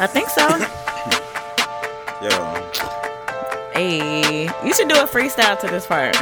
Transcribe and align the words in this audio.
I 0.00 0.06
think 0.06 0.30
so. 0.30 0.40
Yo, 2.24 2.30
hey, 3.74 4.48
you 4.64 4.72
should 4.72 4.88
do 4.88 4.94
a 4.94 5.06
freestyle 5.06 5.60
to 5.60 5.66
this 5.66 5.86
part. 5.86 6.16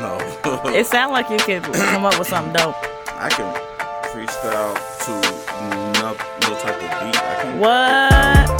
no. 0.00 0.18
It 0.70 0.86
sounds 0.86 1.12
like 1.12 1.30
you 1.30 1.38
could 1.38 1.62
come 1.62 2.04
up 2.04 2.18
with 2.18 2.28
something 2.28 2.52
dope. 2.52 2.76
I 3.08 3.30
can 3.30 3.54
freestyle 4.12 4.76
to 5.06 5.12
no, 5.98 6.12
no 6.12 6.58
type 6.60 6.76
of 6.76 6.90
beat. 7.00 7.16
I 7.16 7.34
can. 7.40 7.58
What? 7.58 8.52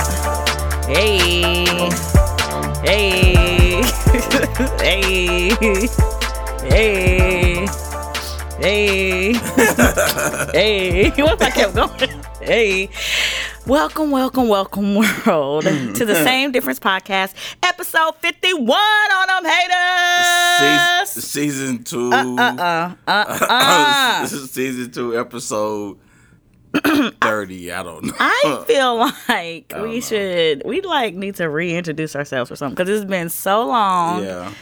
Hey. 0.87 1.67
Hey. 2.83 3.83
hey. 4.81 5.51
Hey. 6.71 7.67
Hey. 8.59 9.33
hey. 10.55 11.11
What 11.23 11.35
if 11.35 11.43
I 11.43 11.51
kept 11.51 11.75
going? 11.75 12.23
Hey. 12.41 12.89
Welcome, 13.67 14.11
welcome, 14.11 14.49
welcome, 14.49 14.95
world, 15.27 15.63
to 15.65 16.05
the 16.05 16.17
Same 16.25 16.51
Difference 16.51 16.81
Podcast, 16.81 17.33
episode 17.63 18.17
51 18.17 18.69
on 18.73 19.27
them 19.45 19.45
haters. 19.51 21.09
Season, 21.09 21.23
season 21.79 21.85
two. 21.85 22.13
Uh 22.13 22.37
uh. 22.37 22.95
Uh 23.07 23.47
uh. 23.49 24.23
this 24.23 24.33
is 24.33 24.51
season 24.51 24.91
two, 24.91 25.17
episode 25.17 25.97
thirty. 27.23 27.71
I 27.71 27.83
don't 27.85 28.05
know. 28.07 28.13
I 28.19 28.65
feel 28.67 28.97
like 29.29 29.69
don't 29.69 29.83
we 29.89 29.95
know. 29.95 30.01
should, 30.01 30.63
we 30.65 30.81
like 30.81 31.15
need 31.15 31.37
to 31.37 31.49
reintroduce 31.49 32.17
ourselves 32.17 32.51
or 32.51 32.57
something 32.57 32.75
because 32.75 32.89
it's 32.89 33.09
been 33.09 33.29
so 33.29 33.65
long. 33.67 34.25
yeah, 34.25 34.53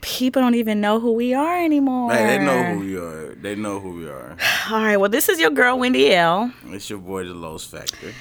People 0.00 0.42
don't 0.42 0.54
even 0.54 0.80
know 0.80 1.00
who 1.00 1.12
we 1.12 1.34
are 1.34 1.58
anymore. 1.58 2.12
hey, 2.12 2.38
they 2.38 2.44
know 2.44 2.62
who 2.62 2.78
we 2.80 2.96
are. 2.96 3.34
They 3.34 3.54
know 3.56 3.80
who 3.80 3.90
we 3.96 4.08
are. 4.08 4.36
All 4.70 4.80
right. 4.80 4.96
Well, 4.96 5.10
this 5.10 5.28
is 5.28 5.40
your 5.40 5.50
girl, 5.50 5.76
Wendy 5.76 6.14
Elle. 6.14 6.52
It's 6.68 6.88
your 6.88 7.00
boy, 7.00 7.24
the 7.24 7.34
Los 7.34 7.64
Factor. 7.66 8.12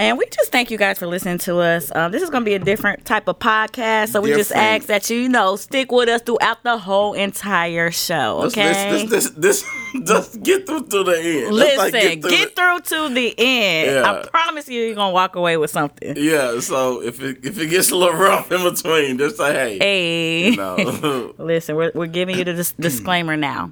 And 0.00 0.16
we 0.16 0.24
just 0.30 0.50
thank 0.50 0.70
you 0.70 0.78
guys 0.78 0.98
for 0.98 1.06
listening 1.06 1.36
to 1.40 1.58
us. 1.58 1.94
Um, 1.94 2.10
this 2.10 2.22
is 2.22 2.30
going 2.30 2.42
to 2.42 2.48
be 2.48 2.54
a 2.54 2.58
different 2.58 3.04
type 3.04 3.28
of 3.28 3.38
podcast. 3.38 4.08
So 4.08 4.22
we 4.22 4.32
just 4.32 4.50
ask 4.50 4.86
that 4.86 5.10
you, 5.10 5.18
you 5.18 5.28
know, 5.28 5.56
stick 5.56 5.92
with 5.92 6.08
us 6.08 6.22
throughout 6.22 6.62
the 6.62 6.78
whole 6.78 7.12
entire 7.12 7.90
show. 7.90 8.44
Okay. 8.44 9.04
this, 9.04 9.28
this, 9.32 9.62
just 10.04 10.42
get 10.42 10.66
through 10.66 10.86
to 10.86 11.04
the 11.04 11.20
end. 11.20 11.54
Let's, 11.54 11.76
like, 11.76 11.92
Listen, 11.92 12.20
get, 12.20 12.56
through 12.56 12.78
through 12.78 13.08
to 13.08 13.14
the 13.14 13.34
end. 13.36 13.90
Yeah. 13.90 14.10
I 14.10 14.26
promise 14.26 14.70
you, 14.70 14.80
you're 14.80 14.94
going 14.94 15.10
to 15.10 15.14
walk 15.14 15.36
away 15.36 15.58
with 15.58 15.70
something. 15.70 16.16
yeah. 16.16 16.60
So 16.60 17.02
if 17.02 17.20
it 17.20 17.44
if 17.44 17.58
it 17.58 17.66
gets 17.66 17.90
a 17.90 17.96
little 17.96 18.18
rough 18.18 18.50
in 18.50 18.62
between, 18.62 19.18
just 19.18 19.36
say 19.36 19.52
hey. 19.52 19.78
Hey. 19.78 20.50
You 20.52 20.56
know. 20.56 21.34
Listen, 21.38 21.76
we're, 21.76 21.92
we're 21.94 22.06
giving 22.06 22.38
you 22.38 22.44
the 22.44 22.54
dis- 22.54 22.72
disclaimer 22.72 23.36
now. 23.36 23.70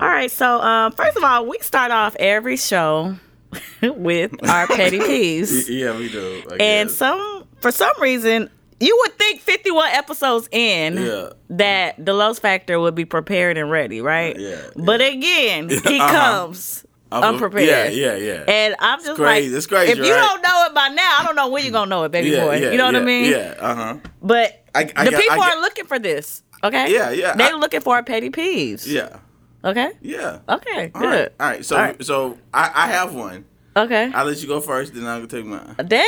All 0.00 0.08
right, 0.08 0.30
so 0.30 0.60
um, 0.60 0.90
first 0.90 1.16
of 1.16 1.22
all, 1.22 1.46
we 1.46 1.58
start 1.60 1.92
off 1.92 2.16
every 2.16 2.56
show 2.56 3.14
with 3.82 4.32
our 4.48 4.66
petty 4.66 4.98
peeves. 4.98 5.68
yeah, 5.68 5.96
we 5.96 6.08
do. 6.10 6.42
I 6.50 6.56
And 6.60 6.88
guess. 6.88 6.96
some 6.96 7.44
for 7.60 7.70
some 7.72 7.90
reason, 8.00 8.50
you 8.80 8.96
would 9.02 9.18
think 9.18 9.40
51 9.40 9.90
episodes 9.92 10.48
in 10.52 10.96
Yeah. 10.96 11.30
that 11.50 12.04
the 12.04 12.12
Los 12.12 12.38
Factor 12.38 12.78
would 12.78 12.94
be 12.94 13.04
prepared 13.04 13.58
and 13.58 13.70
ready, 13.70 14.00
right? 14.00 14.38
Yeah, 14.38 14.60
But 14.76 15.00
again, 15.00 15.68
he 15.84 15.98
Uh-huh. 16.00 16.12
comes 16.46 16.84
I'm- 17.10 17.24
unprepared. 17.24 17.94
Yeah, 17.94 18.14
yeah, 18.14 18.16
yeah. 18.16 18.44
And 18.46 18.76
I'm 18.78 19.00
just 19.02 19.16
crazy. 19.16 19.48
like, 19.48 19.56
It's 19.56 19.66
crazy, 19.66 19.92
if 19.92 19.98
you 19.98 20.12
right? 20.12 20.20
don't 20.28 20.42
know 20.42 20.64
it 20.66 20.74
by 20.74 20.88
now, 20.88 21.16
I 21.20 21.24
don't 21.24 21.34
know 21.36 21.48
when 21.48 21.64
you're 21.64 21.72
gonna 21.72 21.88
know 21.90 22.04
it, 22.04 22.12
baby 22.12 22.30
yeah, 22.30 22.44
boy. 22.44 22.56
yeah, 22.56 22.70
you 22.70 22.76
know 22.78 22.84
what 22.86 22.96
I 22.96 23.00
mean? 23.00 23.30
Yeah. 23.32 23.54
Uh 23.58 23.74
huh. 23.74 23.96
But 24.22 24.62
I- 24.74 24.92
I 24.94 25.04
the 25.06 25.12
people 25.12 25.42
are 25.42 25.60
looking 25.60 25.86
for 25.86 25.98
this. 25.98 26.42
Okay. 26.62 26.92
Yeah, 26.92 27.10
yeah, 27.10 27.34
They're 27.36 27.56
looking 27.56 27.80
for 27.80 27.94
our 27.96 28.02
petty 28.02 28.30
peeves. 28.30 28.86
Yeah. 28.86 29.18
Okay. 29.64 29.90
Yeah. 30.00 30.38
Okay. 30.48 30.92
All 30.94 31.00
Good. 31.00 31.10
right. 31.10 31.32
All 31.40 31.46
right. 31.48 31.64
So 31.64 31.76
All 31.76 31.82
right. 31.82 32.04
so 32.04 32.38
I, 32.54 32.70
I 32.74 32.86
have 32.88 33.14
one. 33.14 33.44
Okay. 33.78 34.10
I'll 34.12 34.24
let 34.26 34.40
you 34.42 34.48
go 34.48 34.60
first, 34.60 34.94
then 34.94 35.06
I'll 35.06 35.26
take 35.26 35.44
mine. 35.44 35.74
Dang. 35.86 36.04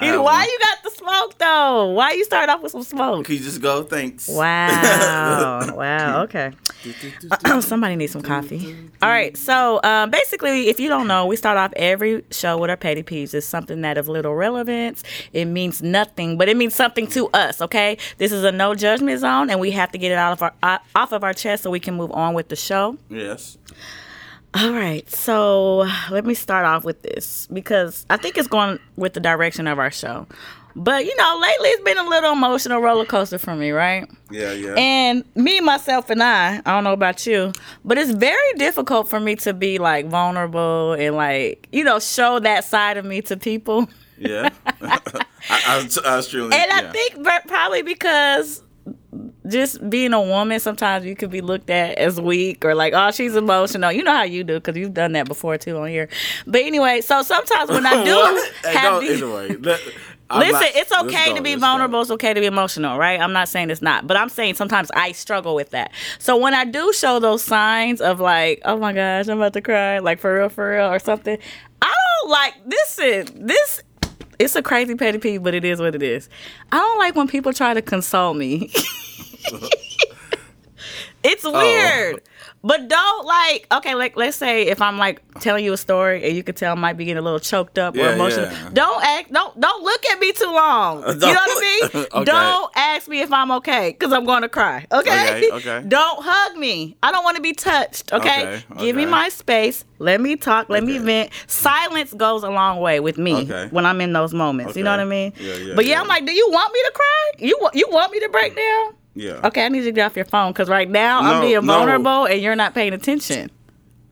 Why 0.00 0.18
one. 0.18 0.48
you 0.48 0.58
got 0.58 0.82
the 0.82 0.90
smoke 0.90 1.38
though? 1.38 1.90
Why 1.90 2.12
you 2.12 2.24
start 2.24 2.48
off 2.48 2.62
with 2.62 2.72
some 2.72 2.82
smoke? 2.82 3.26
Can 3.26 3.34
you 3.34 3.42
just 3.42 3.60
go? 3.60 3.82
Thanks. 3.82 4.26
Wow. 4.28 5.74
wow. 5.76 6.22
Okay. 6.22 6.52
Somebody 7.60 7.96
needs 7.96 8.12
some 8.12 8.22
coffee. 8.22 8.74
All 9.02 9.08
right. 9.08 9.36
So 9.36 9.80
um, 9.84 10.10
basically, 10.10 10.68
if 10.68 10.80
you 10.80 10.88
don't 10.88 11.06
know, 11.06 11.26
we 11.26 11.36
start 11.36 11.58
off 11.58 11.72
every 11.76 12.24
show 12.30 12.56
with 12.56 12.70
our 12.70 12.76
petty 12.76 13.02
peeves. 13.02 13.34
It's 13.34 13.46
something 13.46 13.82
that 13.82 13.98
of 13.98 14.08
little 14.08 14.34
relevance. 14.34 15.04
It 15.32 15.44
means 15.44 15.82
nothing, 15.82 16.38
but 16.38 16.48
it 16.48 16.56
means 16.56 16.74
something 16.74 17.06
to 17.08 17.28
us. 17.28 17.60
Okay. 17.60 17.98
This 18.16 18.32
is 18.32 18.44
a 18.44 18.52
no 18.52 18.74
judgment 18.74 19.20
zone, 19.20 19.50
and 19.50 19.60
we 19.60 19.72
have 19.72 19.92
to 19.92 19.98
get 19.98 20.10
it 20.12 20.18
out 20.18 20.32
of 20.32 20.42
our 20.42 20.54
uh, 20.62 20.78
off 20.94 21.12
of 21.12 21.22
our 21.22 21.34
chest 21.34 21.64
so 21.64 21.70
we 21.70 21.80
can 21.80 21.94
move 21.94 22.12
on 22.12 22.32
with 22.32 22.48
the 22.48 22.56
show. 22.56 22.96
yes. 23.10 23.57
All 24.54 24.72
right, 24.72 25.08
so 25.10 25.86
let 26.10 26.24
me 26.24 26.34
start 26.34 26.64
off 26.64 26.82
with 26.84 27.02
this 27.02 27.46
because 27.52 28.06
I 28.08 28.16
think 28.16 28.38
it's 28.38 28.48
going 28.48 28.78
with 28.96 29.12
the 29.12 29.20
direction 29.20 29.66
of 29.66 29.78
our 29.78 29.90
show. 29.90 30.26
But 30.74 31.04
you 31.04 31.16
know, 31.16 31.38
lately 31.40 31.68
it's 31.70 31.82
been 31.82 31.98
a 31.98 32.08
little 32.08 32.32
emotional 32.32 32.80
roller 32.80 33.04
coaster 33.04 33.38
for 33.38 33.54
me, 33.54 33.72
right? 33.72 34.08
Yeah. 34.30 34.52
Yeah. 34.52 34.74
And 34.76 35.24
me, 35.34 35.60
myself, 35.60 36.08
and 36.08 36.22
I, 36.22 36.58
I 36.64 36.72
don't 36.72 36.84
know 36.84 36.92
about 36.92 37.26
you, 37.26 37.52
but 37.84 37.98
it's 37.98 38.12
very 38.12 38.52
difficult 38.54 39.08
for 39.08 39.18
me 39.18 39.34
to 39.36 39.52
be 39.52 39.78
like 39.78 40.06
vulnerable 40.06 40.92
and 40.92 41.16
like, 41.16 41.68
you 41.72 41.84
know, 41.84 41.98
show 41.98 42.38
that 42.38 42.64
side 42.64 42.96
of 42.96 43.04
me 43.04 43.22
to 43.22 43.36
people. 43.36 43.88
yeah. 44.18 44.50
I, 44.80 45.00
I, 45.50 45.88
I 46.04 46.16
was 46.16 46.28
truly. 46.28 46.50
And 46.54 46.70
I 46.70 46.82
yeah. 46.82 46.92
think 46.92 47.26
probably 47.48 47.82
because 47.82 48.62
just 49.48 49.88
being 49.88 50.12
a 50.12 50.20
woman, 50.20 50.60
sometimes 50.60 51.04
you 51.04 51.16
could 51.16 51.30
be 51.30 51.40
looked 51.40 51.70
at 51.70 51.96
as 51.98 52.20
weak 52.20 52.64
or 52.64 52.74
like, 52.74 52.92
oh, 52.94 53.10
she's 53.10 53.34
emotional. 53.36 53.90
You 53.92 54.02
know 54.04 54.12
how 54.14 54.22
you 54.24 54.44
do 54.44 54.54
because 54.54 54.76
you've 54.76 54.94
done 54.94 55.12
that 55.12 55.26
before 55.26 55.56
too 55.58 55.76
on 55.78 55.88
here. 55.88 56.08
But 56.46 56.62
anyway, 56.62 57.00
so 57.00 57.22
sometimes 57.22 57.70
when 57.70 57.86
I 57.86 58.04
do 58.04 58.14
What? 58.14 58.52
Hey, 58.64 58.72
have 58.76 59.00
these. 59.00 59.22
anyway, 59.22 59.56
let- 59.56 59.80
Listen, 60.30 60.52
not- 60.52 60.62
it's 60.76 60.92
okay 60.92 61.32
to 61.34 61.40
be 61.40 61.54
go. 61.54 61.60
vulnerable. 61.60 62.02
It's 62.02 62.10
okay 62.10 62.34
to 62.34 62.40
be 62.40 62.44
emotional, 62.44 62.98
right? 62.98 63.18
I'm 63.18 63.32
not 63.32 63.48
saying 63.48 63.70
it's 63.70 63.80
not, 63.80 64.06
but 64.06 64.14
I'm 64.18 64.28
saying 64.28 64.56
sometimes 64.56 64.90
I 64.94 65.12
struggle 65.12 65.54
with 65.54 65.70
that. 65.70 65.90
So 66.18 66.36
when 66.36 66.52
I 66.52 66.66
do 66.66 66.92
show 66.92 67.18
those 67.18 67.42
signs 67.42 68.02
of 68.02 68.20
like, 68.20 68.60
oh 68.66 68.76
my 68.76 68.92
gosh, 68.92 69.26
I'm 69.28 69.38
about 69.38 69.54
to 69.54 69.62
cry, 69.62 70.00
like 70.00 70.18
for 70.18 70.34
real, 70.36 70.50
for 70.50 70.70
real, 70.72 70.84
or 70.84 70.98
something, 70.98 71.38
I 71.80 71.94
don't 72.20 72.30
like 72.30 72.54
this. 72.66 72.98
Is 72.98 73.30
this? 73.36 73.82
It's 74.38 74.54
a 74.54 74.62
crazy 74.62 74.94
petty 74.94 75.18
peeve, 75.18 75.42
but 75.42 75.54
it 75.54 75.64
is 75.64 75.80
what 75.80 75.94
it 75.94 76.02
is. 76.02 76.28
I 76.70 76.78
don't 76.78 76.98
like 76.98 77.16
when 77.16 77.26
people 77.26 77.52
try 77.52 77.74
to 77.74 77.82
console 77.82 78.34
me. 78.34 78.70
it's 81.24 81.44
Oh. 81.44 82.14
But 82.62 82.88
don't 82.88 83.24
like 83.26 83.66
okay, 83.72 83.94
like 83.94 84.16
let's 84.16 84.36
say 84.36 84.62
if 84.66 84.82
I'm 84.82 84.98
like 84.98 85.22
telling 85.40 85.64
you 85.64 85.72
a 85.72 85.76
story 85.76 86.24
and 86.26 86.36
you 86.36 86.42
could 86.42 86.56
tell 86.56 86.72
I 86.72 86.74
might 86.74 86.94
be 86.96 87.04
getting 87.04 87.18
a 87.18 87.22
little 87.22 87.38
choked 87.38 87.78
up 87.78 87.96
or 87.96 88.12
emotional. 88.12 88.46
yeah. 88.46 88.70
Don't 88.72 89.04
act 89.04 89.32
don't 89.32 89.58
don't 89.60 89.84
look 89.84 90.04
at 90.06 90.18
me 90.18 90.32
too 90.32 90.46
long. 90.52 91.02
You 91.08 91.14
know 91.14 91.26
what 91.28 91.38
I 91.38 91.88
mean? 91.92 92.06
Okay. 92.12 92.24
Don't 92.24 92.72
ask 92.76 93.06
me 93.08 93.20
if 93.20 93.32
I'm 93.32 93.50
okay 93.52 93.90
because 93.90 94.12
I'm 94.12 94.24
going 94.24 94.42
to 94.42 94.48
cry. 94.48 94.86
Okay? 94.90 95.48
Okay, 95.48 95.50
okay. 95.52 95.84
Don't 95.88 96.22
hug 96.24 96.56
me. 96.56 96.96
I 97.02 97.12
don't 97.12 97.22
want 97.22 97.36
to 97.36 97.42
be 97.42 97.52
touched. 97.52 98.12
Okay? 98.12 98.46
Okay, 98.46 98.80
Give 98.80 98.96
me 98.96 99.06
my 99.06 99.28
space. 99.28 99.84
Let 99.98 100.20
me 100.20 100.36
talk. 100.36 100.68
Let 100.68 100.84
me 100.84 100.98
vent. 100.98 101.30
Silence 101.46 102.12
goes 102.14 102.42
a 102.42 102.50
long 102.50 102.80
way 102.80 102.98
with 103.00 103.18
me 103.18 103.46
when 103.70 103.86
I'm 103.86 104.00
in 104.00 104.12
those 104.12 104.34
moments. 104.34 104.76
You 104.76 104.82
know 104.84 104.90
what 104.90 105.00
I 105.00 105.04
mean? 105.04 105.32
Yeah, 105.38 105.54
yeah, 105.54 105.74
but 105.74 105.84
yeah, 105.84 105.92
yeah. 105.94 106.00
I'm 106.00 106.08
like, 106.08 106.24
do 106.26 106.32
you 106.32 106.48
want 106.50 106.72
me 106.72 106.80
to 106.84 106.92
cry? 106.94 107.30
You 107.38 107.68
you 107.74 107.86
want 107.90 108.12
me 108.12 108.20
to 108.20 108.28
break 108.30 108.56
down? 108.56 108.94
Yeah. 109.18 109.40
Okay, 109.44 109.64
I 109.64 109.68
need 109.68 109.78
you 109.80 109.84
to 109.86 109.92
get 109.92 110.06
off 110.06 110.16
your 110.16 110.24
phone 110.26 110.52
because 110.52 110.68
right 110.68 110.88
now 110.88 111.18
I'm 111.20 111.34
No, 111.36 111.40
being 111.40 111.54
no. 111.54 111.60
vulnerable 111.74 112.26
and 112.26 112.40
you're 112.40 112.54
not 112.56 112.72
paying 112.74 112.92
attention. 112.92 113.50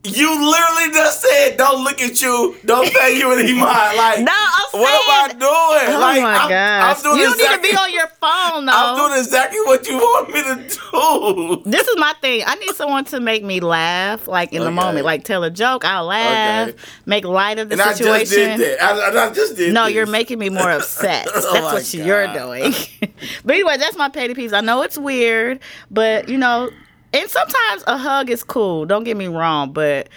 You 0.07 0.31
literally 0.51 0.93
just 0.93 1.21
said, 1.23 1.57
"Don't 1.57 1.83
look 1.85 2.01
at 2.01 2.21
you. 2.23 2.57
Don't 2.65 2.93
pay 2.93 3.17
you 3.19 3.33
any 3.33 3.53
mind." 3.55 3.97
Like, 3.97 4.21
No, 4.21 4.33
I'm 4.33 4.71
saying. 4.71 4.83
what 4.83 4.93
am 4.93 5.31
I 5.31 5.33
doing? 5.33 5.97
Oh 5.97 6.01
like, 6.01 6.23
my 6.23 6.35
I'm, 6.37 6.49
gosh! 6.49 6.97
I'm 6.97 7.03
doing 7.03 7.17
you 7.19 7.25
don't 7.25 7.35
exactly, 7.35 7.69
need 7.71 7.77
to 7.77 7.77
be 7.77 7.79
on 7.79 7.93
your 7.93 8.07
phone 8.21 8.67
though. 8.67 8.73
I'm 8.75 8.97
doing 8.97 9.19
exactly 9.19 9.61
what 9.65 9.89
you 9.89 9.97
want 9.97 10.29
me 10.33 10.43
to 10.43 11.63
do. 11.65 11.71
this 11.71 11.87
is 11.89 11.97
my 11.99 12.15
thing. 12.21 12.43
I 12.47 12.55
need 12.57 12.75
someone 12.75 13.05
to 13.07 13.21
make 13.21 13.43
me 13.45 13.61
laugh, 13.61 14.29
like 14.29 14.53
in 14.53 14.63
the 14.63 14.71
moment, 14.71 15.05
like 15.05 15.25
tell 15.25 15.43
a 15.45 15.51
joke, 15.51 15.85
I'll 15.85 16.07
laugh, 16.07 16.69
Okay. 16.69 16.79
make 17.07 17.25
light 17.25 17.59
of 17.59 17.69
the 17.69 17.75
And 17.75 17.83
I 17.83 17.95
just 17.95 18.31
did 18.31 18.61
that. 18.61 18.83
I, 18.83 19.27
I 19.29 19.33
just 19.33 19.57
did. 19.57 19.73
No, 19.75 19.87
this. 19.87 19.95
you're 19.95 20.07
making 20.07 20.39
me 20.39 20.51
more 20.51 20.71
upset. 20.71 21.27
Oh 21.37 21.41
that's 21.41 21.47
Oh 21.47 21.63
my 21.63 21.73
what 21.75 21.95
you're 21.95 22.27
doing. 22.33 22.75
but 23.45 23.55
anyway, 23.55 23.77
that's 23.77 23.97
my 23.97 24.09
petty 24.09 24.35
peeves. 24.35 24.53
I 24.53 24.61
know 24.61 24.83
it's 24.83 24.97
weird, 24.99 25.61
but 25.91 26.29
you 26.29 26.39
know, 26.39 26.71
and 27.17 27.31
sometimes 27.31 27.85
a 27.87 27.97
hug 27.97 28.31
is 28.31 28.43
cool. 28.45 28.87
Don't 28.87 29.05
get 29.05 29.17
me 29.17 29.27
wrong, 29.29 29.73
but 29.73 30.09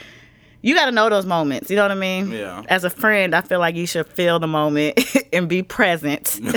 you 0.62 0.76
got 0.76 0.86
to 0.88 0.92
know 0.92 1.10
those 1.10 1.26
moments. 1.26 1.70
You 1.70 1.78
know 1.78 1.84
what 1.84 1.92
I 1.92 1.96
mean? 1.96 2.32
Yeah. 2.32 2.64
As 2.68 2.84
a 2.84 2.90
friend, 2.90 3.34
I 3.34 3.40
feel 3.42 3.60
like 3.60 3.76
you 3.76 3.88
should 3.88 4.08
feel 4.08 4.40
the 4.40 4.48
moment 4.48 5.00
and 5.34 5.48
be 5.48 5.64
present. 5.64 6.40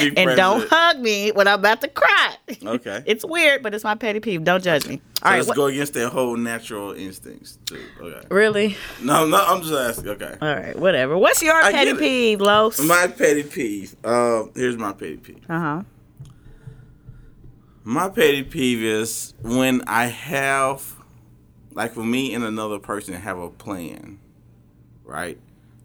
Be 0.00 0.10
and 0.16 0.34
don't 0.38 0.66
hug 0.70 1.00
me 1.00 1.32
when 1.32 1.46
I'm 1.46 1.58
about 1.58 1.82
to 1.82 1.88
cry. 1.88 2.34
Okay. 2.64 3.02
It's 3.04 3.26
weird, 3.26 3.62
but 3.62 3.74
it's 3.74 3.84
my 3.84 3.94
petty 3.94 4.20
peeve. 4.20 4.42
Don't 4.42 4.64
judge 4.64 4.86
me. 4.86 4.96
So 4.96 5.02
All 5.26 5.30
right. 5.32 5.36
let's 5.36 5.48
what- 5.48 5.56
go 5.56 5.66
against 5.66 5.92
their 5.92 6.08
whole 6.08 6.34
natural 6.38 6.92
instincts 6.92 7.58
too. 7.66 7.78
Okay. 8.00 8.26
really? 8.30 8.76
No, 9.02 9.26
no, 9.26 9.36
I'm 9.36 9.60
just 9.60 9.74
asking. 9.74 10.08
Okay. 10.12 10.34
All 10.40 10.54
right. 10.54 10.78
Whatever. 10.78 11.18
What's 11.18 11.42
your 11.42 11.54
I 11.62 11.72
petty 11.72 11.92
peeve, 11.94 12.40
Los? 12.40 12.80
My 12.80 13.06
petty 13.06 13.42
peeve. 13.42 13.94
Uh, 14.02 14.44
here's 14.54 14.78
my 14.78 14.92
petty 14.94 15.18
peeve. 15.18 15.44
uh 15.50 15.60
huh. 15.60 15.82
My 17.84 18.08
petty 18.08 18.42
peeve 18.44 18.82
is 18.82 19.34
when 19.42 19.82
I 19.86 20.06
have, 20.06 20.94
like, 21.72 21.94
for 21.94 22.04
me 22.04 22.34
and 22.34 22.44
another 22.44 22.78
person 22.78 23.14
have 23.14 23.38
a 23.38 23.50
plan, 23.50 24.20
right? 25.04 25.38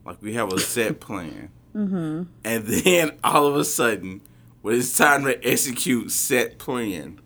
Like 0.06 0.22
we 0.22 0.36
have 0.36 0.54
a 0.54 0.60
set 0.60 1.02
plan, 1.02 1.50
mm-hmm. 1.76 2.24
and 2.46 2.66
then 2.66 3.12
all 3.26 3.46
of 3.46 3.58
a 3.58 3.66
sudden, 3.66 4.22
when 4.62 4.76
it's 4.76 4.96
time 4.98 5.26
to 5.26 5.46
execute 5.46 6.12
set 6.12 6.58
plan, 6.60 7.20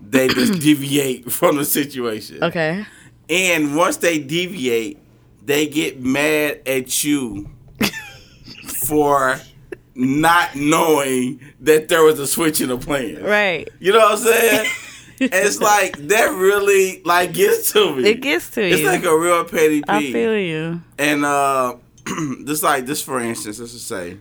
they 0.00 0.26
just 0.26 0.54
deviate 0.60 1.30
from 1.30 1.56
the 1.56 1.64
situation. 1.64 2.42
Okay. 2.42 2.84
And 3.30 3.76
once 3.76 3.98
they 3.98 4.18
deviate, 4.18 4.98
they 5.44 5.66
get 5.68 6.00
mad 6.00 6.62
at 6.66 7.04
you 7.04 7.50
for 8.86 9.38
not 9.98 10.54
knowing 10.54 11.40
that 11.60 11.88
there 11.88 12.04
was 12.04 12.20
a 12.20 12.26
switch 12.26 12.60
in 12.60 12.68
the 12.68 12.78
plan. 12.78 13.20
Right. 13.22 13.68
You 13.80 13.92
know 13.92 13.98
what 13.98 14.12
I'm 14.12 14.18
saying? 14.18 14.70
It's 15.20 15.60
like 15.60 15.96
that 16.06 16.26
really 16.30 17.02
like 17.02 17.32
gets 17.32 17.72
to 17.72 17.96
me. 17.96 18.08
It 18.08 18.20
gets 18.20 18.50
to 18.50 18.62
It's 18.62 18.78
you. 18.80 18.88
It's 18.88 18.96
like 18.96 19.04
a 19.04 19.18
real 19.18 19.42
petty 19.42 19.82
peeve. 19.82 19.84
I 19.88 20.12
feel 20.12 20.36
you. 20.38 20.80
And 20.96 21.24
uh 21.24 21.74
just 22.44 22.62
like 22.62 22.86
this 22.86 23.02
for 23.02 23.18
instance, 23.18 23.58
let's 23.58 23.72
just 23.72 23.88
say 23.88 24.18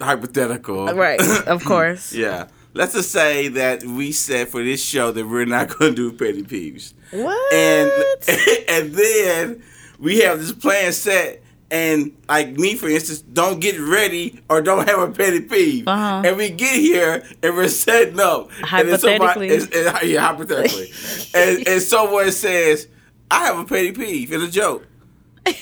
hypothetical. 0.00 0.86
Right. 0.94 1.18
Of 1.46 1.64
course. 1.64 2.12
yeah. 2.12 2.48
Let's 2.74 2.92
just 2.92 3.10
say 3.10 3.48
that 3.48 3.82
we 3.82 4.12
said 4.12 4.48
for 4.48 4.62
this 4.62 4.84
show 4.84 5.10
that 5.10 5.26
we're 5.26 5.46
not 5.46 5.68
gonna 5.78 5.94
do 5.94 6.12
petty 6.12 6.42
peeves. 6.42 6.92
What? 7.12 7.54
And 7.54 7.90
and 8.68 8.92
then 8.92 9.62
we 9.98 10.18
have 10.20 10.38
this 10.38 10.52
plan 10.52 10.92
set 10.92 11.42
and 11.70 12.16
like 12.28 12.50
me 12.52 12.74
for 12.76 12.88
instance 12.88 13.20
don't 13.22 13.58
get 13.60 13.78
ready 13.80 14.40
or 14.48 14.62
don't 14.62 14.88
have 14.88 15.00
a 15.00 15.10
petty 15.10 15.40
peeve. 15.40 15.88
Uh-huh. 15.88 16.22
and 16.24 16.36
we 16.36 16.48
get 16.50 16.74
here 16.76 17.24
and 17.42 17.54
we're 17.56 17.68
setting 17.68 18.20
up. 18.20 18.50
And 18.72 18.88
then 18.88 18.98
somebody- 18.98 19.48
Hypothetically. 19.48 19.48
it's- 19.48 19.68
it's- 19.86 20.04
yeah 20.04 20.20
hypothetically. 20.20 20.92
And, 21.34 21.66
and 21.74 21.82
someone 21.82 22.30
says 22.32 22.86
I 23.30 23.46
have 23.46 23.58
a 23.58 23.64
petty 23.64 23.92
peeve. 23.92 24.32
It's 24.32 24.44
a 24.44 24.50
joke. 24.50 24.86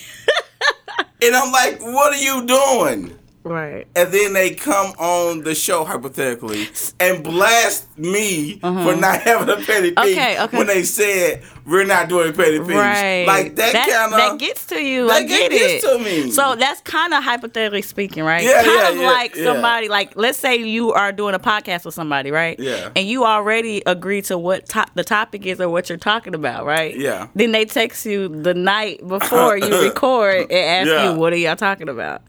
And 1.23 1.35
I'm 1.35 1.51
like 1.53 1.81
what 1.81 2.13
are 2.13 2.23
you 2.23 2.45
doing 2.47 3.19
right. 3.45 3.87
and 3.95 4.13
then 4.13 4.33
they 4.33 4.55
come 4.55 4.93
on 4.99 5.43
the 5.45 5.55
show 5.55 5.85
hypothetically 5.85 6.67
and 7.01 7.23
blast 7.23 7.87
me 7.99 8.59
for 8.59 8.97
not 8.97 9.21
having 9.23 9.49
a 9.49 9.57
petty 9.65 9.91
peeve 9.91 9.99
Uh-huh. 9.99 10.09
Okay, 10.11 10.43
okay. 10.43 10.57
when 10.59 10.67
they 10.67 10.83
said 10.83 11.43
we're 11.67 11.85
not 11.87 12.09
doing 12.11 12.33
petty 12.35 12.59
peeves. 12.59 12.75
Right. 12.75 13.25
Like 13.27 13.57
that, 13.57 13.73
kind 13.73 14.13
of 14.13 14.19
that 14.19 14.39
gets 14.39 14.67
to 14.67 14.79
you. 14.83 15.07
that 15.07 15.23
I 15.23 15.23
get 15.25 15.51
gets 15.51 15.83
it. 15.85 15.89
to 15.93 15.99
me. 16.05 16.31
So 16.31 16.57
that's 16.57 16.83
kind 16.83 17.15
of 17.15 17.25
hypothetically 17.25 17.81
speaking, 17.81 18.23
right? 18.23 18.45
Yeah, 18.45 18.63
kind 18.63 18.67
yeah, 18.67 18.89
of 18.91 18.97
yeah, 18.97 19.07
like 19.11 19.35
yeah. 19.35 19.45
somebody 19.45 19.89
like 19.89 20.15
let's 20.15 20.39
say 20.39 20.57
you 20.57 20.93
are 20.93 21.11
doing 21.11 21.35
a 21.35 21.39
podcast 21.39 21.87
with 21.87 21.95
somebody, 21.95 22.31
right? 22.31 22.59
Yeah. 22.61 22.91
And 22.95 23.09
you 23.09 23.25
already 23.25 23.83
agree 23.87 24.21
to 24.23 24.37
what 24.37 24.67
top 24.67 24.91
the 24.95 25.05
topic 25.05 25.47
is 25.47 25.59
or 25.59 25.71
what 25.71 25.89
you're 25.89 25.97
talking 25.97 26.35
about, 26.35 26.67
right? 26.67 26.95
Yeah. 26.99 27.29
Then 27.35 27.53
they 27.53 27.65
text 27.65 28.05
you 28.05 28.29
the 28.29 28.53
night 28.53 29.07
before 29.07 29.57
you 29.57 29.83
record 29.85 30.51
and 30.51 30.53
ask 30.53 30.87
Yeah. 30.89 31.13
you 31.13 31.19
what 31.19 31.33
are 31.33 31.37
y'all 31.37 31.57
talking 31.57 31.89
about. 31.89 32.21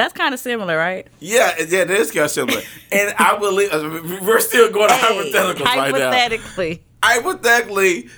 That's 0.00 0.14
kind 0.14 0.32
of 0.32 0.40
similar, 0.40 0.78
right? 0.78 1.06
yeah, 1.18 1.52
yeah, 1.58 1.84
that 1.84 1.90
is 1.90 2.10
kind 2.10 2.24
of 2.24 2.30
similar. 2.30 2.62
and 2.92 3.14
I 3.18 3.36
believe 3.38 3.70
uh, 3.70 4.00
we're 4.22 4.40
still 4.40 4.72
going 4.72 4.88
to 4.88 4.94
Hey, 4.94 5.30
hypotheticals 5.30 5.64
right 5.64 5.92
now. 5.92 6.10
hypothetically. 6.10 6.82
Hypothetically, 7.04 8.08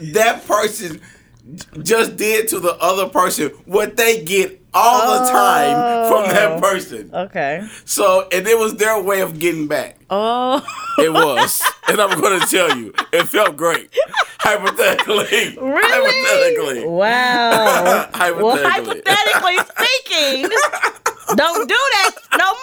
that 0.00 0.46
person 0.46 1.00
just 1.82 2.16
did 2.18 2.48
to 2.48 2.60
the 2.60 2.74
other 2.82 3.08
person 3.08 3.48
what 3.64 3.96
they 3.96 4.22
get 4.24 4.60
all 4.76 5.24
the 5.24 5.30
time 5.30 6.08
from 6.10 6.28
that 6.34 6.60
person. 6.62 7.10
Okay. 7.12 7.66
So, 7.84 8.28
and 8.32 8.46
it 8.46 8.58
was 8.58 8.74
their 8.76 9.00
way 9.02 9.20
of 9.20 9.38
getting 9.38 9.66
back. 9.66 9.98
Oh. 10.10 10.64
It 10.98 11.12
was. 11.12 11.62
and 11.88 12.00
I'm 12.00 12.20
going 12.20 12.40
to 12.40 12.46
tell 12.46 12.76
you, 12.76 12.92
it 13.12 13.24
felt 13.28 13.56
great. 13.56 13.90
Hypothetically. 14.38 15.56
Really? 15.60 15.82
Hypothetically. 15.82 16.86
Wow. 16.86 18.08
Hypothetically. 18.14 18.42
well, 18.42 18.70
hypothetically 18.70 19.56
speaking, 19.76 20.48
don't 21.36 21.68
do 21.68 21.74
that 21.74 22.10
no 22.38 22.52
more. 22.52 22.62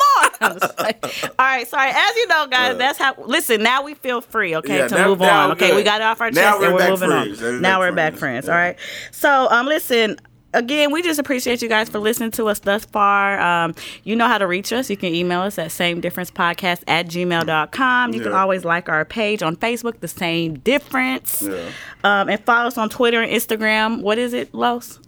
Like- 0.79 1.03
All 1.39 1.45
right, 1.45 1.67
sorry. 1.67 1.89
As 1.93 2.15
you 2.15 2.27
know, 2.27 2.47
guys, 2.47 2.77
that's 2.77 2.97
how. 2.97 3.15
Listen, 3.25 3.63
now 3.63 3.83
we 3.83 3.93
feel 3.93 4.19
free, 4.21 4.55
okay, 4.57 4.77
Yeah, 4.79 4.87
to 4.89 4.95
now- 4.95 5.07
move 5.07 5.19
now 5.19 5.45
on. 5.45 5.51
Okay, 5.51 5.69
good. 5.69 5.75
we 5.77 5.83
got 5.83 6.01
it 6.01 6.03
off 6.03 6.19
our 6.21 6.31
Now 6.31 6.41
chest 6.41 6.59
we're 6.59 6.65
and 6.65 6.73
we're 6.73 6.79
back 6.79 6.89
moving 6.89 7.09
friends. 7.09 7.41
On. 7.43 7.45
we're 7.53 7.59
Now 7.59 7.79
we're 7.79 7.91
back 7.93 8.15
friends. 8.15 8.45
friends. 8.45 8.49
All 8.49 8.55
right. 8.55 8.77
So, 9.11 9.47
um, 9.49 9.65
listen. 9.67 10.17
Again, 10.53 10.91
we 10.91 11.01
just 11.01 11.19
appreciate 11.19 11.61
you 11.61 11.69
guys 11.69 11.89
for 11.89 11.99
listening 11.99 12.31
to 12.31 12.45
us 12.47 12.59
thus 12.59 12.85
far. 12.85 13.39
Um, 13.39 13.75
you 14.03 14.15
know 14.15 14.27
how 14.27 14.37
to 14.37 14.47
reach 14.47 14.71
us. 14.71 14.89
You 14.89 14.97
can 14.97 15.13
email 15.13 15.41
us 15.41 15.57
at 15.57 15.71
same 15.71 16.01
difference 16.01 16.31
podcast 16.31 16.83
at 16.87 17.07
gmail.com. 17.07 18.13
You 18.13 18.21
can 18.21 18.33
always 18.33 18.63
like 18.65 18.89
our 18.89 19.05
page 19.05 19.41
on 19.41 19.55
Facebook, 19.55 19.99
the 19.99 20.07
same 20.07 20.59
difference. 20.59 21.41
Yeah. 21.41 21.69
Um, 22.03 22.29
and 22.29 22.43
follow 22.45 22.67
us 22.67 22.77
on 22.77 22.89
Twitter 22.89 23.21
and 23.21 23.31
Instagram. 23.31 24.01
What 24.01 24.17
is 24.17 24.33
it, 24.33 24.53
Los? 24.53 24.99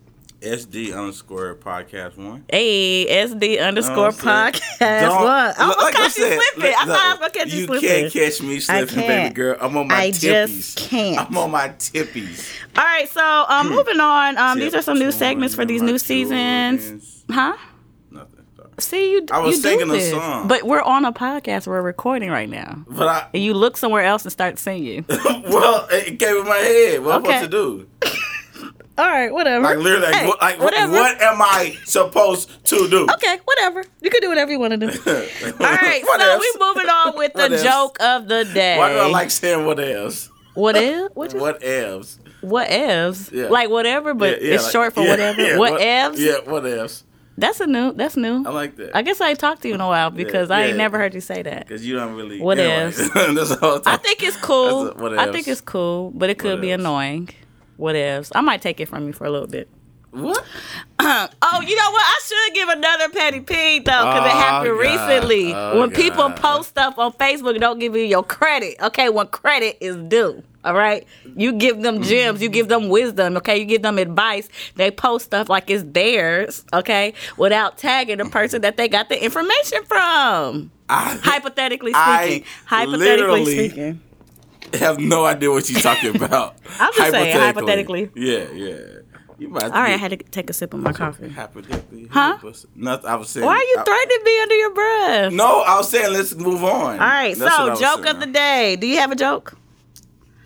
SD 0.45 0.95
underscore 0.95 1.55
podcast 1.55 2.17
one. 2.17 2.45
Hey, 2.49 3.05
SD 3.25 3.59
underscore 3.59 4.07
I'm 4.07 4.13
podcast. 4.13 4.79
Don't- 4.79 5.23
What? 5.23 5.55
I'm 5.59 5.67
like 5.69 5.77
gonna 5.77 5.87
I 5.87 5.91
catch 5.91 6.17
you 6.17 6.25
slipping. 6.39 6.73
I 6.77 6.85
look, 6.85 6.95
thought 6.95 7.05
I 7.05 7.09
was 7.09 7.19
gonna 7.19 7.31
catch 7.31 7.53
you, 7.53 7.59
You 7.61 7.65
slipping. 7.67 7.89
can't 7.89 8.13
catch 8.13 8.41
me 8.43 8.59
slipping, 8.59 8.95
baby 9.07 9.33
girl. 9.33 9.57
I'm 9.59 9.75
on 9.75 9.87
my 9.87 9.95
I 10.03 10.09
tippies. 10.11 10.21
just 10.21 10.77
can't. 10.77 11.19
I'm 11.29 11.37
on 11.37 11.49
my 11.51 11.69
tippies. 11.69 12.47
All 12.77 12.83
right, 12.83 13.09
so 13.09 13.45
um, 13.49 13.69
moving 13.69 13.99
on. 13.99 14.37
Um, 14.37 14.59
these 14.59 14.75
are 14.75 14.81
some 14.83 14.99
new 14.99 15.11
segments 15.11 15.55
for 15.55 15.65
these 15.65 15.81
new 15.81 15.97
seasons. 15.97 17.23
Huh? 17.29 17.57
See 18.77 19.13
you. 19.13 19.25
I 19.31 19.39
was 19.39 19.55
you 19.55 19.61
singing 19.61 19.89
a 19.89 20.11
song. 20.11 20.49
but 20.49 20.63
we're 20.63 20.81
on 20.81 21.05
a 21.05 21.13
podcast. 21.13 21.65
We're 21.65 21.81
recording 21.81 22.29
right 22.29 22.49
now, 22.49 22.83
But 22.89 23.07
I, 23.07 23.27
and 23.33 23.41
you 23.41 23.53
look 23.53 23.77
somewhere 23.77 24.03
else 24.03 24.23
and 24.23 24.31
start 24.33 24.59
singing. 24.59 25.05
well, 25.09 25.87
it 25.89 26.19
came 26.19 26.35
in 26.37 26.43
my 26.45 26.57
head. 26.57 27.01
What 27.01 27.23
Okay. 27.23 27.35
I'm 27.37 27.43
supposed 27.45 27.51
to 27.51 27.87
do? 28.01 28.11
All 28.97 29.05
right, 29.09 29.31
whatever. 29.33 29.63
Like 29.65 29.77
literally, 29.77 30.13
Hey, 30.13 30.25
what, 30.27 30.41
like 30.41 30.59
whatever. 30.59 30.93
what 30.93 31.21
am 31.21 31.41
I 31.41 31.77
supposed 31.83 32.49
to 32.65 32.87
do? 32.89 33.05
Okay, 33.13 33.39
whatever. 33.43 33.83
You 34.01 34.09
can 34.09 34.21
do 34.21 34.29
whatever 34.29 34.51
you 34.51 34.59
want 34.59 34.71
to 34.71 34.77
do. 34.77 34.87
All 34.87 34.93
right, 35.59 36.01
What 36.03 36.21
so 36.21 36.29
else? 36.31 36.41
we 36.41 36.65
moving 36.65 36.89
on 36.89 37.17
with 37.17 37.33
the 37.33 37.49
What 37.49 37.63
joke 37.63 37.97
of 38.01 38.27
the 38.27 38.45
day. 38.53 38.77
Why 38.77 38.93
do 38.93 38.99
I 38.99 39.07
like 39.07 39.31
saying 39.31 39.65
what 39.65 39.79
else? 39.79 40.29
what 40.53 40.77
else? 40.77 41.11
What 41.13 41.33
you 41.33 41.39
What 41.41 41.63
else? 41.65 42.19
What 42.41 42.71
ifs? 42.71 43.31
Yeah. 43.33 43.47
Like 43.47 43.69
whatever, 43.69 44.13
but 44.13 44.41
Yeah, 44.41 44.47
yeah, 44.49 44.53
it's 44.55 44.63
like- 44.65 44.71
short 44.71 44.93
for 44.93 45.01
yeah, 45.01 45.09
whatever. 45.09 45.41
yeah, 45.41 45.57
what 45.57 45.81
ifs? 45.81 46.19
Yeah, 46.21 46.37
what 46.49 46.65
else? 46.65 47.03
That's 47.37 47.59
a 47.59 47.67
new. 47.67 47.91
That's 47.91 48.15
new. 48.15 48.45
I 48.45 48.49
like 48.51 48.77
that. 48.77 48.95
I 48.95 49.01
guess 49.01 49.19
I 49.19 49.31
ain't 49.31 49.39
talked 49.39 49.61
to 49.63 49.67
you 49.67 49.73
in 49.73 49.81
a 49.81 49.87
while 49.87 50.09
because 50.09 50.49
I 50.49 50.61
ain't 50.61 50.69
yeah. 50.71 50.77
never 50.77 50.97
heard 50.97 51.13
you 51.13 51.19
say 51.19 51.41
that. 51.41 51.67
Because 51.67 51.85
you 51.85 51.95
don't 51.95 52.13
really. 52.15 52.39
What 52.39 52.57
anyway, 52.59 52.85
else? 52.85 52.99
I 53.85 53.97
think 53.97 54.23
it's 54.23 54.37
cool. 54.37 54.87
A- 54.87 54.93
what 54.93 55.19
I 55.19 55.29
think 55.33 55.49
it's 55.49 55.59
cool, 55.59 56.11
but 56.15 56.29
it 56.29 56.37
could 56.39 56.51
What 56.53 56.61
be 56.61 56.71
else? 56.71 56.79
annoying. 56.79 57.27
What 57.77 57.95
ifs? 57.95 58.31
I 58.35 58.41
might 58.41 58.61
take 58.61 58.79
it 58.79 58.87
from 58.87 59.07
you 59.07 59.13
for 59.13 59.25
a 59.25 59.29
little 59.31 59.47
bit. 59.47 59.67
What? 60.11 60.45
oh, 60.99 61.61
you 61.61 61.75
know 61.75 61.91
what? 61.91 62.03
I 62.05 62.21
should 62.25 62.53
give 62.53 62.69
another 62.69 63.09
petty 63.09 63.41
peeve 63.41 63.83
though, 63.83 63.91
because 64.05 64.25
it 64.25 64.33
Oh, 64.33 64.39
happened 64.39 64.71
God. 64.71 64.79
recently. 64.79 65.53
Oh, 65.53 65.79
when 65.81 65.91
people 65.91 66.29
post 66.31 66.69
stuff 66.69 66.97
on 66.97 67.11
Facebook, 67.13 67.59
don't 67.59 67.79
give 67.79 67.95
you 67.97 68.03
your 68.03 68.23
credit. 68.23 68.75
Okay, 68.81 69.09
when 69.09 69.27
credit 69.27 69.77
is 69.81 69.97
due. 69.97 70.41
All 70.63 70.73
right, 70.73 71.05
you 71.35 71.51
give 71.53 71.81
them 71.81 72.01
gems, 72.01 72.41
you 72.41 72.47
give 72.49 72.69
them 72.69 72.87
wisdom. 72.89 73.35
Okay, 73.37 73.57
you 73.59 73.65
give 73.65 73.81
them 73.83 73.99
advice. 73.99 74.47
They 74.75 74.89
post 74.89 75.25
stuff 75.25 75.49
like 75.49 75.69
it's 75.69 75.83
theirs. 75.85 76.63
Okay, 76.73 77.13
without 77.37 77.77
tagging 77.77 78.17
the 78.17 78.25
person 78.25 78.61
that 78.61 78.77
they 78.77 78.87
got 78.87 79.09
the 79.09 79.21
information 79.21 79.83
from. 79.83 80.71
I 80.87 81.19
Hypothetically 81.21 81.91
I 81.93 82.25
speaking, 82.25 82.47
hypothetically 82.65 83.05
literally- 83.17 83.69
speaking. 83.69 84.01
Have 84.73 84.99
no 84.99 85.25
idea 85.25 85.49
what 85.51 85.69
you're 85.69 85.79
talking 85.81 86.15
about. 86.21 86.55
I'm 86.79 86.93
just 86.93 87.11
saying, 87.11 87.37
hypothetically. 87.37 88.09
Yeah, 88.15 88.51
yeah. 88.51 88.77
You 89.37 89.49
might 89.49 89.63
All 89.63 89.69
right, 89.71 89.93
I 89.93 89.97
had 89.97 90.11
to 90.11 90.17
take 90.17 90.49
a 90.49 90.53
sip 90.53 90.73
of 90.73 90.79
my 90.79 90.93
coffee. 90.93 91.27
Hypothetically. 91.27 92.07
Huh? 92.09 92.37
Nothing. 92.73 93.05
I 93.09 93.15
was 93.15 93.29
saying. 93.29 93.45
Why 93.45 93.55
are 93.55 93.57
you 93.63 93.75
I- 93.79 93.83
threatening 93.83 94.23
me 94.23 94.41
under 94.41 94.55
your 94.55 94.73
breath? 94.73 95.33
No, 95.33 95.61
I 95.61 95.77
was 95.77 95.89
saying 95.89 96.13
let's 96.13 96.33
move 96.35 96.63
on. 96.63 96.93
All 96.93 96.97
right, 96.99 97.35
That's 97.35 97.55
so 97.55 97.75
joke 97.75 98.05
saying. 98.05 98.15
of 98.15 98.19
the 98.21 98.27
day. 98.27 98.77
Do 98.77 98.87
you 98.87 98.97
have 98.97 99.11
a 99.11 99.15
joke? 99.15 99.57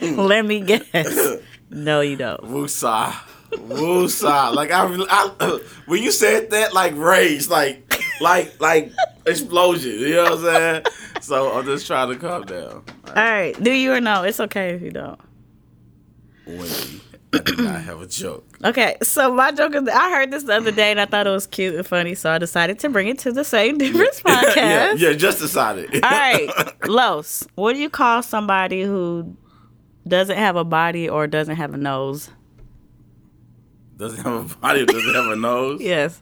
Let 0.00 0.44
me 0.46 0.60
guess. 0.60 1.36
No, 1.72 2.00
you 2.00 2.16
don't. 2.16 2.40
Woosah. 2.42 3.12
Woosah. 3.52 4.52
Like 4.52 4.72
I, 4.72 4.84
I 5.08 5.60
when 5.86 6.02
you 6.02 6.10
said 6.10 6.50
that, 6.50 6.74
like 6.74 6.96
rage, 6.96 7.48
like 7.48 7.94
like 8.20 8.60
like 8.60 8.90
explosion. 9.24 9.92
You 10.00 10.16
know 10.16 10.22
what 10.24 10.32
I'm 10.32 10.42
saying? 10.42 10.82
So 11.24 11.52
I'm 11.52 11.64
just 11.66 11.86
trying 11.86 12.08
to 12.08 12.16
calm 12.16 12.44
down. 12.44 12.82
All 13.08 13.14
right, 13.14 13.60
do 13.62 13.70
you 13.72 13.92
or 13.92 14.00
no? 14.00 14.22
It's 14.24 14.40
okay 14.40 14.70
if 14.74 14.82
you 14.82 14.90
don't. 14.90 15.20
Wendy, 16.46 17.00
I 17.32 17.38
do 17.38 17.56
not 17.62 17.80
have 17.82 18.00
a 18.00 18.06
joke. 18.06 18.44
Okay, 18.64 18.96
so 19.02 19.32
my 19.32 19.52
joke 19.52 19.74
is 19.74 19.86
I 19.88 20.10
heard 20.10 20.30
this 20.30 20.44
the 20.44 20.54
other 20.56 20.72
day 20.72 20.90
and 20.90 21.00
I 21.00 21.04
thought 21.04 21.26
it 21.26 21.30
was 21.30 21.46
cute 21.46 21.74
and 21.74 21.86
funny, 21.86 22.14
so 22.14 22.30
I 22.30 22.38
decided 22.38 22.78
to 22.80 22.88
bring 22.88 23.08
it 23.08 23.18
to 23.20 23.32
the 23.32 23.44
same 23.44 23.78
difference 23.78 24.20
podcast. 24.20 24.56
yeah, 24.56 24.92
yeah, 24.94 25.12
just 25.12 25.38
decided. 25.38 25.94
All 26.02 26.10
right, 26.10 26.48
Los, 26.88 27.46
what 27.54 27.74
do 27.74 27.78
you 27.80 27.90
call 27.90 28.22
somebody 28.22 28.82
who 28.82 29.36
doesn't 30.08 30.38
have 30.38 30.56
a 30.56 30.64
body 30.64 31.08
or 31.08 31.26
doesn't 31.26 31.56
have 31.56 31.74
a 31.74 31.76
nose? 31.78 32.30
Doesn't 33.98 34.24
have 34.24 34.52
a 34.52 34.56
body, 34.56 34.86
doesn't 34.86 35.14
have 35.14 35.26
a 35.26 35.36
nose, 35.36 35.80
Yes. 35.82 36.20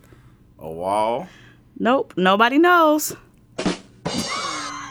a 0.59 0.69
wall. 0.69 1.29
Nope, 1.79 2.13
nobody 2.17 2.59
knows. 2.59 3.15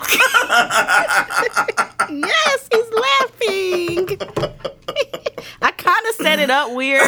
yes, 2.09 2.69
he's 2.71 2.91
laughing. 2.93 4.17
I 5.61 5.71
kind 5.71 6.05
of 6.09 6.15
set 6.15 6.39
it 6.39 6.49
up 6.49 6.71
weird, 6.73 7.07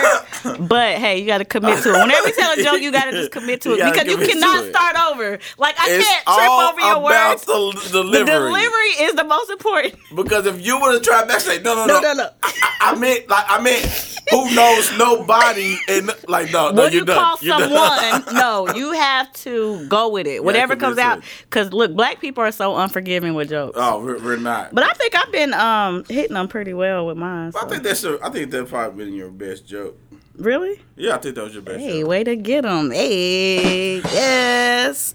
but 0.59 0.97
hey, 0.97 1.19
you 1.19 1.25
got 1.25 1.39
to 1.39 1.45
commit 1.45 1.83
to 1.83 1.89
it. 1.89 1.99
Whenever 1.99 2.27
you 2.27 2.33
tell 2.35 2.59
a 2.59 2.63
joke, 2.63 2.81
you 2.81 2.91
got 2.91 3.05
to 3.05 3.11
just 3.11 3.31
commit 3.31 3.61
to 3.61 3.73
it 3.73 3.83
because 3.93 4.07
you 4.07 4.17
cannot 4.17 4.65
start 4.65 4.95
over. 5.11 5.39
Like 5.57 5.75
I 5.79 5.89
It's 5.89 6.07
can't 6.07 6.25
trip 6.25 6.49
over 6.49 6.79
your 6.81 6.97
about 6.97 7.03
words. 7.03 7.45
the 7.45 7.81
The 7.91 8.03
delivery. 8.03 8.25
delivery 8.25 8.89
is 9.05 9.13
the 9.15 9.23
most 9.23 9.49
important. 9.49 9.95
Because 10.15 10.45
if 10.45 10.65
you 10.65 10.79
would 10.79 10.93
have 10.93 11.01
tried 11.03 11.27
back, 11.27 11.39
say 11.41 11.61
no, 11.61 11.75
no, 11.75 11.85
no, 11.85 11.99
No, 12.01 12.13
no, 12.13 12.13
no. 12.23 12.29
I, 12.43 12.53
I 12.81 12.95
meant 12.95 13.29
like 13.29 13.45
I 13.47 13.61
meant 13.61 13.85
who 14.31 14.53
knows 14.55 14.95
nobody 14.97 15.77
and 15.87 16.11
like 16.27 16.51
no, 16.51 16.71
no, 16.71 16.83
when 16.83 16.91
you're 16.91 17.01
you 17.01 17.05
done. 17.05 17.17
call 17.17 17.37
You're 17.41 17.57
done. 17.57 18.23
someone, 18.23 18.35
no, 18.35 18.73
you 18.75 18.91
have 18.91 19.31
to 19.33 19.85
go 19.87 20.09
with 20.09 20.27
it. 20.27 20.43
Whatever 20.43 20.75
comes 20.75 20.97
out. 20.97 21.23
Because 21.43 21.73
look, 21.73 21.93
black 21.95 22.19
people 22.21 22.43
are 22.43 22.51
so 22.51 22.75
unforgiving 22.75 23.33
with 23.33 23.49
jokes. 23.49 23.77
Oh, 23.79 24.03
we're, 24.03 24.19
we're 24.19 24.37
not. 24.37 24.73
But 24.73 24.83
I 24.83 24.93
think 24.93 25.15
I've 25.15 25.31
been 25.31 25.53
um 25.53 26.03
hitting 26.07 26.33
them 26.35 26.47
pretty 26.47 26.73
well 26.73 27.05
with 27.07 27.17
mine. 27.17 27.51
I 27.59 27.65
think 27.65 27.83
that's 27.83 28.03
a, 28.03 28.19
I 28.23 28.28
think 28.29 28.51
that 28.51 28.67
probably 28.67 29.05
been 29.05 29.13
your 29.13 29.29
best 29.29 29.67
joke. 29.67 29.97
Really? 30.35 30.79
Yeah, 30.95 31.15
I 31.15 31.17
think 31.17 31.35
that 31.35 31.43
was 31.43 31.53
your 31.53 31.61
best 31.63 31.79
Hey, 31.79 31.99
joke. 32.01 32.09
way 32.09 32.23
to 32.23 32.35
get 32.35 32.61
them. 32.63 32.91
Hey, 32.91 33.97
yes. 34.03 35.13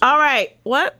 All 0.00 0.18
right. 0.18 0.56
What? 0.62 0.96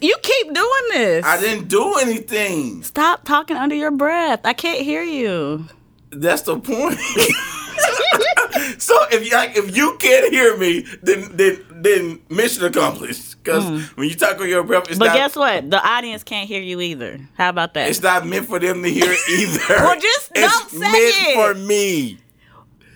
You 0.00 0.16
keep 0.22 0.54
doing 0.54 0.82
this. 0.92 1.24
I 1.26 1.38
didn't 1.38 1.68
do 1.68 1.94
anything. 2.00 2.82
Stop 2.82 3.24
talking 3.24 3.56
under 3.58 3.74
your 3.74 3.90
breath. 3.90 4.40
I 4.44 4.54
can't 4.54 4.80
hear 4.80 5.02
you. 5.02 5.66
That's 6.10 6.42
the 6.42 6.58
point. 6.58 6.98
so 8.80 8.94
if 9.12 9.24
you 9.28 9.36
like, 9.36 9.56
if 9.56 9.76
you 9.76 9.96
can't 9.98 10.32
hear 10.32 10.56
me, 10.56 10.86
then 11.02 11.28
then 11.36 11.62
then 11.70 12.20
mission 12.30 12.64
accomplished. 12.64 13.35
Because 13.46 13.64
mm. 13.64 13.96
when 13.96 14.08
you 14.08 14.16
talk 14.16 14.40
on 14.40 14.48
your 14.48 14.64
breath, 14.64 14.88
it's. 14.88 14.98
But 14.98 15.06
not 15.06 15.14
guess 15.14 15.36
what? 15.36 15.70
The 15.70 15.86
audience 15.86 16.24
can't 16.24 16.48
hear 16.48 16.60
you 16.60 16.80
either. 16.80 17.20
How 17.38 17.50
about 17.50 17.74
that? 17.74 17.88
it's 17.88 18.02
not 18.02 18.26
meant 18.26 18.46
for 18.46 18.58
them 18.58 18.82
to 18.82 18.90
hear 18.90 19.14
either. 19.30 19.60
Well, 19.68 20.00
just 20.00 20.32
it's 20.34 20.52
don't 20.52 20.70
say 20.70 20.78
meant 20.78 20.94
it. 20.94 21.34
for 21.34 21.54
me. 21.54 22.18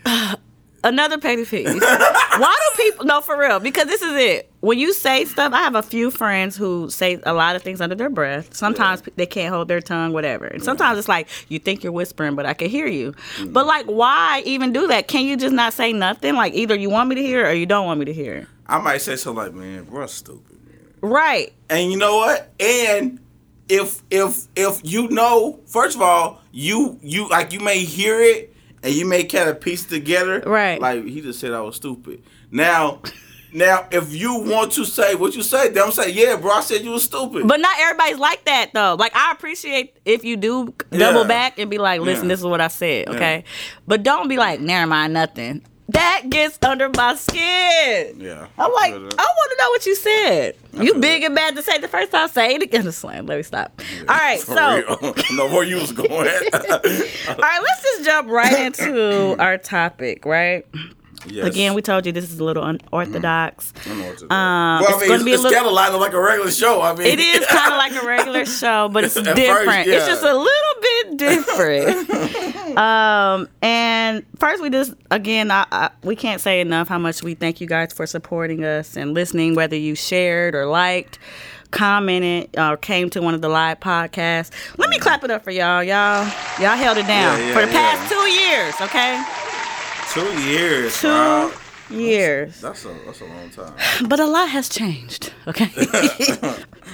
Another 0.83 1.19
petty 1.19 1.45
peeve. 1.45 1.67
Why 1.67 2.57
do 2.59 2.83
people? 2.83 3.05
No, 3.05 3.21
for 3.21 3.39
real. 3.39 3.61
Because 3.61 3.87
this 3.87 4.01
is 4.03 4.13
it. 4.15 4.51
When 4.61 4.79
you 4.79 4.93
say 4.95 5.25
stuff, 5.27 5.53
I 5.53 5.59
have 5.59 5.75
a 5.75 5.83
few 5.83 6.11
friends 6.11 6.57
who 6.57 6.89
say 6.91 7.21
a 7.25 7.35
lot 7.35 7.57
of 7.57 7.63
things 7.63 7.81
under 7.81 7.95
their 7.95 8.09
breath. 8.09 8.55
Sometimes 8.55 9.03
they 9.17 9.27
can't 9.27 9.53
hold 9.53 9.69
their 9.69 9.81
tongue, 9.81 10.13
whatever. 10.13 10.47
And 10.47 10.63
sometimes 10.63 10.99
it's 10.99 11.09
like 11.09 11.29
you 11.49 11.59
think 11.59 11.83
you're 11.83 11.93
whispering, 11.93 12.35
but 12.35 12.47
I 12.47 12.55
can 12.55 12.71
hear 12.71 12.87
you. 12.87 13.13
Mm. 13.37 13.53
But 13.53 13.67
like, 13.67 13.87
why 13.87 14.43
even 14.47 14.73
do 14.73 14.87
that? 14.89 15.09
Can 15.09 15.25
you 15.27 15.37
just 15.37 15.55
not 15.55 15.73
say 15.73 15.93
nothing? 15.93 16.35
Like 16.35 16.55
either 16.55 16.75
you 16.75 16.89
want 16.89 17.09
me 17.09 17.17
to 17.17 17.23
hear 17.23 17.47
or 17.47 17.53
you 17.53 17.67
don't 17.67 17.87
want 17.87 18.01
me 18.01 18.07
to 18.07 18.13
hear. 18.13 18.49
I 18.67 18.79
might 18.79 18.99
say 18.99 19.17
something 19.17 19.45
like, 19.45 19.53
"Man, 19.53 19.85
bro, 19.85 20.07
stupid." 20.07 20.59
Man. 20.67 20.79
Right. 21.01 21.53
And 21.69 21.91
you 21.91 21.99
know 21.99 22.17
what? 22.17 22.53
And 22.61 23.19
if 23.69 24.03
if 24.11 24.47
if 24.57 24.81
you 24.83 25.09
know, 25.09 25.61
first 25.67 25.97
of 25.97 26.03
all, 26.03 26.41
you 26.53 26.99
you 27.03 27.29
like 27.29 27.53
you 27.53 27.61
may 27.61 27.81
hear 27.81 28.21
it 28.21 28.50
and 28.83 28.95
you 28.95 29.05
may 29.07 29.25
kind 29.25 29.49
of 29.49 29.61
piece 29.61 29.85
together. 29.85 30.41
Right. 30.47 30.81
Like 30.81 31.05
he 31.05 31.21
just 31.21 31.41
said 31.41 31.53
I 31.53 31.61
was 31.61 31.77
stupid. 31.77 32.23
Now 32.51 33.01
now 33.53 33.87
if 33.91 34.15
you 34.15 34.37
want 34.41 34.73
to 34.73 34.85
say 34.85 35.15
what 35.17 35.35
you 35.35 35.43
say, 35.43 35.71
then 35.71 35.83
I'm 35.85 35.91
say, 35.93 36.11
yeah, 36.11 36.37
bro, 36.37 36.53
I 36.53 36.61
said 36.61 36.83
you 36.83 36.91
was 36.91 37.05
stupid. 37.05 37.49
But 37.49 37.61
not 37.61 37.77
everybody's 37.81 38.19
like 38.19 38.45
that 38.45 38.71
though. 38.73 38.97
Like 38.99 39.15
I 39.15 39.33
appreciate 39.33 39.97
if 40.05 40.25
you 40.25 40.37
do 40.37 40.73
double 40.91 41.23
Yeah. 41.23 41.27
back 41.29 41.59
and 41.59 41.69
be 41.71 41.79
like, 41.79 42.01
listen, 42.01 42.25
Yeah. 42.25 42.29
this 42.29 42.41
is 42.41 42.47
what 42.47 42.61
I 42.61 42.69
said, 42.69 43.09
okay? 43.09 43.45
But 43.87 44.03
don't 44.03 44.29
be 44.29 44.37
like, 44.37 44.61
never 44.61 44.87
mind, 44.87 45.13
nothing. 45.15 45.63
That 45.92 46.25
gets 46.28 46.59
under 46.62 46.88
my 46.90 47.14
skin. 47.16 48.20
yeah. 48.20 48.47
I'm 48.59 48.73
like, 48.73 48.92
I 48.92 48.97
I 48.97 48.99
want 48.99 49.50
to 49.50 49.56
know 49.59 49.70
what 49.70 49.87
you 49.87 49.94
said. 49.97 50.56
You 50.73 50.92
feel 50.92 51.00
big 51.00 51.23
and 51.25 51.35
bad 51.35 51.56
to 51.56 51.62
say 51.62 51.78
the 51.78 51.88
first 51.88 52.12
time. 52.12 52.25
I 52.25 52.26
say 52.28 52.54
it 52.54 52.62
again. 52.62 52.90
Slam. 52.92 53.26
Let 53.26 53.37
me 53.38 53.42
stop. 53.42 53.80
All 54.09 54.16
right, 54.16 54.38
so 54.40 54.54
no 55.32 55.47
where 55.49 55.64
you 55.64 55.76
was 55.76 55.92
going. 55.92 56.11
all 56.11 56.20
right, 56.23 57.61
let's 57.62 57.82
just 57.82 58.04
jump 58.04 58.28
right 58.28 58.66
into 58.66 59.37
our 59.42 59.59
topic. 59.59 60.25
Right. 60.25 60.64
Yes. 61.27 61.47
Again, 61.47 61.75
we 61.75 61.83
told 61.83 62.07
you 62.07 62.12
this 62.12 62.31
is 62.31 62.39
a 62.39 62.45
little 62.45 62.65
unorthodox. 62.65 63.73
I 63.87 63.95
know 63.95 64.07
what 64.07 64.19
to 64.19 64.27
do. 64.29 64.35
Um, 64.35 64.81
well, 64.83 64.89
it's 64.89 65.03
I 65.03 65.07
mean, 65.07 65.12
it's, 65.15 65.25
be 65.25 65.31
a 65.31 65.35
it's 65.35 65.43
little- 65.43 65.57
kind 65.57 65.67
of 65.95 66.00
like, 66.00 66.12
a 66.12 66.21
regular 66.21 66.50
show. 66.50 66.81
I 66.83 66.95
mean, 66.95 67.07
It 67.07 67.19
is 67.19 67.47
kind 67.47 67.73
of 67.73 67.79
like 67.79 68.03
a 68.03 68.07
regular 68.07 68.45
show, 68.61 68.89
but 68.89 69.05
it's 69.05 69.17
At 69.17 69.25
first, 69.25 69.37
different. 69.37 69.89
It's 69.89 70.07
just 70.07 70.23
a 70.23 70.35
little 70.35 70.81
bit 70.83 71.17
different. 71.17 72.11
um, 72.79 73.49
and 73.62 74.25
first, 74.39 74.62
we 74.62 74.71
just 74.71 74.95
again, 75.11 75.50
I, 75.50 75.67
I, 75.71 75.91
we 76.03 76.17
can't 76.17 76.41
say 76.41 76.61
enough 76.61 76.89
how 76.89 76.99
much 76.99 77.23
we 77.23 77.35
thank 77.35 77.61
you 77.61 77.67
guys 77.67 77.93
for 77.93 78.07
supporting 78.07 78.65
us 78.65 78.97
and 78.97 79.15
listening, 79.15 79.55
whether 79.55 79.77
you 79.77 79.95
shared 79.95 80.55
or 80.55 80.67
liked. 80.67 81.19
Commented 81.73 82.59
or 82.59 82.77
came 82.77 83.11
to 83.11 83.23
one 83.23 83.33
of 83.33 83.43
the 83.43 83.49
live 83.49 83.79
podcasts. 83.79 84.50
Let 84.77 84.91
me 84.91 84.99
clap 84.99 85.23
it 85.23 85.31
up 85.31 85.45
for 85.45 85.53
y'all. 85.53 85.85
Y'all, 85.85 86.25
y'all 86.59 86.77
held 86.77 86.99
it 86.99 87.07
down 87.07 87.39
Yeah, 87.39 87.47
yeah, 87.47 87.55
for 87.55 87.61
the 87.65 87.71
past 87.71 88.11
yeah. 88.11 88.19
two 88.19 88.29
years. 88.29 88.75
Okay, 88.81 89.23
two 90.12 90.40
years. 90.43 91.00
two 91.00 91.09
wow. 91.09 91.52
years. 91.90 92.61
That's 92.61 92.85
a 92.85 92.95
that's 93.07 93.21
a 93.21 93.25
long 93.26 93.50
time. 93.50 93.75
But 94.09 94.21
a 94.21 94.26
lot 94.26 94.49
has 94.49 94.69
changed. 94.69 95.33
Okay. 95.47 95.71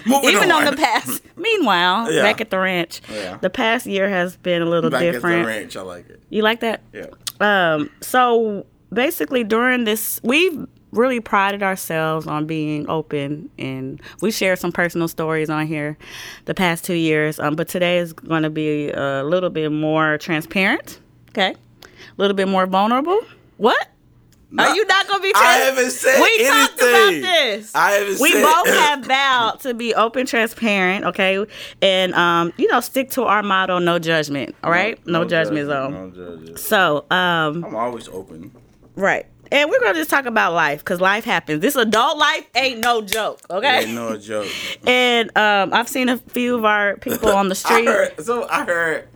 Even 0.07 0.51
on. 0.53 0.67
on 0.67 0.75
the 0.75 0.77
past. 0.77 1.23
Meanwhile, 1.37 2.13
Yeah. 2.13 2.23
back 2.23 2.41
at 2.41 2.51
the 2.51 2.59
ranch, 2.59 3.01
Yeah. 3.13 3.39
the 3.41 3.51
past 3.51 3.87
year 3.87 4.09
has 4.09 4.37
been 4.37 4.63
a 4.63 4.67
little 4.67 4.91
Back 4.91 5.01
different. 5.01 5.41
at 5.41 5.43
the 5.43 5.47
ranch, 5.49 5.77
I 5.77 5.83
like 5.83 6.09
it. 6.09 6.23
You 6.31 6.43
like 6.43 6.61
that? 6.61 6.81
Yeah. 6.93 7.07
Um. 7.41 7.91
So 8.01 8.67
basically, 8.93 9.45
during 9.45 9.85
this, 9.85 10.21
we've 10.23 10.67
really 10.93 11.21
prided 11.21 11.63
ourselves 11.63 12.27
on 12.27 12.47
being 12.47 12.89
open, 12.89 13.51
and 13.59 14.01
we 14.23 14.31
shared 14.31 14.59
some 14.59 14.73
personal 14.73 15.09
stories 15.09 15.51
on 15.51 15.67
here 15.67 15.99
the 16.47 16.55
past 16.55 16.85
two 16.85 16.95
years. 16.95 17.39
Um. 17.41 17.57
But 17.57 17.69
today 17.69 17.99
is 17.99 18.13
going 18.13 18.43
to 18.45 18.51
be 18.51 18.91
a 18.91 19.23
little 19.25 19.51
bit 19.51 19.71
more 19.73 20.19
transparent. 20.19 21.01
Okay. 21.31 21.55
A 22.19 22.23
little 22.23 22.35
bit 22.37 22.49
more 22.49 22.67
vulnerable. 22.67 23.21
What? 23.57 23.89
Are 24.59 24.75
you 24.75 24.87
not 24.87 25.07
going 25.09 25.19
to 25.19 25.23
be? 25.23 25.33
I 25.35 25.41
trans- 25.41 25.65
haven't 25.65 25.91
said 25.91 26.23
We 26.23 26.47
talked 26.47 26.75
about 26.81 27.11
this. 27.11 27.75
I 27.75 27.91
haven't 27.91 28.21
we 28.21 28.33
said- 28.33 28.43
both 28.43 28.67
have 28.79 29.05
vowed 29.05 29.61
to 29.61 29.75
be 29.75 29.93
open, 29.95 30.25
transparent, 30.25 31.05
okay, 31.05 31.45
and 31.83 32.15
um, 32.15 32.53
you 32.57 32.69
know, 32.69 32.81
stick 32.81 33.11
to 33.11 33.25
our 33.25 33.43
motto: 33.43 33.79
no 33.81 33.99
judgment. 33.99 34.55
All 34.65 34.71
right, 34.71 35.05
no, 35.07 35.25
judgment 35.25 35.67
zone. 35.67 35.93
No 35.93 36.11
judgment. 36.11 36.59
So, 36.61 37.05
um, 37.11 37.65
I'm 37.65 37.75
always 37.77 38.09
open. 38.09 38.53
right, 38.95 39.27
and 39.53 39.69
we're 39.69 39.81
gonna 39.81 39.99
just 39.99 40.11
talk 40.11 40.25
about 40.27 40.55
life 40.55 40.79
because 40.79 41.01
life 41.01 41.25
happens. 41.25 41.61
This 41.61 41.75
adult 41.77 42.17
life 42.17 42.47
ain't 42.55 42.79
no 42.81 43.03
joke, 43.03 43.41
okay? 43.51 43.83
Ain't 43.85 43.95
no 43.95 44.17
joke. 44.17 44.47
And 44.87 45.37
um, 45.37 45.75
I've 45.75 45.89
seen 45.89 46.09
a 46.09 46.17
few 46.19 46.55
of 46.55 46.65
our 46.65 46.97
people 46.99 47.31
on 47.35 47.49
the 47.49 47.55
I 47.67 47.69
street. 47.75 47.87
heard, 47.89 48.25
so 48.25 48.49
I 48.49 48.65
heard 48.65 49.09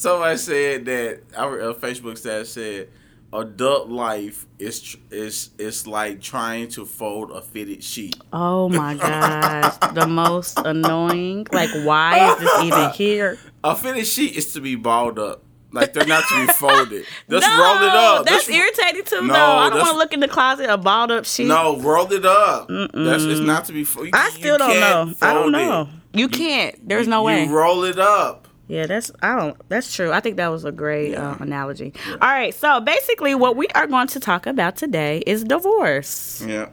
somebody 0.00 0.36
said 0.38 0.84
that 0.86 1.20
I 1.36 1.46
read 1.46 1.64
uh, 1.64 1.74
Facebook 1.74 2.18
status 2.18 2.52
said 2.54 2.88
adult 3.32 3.88
life 3.88 4.46
is 4.58 4.80
tr- 4.82 4.96
is 5.10 5.50
is 5.58 5.86
like 5.86 6.20
trying 6.20 6.68
to 6.68 6.84
fold 6.86 7.30
a 7.30 7.40
fitted 7.40 7.84
sheet. 7.84 8.16
Oh 8.32 8.68
my 8.68 8.94
gosh, 9.06 9.76
the 9.94 10.06
most 10.06 10.58
annoying. 10.58 11.46
Like, 11.52 11.70
why 11.84 12.32
is 12.32 12.38
this 12.40 12.62
even 12.64 12.90
here? 12.90 13.38
A 13.62 13.76
fitted 13.76 14.06
sheet 14.06 14.36
is 14.36 14.52
to 14.54 14.60
be 14.60 14.74
balled 14.74 15.18
up. 15.18 15.42
Like 15.72 15.92
they're 15.92 16.04
not 16.06 16.24
to 16.28 16.46
be 16.46 16.52
folded. 16.54 17.04
Just 17.30 17.46
no, 17.46 17.62
roll 17.62 17.76
it 17.88 17.94
up. 17.94 18.26
That's 18.26 18.46
Just- 18.46 18.50
irritating 18.50 19.04
too. 19.04 19.26
No, 19.28 19.32
though 19.34 19.38
I 19.40 19.68
don't 19.70 19.78
want 19.78 19.90
to 19.92 19.96
look 19.98 20.12
in 20.12 20.18
the 20.20 20.26
closet 20.26 20.68
a 20.68 20.76
balled 20.76 21.12
up 21.12 21.24
sheet. 21.26 21.46
No, 21.46 21.78
roll 21.78 22.10
it 22.12 22.24
up. 22.26 22.66
That's 22.68 23.22
it's 23.22 23.38
not 23.40 23.66
to 23.66 23.72
be 23.72 23.84
folded. 23.84 24.14
I 24.14 24.30
still 24.30 24.58
don't 24.58 24.80
know. 24.80 25.14
I 25.22 25.32
don't 25.34 25.52
know. 25.52 25.88
You 26.12 26.22
You- 26.22 26.28
can't. 26.28 26.88
There's 26.88 27.06
no 27.06 27.22
way. 27.22 27.44
You 27.44 27.56
roll 27.56 27.84
it 27.84 28.00
up. 28.00 28.48
Yeah, 28.70 28.86
that's 28.86 29.10
I 29.20 29.34
don't. 29.36 29.56
That's 29.68 29.92
true. 29.92 30.12
I 30.12 30.20
think 30.20 30.36
that 30.36 30.46
was 30.48 30.64
a 30.64 30.70
great 30.70 31.16
uh, 31.16 31.34
analogy. 31.40 31.92
All 32.08 32.28
right, 32.28 32.54
so 32.54 32.78
basically, 32.80 33.34
what 33.34 33.56
we 33.56 33.66
are 33.74 33.88
going 33.88 34.06
to 34.08 34.20
talk 34.20 34.46
about 34.46 34.76
today 34.76 35.24
is 35.26 35.42
divorce. 35.42 36.40
Yeah. 36.46 36.68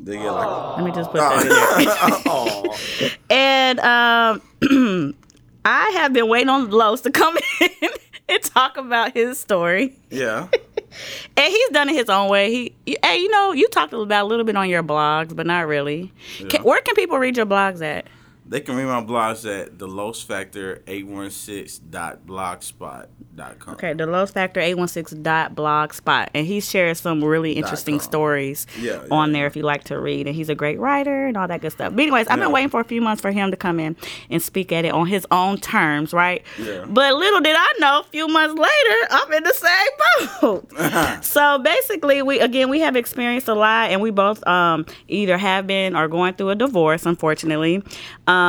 They 0.00 0.16
get 0.16 0.30
like. 0.30 0.76
Let 0.78 0.84
me 0.86 0.90
just 0.92 1.10
put 1.10 1.18
that 1.20 1.42
in 1.42 1.48
there. 2.88 3.10
And 3.30 3.78
um, 3.80 5.14
I 5.66 5.90
have 5.90 6.12
been 6.14 6.28
waiting 6.28 6.48
on 6.48 6.70
Los 6.70 7.02
to 7.02 7.10
come 7.10 7.36
in 7.60 7.90
and 8.30 8.42
talk 8.42 8.78
about 8.78 9.12
his 9.12 9.38
story, 9.38 9.94
Yeah. 10.10 10.48
and 11.36 11.52
he's 11.52 11.68
done 11.70 11.90
it 11.90 11.94
his 11.94 12.08
own 12.08 12.30
way. 12.30 12.72
He, 12.86 12.96
hey, 13.04 13.18
you 13.18 13.28
know, 13.28 13.52
you 13.52 13.68
talked 13.68 13.92
about 13.92 14.22
a 14.24 14.26
little 14.26 14.46
bit 14.46 14.56
on 14.56 14.68
your 14.70 14.82
blogs, 14.82 15.36
but 15.36 15.46
not 15.46 15.66
really. 15.66 16.10
Can, 16.48 16.62
where 16.62 16.80
can 16.80 16.94
people 16.94 17.18
read 17.18 17.36
your 17.36 17.46
blogs 17.46 17.82
at? 17.82 18.06
They 18.52 18.60
can 18.60 18.76
read 18.76 18.84
my 18.84 19.02
blogs 19.02 19.50
at 19.50 19.78
the 19.78 19.88
Los 19.88 20.22
Factor 20.22 20.82
816.blogspot.com. 20.86 23.74
Okay, 23.74 23.94
the 23.94 24.04
Los 24.04 24.30
Factor 24.30 24.60
816 24.60 25.22
dot 25.22 25.54
blogspot. 25.54 26.28
And 26.34 26.46
he 26.46 26.60
shares 26.60 27.00
some 27.00 27.24
really 27.24 27.52
interesting 27.52 27.98
stories 27.98 28.66
Yeah, 28.78 29.06
on 29.10 29.30
yeah, 29.30 29.32
there 29.32 29.46
if 29.46 29.56
you 29.56 29.62
like 29.62 29.84
to 29.84 29.98
read. 29.98 30.26
And 30.26 30.36
he's 30.36 30.50
a 30.50 30.54
great 30.54 30.78
writer 30.78 31.28
and 31.28 31.38
all 31.38 31.48
that 31.48 31.62
good 31.62 31.72
stuff. 31.72 31.94
But 31.94 32.02
anyways, 32.02 32.28
I've 32.28 32.40
been 32.40 32.52
waiting 32.52 32.68
for 32.68 32.80
a 32.80 32.84
few 32.84 33.00
months 33.00 33.22
for 33.22 33.30
him 33.30 33.50
to 33.52 33.56
come 33.56 33.80
in 33.80 33.96
and 34.28 34.42
speak 34.42 34.70
at 34.70 34.84
it 34.84 34.92
on 34.92 35.06
his 35.06 35.26
own 35.30 35.56
terms, 35.56 36.12
right? 36.12 36.42
Yeah. 36.58 36.84
But 36.86 37.14
little 37.14 37.40
did 37.40 37.56
I 37.58 37.72
know, 37.78 38.00
a 38.00 38.04
few 38.04 38.28
months 38.28 38.54
later, 38.54 39.08
I'm 39.12 39.32
in 39.32 39.44
the 39.44 39.54
same 39.54 39.88
boat. 40.42 40.70
so 41.24 41.58
basically, 41.60 42.20
we 42.20 42.38
again 42.38 42.68
we 42.68 42.80
have 42.80 42.96
experienced 42.96 43.48
a 43.48 43.54
lot, 43.54 43.90
and 43.90 44.02
we 44.02 44.10
both 44.10 44.46
um, 44.46 44.84
either 45.08 45.38
have 45.38 45.66
been 45.66 45.96
or 45.96 46.06
going 46.06 46.34
through 46.34 46.50
a 46.50 46.54
divorce, 46.54 47.06
unfortunately, 47.06 47.82
um, 48.26 48.41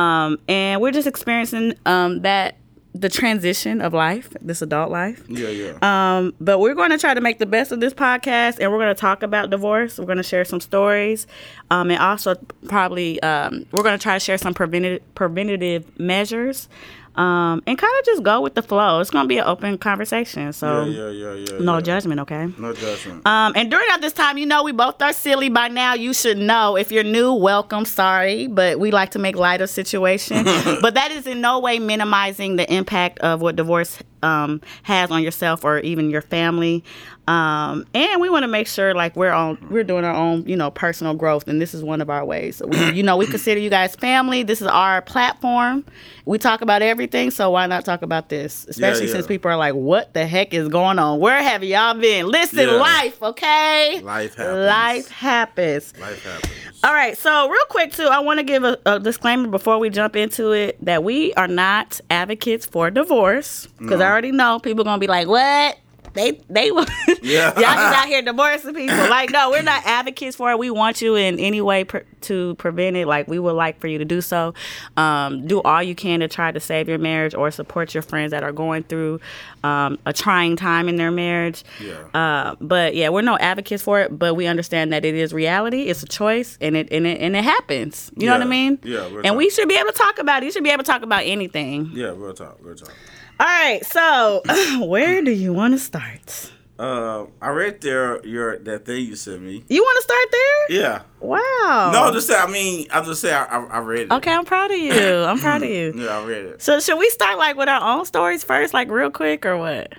and 0.48 0.80
we're 0.80 0.92
just 0.92 1.06
experiencing 1.06 1.74
um, 1.86 2.22
that 2.22 2.56
the 2.94 3.08
transition 3.08 3.80
of 3.80 3.92
life, 3.92 4.30
this 4.40 4.62
adult 4.62 4.90
life. 4.90 5.24
Yeah, 5.28 5.48
yeah. 5.48 5.78
Um, 5.82 6.32
but 6.40 6.60
we're 6.60 6.74
going 6.74 6.90
to 6.90 6.98
try 6.98 7.12
to 7.12 7.20
make 7.20 7.40
the 7.40 7.46
best 7.46 7.72
of 7.72 7.80
this 7.80 7.92
podcast, 7.92 8.60
and 8.60 8.70
we're 8.70 8.78
going 8.78 8.94
to 8.94 9.00
talk 9.00 9.24
about 9.24 9.50
divorce. 9.50 9.98
We're 9.98 10.06
going 10.06 10.18
to 10.18 10.22
share 10.22 10.44
some 10.44 10.60
stories, 10.60 11.26
um, 11.70 11.90
and 11.90 11.98
also 11.98 12.36
probably 12.68 13.20
um, 13.22 13.66
we're 13.72 13.82
going 13.82 13.98
to 13.98 14.02
try 14.02 14.14
to 14.14 14.20
share 14.20 14.38
some 14.38 14.54
preventative 14.54 15.02
preventative 15.16 15.98
measures, 15.98 16.68
um, 17.16 17.62
and 17.66 17.78
kind 17.78 17.92
of 17.98 18.04
just 18.04 18.22
go 18.22 18.40
with 18.40 18.54
the 18.54 18.62
flow. 18.62 19.00
It's 19.00 19.10
going 19.10 19.24
to 19.24 19.28
be 19.28 19.38
an 19.38 19.44
open 19.46 19.78
conversation, 19.78 20.52
so 20.52 20.84
yeah, 20.84 21.10
yeah, 21.10 21.32
yeah, 21.32 21.46
yeah. 21.52 21.58
no 21.58 21.76
yeah. 21.76 21.80
judgment, 21.80 22.20
okay? 22.20 22.48
No 22.58 22.72
judgment. 22.72 23.26
Um, 23.26 23.52
and 23.56 23.70
during 23.70 23.86
all 23.92 24.00
this 24.00 24.12
time, 24.12 24.38
you 24.38 24.46
know, 24.46 24.62
we 24.62 24.72
both 24.72 25.00
are 25.00 25.12
silly 25.12 25.48
by 25.48 25.68
now. 25.68 25.94
You 25.94 26.12
should 26.12 26.38
know. 26.38 26.76
If 26.76 26.90
you're 26.90 27.04
new, 27.04 27.32
welcome. 27.32 27.84
Sorry, 27.84 28.46
but 28.46 28.80
we 28.80 28.90
like 28.90 29.10
to 29.12 29.18
make 29.18 29.36
light 29.36 29.60
of 29.60 29.70
situation. 29.70 30.44
but 30.82 30.94
that 30.94 31.10
is 31.10 31.26
in 31.26 31.40
no 31.40 31.58
way 31.60 31.78
minimizing 31.78 32.56
the 32.56 32.72
impact 32.72 33.18
of 33.20 33.40
what 33.40 33.56
divorce 33.56 33.98
um, 34.24 34.60
has 34.82 35.10
on 35.10 35.22
yourself 35.22 35.64
or 35.64 35.78
even 35.80 36.10
your 36.10 36.22
family. 36.22 36.82
Um, 37.26 37.86
and 37.94 38.20
we 38.20 38.28
want 38.28 38.42
to 38.42 38.48
make 38.48 38.66
sure 38.66 38.92
like 38.94 39.16
we're 39.16 39.32
on 39.32 39.56
we're 39.70 39.84
doing 39.84 40.04
our 40.04 40.14
own 40.14 40.46
you 40.46 40.56
know 40.56 40.70
personal 40.70 41.14
growth, 41.14 41.48
and 41.48 41.60
this 41.60 41.72
is 41.72 41.82
one 41.82 42.02
of 42.02 42.10
our 42.10 42.24
ways. 42.24 42.56
So 42.56 42.66
we, 42.66 42.92
you 42.92 43.02
know, 43.02 43.16
we 43.16 43.26
consider 43.26 43.58
you 43.60 43.70
guys 43.70 43.96
family. 43.96 44.42
This 44.42 44.60
is 44.60 44.66
our 44.66 45.00
platform. 45.00 45.86
We 46.26 46.38
talk 46.38 46.60
about 46.60 46.82
everything, 46.82 47.30
so 47.30 47.50
why 47.50 47.66
not 47.66 47.84
talk 47.84 48.02
about 48.02 48.28
this? 48.28 48.66
Especially 48.68 49.06
yeah. 49.06 49.12
since 49.12 49.26
people 49.26 49.50
are 49.50 49.56
like, 49.56 49.74
"What 49.74 50.12
the 50.12 50.26
heck 50.26 50.52
is 50.52 50.68
going 50.68 50.98
on? 50.98 51.18
Where 51.18 51.42
have 51.42 51.64
y'all 51.64 51.94
been?" 51.94 52.26
Listen, 52.28 52.68
Yeah. 52.68 52.74
life, 52.74 53.22
okay? 53.22 54.00
Life 54.02 54.34
happens. 54.34 54.66
Life 54.66 55.08
happens. 55.10 55.94
Life 55.98 56.24
happens. 56.24 56.80
All 56.84 56.92
right, 56.92 57.16
so 57.16 57.48
real 57.48 57.64
quick 57.70 57.92
too, 57.92 58.04
I 58.04 58.18
want 58.18 58.40
to 58.40 58.44
give 58.44 58.64
a, 58.64 58.78
a 58.84 59.00
disclaimer 59.00 59.48
before 59.48 59.78
we 59.78 59.88
jump 59.88 60.16
into 60.16 60.52
it 60.52 60.76
that 60.84 61.02
we 61.02 61.32
are 61.34 61.48
not 61.48 61.98
advocates 62.10 62.66
for 62.66 62.90
divorce 62.90 63.66
because 63.78 64.02
I 64.02 64.13
already 64.14 64.32
know 64.32 64.60
people 64.60 64.84
gonna 64.84 64.98
be 65.00 65.08
like, 65.08 65.26
"What?" 65.26 65.76
They 66.14 66.40
they 66.48 66.70
Yeah. 67.22 67.52
y'all 67.54 67.54
just 67.54 67.96
out 67.98 68.06
here 68.06 68.22
divorcing 68.22 68.74
people. 68.74 68.96
Like, 68.96 69.30
no, 69.30 69.50
we're 69.50 69.62
not 69.62 69.84
advocates 69.84 70.36
for 70.36 70.50
it. 70.50 70.58
We 70.58 70.70
want 70.70 71.02
you 71.02 71.16
in 71.16 71.38
any 71.38 71.60
way 71.60 71.84
pre- 71.84 72.02
to 72.22 72.54
prevent 72.54 72.96
it. 72.96 73.06
Like, 73.06 73.26
we 73.28 73.38
would 73.38 73.52
like 73.52 73.80
for 73.80 73.88
you 73.88 73.98
to 73.98 74.04
do 74.04 74.20
so. 74.20 74.54
Um, 74.96 75.46
do 75.46 75.60
all 75.62 75.82
you 75.82 75.94
can 75.94 76.20
to 76.20 76.28
try 76.28 76.52
to 76.52 76.60
save 76.60 76.88
your 76.88 76.98
marriage 76.98 77.34
or 77.34 77.50
support 77.50 77.94
your 77.94 78.02
friends 78.02 78.30
that 78.30 78.44
are 78.44 78.52
going 78.52 78.84
through 78.84 79.20
um, 79.64 79.98
a 80.06 80.12
trying 80.12 80.54
time 80.56 80.88
in 80.88 80.96
their 80.96 81.10
marriage. 81.10 81.64
Yeah. 81.82 82.04
Uh, 82.14 82.54
but 82.60 82.94
yeah, 82.94 83.08
we're 83.08 83.22
no 83.22 83.36
advocates 83.38 83.82
for 83.82 84.00
it, 84.00 84.16
but 84.16 84.34
we 84.34 84.46
understand 84.46 84.92
that 84.92 85.04
it 85.04 85.16
is 85.16 85.32
reality. 85.32 85.82
It's 85.82 86.02
a 86.04 86.06
choice, 86.06 86.56
and 86.60 86.76
it 86.76 86.88
and 86.92 87.06
it 87.06 87.20
and 87.20 87.34
it 87.34 87.44
happens. 87.44 88.12
You 88.16 88.26
know 88.26 88.34
what 88.34 88.42
I 88.42 88.46
mean? 88.46 88.78
Yeah, 88.84 89.08
And 89.24 89.36
we 89.36 89.50
should 89.50 89.68
be 89.68 89.74
able 89.74 89.90
to 89.90 89.98
talk 89.98 90.18
about 90.18 90.42
it. 90.42 90.46
You 90.46 90.52
should 90.52 90.64
be 90.64 90.70
able 90.70 90.84
to 90.84 90.90
talk 90.90 91.02
about 91.02 91.24
anything. 91.24 91.90
Yeah, 91.92 92.12
real 92.16 92.34
talk, 92.34 92.58
real 92.60 92.76
talk. 92.76 92.92
All 93.40 93.46
right. 93.46 93.84
So, 93.84 94.42
where 94.86 95.22
do 95.22 95.30
you 95.30 95.52
want 95.52 95.74
to 95.74 95.78
start? 95.78 96.50
Uh, 96.78 97.26
I 97.40 97.50
read 97.50 97.80
there 97.82 98.24
your 98.26 98.58
that 98.58 98.84
thing 98.84 99.06
you 99.06 99.14
sent 99.16 99.42
me. 99.42 99.64
You 99.68 99.82
want 99.82 99.96
to 99.96 100.02
start 100.02 100.26
there? 100.32 100.80
Yeah. 100.80 101.02
Wow. 101.20 101.90
No, 101.92 102.10
just 102.12 102.26
say. 102.26 102.34
I 102.36 102.46
mean, 102.48 102.88
I 102.92 103.00
just 103.02 103.20
say 103.20 103.32
I, 103.32 103.44
I, 103.44 103.64
I 103.64 103.78
read 103.78 104.02
it. 104.02 104.12
Okay, 104.12 104.32
I'm 104.32 104.44
proud 104.44 104.72
of 104.72 104.78
you. 104.78 104.92
I'm 104.92 105.38
proud 105.38 105.62
of 105.62 105.68
you. 105.68 105.92
Yeah, 105.96 106.18
I 106.18 106.24
read 106.24 106.44
it. 106.46 106.62
So 106.62 106.80
should 106.80 106.98
we 106.98 107.08
start 107.10 107.38
like 107.38 107.56
with 107.56 107.68
our 107.68 107.96
own 107.96 108.04
stories 108.06 108.42
first, 108.42 108.74
like 108.74 108.90
real 108.90 109.10
quick, 109.10 109.46
or 109.46 109.56
what? 109.56 109.92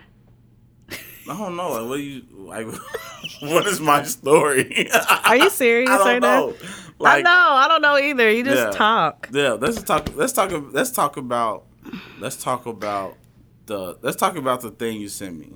I 1.27 1.37
don't 1.37 1.55
know. 1.55 1.71
Like, 1.71 1.89
what 1.89 1.95
do 1.97 2.03
you 2.03 2.23
like? 2.31 2.67
what 3.41 3.65
is 3.67 3.79
my 3.79 4.03
story? 4.03 4.89
Are 5.23 5.37
you 5.37 5.49
serious 5.49 5.89
I 5.93 5.97
don't 5.97 6.21
now? 6.21 6.39
know. 6.47 6.55
Like, 6.99 7.19
I 7.19 7.21
know. 7.21 7.31
I 7.53 7.67
don't 7.69 7.81
know 7.81 7.97
either. 7.97 8.29
You 8.29 8.43
just 8.43 8.63
Yeah. 8.65 8.71
talk. 8.71 9.29
Yeah, 9.31 9.53
let's 9.53 9.81
talk. 9.81 10.09
Let's 10.15 10.33
talk. 10.33 10.51
Let's 10.73 10.91
talk 10.91 11.15
about. 11.17 11.63
Let's 12.19 12.35
talk 12.43 12.65
about 12.65 13.15
the. 13.65 13.97
Let's 14.01 14.17
talk 14.17 14.35
about 14.35 14.61
the 14.61 14.71
thing 14.71 14.99
you 14.99 15.09
sent 15.09 15.37
me, 15.39 15.53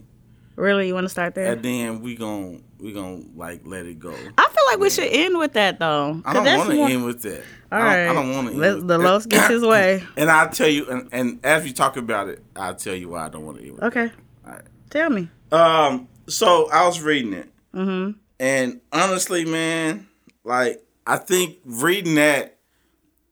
Really, 0.56 0.88
you 0.88 0.94
want 0.94 1.06
to 1.06 1.10
start 1.10 1.36
there? 1.36 1.54
and 1.54 1.64
then 1.64 2.02
we 2.02 2.16
gon' 2.16 2.64
we 2.80 2.92
gon' 2.94 3.32
like 3.36 3.62
let 3.66 3.86
it 3.86 4.00
go. 4.00 4.12
I 4.38 4.48
feel 4.50 4.64
like 4.68 4.80
we 4.80 4.90
should 4.90 5.08
end 5.12 5.38
with 5.38 5.54
that 5.54 5.80
though. 5.80 6.22
I 6.26 6.34
don't 6.34 6.46
want 6.58 6.70
to 6.72 6.82
end 6.82 7.06
with 7.06 7.22
that. 7.24 7.44
All 7.72 7.80
I 7.82 7.84
right. 7.86 8.06
don't, 8.08 8.18
I 8.18 8.22
don't 8.22 8.34
want 8.36 8.48
to 8.48 8.54
end. 8.54 8.62
Let 8.62 8.80
the 8.88 8.98
that. 8.98 9.00
Los 9.00 9.26
gets 9.26 9.48
his 9.48 9.64
way. 9.64 10.04
And 10.18 10.30
I'll 10.30 10.50
tell 10.50 10.68
you, 10.68 10.90
and, 10.90 11.08
and 11.12 11.40
as 11.46 11.64
we 11.64 11.72
talk 11.72 11.98
about 11.98 12.28
it, 12.30 12.44
I'll 12.56 12.76
tell 12.76 12.96
you 12.96 13.10
why 13.10 13.26
I 13.26 13.30
don't 13.30 13.46
want 13.46 13.58
to 13.60 13.64
end 13.64 13.74
with 13.76 13.84
Okay. 13.86 14.06
it. 14.06 14.12
All 14.46 14.52
right. 14.54 14.64
Tell 14.90 15.10
me. 15.10 15.30
Um. 15.52 16.08
So 16.28 16.70
I 16.72 16.86
was 16.86 17.02
reading 17.02 17.34
it, 17.34 17.50
Mm-hmm. 17.74 18.18
and 18.40 18.82
honestly, 18.92 19.46
man, 19.46 20.08
like 20.44 20.84
I 21.08 21.18
think 21.18 21.58
reading 21.66 22.16
that 22.16 22.58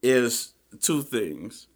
is 0.02 0.54
two 0.80 1.02
things. 1.02 1.68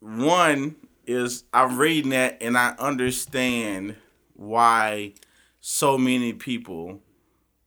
One 0.00 0.76
is 1.10 1.44
I'm 1.52 1.76
reading 1.78 2.10
that 2.10 2.38
and 2.40 2.56
I 2.56 2.74
understand 2.78 3.96
why 4.34 5.14
so 5.60 5.98
many 5.98 6.32
people 6.32 7.00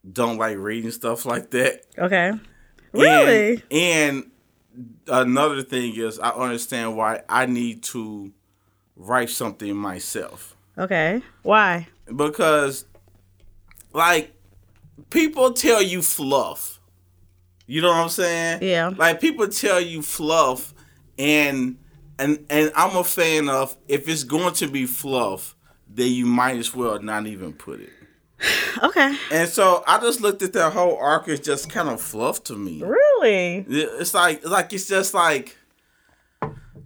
don't 0.10 0.38
like 0.38 0.58
reading 0.58 0.92
stuff 0.92 1.26
like 1.26 1.52
that. 1.52 1.84
Okay. 1.98 2.30
And- 2.30 2.42
Really? 2.94 3.64
And, 3.72 4.30
another 5.08 5.62
thing 5.62 5.96
is 5.96 6.20
I 6.20 6.30
understand 6.32 6.98
why 6.98 7.22
I 7.30 7.46
need 7.46 7.84
to 7.84 8.32
write 8.96 9.30
something 9.30 9.76
myself 9.76 10.56
Okay. 10.78 11.22
Why? 11.44 11.88
because 12.16 12.86
like 13.94 14.34
people 15.12 15.54
tell 15.54 15.82
you 15.82 16.02
fluff. 16.02 16.80
You 17.68 17.82
know 17.82 17.90
what 17.90 17.98
I'm 17.98 18.10
saying? 18.10 18.60
Yeah. 18.64 18.92
Like 18.98 19.22
people 19.22 19.48
tell 19.48 19.80
you 19.80 20.02
fluff 20.02 20.74
and 21.20 21.78
and 22.20 22.46
and 22.50 22.72
I'm 22.76 22.96
a 22.96 23.04
fan 23.04 23.50
of 23.50 23.76
if 23.88 24.08
it's 24.08 24.24
going 24.24 24.54
to 24.56 24.68
be 24.68 24.86
fluff, 24.86 25.56
then 25.88 26.12
you 26.12 26.26
might 26.26 26.58
as 26.58 26.74
well 26.74 27.00
not 27.00 27.28
even 27.28 27.54
put 27.54 27.82
it. 27.82 27.90
Okay. 28.82 29.16
And 29.32 29.48
so 29.48 29.84
I 29.88 30.00
just 30.00 30.20
looked 30.20 30.42
at 30.42 30.52
that 30.54 30.74
whole 30.74 30.98
arc 30.98 31.30
as 31.30 31.40
just 31.40 31.70
kind 31.70 31.88
of 31.88 32.02
fluff 32.02 32.44
to 32.46 32.56
me. 32.56 32.84
Really? 32.84 33.66
It's 33.68 34.14
like 34.14 34.44
like 34.46 34.74
it's 34.74 34.88
just 34.88 35.14
like 35.14 35.56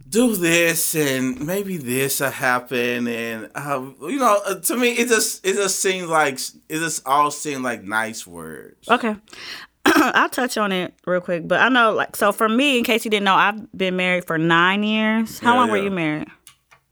do 0.10 0.36
this 0.36 0.94
and 0.96 1.46
maybe 1.46 1.78
this 1.78 2.20
will 2.20 2.30
happen 2.30 3.08
and 3.08 3.50
uh, 3.56 3.84
you 4.02 4.20
know 4.20 4.40
uh, 4.46 4.56
to 4.56 4.78
me 4.78 4.92
it 4.92 5.08
just 5.08 5.46
it 5.46 5.56
just 5.56 5.80
seems 5.80 6.08
like 6.08 6.40
it 6.70 6.80
just 6.80 7.06
all 7.08 7.32
seemed 7.32 7.64
like 7.64 7.84
nice 7.84 8.28
words. 8.28 8.88
Okay. 8.90 9.16
I'll 10.16 10.30
touch 10.30 10.58
on 10.58 10.72
it 10.72 10.94
real 11.06 11.22
quick, 11.22 11.48
but 11.48 11.60
I 11.62 11.70
know 11.70 11.92
like 11.94 12.16
so 12.16 12.32
for 12.32 12.48
me, 12.50 12.78
in 12.78 12.84
case 12.84 13.06
you 13.06 13.12
didn't 13.12 13.26
know, 13.26 13.36
I've 13.36 13.72
been 13.76 13.96
married 13.96 14.26
for 14.26 14.38
nine 14.38 14.84
years. 14.84 15.40
How 15.40 15.54
Yeah, 15.54 15.60
long 15.60 15.72
were 15.72 15.78
you 15.78 15.92
married? 15.92 16.28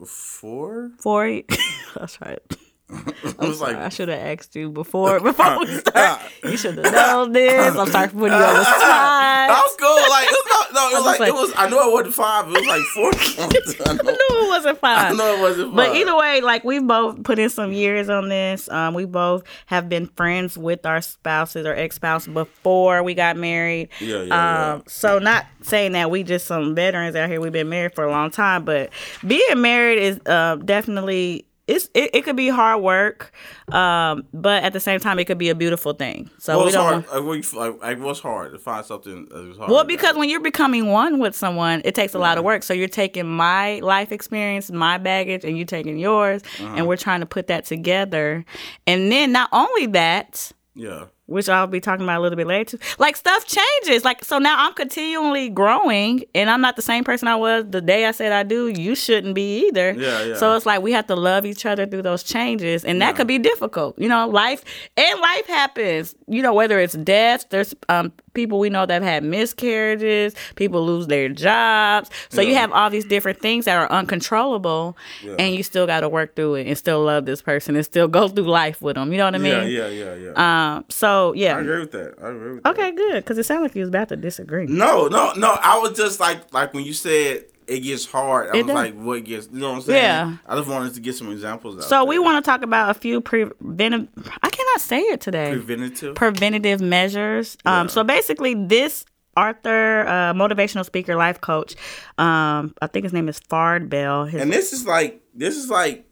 Four? 0.04 0.90
Four. 1.00 1.40
That's 1.96 2.20
right. 2.20 2.38
It 2.88 3.38
was 3.40 3.60
I 3.60 3.72
like 3.72 3.90
should 3.92 4.08
have 4.08 4.20
asked 4.38 4.54
you 4.54 4.70
before 4.70 5.18
before 5.28 5.58
we 5.58 5.66
start. 5.66 6.20
You 6.44 6.56
should 6.56 6.78
have 6.78 6.92
known 6.94 7.32
this. 7.32 7.74
I'm 7.76 7.90
sorry 7.90 8.06
for 8.06 8.14
putting 8.14 8.38
you 8.38 8.44
on 8.44 8.54
the 8.54 8.62
spot. 8.64 8.80
that 8.80 9.60
was 9.66 9.76
cool. 9.80 10.08
Like 10.08 10.28
no, 10.76 10.88
it 10.90 10.92
was 10.92 10.94
was 10.94 11.06
like, 11.06 11.20
like- 11.20 11.28
it 11.30 11.34
was. 11.34 11.52
I 11.56 11.68
know 11.68 11.88
it 11.88 11.92
wasn't 11.92 12.14
five. 12.14 12.46
It 12.48 12.52
was 12.52 12.66
like 12.66 12.82
four. 12.94 13.10
I 13.14 13.90
I 13.90 13.92
know, 13.94 14.10
knew 14.12 14.44
it 14.44 14.48
wasn't 14.48 14.78
I 14.82 15.08
fine. 15.08 15.16
know 15.16 15.36
it 15.36 15.40
wasn't 15.40 15.68
five. 15.68 15.76
But 15.76 15.96
either 15.96 16.16
way, 16.16 16.40
like 16.40 16.64
we 16.64 16.78
both 16.80 17.22
put 17.24 17.38
in 17.38 17.48
some 17.50 17.72
years 17.72 18.08
on 18.08 18.28
this. 18.28 18.68
Um, 18.68 18.94
we 18.94 19.04
both 19.04 19.42
have 19.66 19.88
been 19.88 20.06
friends 20.16 20.56
with 20.58 20.84
our 20.86 21.00
spouses 21.00 21.66
or 21.66 21.74
ex 21.74 21.96
spouse 21.96 22.26
before 22.26 23.02
we 23.02 23.14
got 23.14 23.36
married. 23.36 23.88
Yeah, 24.00 24.22
yeah, 24.22 24.72
Um, 24.74 24.84
so 24.86 25.18
not 25.18 25.46
saying 25.62 25.92
that 25.92 26.10
we 26.10 26.22
just 26.22 26.46
some 26.46 26.74
veterans 26.74 27.16
out 27.16 27.28
here. 27.28 27.40
We've 27.40 27.52
been 27.52 27.68
married 27.68 27.94
for 27.94 28.04
a 28.04 28.10
long 28.10 28.30
time, 28.30 28.64
but 28.64 28.90
being 29.26 29.60
married 29.60 29.98
is 29.98 30.20
uh, 30.26 30.56
definitely. 30.56 31.46
It's, 31.66 31.88
it, 31.94 32.10
it 32.14 32.22
could 32.24 32.36
be 32.36 32.48
hard 32.48 32.80
work, 32.80 33.32
um, 33.72 34.24
but 34.32 34.62
at 34.62 34.72
the 34.72 34.78
same 34.80 35.00
time, 35.00 35.18
it 35.18 35.24
could 35.24 35.38
be 35.38 35.48
a 35.48 35.54
beautiful 35.54 35.92
thing. 35.94 36.30
So 36.38 36.58
we 36.58 36.64
What's 36.64 36.74
don't. 36.74 37.04
hard? 37.04 37.26
Like, 37.26 37.52
like, 37.54 37.82
like, 37.82 37.98
what's 37.98 38.20
hard 38.20 38.52
to 38.52 38.58
find 38.58 38.86
something? 38.86 39.26
That 39.30 39.48
was 39.48 39.58
hard 39.58 39.70
Well, 39.70 39.84
because 39.84 40.16
when 40.16 40.28
you're 40.28 40.40
becoming 40.40 40.86
one 40.86 41.18
with 41.18 41.34
someone, 41.34 41.82
it 41.84 41.94
takes 41.94 42.14
a 42.14 42.18
lot 42.18 42.38
of 42.38 42.44
work. 42.44 42.62
So 42.62 42.72
you're 42.72 42.86
taking 42.86 43.26
my 43.26 43.80
life 43.80 44.12
experience, 44.12 44.70
my 44.70 44.98
baggage, 44.98 45.44
and 45.44 45.56
you're 45.56 45.66
taking 45.66 45.98
yours, 45.98 46.42
and 46.60 46.86
we're 46.86 46.96
trying 46.96 47.20
to 47.20 47.26
put 47.26 47.48
that 47.48 47.64
together. 47.64 48.44
And 48.86 49.10
then 49.10 49.32
not 49.32 49.48
only 49.52 49.86
that, 49.86 50.52
yeah, 50.74 51.06
which 51.26 51.48
I'll 51.48 51.66
be 51.66 51.80
talking 51.80 52.04
about 52.04 52.18
a 52.18 52.22
little 52.22 52.36
bit 52.36 52.46
later, 52.46 52.76
too, 52.76 52.84
like 52.98 53.16
stuff 53.16 53.44
changes. 53.46 54.04
Like 54.04 54.24
so 54.24 54.38
now 54.38 54.56
I'm 54.66 54.74
continually 54.74 55.48
growing, 55.48 56.24
and 56.34 56.48
I'm 56.50 56.60
not 56.60 56.76
the 56.76 56.82
same 56.82 57.04
person 57.04 57.28
I 57.28 57.36
was 57.36 57.64
the 57.68 57.80
day 57.80 58.06
I 58.06 58.10
said 58.12 58.32
I 58.32 58.42
do. 58.42 58.68
You 58.68 58.94
shouldn't 58.94 59.34
be 59.34 59.66
either. 59.68 59.92
Yeah, 59.92 60.24
yeah. 60.24 60.34
So 60.36 60.54
it's 60.56 60.66
like 60.66 60.82
we 60.82 60.92
have 60.92 61.06
to 61.08 61.16
love 61.16 61.44
each 61.46 61.66
other 61.66 61.86
through 61.86 62.02
those 62.02 62.22
changes, 62.22 62.84
and 62.84 63.00
that 63.02 63.10
Yeah. 63.10 63.16
could 63.16 63.26
be 63.26 63.38
difficult. 63.38 63.98
You 63.98 64.08
know, 64.08 64.28
life 64.28 64.62
and 64.96 65.20
life 65.20 65.46
happens. 65.46 66.14
You 66.28 66.42
know, 66.42 66.54
whether 66.54 66.78
it's 66.78 66.94
death, 66.94 67.46
there's 67.50 67.74
um 67.88 68.12
people 68.36 68.60
we 68.60 68.70
know 68.70 68.86
that 68.86 68.94
have 68.94 69.02
had 69.02 69.24
miscarriages, 69.24 70.34
people 70.54 70.86
lose 70.86 71.08
their 71.08 71.28
jobs. 71.28 72.08
So 72.28 72.40
you 72.40 72.54
have 72.54 72.70
all 72.70 72.88
these 72.90 73.04
different 73.04 73.40
things 73.40 73.64
that 73.64 73.76
are 73.76 73.90
uncontrollable, 73.90 74.96
Yeah. 75.24 75.34
and 75.40 75.54
you 75.54 75.62
still 75.64 75.86
got 75.86 76.00
to 76.00 76.08
work 76.08 76.36
through 76.36 76.56
it 76.56 76.66
and 76.68 76.78
still 76.78 77.02
love 77.02 77.26
this 77.26 77.42
person 77.42 77.74
and 77.74 77.84
still 77.84 78.06
go 78.06 78.28
through 78.28 78.44
life 78.44 78.80
with 78.80 78.94
them. 78.94 79.10
You 79.10 79.18
know 79.18 79.24
what 79.24 79.34
I 79.34 79.38
mean? 79.38 79.68
yeah, 79.68 79.88
yeah, 79.88 80.14
yeah, 80.14 80.32
yeah. 80.36 80.76
Um. 80.76 80.84
So 80.90 81.32
yeah, 81.32 81.56
I 81.56 81.60
agree 81.60 81.80
with 81.80 81.92
that. 81.92 82.14
I 82.22 82.28
agree 82.30 82.52
with 82.54 82.62
that. 82.62 82.70
Okay, 82.78 82.92
good. 82.92 83.24
Because 83.24 83.38
it 83.38 83.44
sounded 83.46 83.62
like 83.64 83.74
you 83.74 83.80
was 83.80 83.88
about 83.88 84.08
to 84.10 84.16
disagree. 84.16 84.66
No, 84.66 85.08
no, 85.08 85.32
no. 85.34 85.56
I 85.60 85.78
was 85.78 85.96
just 85.96 86.20
like, 86.20 86.52
like 86.52 86.72
when 86.74 86.84
you 86.84 86.92
said, 86.92 87.46
it 87.66 87.80
gets 87.80 88.06
hard. 88.06 88.50
I 88.50 88.58
It 88.58 88.66
was 88.66 88.66
does. 88.66 88.74
like, 88.74 88.94
what 88.94 89.24
gets? 89.24 89.48
You 89.52 89.60
know 89.60 89.70
what 89.70 89.76
I'm 89.76 89.82
saying? 89.82 90.02
Yeah. 90.02 90.36
I 90.46 90.56
just 90.56 90.68
wanted 90.68 90.94
to 90.94 91.00
get 91.00 91.14
some 91.16 91.30
examples. 91.32 91.76
Out 91.78 91.84
So 91.84 92.04
we 92.04 92.18
want 92.18 92.44
to 92.44 92.48
talk 92.50 92.62
about 92.62 92.90
a 92.90 92.94
few 92.94 93.20
preventive. 93.20 94.08
I 94.42 94.50
cannot 94.50 94.80
say 94.80 95.00
it 95.00 95.20
today. 95.20 95.50
preventative. 95.52 96.14
preventative 96.14 96.80
measures. 96.80 97.56
Um, 97.64 97.88
So 97.88 98.04
basically, 98.04 98.54
this 98.54 99.04
Arthur, 99.36 100.06
uh, 100.06 100.32
motivational 100.32 100.84
speaker, 100.84 101.14
life 101.16 101.40
coach, 101.40 101.74
um, 102.18 102.74
I 102.80 102.86
think 102.86 103.04
his 103.04 103.12
name 103.12 103.28
is 103.28 103.38
Fard 103.40 103.88
Bell. 103.90 104.24
His, 104.24 104.40
and 104.40 104.50
this 104.52 104.72
is 104.72 104.86
like 104.86 105.20
this 105.34 105.56
is 105.56 105.68
like 105.68 106.04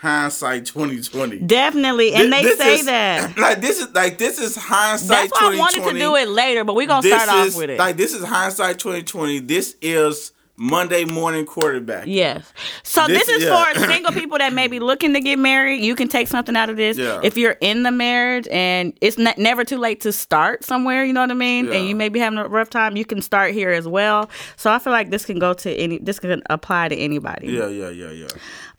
hindsight 0.00 0.66
2020. 0.66 1.38
definitely, 1.38 2.12
and 2.14 2.32
they 2.32 2.42
This 2.42 2.58
say 2.58 2.74
is- 2.80 2.86
that. 2.86 3.36
like 3.38 3.60
this 3.60 3.80
is 3.80 3.88
like 3.94 4.18
this 4.18 4.38
is 4.38 4.54
hindsight. 4.56 5.30
That's 5.30 5.32
why 5.32 5.54
I 5.54 5.58
wanted 5.58 5.82
to 5.84 5.98
do 5.98 6.14
it 6.16 6.28
later, 6.28 6.62
but 6.64 6.74
we're 6.76 6.86
gonna 6.86 7.02
This 7.02 7.20
start 7.22 7.28
off 7.48 7.56
with 7.56 7.70
it. 7.70 7.78
like 7.78 7.96
this 7.96 8.12
is 8.14 8.22
hindsight 8.24 8.78
2020. 8.78 9.40
This 9.40 9.76
is 9.80 10.32
Monday 10.56 11.04
morning 11.04 11.44
quarterback. 11.46 12.06
Yes. 12.06 12.52
So 12.84 13.06
this, 13.08 13.26
This- 13.26 13.38
is 13.38 13.44
yeah. 13.44 13.72
for 13.74 13.80
single 13.90 14.12
people 14.12 14.38
that 14.38 14.52
may 14.52 14.68
be 14.68 14.78
looking 14.78 15.12
to 15.14 15.20
get 15.20 15.38
married. 15.38 15.82
You 15.82 15.96
can 15.96 16.06
take 16.08 16.28
something 16.28 16.54
out 16.54 16.70
of 16.70 16.76
this. 16.76 16.96
Yeah. 16.96 17.20
If 17.24 17.36
you're 17.36 17.56
in 17.60 17.82
the 17.82 17.90
marriage 17.90 18.46
and 18.50 18.96
it's 19.00 19.18
not, 19.18 19.36
never 19.36 19.64
too 19.64 19.78
late 19.78 20.00
to 20.02 20.12
start 20.12 20.64
somewhere, 20.64 21.04
you 21.04 21.12
know 21.12 21.22
what 21.22 21.30
I 21.32 21.34
mean? 21.34 21.66
Yeah. 21.66 21.72
And 21.74 21.88
you 21.88 21.96
may 21.96 22.08
be 22.08 22.20
having 22.20 22.38
a 22.38 22.46
rough 22.46 22.70
time, 22.70 22.96
you 22.96 23.04
can 23.04 23.20
start 23.20 23.52
here 23.52 23.70
as 23.70 23.88
well. 23.88 24.30
So 24.56 24.70
I 24.72 24.78
feel 24.78 24.92
like 24.92 25.10
this 25.10 25.24
can 25.24 25.38
go 25.40 25.54
to 25.54 25.72
any, 25.74 25.98
this 25.98 26.20
can 26.20 26.42
apply 26.50 26.88
to 26.88 26.96
anybody. 26.96 27.48
Yeah, 27.48 27.66
yeah, 27.68 27.88
yeah, 27.90 28.10
yeah. 28.10 28.28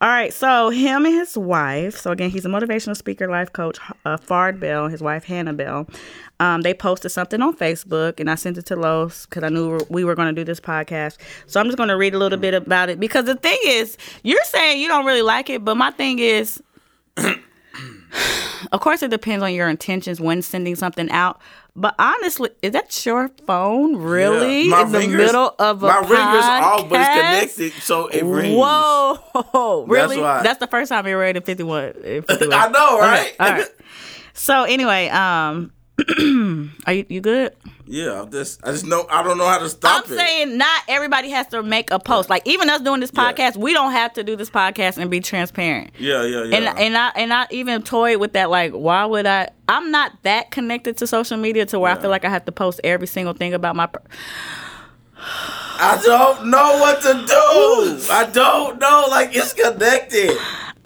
All 0.02 0.10
right, 0.10 0.34
so 0.34 0.70
him 0.70 1.06
and 1.06 1.14
his 1.16 1.38
wife. 1.38 1.98
So 1.98 2.12
again, 2.12 2.30
he's 2.30 2.46
a 2.46 2.50
motivational 2.50 2.96
speaker, 2.98 3.28
life 3.30 3.52
coach, 3.54 3.80
uh, 4.06 4.18
Fard 4.18 4.60
Bell, 4.60 4.88
his 4.88 5.02
wife 5.02 5.24
Hannah 5.24 5.54
Bell. 5.54 5.88
Um, 6.40 6.62
they 6.64 6.74
posted 6.74 7.12
something 7.12 7.42
on 7.42 7.56
Facebook, 7.56 8.20
and 8.20 8.30
I 8.30 8.36
sent 8.36 8.58
it 8.58 8.66
to 8.66 8.76
Los 8.76 9.26
because 9.26 9.44
I 9.44 9.50
knew 9.50 9.80
we 9.90 10.04
were 10.04 10.16
going 10.16 10.28
to 10.28 10.34
do 10.34 10.44
this 10.44 10.60
podcast. 10.60 11.18
So 11.48 11.60
I'm 11.62 11.68
just 11.68 11.78
going 11.78 11.88
to 11.90 11.96
read 11.98 12.14
a 12.14 12.18
little 12.18 12.38
bit 12.40 12.54
about 12.54 12.90
it 12.90 13.00
because 13.00 13.24
the 13.26 13.36
thing 13.36 13.58
is, 13.66 13.98
you're 14.24 14.44
saying 14.44 14.82
you 14.82 14.88
don't 14.90 15.06
really 15.06 15.22
like 15.22 15.50
it, 15.50 15.64
but 15.64 15.76
my 15.76 15.92
thing 15.92 16.20
is, 16.20 16.62
of 18.72 18.80
course, 18.80 19.02
it 19.04 19.12
depends 19.12 19.44
on 19.44 19.54
your 19.54 19.70
intentions 19.70 20.20
when 20.20 20.42
sending 20.42 20.76
something 20.76 21.10
out. 21.10 21.40
But 21.78 21.94
honestly, 22.00 22.52
is 22.62 22.72
that 22.72 23.06
your 23.06 23.30
phone 23.46 23.98
really 23.98 24.64
Yeah. 24.64 24.70
My 24.72 24.82
in 24.84 24.92
the 24.94 25.00
fingers- 25.02 25.26
middle 25.28 25.56
of 25.60 25.84
a 25.84 25.88
my 25.88 25.98
ringers 26.00 26.16
all 26.46 26.86
but 26.86 27.00
it's 27.02 27.10
podcast? 27.10 27.56
connected, 27.58 27.74
so 27.82 28.08
it 28.08 28.24
rings. 28.24 28.56
Whoa, 28.58 29.86
really? 29.88 30.20
why. 30.22 30.42
That's 30.42 30.60
the 30.60 30.68
first 30.68 30.88
time 30.90 31.06
you 31.06 31.18
read 31.18 31.36
in 31.36 31.44
51. 31.44 31.84
in 32.04 32.22
51. 32.28 32.54
I 32.54 32.68
know, 32.70 33.00
right? 33.00 33.34
Okay, 33.34 33.36
all 33.40 33.52
right. 33.60 33.68
So 34.34 34.64
anyway, 34.64 35.10
um, 35.10 35.72
are 36.88 36.94
you 36.94 37.06
you 37.08 37.22
good? 37.22 37.56
yeah, 37.86 38.22
I'm 38.22 38.30
just 38.32 38.60
I 38.68 38.72
just 38.72 38.86
know 38.86 39.08
I 39.10 39.24
don't 39.24 39.38
know 39.38 39.48
how 39.48 39.60
to 39.60 39.70
stop 39.70 40.06
I'm 40.06 40.12
it. 40.14 40.18
saying 40.18 40.58
not 40.58 40.82
everybody 40.90 41.30
has 41.30 41.48
to 41.48 41.64
make 41.64 41.90
a 41.92 42.00
post. 42.00 42.30
Like 42.30 42.42
even 42.46 42.70
us 42.70 42.82
doing 42.82 43.00
this 43.00 43.12
Yeah. 43.14 43.32
podcast, 43.32 43.56
we 43.56 43.72
don't 43.74 43.92
have 43.94 44.12
to 44.14 44.24
do 44.24 44.36
this 44.36 44.50
podcast 44.50 44.98
and 44.98 45.10
be 45.10 45.22
transparent. 45.22 45.92
yeah, 45.98 46.24
yeah, 46.24 46.44
yeah. 46.44 46.56
And 46.58 46.80
and 46.80 46.98
I 46.98 47.10
and 47.16 47.34
I 47.34 47.48
even 47.52 47.82
toyed 47.82 48.20
with 48.20 48.34
that. 48.34 48.50
Like, 48.50 48.74
why 48.74 49.06
would 49.06 49.26
I? 49.26 49.50
I'm 49.70 49.90
not 49.90 50.12
that 50.24 50.52
connected 50.52 50.98
to 50.98 51.08
social 51.08 51.38
media 51.38 51.66
to 51.68 51.80
where 51.80 51.92
I 51.94 52.00
feel 52.00 52.10
like 52.10 52.26
I 52.26 52.30
have 52.30 52.44
to 52.46 52.52
post 52.52 52.82
every 52.84 53.08
single 53.08 53.34
thing 53.34 53.54
about 53.54 53.76
my. 53.78 53.86
per- 53.88 54.02
I 55.18 56.00
don't 56.04 56.48
know 56.50 56.78
what 56.80 57.02
to 57.04 57.14
do. 57.14 58.12
I 58.12 58.30
don't 58.32 58.80
know. 58.80 59.06
Like 59.10 59.36
it's 59.36 59.54
connected. 59.54 60.38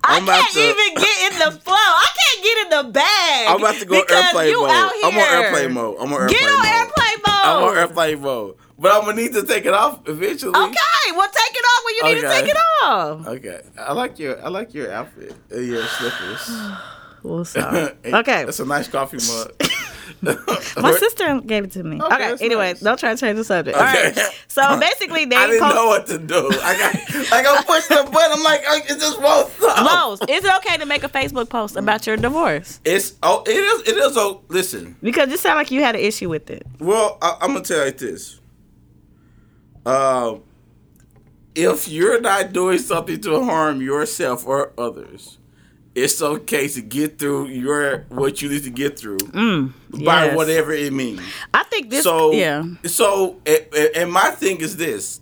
I 0.04 0.18
I'm 0.18 0.26
can't 0.26 0.54
to- 0.54 0.60
even 0.60 0.94
get 0.96 1.32
in 1.34 1.40
the 1.40 1.52
flow. 1.66 1.74
I 1.76 2.08
can't 2.20 2.44
get 2.44 2.58
in 2.64 2.70
the 2.88 2.92
bag. 2.94 3.48
I'm 3.50 3.58
about 3.60 3.76
to 3.76 3.86
go 3.86 3.96
airplane 3.96 4.56
mode. 4.56 4.70
I'm 5.04 5.18
on 5.18 5.44
airplane 5.44 5.74
mode. 5.74 5.96
I'm 6.00 6.14
on 6.14 6.22
airplane 6.22 6.40
Get 6.40 6.50
on 6.50 6.58
mode. 6.58 6.66
airplane 6.68 7.18
mode. 7.28 7.46
I'm 7.46 7.64
on 7.64 7.78
airplane 7.78 8.22
mode. 8.22 8.56
But 8.82 8.92
I'm 8.94 9.02
gonna 9.02 9.22
need 9.22 9.34
to 9.34 9.44
take 9.44 9.66
it 9.66 9.74
off 9.74 10.08
eventually. 10.08 10.52
Okay, 10.56 11.12
well 11.12 11.28
take 11.30 11.56
it 11.56 11.66
off 11.66 11.86
when 11.86 11.96
you 11.96 12.04
need 12.16 12.22
to 12.22 12.30
take 12.30 12.48
it 12.50 12.58
off. 12.84 13.28
Okay. 13.28 13.62
I 13.78 13.92
like 13.94 14.18
your 14.20 14.42
I 14.44 14.48
like 14.48 14.74
your 14.74 14.92
outfit. 14.92 15.36
Uh, 15.52 15.58
your 15.60 15.84
slippers. 15.86 16.50
We'll 17.22 17.44
stop. 17.54 17.74
Okay. 18.06 18.46
That's 18.46 18.62
a 18.62 18.66
nice 18.66 18.88
coffee 18.88 19.18
mug. 19.28 19.52
My 20.82 20.92
sister 20.98 21.42
gave 21.42 21.66
it 21.66 21.72
to 21.74 21.84
me. 21.84 22.02
Okay, 22.02 22.32
Okay, 22.34 22.46
anyway, 22.46 22.70
nice. 22.70 22.80
don't 22.80 22.98
try 22.98 23.14
to 23.14 23.20
change 23.20 23.36
the 23.38 23.44
subject. 23.44 23.78
Okay. 23.78 23.86
All 23.86 23.94
right. 24.16 24.32
So 24.48 24.80
basically, 24.80 25.26
they 25.26 25.36
I 25.36 25.48
didn't 25.48 25.62
post- 25.64 25.76
know 25.76 25.86
what 25.88 26.08
to 26.08 26.18
do. 26.18 26.50
I 26.64 26.78
got 26.78 27.32
like 27.32 27.46
I'm 27.46 27.64
pushing 27.66 27.98
the 27.98 28.10
button. 28.10 28.32
I'm 28.38 28.44
like, 28.44 28.62
oh, 28.68 28.80
it 28.88 29.00
just 29.00 29.22
won't. 29.22 29.50
Los, 29.86 30.22
is 30.22 30.44
it 30.46 30.56
okay 30.58 30.78
to 30.78 30.86
make 30.86 31.04
a 31.04 31.10
Facebook 31.10 31.50
post 31.50 31.76
about 31.76 32.06
your 32.08 32.18
divorce? 32.18 32.80
It's 32.86 33.14
oh, 33.24 33.44
it 33.46 33.52
is. 33.52 33.82
It 33.88 33.98
is. 33.98 34.18
Oh, 34.18 34.42
listen. 34.48 34.96
Because 35.02 35.32
it 35.32 35.40
sounded 35.40 35.58
like 35.60 35.72
you 35.72 35.82
had 35.82 35.96
an 35.96 36.02
issue 36.02 36.30
with 36.30 36.50
it. 36.50 36.66
Well, 36.80 37.18
I, 37.22 37.38
I'm 37.42 37.54
gonna 37.54 37.62
tell 37.64 37.86
you 37.86 37.92
this. 37.92 38.40
Um, 39.86 40.42
if 41.56 41.88
you're 41.88 42.22
not 42.22 42.54
doing 42.54 42.80
something 42.80 43.20
to 43.22 43.44
harm 43.44 43.82
yourself 43.82 44.46
or 44.46 44.72
others, 44.78 45.38
it's 45.96 46.22
okay 46.22 46.68
to 46.68 46.82
get 46.82 47.18
through 47.18 47.48
your 47.48 48.06
what 48.10 48.42
you 48.42 48.50
need 48.50 48.64
to 48.64 48.70
get 48.70 48.98
through 49.00 49.18
by 49.18 49.28
Mm, 49.32 49.74
yes. 49.94 50.36
whatever 50.38 50.72
it 50.72 50.94
means. 50.94 51.22
I 51.54 51.64
think 51.64 51.90
this. 51.90 52.04
so 52.04 52.32
yeah. 52.32 52.64
So 52.86 53.42
a- 53.46 53.68
a- 53.76 53.98
and 54.02 54.12
my 54.12 54.30
thing 54.32 54.62
is 54.62 54.78
this. 54.78 55.22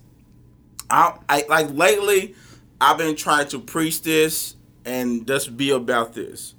I, 0.90 1.14
I 1.28 1.44
like 1.48 1.70
lately. 1.72 2.34
I've 2.80 2.98
been 2.98 3.16
trying 3.16 3.48
to 3.48 3.58
preach 3.58 4.02
this 4.02 4.56
and 4.84 5.26
just 5.26 5.56
be 5.56 5.70
about 5.70 6.14
this. 6.14 6.54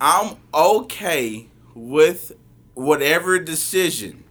I'm 0.00 0.36
okay 0.52 1.48
with 1.74 2.32
whatever 2.74 3.38
decision, 3.38 4.24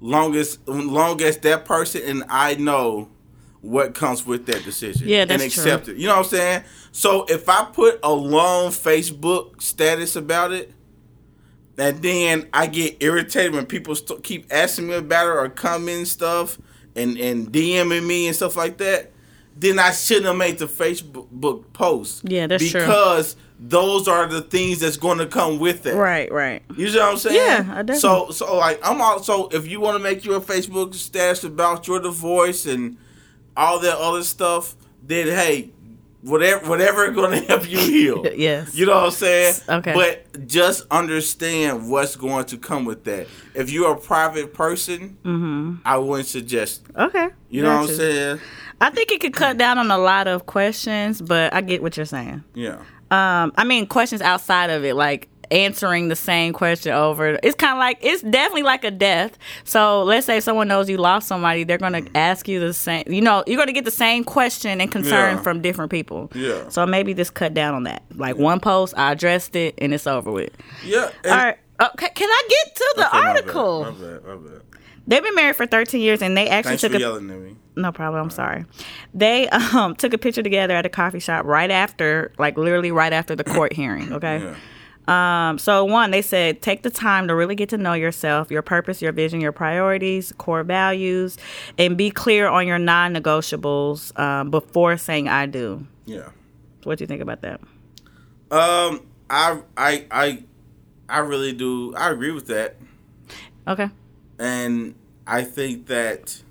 long 0.00 0.34
as 0.36 0.58
long 0.66 1.22
as 1.22 1.38
that 1.38 1.64
person 1.64 2.02
and 2.04 2.24
I 2.28 2.54
know 2.54 3.10
what 3.60 3.94
comes 3.94 4.24
with 4.24 4.46
that 4.46 4.64
decision. 4.64 5.08
Yeah, 5.08 5.24
that's 5.24 5.42
and 5.42 5.52
true. 5.52 5.62
accept 5.62 5.88
it. 5.88 5.96
You 5.96 6.06
know 6.06 6.14
what 6.16 6.26
I'm 6.26 6.30
saying? 6.30 6.64
So 6.92 7.24
if 7.28 7.48
I 7.48 7.64
put 7.64 7.98
a 8.02 8.12
long 8.12 8.70
Facebook 8.70 9.60
status 9.60 10.16
about 10.16 10.52
it, 10.52 10.72
and 11.78 12.00
then 12.02 12.48
I 12.54 12.68
get 12.68 12.96
irritated 13.00 13.52
when 13.52 13.66
people 13.66 13.94
st- 13.94 14.22
keep 14.22 14.46
asking 14.50 14.88
me 14.88 14.94
about 14.94 15.26
it 15.26 15.30
or 15.30 15.48
commenting 15.50 16.06
stuff 16.06 16.58
and 16.94 17.18
and 17.18 17.52
DMing 17.52 18.06
me 18.06 18.26
and 18.26 18.36
stuff 18.36 18.56
like 18.56 18.78
that. 18.78 19.12
Then 19.58 19.78
I 19.78 19.90
shouldn't 19.92 20.26
have 20.26 20.36
made 20.36 20.58
the 20.58 20.66
Facebook 20.66 21.72
post. 21.72 22.22
Yeah, 22.28 22.46
that's 22.46 22.70
true. 22.70 22.80
because 22.80 23.36
those 23.58 24.06
are 24.06 24.26
the 24.26 24.42
things 24.42 24.80
that's 24.80 24.98
going 24.98 25.16
to 25.18 25.26
come 25.26 25.58
with 25.58 25.86
it. 25.86 25.94
Right, 25.94 26.30
right. 26.30 26.62
You 26.76 26.90
see 26.90 26.98
what 26.98 27.12
I'm 27.12 27.16
saying? 27.16 27.36
Yeah, 27.36 27.60
I 27.72 27.82
definitely- 27.82 28.00
So, 28.00 28.30
so 28.30 28.56
like, 28.58 28.78
I'm 28.86 29.00
also 29.00 29.48
if 29.48 29.66
you 29.66 29.80
want 29.80 29.96
to 29.96 30.02
make 30.02 30.24
your 30.26 30.40
Facebook 30.40 30.94
status 30.94 31.42
about 31.44 31.86
your 31.88 32.00
divorce 32.00 32.66
and 32.66 32.98
all 33.56 33.78
that 33.80 33.96
other 33.96 34.22
stuff, 34.24 34.76
then 35.02 35.28
hey, 35.28 35.70
whatever, 36.20 36.68
whatever 36.68 37.10
going 37.12 37.30
to 37.40 37.46
help 37.46 37.70
you 37.70 37.78
heal. 38.18 38.26
Yes. 38.26 38.74
You 38.74 38.84
know 38.84 38.94
what 38.96 39.04
I'm 39.04 39.10
saying? 39.12 39.54
Okay. 39.70 39.94
But 39.94 40.46
just 40.46 40.84
understand 40.90 41.88
what's 41.90 42.14
going 42.16 42.44
to 42.46 42.58
come 42.58 42.84
with 42.84 43.04
that. 43.04 43.26
If 43.54 43.70
you're 43.70 43.92
a 43.92 43.98
private 43.98 44.52
person, 44.52 45.16
mm-hmm. 45.24 45.76
I 45.84 45.96
wouldn't 45.96 46.28
suggest. 46.28 46.82
Okay. 46.94 47.28
You 47.48 47.62
know 47.62 47.80
what 47.80 47.88
I'm 47.90 47.96
saying? 47.96 48.40
I 48.80 48.90
think 48.90 49.10
it 49.10 49.20
could 49.20 49.32
cut 49.34 49.56
down 49.56 49.78
on 49.78 49.90
a 49.90 49.98
lot 49.98 50.28
of 50.28 50.46
questions, 50.46 51.20
but 51.22 51.52
I 51.54 51.60
get 51.60 51.82
what 51.82 51.96
you're 51.96 52.06
saying. 52.06 52.44
Yeah. 52.54 52.76
Um, 53.10 53.52
I 53.56 53.64
mean 53.64 53.86
questions 53.86 54.20
outside 54.20 54.70
of 54.70 54.84
it, 54.84 54.94
like 54.96 55.28
answering 55.52 56.08
the 56.08 56.16
same 56.16 56.52
question 56.52 56.92
over. 56.92 57.38
It's 57.42 57.54
kind 57.54 57.72
of 57.72 57.78
like 57.78 57.98
it's 58.00 58.20
definitely 58.22 58.64
like 58.64 58.82
a 58.84 58.90
death. 58.90 59.38
So 59.64 60.02
let's 60.02 60.26
say 60.26 60.40
someone 60.40 60.66
knows 60.68 60.90
you 60.90 60.96
lost 60.98 61.28
somebody, 61.28 61.62
they're 61.64 61.78
gonna 61.78 62.02
ask 62.16 62.48
you 62.48 62.58
the 62.60 62.72
same. 62.74 63.04
You 63.06 63.20
know, 63.20 63.44
you're 63.46 63.56
gonna 63.56 63.72
get 63.72 63.84
the 63.84 63.90
same 63.92 64.24
question 64.24 64.80
and 64.80 64.90
concern 64.90 65.36
Yeah. 65.36 65.42
from 65.42 65.62
different 65.62 65.90
people. 65.92 66.30
Yeah. 66.34 66.68
So 66.68 66.84
maybe 66.84 67.14
just 67.14 67.34
cut 67.34 67.54
down 67.54 67.74
on 67.74 67.84
that. 67.84 68.02
Like 68.14 68.36
one 68.36 68.58
post, 68.60 68.92
I 68.96 69.12
addressed 69.12 69.54
it, 69.56 69.74
and 69.78 69.94
it's 69.94 70.06
over 70.06 70.30
with. 70.32 70.50
Yeah. 70.84 71.10
All 71.24 71.30
right. 71.30 71.56
Okay, 71.80 72.08
can 72.14 72.28
I 72.28 72.42
get 72.48 72.74
to 72.76 72.94
the 72.96 73.06
Okay, 73.08 73.18
my 73.18 73.22
bad, 73.24 73.36
article? 73.36 73.84
My 73.84 73.90
bad. 73.90 74.24
My 74.24 74.34
bad. 74.34 74.60
They've 75.06 75.22
been 75.22 75.34
married 75.36 75.54
for 75.56 75.66
13 75.66 76.00
years, 76.00 76.22
and 76.22 76.36
they 76.36 76.48
actually 76.48 76.70
Thanks 76.78 76.80
took 76.82 76.90
for 76.92 76.96
a 76.96 77.00
yelling 77.00 77.30
at 77.30 77.38
me. 77.38 77.56
No 77.76 77.92
problem. 77.92 78.22
I'm 78.22 78.30
sorry. 78.30 78.64
They 79.14 79.48
um 79.74 79.94
took 79.96 80.12
a 80.12 80.18
picture 80.18 80.42
together 80.42 80.74
at 80.74 80.86
a 80.86 80.88
coffee 80.88 81.20
shop 81.20 81.44
right 81.44 81.70
after, 81.70 82.32
like 82.38 82.56
literally 82.56 82.90
right 82.90 83.12
after 83.12 83.36
the 83.36 83.44
court 83.44 83.72
hearing. 83.80 84.12
Okay. 84.12 84.42
Yeah. 84.42 84.56
Um. 85.48 85.58
So 85.58 85.84
one, 85.84 86.10
they 86.10 86.22
said 86.22 86.62
take 86.62 86.82
the 86.82 86.90
time 86.90 87.28
to 87.28 87.34
really 87.36 87.54
get 87.54 87.68
to 87.68 87.78
know 87.78 87.92
yourself, 87.92 88.50
your 88.50 88.62
purpose, 88.62 89.00
your 89.00 89.12
vision, 89.12 89.40
your 89.40 89.52
priorities, 89.52 90.32
core 90.38 90.64
values, 90.64 91.38
and 91.78 91.96
be 91.96 92.10
clear 92.10 92.48
on 92.48 92.66
your 92.66 92.78
non-negotiables 92.78 94.18
um, 94.18 94.50
before 94.50 94.96
saying 94.96 95.28
"I 95.28 95.46
do." 95.46 95.86
Yeah. 96.06 96.30
What 96.82 96.98
do 96.98 97.02
you 97.04 97.06
think 97.06 97.22
about 97.22 97.42
that? 97.42 97.60
Um, 98.50 99.06
I, 99.28 99.60
I, 99.76 100.06
I, 100.10 100.44
I 101.08 101.18
really 101.18 101.52
do. 101.52 101.94
I 101.96 102.10
agree 102.10 102.30
with 102.32 102.46
that, 102.46 102.76
Okay. 103.66 103.88
and 104.38 104.94
I 105.26 105.42
think 105.42 105.86
that 105.86 106.42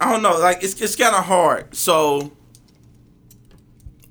I 0.00 0.12
don't 0.12 0.22
know. 0.22 0.38
Like 0.38 0.62
it's 0.62 0.80
it's 0.80 0.96
kind 0.96 1.14
of 1.14 1.24
hard. 1.24 1.74
So 1.74 2.32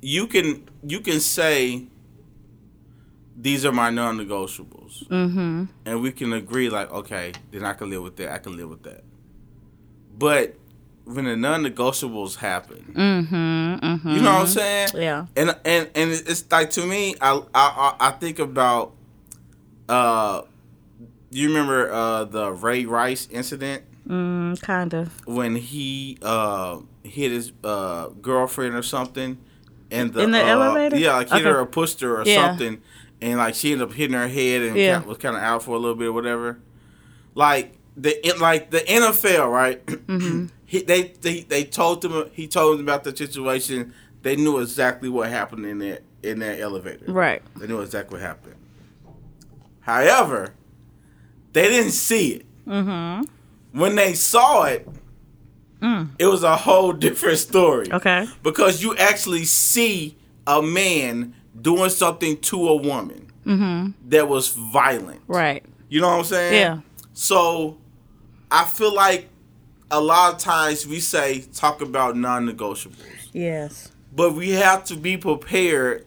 you 0.02 0.28
can 0.28 0.68
you 0.86 1.00
can 1.00 1.20
say 1.20 1.86
these 3.36 3.66
are 3.66 3.72
my 3.72 3.90
non-negotiables, 3.90 5.08
mm-hmm. 5.08 5.66
and 5.86 6.02
we 6.02 6.12
can 6.12 6.34
agree 6.34 6.70
like, 6.70 6.92
okay, 6.92 7.34
then 7.52 7.66
I 7.66 7.74
can 7.74 7.90
live 7.90 8.04
with 8.04 8.16
that. 8.18 8.32
I 8.32 8.38
can 8.38 8.56
live 8.56 8.70
with 8.70 8.84
that. 8.84 9.04
but 10.18 10.56
when 11.06 11.26
the 11.26 11.36
non-negotiables 11.36 12.38
happen, 12.38 12.94
Mm-hmm. 12.96 13.36
Mm-hmm. 13.86 14.10
you 14.10 14.22
know 14.22 14.32
what 14.36 14.42
I'm 14.42 14.48
saying? 14.48 14.90
Yeah. 14.96 15.26
And 15.36 15.50
and 15.66 15.90
and 15.96 16.12
it's 16.12 16.50
like 16.50 16.70
to 16.72 16.86
me, 16.86 17.16
I 17.20 17.42
I 17.54 17.96
I 18.00 18.08
I 18.08 18.12
think 18.12 18.40
about, 18.40 18.94
uh, 19.90 20.44
you 21.30 21.50
remember 21.50 21.92
uh 21.92 22.24
the 22.24 22.52
Ray 22.54 22.86
Rice 22.86 23.28
incident 23.32 23.84
Mm, 24.08 24.62
kind 24.62 24.94
of. 24.94 25.26
when 25.26 25.56
he 25.56 26.18
uh 26.22 26.80
hit 27.04 27.32
his 27.32 27.52
uh 27.64 28.08
girlfriend 28.22 28.76
or 28.76 28.84
something, 28.84 29.38
and 29.92 30.14
the 30.14 30.22
In 30.24 30.32
the 30.32 30.42
uh, 30.44 30.48
elevator? 30.48 30.98
yeah, 30.98 31.14
like 31.16 31.30
hit 31.30 31.36
Okay. 31.42 31.50
her 31.50 31.60
or 31.60 31.66
pushed 31.66 32.02
her 32.02 32.20
or 32.22 32.26
Yeah. 32.26 32.48
something, 32.50 32.82
and 33.22 33.38
like 33.38 33.56
she 33.56 33.72
ended 33.72 33.88
up 33.88 33.94
hitting 33.94 34.16
her 34.18 34.28
head 34.28 34.62
and 34.62 34.76
Yeah. 34.78 35.02
was 35.04 35.18
kind 35.20 35.36
of 35.38 35.42
out 35.42 35.64
for 35.64 35.76
a 35.76 35.80
little 35.80 35.96
bit 35.96 36.08
or 36.08 36.14
whatever. 36.14 36.60
Like 37.34 37.78
the 37.96 38.14
in- 38.28 38.40
like 38.42 38.72
the 38.72 38.80
NFL, 38.82 39.50
right? 39.50 39.86
Mm-hmm. 40.08 40.46
he, 40.66 40.82
they, 40.82 41.14
they 41.22 41.42
they 41.42 41.64
told 41.64 42.04
him 42.04 42.30
he 42.34 42.48
told 42.48 42.80
them 42.80 42.86
about 42.86 43.04
the 43.06 43.16
situation. 43.16 43.94
They 44.22 44.36
knew 44.36 44.60
exactly 44.60 45.08
what 45.10 45.30
happened 45.30 45.66
in 45.66 45.80
that 45.80 46.04
in 46.24 46.40
that 46.40 46.60
elevator. 46.60 47.06
Right. 47.08 47.42
They 47.56 47.68
knew 47.68 47.80
exactly 47.80 48.16
what 48.20 48.26
happened. 48.26 48.56
However, 49.82 50.54
they 51.54 51.70
didn't 51.70 51.92
see 51.92 52.32
it. 52.34 52.46
Mm-hmm. 52.68 53.26
When 53.74 53.96
they 53.96 54.14
saw 54.14 54.64
it, 54.64 54.88
Mm. 55.82 56.12
it 56.18 56.28
was 56.28 56.44
a 56.44 56.56
whole 56.56 56.94
different 56.94 57.40
story. 57.40 57.92
Okay. 57.92 58.26
Because 58.42 58.82
you 58.82 58.96
actually 58.96 59.44
see 59.44 60.16
a 60.48 60.62
man 60.62 61.34
doing 61.62 61.90
something 61.90 62.38
to 62.38 62.70
a 62.70 62.76
woman 62.76 63.28
Mm-hmm. 63.46 63.92
that 64.08 64.30
was 64.30 64.48
violent. 64.50 65.20
Right. 65.28 65.66
You 65.90 66.00
know 66.00 66.08
what 66.08 66.20
I'm 66.20 66.24
saying? 66.24 66.54
Yeah. 66.54 66.78
So 67.12 67.78
I 68.50 68.64
feel 68.64 68.96
like 68.96 69.28
a 69.92 70.00
lot 70.00 70.34
of 70.36 70.40
times 70.40 70.88
we 70.88 71.02
say 71.02 71.42
talk 71.54 71.82
about 71.82 72.16
non-negotiables, 72.16 72.96
Yes. 73.34 73.92
but 74.16 74.34
we 74.36 74.52
have 74.52 74.86
to 74.86 74.96
be 74.96 75.18
prepared 75.18 76.06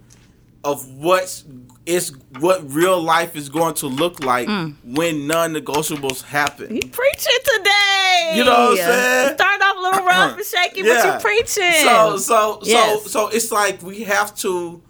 of 0.66 0.86
what's 0.96 1.44
is 1.86 2.12
what 2.40 2.58
real 2.72 3.00
life 3.00 3.36
is 3.36 3.48
going 3.48 3.72
to 3.74 3.86
look 3.86 4.18
like 4.24 4.48
Mm. 4.48 4.74
when 4.84 5.28
non-negotiables 5.28 6.22
happen. 6.24 6.74
You 6.74 6.82
preaching 6.90 7.38
today. 7.44 8.32
You 8.34 8.44
know 8.44 8.50
what 8.50 8.70
I'm 8.72 8.76
saying? 8.76 9.34
Start 9.36 9.62
off 9.62 9.76
a 9.76 9.80
little 9.80 10.04
rough 10.04 10.36
and 10.36 10.44
shaky, 10.44 10.82
but 10.82 10.88
Yeah. 10.88 11.14
you 11.14 11.20
preaching. 11.20 11.84
So 11.84 12.16
so 12.16 12.58
Yes. 12.64 13.02
so 13.04 13.08
so 13.08 13.28
it's 13.28 13.52
like 13.52 13.82
we 13.82 14.02
have 14.02 14.34
to. 14.38 14.82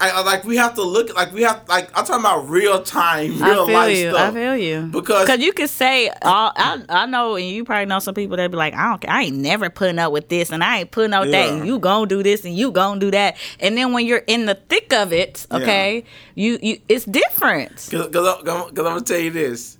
I, 0.00 0.10
I- 0.10 0.22
like 0.22 0.44
we 0.44 0.56
have 0.56 0.74
to 0.74 0.82
look 0.82 1.14
like 1.14 1.32
we 1.32 1.42
have 1.42 1.68
like 1.68 1.88
I'm 1.96 2.04
talking 2.04 2.24
about 2.24 2.48
real 2.48 2.82
time, 2.82 3.40
I 3.42 3.50
real 3.50 3.66
feel 3.66 3.74
life 3.74 3.96
you. 3.96 4.10
stuff. 4.10 4.30
I 4.30 4.34
feel 4.34 4.56
you. 4.56 4.82
Because- 4.90 5.26
Cause 5.28 5.38
you 5.38 5.52
could 5.52 5.70
say, 5.70 6.08
all, 6.22 6.52
I 6.56 6.82
I 6.88 7.06
know, 7.06 7.36
and 7.36 7.46
you 7.46 7.64
probably 7.64 7.86
know 7.86 7.98
some 8.00 8.14
people 8.14 8.36
that 8.36 8.50
be 8.50 8.56
like, 8.56 8.74
I 8.74 8.88
don't, 8.90 9.00
care. 9.00 9.10
I 9.10 9.22
ain't 9.24 9.36
never 9.36 9.70
putting 9.70 9.98
up 9.98 10.10
with 10.12 10.28
this, 10.28 10.50
and 10.50 10.64
I 10.64 10.80
ain't 10.80 10.90
putting 10.90 11.12
up 11.12 11.22
with 11.24 11.32
that, 11.32 11.48
and 11.50 11.66
you 11.66 11.78
gonna 11.78 12.06
do 12.06 12.22
this, 12.22 12.44
and 12.44 12.56
you 12.56 12.72
gonna 12.72 12.98
do 13.00 13.10
that, 13.12 13.36
and 13.60 13.76
then 13.76 13.92
when 13.92 14.06
you're 14.06 14.24
in 14.26 14.46
the 14.46 14.54
thick 14.54 14.92
of 14.92 15.12
it, 15.12 15.46
okay, 15.52 16.04
you 16.34 16.58
you 16.62 16.78
it's 16.88 17.04
different. 17.04 17.76
Cause, 17.90 18.08
cause, 18.08 18.26
I'm- 18.26 18.44
cause 18.44 18.68
I'm 18.68 18.74
gonna 18.74 19.00
tell 19.02 19.18
you 19.20 19.30
this, 19.30 19.78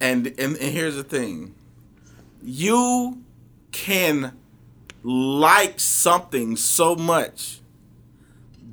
and, 0.00 0.26
and 0.26 0.56
and 0.56 0.56
here's 0.58 0.96
the 0.96 1.04
thing, 1.04 1.54
you 2.42 3.18
can 3.72 4.32
like 5.02 5.78
something 5.80 6.56
so 6.56 6.94
much 6.94 7.59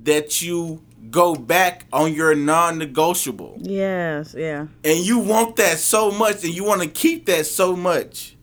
that 0.08 0.42
you 0.42 0.82
go 1.12 1.36
back 1.36 1.86
on 1.94 2.14
your 2.14 2.34
non-negotiable, 2.36 3.60
Yes, 3.62 4.34
yeah, 4.38 4.68
and 4.84 5.00
you 5.06 5.20
want 5.20 5.58
that 5.58 5.78
so 5.78 6.12
much, 6.12 6.44
and 6.44 6.54
you 6.54 6.64
want 6.64 6.82
to 6.82 6.88
keep 6.88 7.26
that 7.28 7.46
so 7.46 7.76
much. 7.76 8.34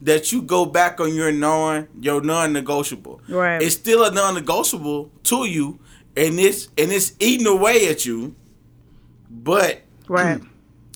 That 0.00 0.30
you 0.30 0.42
go 0.42 0.64
back 0.64 1.00
on 1.00 1.12
your 1.12 1.32
non 1.32 1.88
your 2.00 2.20
non-negotiable. 2.20 3.20
Right. 3.28 3.60
It's 3.60 3.74
still 3.74 4.04
a 4.04 4.12
non-negotiable 4.12 5.10
to 5.24 5.44
you, 5.44 5.80
and 6.16 6.38
it's 6.38 6.68
and 6.78 6.92
it's 6.92 7.14
eating 7.18 7.48
away 7.48 7.88
at 7.88 8.06
you. 8.06 8.36
But 9.28 9.82
right. 10.06 10.40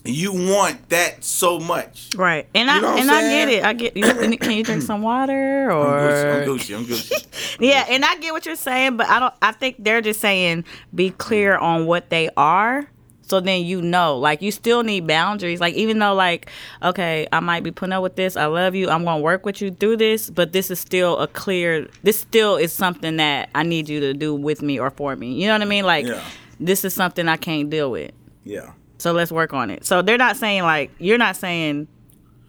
You 0.05 0.33
want 0.33 0.89
that 0.89 1.23
so 1.23 1.59
much. 1.61 2.11
Right, 2.17 2.47
and 2.55 2.69
You 2.69 2.81
know 2.81 2.89
I 2.95 2.99
and 2.99 3.11
I'm 3.11 3.25
I 3.25 3.29
get 3.29 3.49
it. 3.49 3.65
I 3.65 3.73
get. 3.73 3.97
You, 3.97 4.05
can 4.39 4.53
you 4.53 4.65
drink 4.65 4.83
some 4.83 5.03
water 5.03 5.71
or? 5.71 5.99
I'm 5.99 6.49
Gucci. 6.49 6.77
I'm 6.77 6.85
Gucci. 6.85 7.13
I'm 7.13 7.19
Gucci. 7.21 7.59
Yeah, 7.61 7.85
and 7.89 8.05
I 8.05 8.17
get 8.17 8.33
what 8.33 8.47
you're 8.47 8.57
saying, 8.57 8.97
but 8.97 9.09
I 9.09 9.21
don't. 9.21 9.35
I 9.43 9.53
think 9.53 9.77
they're 9.79 10.01
just 10.01 10.21
saying 10.21 10.65
be 10.95 11.11
clear 11.11 11.57
on 11.57 11.87
what 11.87 12.09
they 12.11 12.31
are, 12.37 12.89
so 13.21 13.41
then 13.41 13.65
you 13.65 13.83
know. 13.83 14.17
Like 14.19 14.41
you 14.43 14.51
still 14.51 14.83
need 14.83 15.07
boundaries. 15.07 15.61
Like 15.61 15.75
even 15.75 15.99
though, 15.99 16.15
like, 16.15 16.49
okay, 16.83 17.29
I 17.31 17.41
might 17.41 17.63
be 17.63 17.71
putting 17.71 17.93
up 17.93 18.03
with 18.03 18.17
this. 18.17 18.37
I 18.37 18.47
love 18.47 18.75
you. 18.75 18.89
I'm 18.89 19.05
gonna 19.05 19.21
work 19.23 19.45
with 19.47 19.61
you 19.61 19.71
through 19.71 19.99
this, 19.99 20.31
but 20.31 20.53
this 20.53 20.71
is 20.71 20.81
still 20.81 21.19
a 21.19 21.29
clear. 21.29 21.87
This 22.03 22.19
still 22.19 22.57
is 22.57 22.73
something 22.73 23.19
that 23.19 23.51
I 23.55 23.63
need 23.63 23.89
you 23.89 24.01
to 24.01 24.15
do 24.15 24.35
with 24.35 24.63
me 24.63 24.81
or 24.81 24.91
for 24.91 25.15
me. 25.15 25.35
You 25.35 25.47
know 25.47 25.53
what 25.55 25.63
I 25.63 25.67
mean? 25.67 25.85
Like 25.85 26.07
Yeah. 26.07 26.23
this 26.59 26.85
is 26.85 26.95
something 26.95 27.29
I 27.29 27.37
can't 27.37 27.69
deal 27.71 27.91
with. 27.91 28.11
Yeah. 28.45 28.71
So 29.03 29.11
let's 29.13 29.33
work 29.33 29.53
on 29.53 29.69
it. 29.71 29.85
So 29.85 30.01
they're 30.01 30.17
not 30.17 30.37
saying 30.37 30.63
like 30.63 30.93
you're 30.99 31.19
not 31.19 31.35
saying 31.37 31.89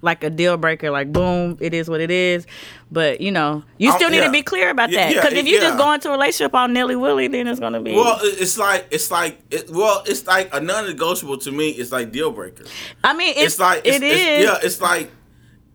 like 0.01 0.23
a 0.23 0.29
deal 0.29 0.55
breaker, 0.57 0.91
like 0.91 1.11
boom, 1.11 1.57
it 1.59 1.73
is 1.73 1.89
what 1.89 1.99
it 1.99 2.11
is. 2.11 2.45
But 2.91 3.21
you 3.21 3.31
know, 3.31 3.63
you 3.79 3.91
still 3.93 4.11
need 4.11 4.17
yeah. 4.17 4.25
to 4.25 4.31
be 4.31 4.43
clear 4.43 4.69
about 4.69 4.91
Yeah, 4.91 5.07
that. 5.07 5.15
yeah, 5.15 5.21
Because 5.21 5.33
if 5.37 5.47
you 5.47 5.59
just 5.59 5.77
go 5.79 5.91
into 5.93 6.09
a 6.09 6.11
relationship 6.11 6.53
all 6.53 6.67
nilly 6.67 6.95
willy, 6.95 7.27
then 7.27 7.47
it's 7.47 7.59
gonna 7.59 7.81
be. 7.81 7.95
Well, 7.95 8.19
it's 8.21 8.55
like 8.57 8.85
it's 8.91 9.09
like 9.09 9.39
it, 9.49 9.69
well, 9.71 10.03
it's 10.05 10.27
like 10.27 10.53
a 10.53 10.59
non-negotiable 10.61 11.39
to 11.39 11.51
me. 11.51 11.69
It's 11.71 11.91
like 11.91 12.11
deal 12.11 12.31
breaker. 12.31 12.65
I 13.03 13.13
mean, 13.13 13.29
it's, 13.29 13.53
It's, 13.53 13.59
like 13.59 13.81
it's, 13.85 13.97
it 13.97 14.03
it's- 14.03 14.19
is. 14.41 14.45
yeah. 14.45 14.57
It's 14.61 14.79
like 14.79 15.09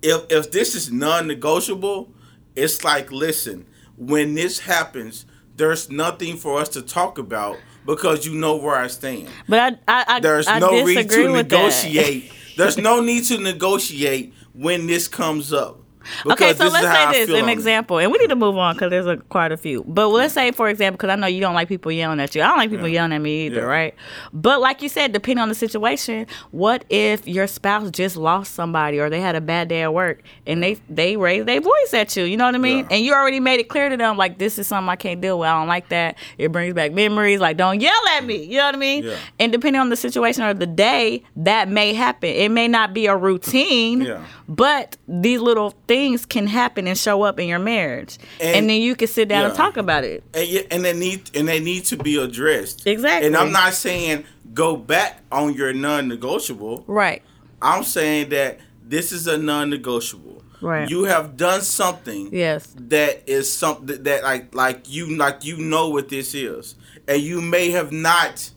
if 0.02 0.30
if 0.30 0.52
this 0.52 0.76
is 0.76 0.92
non-negotiable, 0.92 2.08
it's 2.54 2.84
like 2.84 3.10
listen, 3.10 3.66
when 3.96 4.34
this 4.34 4.60
happens, 4.60 5.26
there's 5.56 5.90
nothing 5.90 6.36
for 6.36 6.60
us 6.60 6.68
to 6.70 6.82
talk 6.82 7.18
about 7.18 7.56
because 7.88 8.26
you 8.26 8.34
know 8.34 8.56
where 8.56 8.76
I 8.76 8.86
stand. 8.86 9.28
But 9.48 9.58
I, 9.58 9.68
I, 9.88 10.04
I 10.16 10.20
There's 10.20 10.46
I 10.46 10.58
no 10.58 10.84
reason 10.84 11.06
disagree 11.06 11.24
to 11.24 11.32
negotiate. 11.32 12.30
There's 12.56 12.76
no 12.76 13.00
need 13.00 13.24
to 13.24 13.38
negotiate 13.38 14.34
when 14.52 14.86
this 14.86 15.08
comes 15.08 15.54
up. 15.54 15.80
Okay, 16.26 16.54
so 16.54 16.68
let's 16.68 16.86
say 17.14 17.26
this 17.26 17.42
an 17.42 17.48
example, 17.48 17.98
and 17.98 18.10
we 18.12 18.18
need 18.18 18.28
to 18.30 18.36
move 18.36 18.56
on 18.56 18.74
because 18.74 18.90
there's 18.90 19.06
a, 19.06 19.16
quite 19.16 19.52
a 19.52 19.56
few. 19.56 19.84
But 19.86 20.08
let's 20.08 20.34
say, 20.34 20.50
for 20.52 20.68
example, 20.68 20.96
because 20.96 21.10
I 21.10 21.16
know 21.16 21.26
you 21.26 21.40
don't 21.40 21.54
like 21.54 21.68
people 21.68 21.92
yelling 21.92 22.20
at 22.20 22.34
you. 22.34 22.42
I 22.42 22.46
don't 22.48 22.56
like 22.58 22.70
people 22.70 22.88
Yeah. 22.88 22.94
yelling 23.00 23.12
at 23.12 23.18
me 23.20 23.46
either, 23.46 23.60
Yeah. 23.60 23.66
right? 23.66 23.94
But 24.32 24.60
like 24.60 24.82
you 24.82 24.88
said, 24.88 25.12
depending 25.12 25.42
on 25.42 25.48
the 25.48 25.54
situation, 25.54 26.26
what 26.50 26.84
if 26.88 27.26
your 27.26 27.46
spouse 27.46 27.90
just 27.90 28.16
lost 28.16 28.54
somebody 28.54 28.98
or 29.00 29.10
they 29.10 29.20
had 29.20 29.34
a 29.36 29.40
bad 29.40 29.68
day 29.68 29.82
at 29.82 29.92
work 29.94 30.22
and 30.46 30.62
they 30.62 30.78
they 30.88 31.16
raised 31.16 31.46
their 31.46 31.60
voice 31.60 31.92
at 31.94 32.16
you? 32.16 32.24
You 32.24 32.36
know 32.36 32.46
what 32.46 32.54
I 32.54 32.58
mean? 32.58 32.78
Yeah. 32.78 32.96
And 32.96 33.04
you 33.04 33.12
already 33.14 33.40
made 33.40 33.60
it 33.60 33.68
clear 33.68 33.88
to 33.88 33.96
them 33.96 34.16
like 34.16 34.38
this 34.38 34.58
is 34.58 34.66
something 34.66 34.88
I 34.88 34.96
can't 34.96 35.20
deal 35.20 35.38
with. 35.38 35.48
I 35.48 35.58
don't 35.58 35.68
like 35.68 35.88
that. 35.90 36.16
It 36.38 36.52
brings 36.52 36.74
back 36.74 36.92
memories. 36.92 37.40
Like 37.40 37.56
don't 37.56 37.80
yell 37.80 37.92
at 38.16 38.24
me. 38.24 38.44
You 38.44 38.58
know 38.58 38.66
what 38.66 38.74
I 38.74 38.78
mean? 38.78 39.12
And 39.38 39.52
depending 39.52 39.80
on 39.80 39.88
the 39.90 39.96
situation 39.96 40.42
or 40.44 40.54
the 40.54 40.66
day, 40.66 41.22
that 41.36 41.68
may 41.68 41.92
happen. 41.92 42.30
It 42.30 42.50
may 42.50 42.68
not 42.68 42.94
be 42.94 43.06
a 43.06 43.16
routine. 43.16 44.02
Yeah. 44.02 44.24
But 44.48 44.96
these 45.06 45.40
little 45.40 45.70
things 45.86 45.97
can 46.28 46.46
happen 46.46 46.86
and 46.86 46.96
show 46.96 47.22
up 47.22 47.38
in 47.40 47.48
your 47.48 47.58
marriage, 47.58 48.18
and, 48.40 48.56
And- 48.56 48.70
then 48.70 48.80
you 48.82 48.94
can 48.94 49.08
sit 49.08 49.28
down 49.28 49.44
and 49.46 49.54
talk 49.54 49.76
about 49.76 50.04
it. 50.04 50.22
and, 50.34 50.66
and 50.70 50.84
they 50.84 50.92
need 50.92 51.30
and 51.34 51.46
they 51.48 51.60
need 51.60 51.84
to 51.86 51.96
be 51.96 52.16
addressed. 52.16 52.86
Exactly. 52.86 53.26
And 53.26 53.36
I'm 53.36 53.52
not 53.52 53.74
saying 53.74 54.24
go 54.54 54.76
back 54.76 55.20
on 55.30 55.54
your 55.54 55.72
non-negotiable. 55.72 56.84
Right. 56.86 57.22
I'm 57.60 57.84
saying 57.84 58.30
that 58.30 58.58
this 58.82 59.12
is 59.12 59.26
a 59.26 59.36
non-negotiable. 59.38 60.42
Right. 60.60 60.88
You 60.90 61.04
have 61.04 61.36
done 61.36 61.60
something 61.62 62.30
Yes. 62.32 62.74
that 62.76 63.22
is 63.28 63.52
something 63.52 64.02
that 64.02 64.22
like 64.24 64.54
like 64.54 64.90
you 64.90 65.16
like 65.16 65.44
you 65.44 65.56
know 65.58 65.88
what 65.90 66.08
this 66.08 66.34
is, 66.34 66.74
and 67.06 67.20
you 67.22 67.40
may 67.40 67.70
have 67.70 67.92
not. 67.92 68.50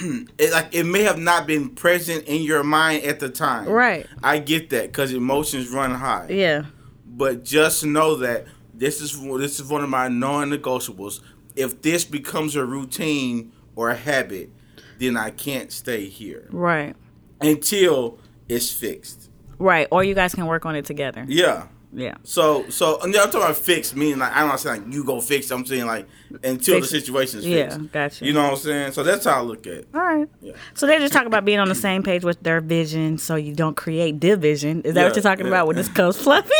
it, 0.38 0.52
like 0.52 0.74
it 0.74 0.84
may 0.84 1.02
have 1.02 1.18
not 1.18 1.46
been 1.46 1.70
present 1.70 2.24
in 2.24 2.42
your 2.42 2.62
mind 2.62 3.04
at 3.04 3.20
the 3.20 3.28
time. 3.28 3.68
Right. 3.68 4.06
I 4.22 4.38
get 4.38 4.70
that 4.70 4.86
because 4.88 5.12
emotions 5.12 5.70
run 5.70 5.92
high. 5.92 6.26
Yeah. 6.30 6.64
But 7.06 7.44
just 7.44 7.84
know 7.84 8.16
that 8.16 8.46
this 8.74 9.00
is 9.00 9.20
this 9.38 9.58
is 9.60 9.68
one 9.68 9.82
of 9.82 9.88
my 9.90 10.08
non-negotiables. 10.08 11.20
If 11.56 11.82
this 11.82 12.04
becomes 12.04 12.54
a 12.54 12.64
routine 12.64 13.52
or 13.74 13.90
a 13.90 13.96
habit, 13.96 14.50
then 14.98 15.16
I 15.16 15.30
can't 15.30 15.72
stay 15.72 16.06
here 16.06 16.46
Right. 16.50 16.94
until 17.40 18.18
it's 18.48 18.72
fixed. 18.72 19.30
Right. 19.58 19.88
Or 19.90 20.04
you 20.04 20.14
guys 20.14 20.34
can 20.34 20.46
work 20.46 20.64
on 20.66 20.76
it 20.76 20.84
together. 20.84 21.24
Yeah. 21.28 21.66
Yeah. 21.92 22.16
So 22.22 22.68
so 22.68 23.00
and 23.00 23.14
I'm 23.16 23.26
talking 23.30 23.40
about 23.42 23.56
fixed, 23.56 23.96
meaning 23.96 24.18
like 24.18 24.32
I'm 24.36 24.48
not 24.48 24.60
saying 24.60 24.84
like 24.84 24.92
you 24.94 25.04
go 25.04 25.20
fix. 25.22 25.50
it. 25.50 25.54
I'm 25.54 25.64
saying 25.64 25.86
like 25.86 26.06
until 26.44 26.76
Fix 26.76 26.90
the 26.90 27.00
situation's 27.00 27.46
Yeah. 27.46 27.70
fixed. 27.70 27.92
Gotcha. 27.92 28.24
You 28.26 28.32
know 28.34 28.42
what 28.42 28.52
I'm 28.52 28.58
saying? 28.58 28.92
So 28.92 29.02
that's 29.02 29.24
how 29.24 29.38
I 29.38 29.40
look 29.42 29.66
at 29.66 29.72
it. 29.72 29.88
All 29.94 30.00
right. 30.00 30.28
Yeah. 30.42 30.52
So 30.74 30.86
they 30.86 30.98
just 30.98 31.14
talk 31.14 31.24
about 31.26 31.44
being 31.46 31.58
on 31.58 31.68
the 31.68 31.74
same 31.74 32.02
page 32.02 32.24
with 32.24 32.42
their 32.42 32.60
vision, 32.60 33.16
so 33.16 33.36
you 33.36 33.54
don't 33.54 33.76
create 33.76 34.20
division. 34.20 34.82
Is 34.82 34.94
that 34.94 35.04
what 35.04 35.16
you're 35.16 35.22
talking 35.22 35.46
yeah. 35.46 35.52
about 35.52 35.66
when 35.66 35.76
this 35.76 35.88
comes 35.88 36.16
fluffy? 36.22 36.50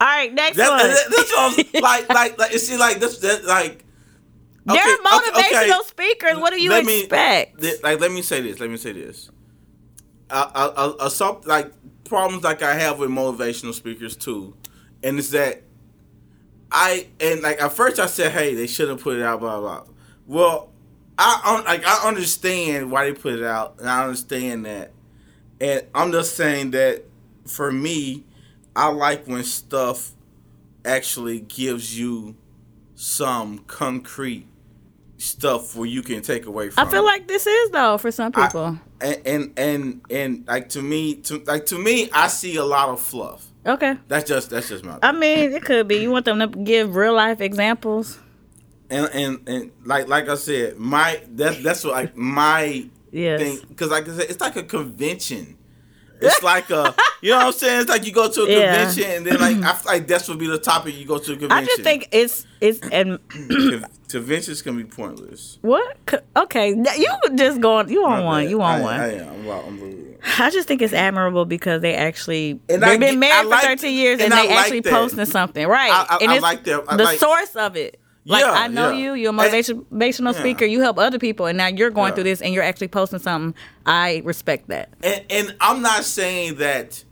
All 0.00 0.06
right. 0.06 0.32
Next 0.32 0.58
That, 0.58 0.68
one. 0.70 0.78
that- 0.88 1.06
that's 1.16 1.32
what 1.32 1.74
I'm, 1.74 1.82
like 1.82 2.08
like 2.10 2.38
like 2.38 2.52
you 2.52 2.58
see 2.58 2.76
like 2.76 3.00
this 3.00 3.18
that 3.20 3.44
like 3.46 3.84
They're 4.66 4.76
okay, 4.76 4.92
okay, 4.92 5.02
motivational 5.08 5.80
okay. 5.80 5.88
speakers. 5.88 6.38
What 6.38 6.52
do 6.52 6.60
you 6.62 6.68
Let 6.70 6.84
me- 6.84 7.00
expect? 7.00 7.62
Th- 7.62 7.82
like 7.82 7.98
let 7.98 8.12
me 8.12 8.20
say 8.20 8.42
this 8.42 8.60
let 8.60 8.68
me 8.68 8.76
say 8.76 8.92
this 8.92 9.30
uh, 10.30 10.50
uh, 10.54 10.72
uh, 10.76 10.92
uh, 11.04 11.08
some, 11.08 11.40
like 11.46 11.72
problems 12.08 12.44
like 12.44 12.62
I 12.62 12.74
have 12.74 12.98
with 12.98 13.10
motivational 13.10 13.74
speakers 13.74 14.16
too, 14.16 14.56
and 15.02 15.18
it's 15.18 15.30
that 15.30 15.62
I 16.70 17.08
and 17.20 17.42
like 17.42 17.60
at 17.60 17.72
first 17.72 17.98
I 17.98 18.06
said, 18.06 18.32
hey, 18.32 18.54
they 18.54 18.66
shouldn't 18.66 19.00
put 19.00 19.16
it 19.16 19.22
out, 19.22 19.40
blah 19.40 19.60
blah. 19.60 19.84
Well, 20.26 20.70
I 21.16 21.62
like 21.66 21.84
I 21.86 22.08
understand 22.08 22.90
why 22.90 23.04
they 23.06 23.12
put 23.12 23.34
it 23.34 23.44
out, 23.44 23.76
and 23.78 23.88
I 23.88 24.02
understand 24.04 24.66
that, 24.66 24.92
and 25.60 25.82
I'm 25.94 26.12
just 26.12 26.36
saying 26.36 26.72
that 26.72 27.04
for 27.46 27.72
me, 27.72 28.24
I 28.74 28.88
like 28.88 29.26
when 29.26 29.44
stuff 29.44 30.12
actually 30.84 31.40
gives 31.40 31.98
you 31.98 32.36
some 32.94 33.58
concrete 33.60 34.46
stuff 35.16 35.74
where 35.76 35.86
you 35.86 36.02
can 36.02 36.22
take 36.22 36.46
away 36.46 36.70
from. 36.70 36.86
I 36.86 36.90
feel 36.90 37.04
like 37.04 37.28
this 37.28 37.46
is 37.46 37.70
though 37.70 37.98
for 37.98 38.10
some 38.10 38.32
people. 38.32 38.78
And 39.00 39.20
and 39.26 39.52
and 39.58 40.00
and 40.10 40.44
like 40.48 40.70
to 40.70 40.82
me, 40.82 41.14
to 41.16 41.38
like 41.46 41.66
to 41.66 41.78
me, 41.78 42.08
I 42.12 42.28
see 42.28 42.56
a 42.56 42.64
lot 42.64 42.88
of 42.88 43.00
fluff. 43.00 43.46
okay. 43.66 43.96
That's 44.08 44.28
just 44.28 44.50
that's 44.50 44.68
just 44.68 44.84
my 44.84 44.98
I 45.02 45.12
mean, 45.12 45.52
it 45.52 45.62
could 45.64 45.86
be. 45.88 45.96
You 45.98 46.10
want 46.10 46.24
them 46.24 46.38
to 46.38 46.46
give 46.46 46.94
real 46.96 47.14
life 47.14 47.40
examples? 47.40 48.18
and 48.90 49.06
and 49.12 49.46
and 49.48 49.70
like 49.84 50.08
like 50.08 50.28
I 50.30 50.34
said, 50.36 50.78
my 50.78 51.20
that's 51.28 51.62
that's 51.62 51.84
what 51.84 51.92
like 51.94 52.16
my 52.16 52.88
Yes. 53.10 53.40
thing 53.40 53.58
because 53.68 53.90
like 53.90 54.08
I 54.08 54.12
said, 54.12 54.30
it's 54.30 54.40
like 54.40 54.56
a 54.56 54.62
convention. 54.62 55.57
It's 56.20 56.42
like 56.42 56.70
a 56.70 56.94
you 57.22 57.30
know 57.30 57.36
what 57.38 57.46
I'm 57.46 57.52
saying. 57.52 57.80
It's 57.82 57.90
like 57.90 58.06
you 58.06 58.12
go 58.12 58.28
to 58.30 58.42
a 58.42 58.48
Yeah. 58.50 58.76
convention 58.84 59.10
and 59.10 59.26
then 59.26 59.40
like 59.40 59.56
I 59.64 59.74
feel 59.76 59.92
like 59.92 60.06
that's 60.06 60.28
would 60.28 60.38
be 60.38 60.46
the 60.46 60.58
topic 60.58 60.96
you 60.96 61.04
go 61.06 61.18
to 61.18 61.32
a 61.32 61.36
convention. 61.36 61.52
I 61.64 61.64
just 61.66 61.82
think 61.82 62.08
it's 62.12 62.46
it's 62.60 62.80
and 62.90 63.18
conventions 64.08 64.62
can 64.62 64.76
be 64.76 64.84
pointless. 64.84 65.58
what? 65.62 65.96
Okay, 66.36 66.70
you 66.70 67.08
just 67.36 67.60
going. 67.60 67.88
You 67.88 68.04
on 68.06 68.24
one. 68.24 68.48
You 68.48 68.60
on 68.62 68.80
I, 68.80 68.82
one. 68.82 69.00
I 69.00 69.14
am. 69.14 69.48
I'm, 69.48 69.80
rude. 69.80 70.18
I 70.38 70.50
just 70.50 70.66
think 70.66 70.82
it's 70.82 70.92
admirable 70.92 71.44
because 71.44 71.80
they 71.82 71.94
actually 71.94 72.60
And 72.68 72.82
they've 72.82 72.90
I 72.90 72.96
been 72.96 73.18
married 73.20 73.34
I 73.38 73.42
for 73.44 73.48
like- 73.50 73.62
13 73.64 73.94
years 73.96 74.20
and, 74.20 74.32
and 74.32 74.32
they 74.32 74.48
like 74.48 74.58
actually 74.58 74.80
that. 74.80 74.92
posting 74.92 75.24
something, 75.26 75.66
right? 75.66 75.92
I- 75.92 76.16
I- 76.16 76.18
and 76.22 76.30
I 76.30 76.34
it's 76.34 76.42
like 76.42 76.64
that. 76.64 76.84
I 76.88 76.96
the 76.96 77.16
source 77.16 77.54
of 77.56 77.76
it. 77.76 78.00
Like 78.28 78.44
Yeah, 78.44 78.52
I 78.52 78.68
know 78.68 78.90
yeah. 78.90 78.98
you, 78.98 79.14
you're 79.14 79.30
a 79.30 79.34
motivational 79.34 80.32
Yeah. 80.34 80.38
speaker. 80.38 80.64
You 80.64 80.80
help 80.80 80.98
other 80.98 81.18
people, 81.18 81.46
and 81.46 81.56
now 81.58 81.66
you're 81.68 81.90
going 81.90 82.10
Yeah. 82.10 82.14
through 82.16 82.24
this, 82.24 82.42
and 82.42 82.52
you're 82.54 82.62
actually 82.62 82.88
posting 82.88 83.18
something. 83.18 83.54
I 83.86 84.22
respect 84.24 84.68
that. 84.68 84.90
And 85.02 85.22
and 85.30 85.54
I'm 85.60 85.80
not 85.82 86.04
saying 86.04 86.56
that 86.56 87.04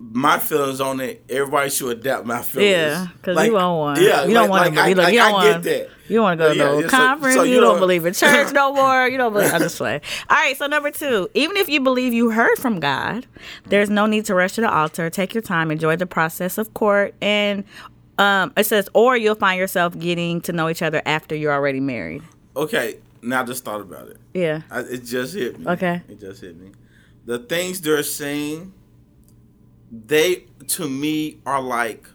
my 0.00 0.38
feelings 0.38 0.80
on 0.80 1.00
it. 1.00 1.24
Everybody 1.28 1.70
should 1.70 1.98
adapt 1.98 2.24
my 2.24 2.40
feelings. 2.40 2.70
Yeah, 2.70 3.06
because 3.16 3.34
Like, 3.36 3.46
you 3.50 3.58
don't 3.58 3.78
want. 3.78 4.00
Yeah, 4.00 4.24
you 4.24 4.32
don't 4.32 4.48
like- 4.48 4.50
want 4.50 4.62
like, 4.62 4.74
to. 4.74 4.80
I, 5.00 5.04
like, 5.04 5.12
you 5.12 5.18
don't 5.18 5.28
I 5.28 5.32
want. 5.32 5.64
get 5.64 5.88
that. 5.88 5.88
You 6.08 6.14
don't 6.16 6.22
want 6.22 6.38
to 6.40 6.44
go 6.46 6.52
to 6.52 6.56
Yeah, 6.58 6.64
no 6.64 6.78
yeah, 6.78 6.86
conference. 6.86 7.34
so 7.34 7.42
you, 7.42 7.54
you 7.56 7.60
don't, 7.60 7.70
don't- 7.72 7.80
believe 7.80 8.06
in 8.06 8.14
church 8.14 8.52
no 8.52 8.72
more. 8.72 9.08
You 9.08 9.18
don't 9.18 9.32
believe. 9.32 9.52
I 9.52 9.58
just 9.58 9.76
play. 9.82 10.00
All 10.30 10.36
right. 10.36 10.56
So 10.56 10.66
number 10.68 10.90
two, 10.92 11.28
even 11.34 11.56
if 11.56 11.68
you 11.68 11.80
believe 11.80 12.14
you 12.14 12.30
heard 12.30 12.56
from 12.58 12.78
God, 12.80 13.26
there's 13.66 13.90
no 13.90 14.06
need 14.06 14.24
to 14.26 14.34
rush 14.36 14.52
to 14.52 14.60
the 14.60 14.70
altar. 14.72 15.10
Take 15.10 15.34
your 15.34 15.42
time. 15.42 15.70
Enjoy 15.72 15.96
the 15.96 16.06
process 16.06 16.58
of 16.58 16.72
court. 16.74 17.14
And 17.20 17.64
um, 18.18 18.52
it 18.56 18.64
says, 18.64 18.88
or 18.94 19.16
you'll 19.16 19.34
find 19.34 19.58
yourself 19.58 19.98
getting 19.98 20.40
to 20.42 20.52
know 20.52 20.68
each 20.68 20.82
other 20.82 21.00
after 21.06 21.34
you're 21.34 21.52
already 21.52 21.80
married. 21.80 22.22
Okay, 22.56 22.98
now 23.22 23.44
just 23.44 23.64
thought 23.64 23.80
about 23.80 24.08
it. 24.08 24.18
Yeah. 24.34 24.62
I, 24.70 24.80
it 24.80 25.04
just 25.04 25.34
hit 25.34 25.58
me. 25.58 25.66
Okay. 25.66 26.02
It 26.08 26.20
just 26.20 26.40
hit 26.40 26.58
me. 26.58 26.72
The 27.24 27.38
things 27.38 27.80
they're 27.80 28.02
saying, 28.02 28.72
they 29.90 30.44
to 30.68 30.88
me 30.88 31.38
are 31.46 31.60
like 31.60 32.06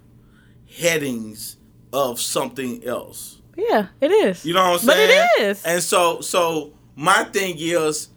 headings 0.77 1.57
of 1.91 2.19
something 2.19 2.83
else. 2.83 3.41
Yeah. 3.55 3.87
It 4.01 4.11
is. 4.11 4.45
You 4.45 4.53
know 4.53 4.71
what 4.71 4.81
I'm 4.81 4.87
saying? 4.87 5.09
But 5.09 5.41
it 5.41 5.43
is. 5.43 5.63
And 5.65 5.81
so, 5.81 6.21
so 6.21 6.73
my 6.95 7.23
thing 7.25 7.55
is, 7.57 8.09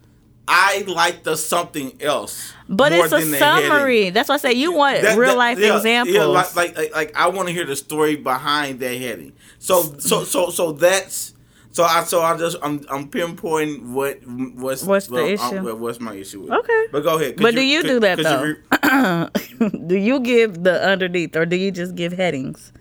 I 0.48 0.84
like 0.86 1.24
the 1.24 1.36
something 1.36 2.00
else. 2.00 2.52
but 2.68 2.92
it's 2.92 3.12
a 3.12 3.18
than 3.18 3.30
the 3.32 3.36
heading. 3.38 3.68
summary. 3.68 4.10
That's 4.10 4.28
why 4.28 4.36
I 4.36 4.38
say 4.38 4.52
you 4.52 4.72
want 4.72 5.02
That- 5.02 5.18
real 5.18 5.30
that- 5.30 5.36
life 5.38 5.58
yeah, 5.58 5.76
examples. 5.76 6.14
Yeah, 6.16 6.24
like, 6.24 6.54
like, 6.54 6.76
like, 6.76 6.94
like 6.94 7.16
I 7.16 7.28
want 7.28 7.48
to 7.48 7.54
hear 7.54 7.64
the 7.64 7.74
story 7.76 8.14
behind 8.16 8.78
that 8.80 8.96
heading. 8.96 9.32
So, 9.58 9.82
so, 9.98 10.24
so, 10.24 10.50
so 10.50 10.72
that's. 10.72 11.32
So 11.72 11.84
I, 11.84 12.04
so 12.04 12.22
I 12.22 12.34
just, 12.38 12.56
I'm, 12.62 12.80
I'm 12.88 13.10
pinpointing 13.10 13.90
what, 13.92 14.20
what's, 14.26 14.82
What's 14.82 15.08
the 15.08 15.32
issue? 15.32 15.42
um, 15.42 15.64
what- 15.64 15.78
what's 15.78 16.00
my 16.00 16.14
issue 16.14 16.40
with. 16.42 16.50
Okay. 16.50 16.84
But 16.90 17.02
go 17.02 17.18
ahead. 17.18 17.36
But 17.36 17.54
do 17.54 17.60
you 17.60 17.82
could- 17.82 17.88
do 17.88 18.00
that 18.00 18.16
you 18.18 18.24
though? 18.24 19.28
re- 19.60 19.70
do 19.86 19.96
you 19.96 20.20
give 20.20 20.62
the 20.64 20.82
underneath, 20.82 21.36
or 21.36 21.44
do 21.44 21.56
you 21.56 21.70
just 21.70 21.94
give 21.94 22.12
headings 22.14 22.72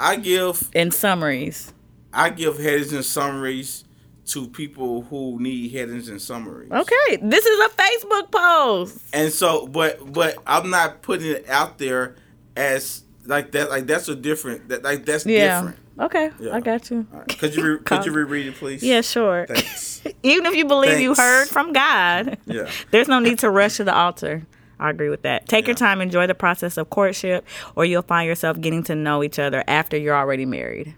I 0.00 0.16
give, 0.16 0.70
and 0.74 0.94
summaries? 0.94 1.74
I 2.12 2.30
give 2.30 2.58
headings 2.58 2.92
and 2.94 3.04
summaries 3.04 3.84
to 4.28 4.46
people 4.48 5.02
who 5.02 5.38
need 5.40 5.72
headings 5.72 6.08
and 6.08 6.20
summaries. 6.20 6.70
Okay, 6.70 7.16
this 7.22 7.44
is 7.46 7.60
a 7.66 7.68
Facebook 7.70 8.30
post. 8.30 8.98
And 9.12 9.32
so, 9.32 9.66
but 9.66 10.12
but 10.12 10.36
I'm 10.46 10.70
not 10.70 11.02
putting 11.02 11.30
it 11.30 11.48
out 11.48 11.78
there 11.78 12.16
as 12.56 13.04
like 13.24 13.52
that. 13.52 13.70
Like 13.70 13.86
that's 13.86 14.08
a 14.08 14.14
different. 14.14 14.68
That 14.68 14.82
like 14.82 15.04
that's 15.04 15.24
Yeah. 15.26 15.60
different. 15.60 15.78
Okay, 16.00 16.30
Yeah. 16.38 16.54
I 16.54 16.60
got 16.60 16.90
you. 16.90 17.06
Right. 17.10 17.38
Could 17.38 17.56
you 17.56 17.62
re- 17.74 17.78
could 17.84 18.06
you 18.06 18.12
reread 18.12 18.46
it, 18.46 18.54
please? 18.54 18.82
Yeah, 18.82 19.00
sure. 19.00 19.46
Even 20.22 20.46
if 20.46 20.54
you 20.54 20.64
believe 20.64 21.00
you 21.00 21.14
heard 21.14 21.48
from 21.48 21.72
God, 21.72 22.38
Yeah. 22.46 22.70
there's 22.92 23.08
no 23.08 23.18
need 23.18 23.40
to 23.40 23.50
rush 23.50 23.78
to 23.78 23.84
the 23.84 23.94
altar. 23.94 24.46
I 24.80 24.90
agree 24.90 25.08
with 25.08 25.22
that. 25.22 25.48
Take 25.48 25.66
your 25.66 25.74
time, 25.74 26.00
enjoy 26.00 26.28
the 26.28 26.36
process 26.36 26.76
of 26.76 26.88
courtship, 26.88 27.44
or 27.74 27.84
you'll 27.84 28.02
find 28.02 28.28
yourself 28.28 28.60
getting 28.60 28.84
to 28.84 28.94
know 28.94 29.24
each 29.24 29.40
other 29.40 29.64
after 29.66 29.96
you're 29.96 30.14
already 30.14 30.46
married. 30.46 30.94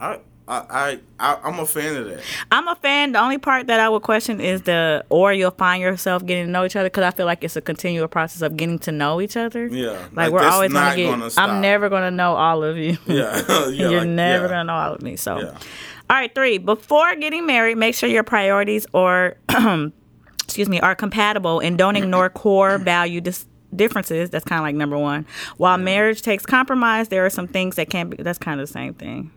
I 0.00 0.20
I 0.48 0.98
I 1.20 1.38
I'm 1.44 1.58
a 1.58 1.66
fan 1.66 1.96
of 1.96 2.06
that. 2.08 2.20
I'm 2.50 2.66
a 2.68 2.74
fan. 2.76 3.12
The 3.12 3.20
only 3.20 3.36
part 3.38 3.66
that 3.66 3.80
I 3.80 3.88
would 3.88 4.02
question 4.02 4.40
is 4.40 4.62
the 4.62 5.04
or 5.10 5.32
you'll 5.32 5.50
find 5.50 5.82
yourself 5.82 6.24
getting 6.24 6.46
to 6.46 6.50
know 6.50 6.64
each 6.64 6.74
other 6.74 6.86
because 6.88 7.04
I 7.04 7.10
feel 7.10 7.26
like 7.26 7.44
it's 7.44 7.56
a 7.56 7.60
continual 7.60 8.08
process 8.08 8.40
of 8.42 8.56
getting 8.56 8.78
to 8.80 8.92
know 8.92 9.20
each 9.20 9.36
other. 9.36 9.66
Yeah, 9.66 9.90
like, 9.90 10.16
like, 10.16 10.32
we're 10.32 10.48
always 10.48 10.72
gonna 10.72 10.96
get. 10.96 11.10
gonna. 11.10 11.30
I'm 11.36 11.60
never 11.60 11.88
gonna 11.88 12.10
know 12.10 12.34
all 12.34 12.64
of 12.64 12.76
you. 12.78 12.96
Yeah, 13.06 13.42
yeah 13.48 13.66
You're 13.90 14.00
like, 14.00 14.08
never 14.08 14.44
yeah. 14.44 14.50
gonna 14.50 14.64
know 14.64 14.74
all 14.74 14.94
of 14.94 15.02
me. 15.02 15.16
So, 15.16 15.38
Yeah. 15.38 15.46
all 16.08 16.16
right, 16.16 16.34
three. 16.34 16.56
Before 16.58 17.14
getting 17.16 17.44
married, 17.46 17.76
make 17.76 17.94
sure 17.94 18.08
your 18.08 18.24
priorities 18.24 18.86
or 18.94 19.36
excuse 20.44 20.68
me 20.68 20.80
are 20.80 20.94
compatible 20.94 21.60
and 21.60 21.76
don't 21.76 21.96
ignore 21.96 22.30
core 22.30 22.78
value 22.78 23.20
dis- 23.20 23.46
differences. 23.76 24.30
That's 24.30 24.44
kind 24.46 24.60
of 24.60 24.64
like 24.64 24.74
number 24.76 24.96
one. 24.96 25.26
While 25.58 25.76
marriage 25.78 26.22
takes 26.22 26.46
compromise, 26.46 27.08
there 27.08 27.26
are 27.26 27.30
some 27.30 27.46
things 27.48 27.76
that 27.76 27.90
can't 27.90 28.08
be. 28.10 28.22
That's 28.22 28.38
kind 28.38 28.60
of 28.60 28.66
the 28.66 28.72
same 28.72 28.94
thing. 28.94 29.30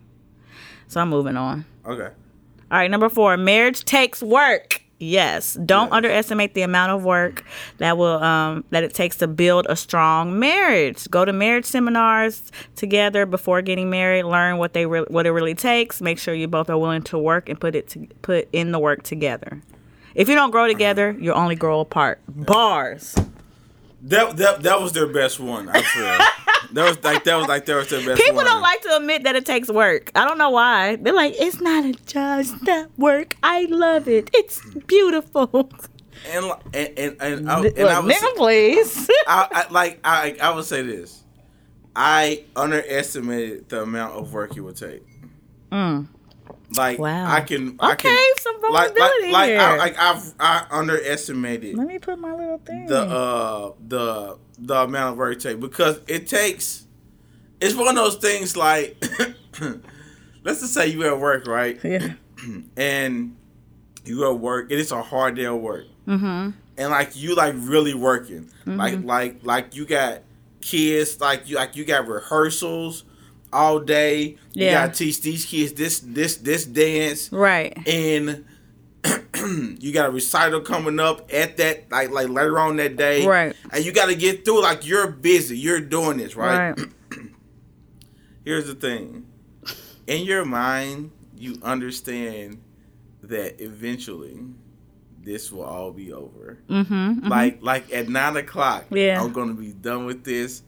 So 0.92 1.00
I'm 1.00 1.08
moving 1.10 1.38
on. 1.38 1.64
Okay. 1.86 2.04
All 2.70 2.78
right, 2.78 2.92
number 2.92 3.08
four, 3.08 3.38
marriage 3.38 3.86
takes 3.86 4.22
work. 4.22 4.82
Yes, 5.00 5.54
don't 5.66 5.86
Yes. 5.88 5.94
underestimate 5.94 6.54
the 6.54 6.64
amount 6.64 6.92
of 6.92 7.06
work 7.06 7.46
that 7.78 7.98
will 7.98 8.22
um, 8.22 8.66
that 8.72 8.84
it 8.84 8.94
takes 8.94 9.16
to 9.20 9.28
build 9.28 9.66
a 9.70 9.76
strong 9.78 10.38
marriage. 10.38 11.10
Go 11.10 11.24
to 11.24 11.32
marriage 11.32 11.64
seminars 11.64 12.52
together 12.76 13.26
before 13.26 13.62
getting 13.62 13.90
married. 13.90 14.24
Learn 14.24 14.58
what 14.58 14.74
they 14.74 14.86
re- 14.86 15.06
what 15.08 15.26
it 15.26 15.32
really 15.32 15.56
takes. 15.56 16.02
Make 16.02 16.20
sure 16.20 16.34
you 16.34 16.50
both 16.50 16.70
are 16.70 16.78
willing 16.78 17.04
to 17.04 17.18
work 17.18 17.48
and 17.48 17.58
put 17.58 17.74
it 17.74 17.88
to, 17.92 18.06
put 18.22 18.50
in 18.52 18.74
the 18.74 18.80
work 18.80 19.02
together. 19.04 19.62
If 20.14 20.28
you 20.28 20.36
don't 20.36 20.52
grow 20.52 20.68
together, 20.68 21.16
you'll 21.18 21.38
only 21.38 21.56
grow 21.56 21.80
apart. 21.80 22.20
Bars. 22.28 23.16
That 24.04 24.38
that 24.38 24.64
that 24.64 24.82
was 24.82 24.94
their 24.94 25.08
best 25.08 25.40
one. 25.40 25.70
I 25.70 25.82
feel. 25.82 26.04
that 26.74 26.88
was 26.88 27.04
like 27.04 27.24
that 27.24 27.36
was 27.36 27.48
like 27.48 27.66
that 27.66 27.76
was 27.76 27.90
their 27.90 28.06
best. 28.06 28.22
People 28.22 28.38
one. 28.38 28.46
don't 28.46 28.62
like 28.62 28.82
to 28.82 28.98
admit 28.98 29.24
that 29.24 29.36
it 29.36 29.46
takes 29.46 29.70
work. 29.70 30.12
I 30.16 30.26
don't 30.26 30.38
know 30.38 30.50
why. 30.50 30.96
They're 30.96 31.14
like, 31.14 31.36
it's 31.38 31.62
not 31.62 31.86
a 31.86 31.94
just 32.06 32.66
that 32.66 32.90
work. 32.98 33.36
I 33.44 33.66
love 33.66 34.08
it. 34.08 34.32
It's 34.34 34.62
beautiful. 34.88 35.70
and 36.28 36.46
and 36.74 36.90
and 36.98 37.22
and, 37.22 37.50
I, 37.50 37.60
and 37.60 37.80
I 37.90 38.00
was 38.00 38.16
nigga, 38.16 38.36
please. 38.36 39.10
I, 39.28 39.48
I 39.52 39.72
like 39.72 40.00
I 40.04 40.36
I 40.42 40.56
would 40.56 40.66
say 40.66 40.82
this. 40.82 41.24
I 41.96 42.46
underestimated 42.56 43.70
the 43.70 43.84
amount 43.84 44.18
of 44.18 44.34
work 44.34 44.56
it 44.56 44.62
would 44.62 44.78
take. 44.78 45.04
Mm. 45.72 46.08
Like 46.76 47.00
Wow. 47.00 47.30
I 47.30 47.42
can 47.42 47.76
I 47.80 47.94
Okay, 47.94 48.10
can 48.10 48.34
some 48.40 48.56
like 48.72 48.96
vulnerability 48.96 49.32
like, 49.32 49.34
like 49.34 49.50
here. 49.50 49.60
I 49.60 49.78
like 49.78 50.00
I've 50.00 50.34
I 50.40 50.66
underestimated 50.72 51.76
Let 51.78 51.88
me 51.88 52.00
put 52.00 52.18
my 52.20 52.34
little 52.34 52.60
thing. 52.60 52.86
the 52.88 53.00
uh 53.02 53.72
the 53.88 54.38
the 54.58 54.76
amount 54.76 55.14
of 55.14 55.18
work 55.18 55.34
it 55.36 55.42
takes 55.42 55.60
because 55.60 56.00
it 56.08 56.28
takes 56.28 56.86
it's 57.60 57.76
one 57.76 57.90
of 57.90 57.96
those 57.96 58.16
things 58.16 58.56
like 58.56 59.04
let's 60.44 60.62
just 60.62 60.74
say 60.74 60.88
you 60.88 61.06
at 61.06 61.20
work 61.20 61.48
right 61.48 61.80
yeah. 61.84 62.14
and 62.78 63.36
you 64.06 64.30
at 64.32 64.40
work 64.40 64.72
and 64.72 64.80
it's 64.80 64.92
a 64.92 65.02
hard 65.02 65.36
day 65.36 65.46
of 65.46 65.60
work 65.60 65.86
Mm-hmm. 66.08 66.50
and 66.80 66.90
like 66.90 67.16
you 67.16 67.36
like 67.36 67.54
really 67.58 67.94
working 67.94 68.50
like 68.66 69.04
like 69.04 69.38
like 69.44 69.76
you 69.76 69.86
got 69.86 70.22
kids 70.62 71.22
like 71.22 71.48
you 71.48 71.56
like 71.58 71.76
you 71.76 71.86
got 71.86 72.08
rehearsals 72.08 73.04
all 73.54 73.80
day 73.80 74.38
you 74.54 74.66
Yeah. 74.66 74.86
gotta 74.88 74.98
teach 74.98 75.22
these 75.22 75.46
kids 75.46 75.74
this 75.74 76.00
this 76.00 76.38
this 76.38 76.66
dance 76.66 77.32
Right. 77.32 77.78
and 77.88 78.46
you 79.80 79.92
got 79.92 80.08
a 80.10 80.12
recital 80.12 80.62
coming 80.62 81.00
up 81.00 81.30
at 81.34 81.58
that 81.58 81.92
like 81.92 82.12
like 82.12 82.30
later 82.30 82.60
on 82.60 82.76
that 82.78 82.96
day 82.98 83.26
Right. 83.26 83.56
and 83.72 83.84
you 83.84 83.92
got 83.92 84.08
to 84.08 84.16
get 84.16 84.46
through 84.46 84.62
like 84.62 84.86
you're 84.88 85.08
busy 85.08 85.58
you're 85.58 85.80
doing 85.82 86.18
this 86.18 86.36
right, 86.36 86.78
Right. 86.78 86.88
here's 88.46 88.68
the 88.68 88.76
thing 88.76 89.26
in 90.08 90.24
your 90.24 90.46
mind 90.46 91.12
you 91.36 91.58
understand 91.64 92.62
that 93.24 93.62
eventually 93.62 94.40
this 95.24 95.52
will 95.52 95.64
all 95.64 95.92
be 95.92 96.12
over. 96.12 96.58
Mm-hmm, 96.68 97.28
Like 97.28 97.60
like 97.62 97.92
at 97.94 98.10
nine 98.10 98.38
o'clock, 98.38 98.86
Yeah. 98.92 99.22
I'm 99.22 99.32
gonna 99.32 99.54
be 99.54 99.72
done 99.72 100.06
with 100.06 100.24
this, 100.24 100.64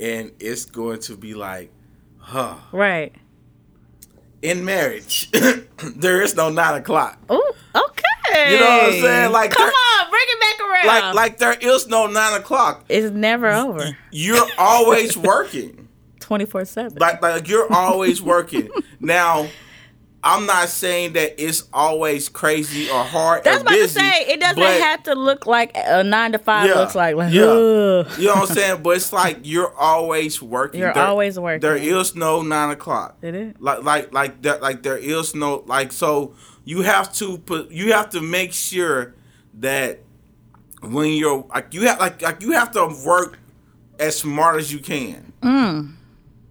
and 0.00 0.32
it's 0.40 0.64
going 0.64 1.00
to 1.00 1.16
be 1.16 1.34
like, 1.34 1.70
huh. 2.22 2.54
Right. 2.72 3.14
In 4.40 4.64
marriage, 4.64 5.30
there 5.96 6.20
is 6.20 6.34
no 6.34 6.48
nine 6.50 6.74
o'clock. 6.80 7.18
Oh, 7.28 7.54
okay. 7.74 8.52
You 8.54 8.58
know 8.58 8.66
what 8.66 8.84
I'm 8.86 9.00
saying? 9.00 9.32
Like 9.32 9.50
come 9.52 9.68
on, 9.68 10.10
bring 10.10 10.22
it 10.26 10.40
back 10.40 10.60
around. 10.68 10.86
Like 10.86 11.14
like 11.14 11.38
there 11.38 11.52
is 11.52 11.86
no 11.86 12.06
nine 12.06 12.40
o'clock. 12.40 12.84
it's 12.88 13.12
never 13.14 13.48
over. 13.50 13.96
You're 14.10 14.46
always 14.58 15.16
working. 15.16 15.88
Twenty 16.20 16.44
four 16.46 16.64
seven. 16.64 16.98
like 16.98 17.22
like 17.22 17.46
you're 17.46 17.72
always 17.72 18.20
working. 18.22 18.68
now, 19.00 19.46
I'm 20.24 20.46
not 20.46 20.68
saying 20.68 21.14
that 21.14 21.34
it's 21.42 21.64
always 21.72 22.28
crazy 22.28 22.88
or 22.88 23.02
hard. 23.02 23.42
That's 23.42 23.58
or 23.58 23.60
about 23.62 23.70
busy, 23.72 23.98
to 23.98 24.06
say 24.06 24.20
it 24.28 24.38
doesn't 24.40 24.56
but- 24.56 24.80
have 24.80 25.02
to 25.04 25.14
look 25.16 25.46
like 25.46 25.72
a 25.74 26.04
nine 26.04 26.30
to 26.32 26.38
five 26.38 26.68
Yeah, 26.68 26.74
looks 26.74 26.94
like. 26.94 27.16
Like, 27.16 27.32
yeah. 27.32 27.42
ugh. 27.42 28.08
You 28.18 28.26
know 28.26 28.34
what 28.34 28.50
I'm 28.50 28.54
saying? 28.56 28.82
But 28.82 28.96
it's 28.96 29.12
like 29.12 29.38
you're 29.42 29.74
always 29.76 30.40
working. 30.40 30.80
You're 30.80 30.96
always 30.96 31.38
working. 31.40 31.60
There 31.60 31.76
is 31.76 32.14
no 32.14 32.42
nine 32.42 32.70
o'clock. 32.70 33.16
It 33.20 33.34
is. 33.34 33.54
Like 33.58 33.82
like 33.82 34.12
like 34.12 34.42
that. 34.42 34.62
Like 34.62 34.82
there 34.84 34.96
is 34.98 35.34
no 35.34 35.64
like. 35.66 35.90
So 35.90 36.34
you 36.64 36.82
have 36.82 37.12
to 37.14 37.38
put. 37.38 37.72
You 37.72 37.92
have 37.92 38.10
to 38.10 38.20
make 38.20 38.52
sure 38.52 39.14
that 39.54 40.00
when 40.82 41.10
you're 41.14 41.44
like 41.52 41.74
you 41.74 41.88
have 41.88 41.98
like 41.98 42.22
like 42.22 42.42
you 42.42 42.52
have 42.52 42.70
to 42.72 42.86
work 43.04 43.38
as 43.98 44.16
smart 44.18 44.58
as 44.58 44.72
you 44.72 44.78
can. 44.78 45.32
Mm. 45.42 45.94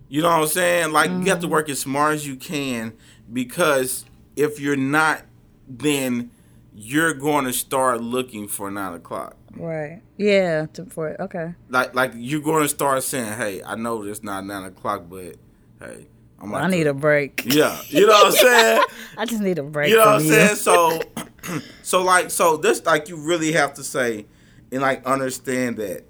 You 0.09 0.21
know 0.21 0.29
what 0.29 0.41
I'm 0.41 0.47
saying? 0.47 0.91
Like 0.91 1.09
you 1.09 1.23
have 1.25 1.39
to 1.39 1.47
work 1.47 1.69
as 1.69 1.79
smart 1.79 2.15
as 2.15 2.27
you 2.27 2.35
can 2.35 2.93
because 3.31 4.05
if 4.35 4.59
you're 4.59 4.75
not, 4.75 5.23
then 5.67 6.31
you're 6.73 7.13
going 7.13 7.45
to 7.45 7.53
start 7.53 8.01
looking 8.01 8.47
for 8.47 8.71
nine 8.71 8.93
o'clock. 8.93 9.35
Right. 9.55 10.01
Yeah. 10.17 10.67
To, 10.73 10.85
for 10.85 11.09
it. 11.09 11.19
Okay. 11.19 11.53
Like 11.69 11.93
like 11.95 12.13
you're 12.15 12.41
going 12.41 12.63
to 12.63 12.69
start 12.69 13.03
saying, 13.03 13.33
"Hey, 13.37 13.61
I 13.63 13.75
know 13.75 14.03
it's 14.03 14.23
not 14.23 14.45
nine 14.45 14.63
o'clock, 14.63 15.03
but 15.09 15.35
hey, 15.79 16.07
I'm 16.39 16.51
like, 16.51 16.63
I 16.63 16.67
need 16.67 16.87
a 16.87 16.93
break. 16.93 17.43
yeah." 17.53 17.81
You 17.87 18.07
know 18.07 18.13
what 18.13 18.27
I'm 18.27 18.31
saying? 18.31 18.83
I 19.17 19.25
just 19.25 19.41
need 19.41 19.57
a 19.59 19.63
break. 19.63 19.89
You 19.89 19.97
know 19.97 20.05
what 20.05 20.15
I'm 20.15 20.21
saying? 20.21 20.55
So, 20.55 21.01
so 21.83 22.03
like, 22.03 22.31
so 22.31 22.55
this 22.57 22.85
like 22.85 23.09
you 23.09 23.17
really 23.17 23.51
have 23.51 23.73
to 23.73 23.83
say 23.83 24.25
and 24.71 24.81
like 24.81 25.05
understand 25.05 25.77
that 25.77 26.05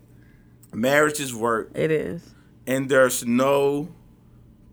marriage 0.74 1.20
is 1.20 1.34
work, 1.34 1.72
It 1.74 1.90
is. 1.92 2.22
and 2.68 2.88
there's 2.90 3.26
no 3.26 3.90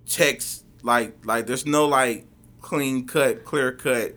text 0.07 0.64
like 0.82 1.14
like 1.24 1.46
there's 1.46 1.66
no 1.66 1.86
like 1.86 2.26
clean 2.61 3.06
cut, 3.06 3.44
clear 3.44 3.72
cut. 3.72 4.14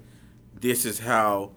This 0.59 0.85
is 0.85 0.99
how 0.99 1.51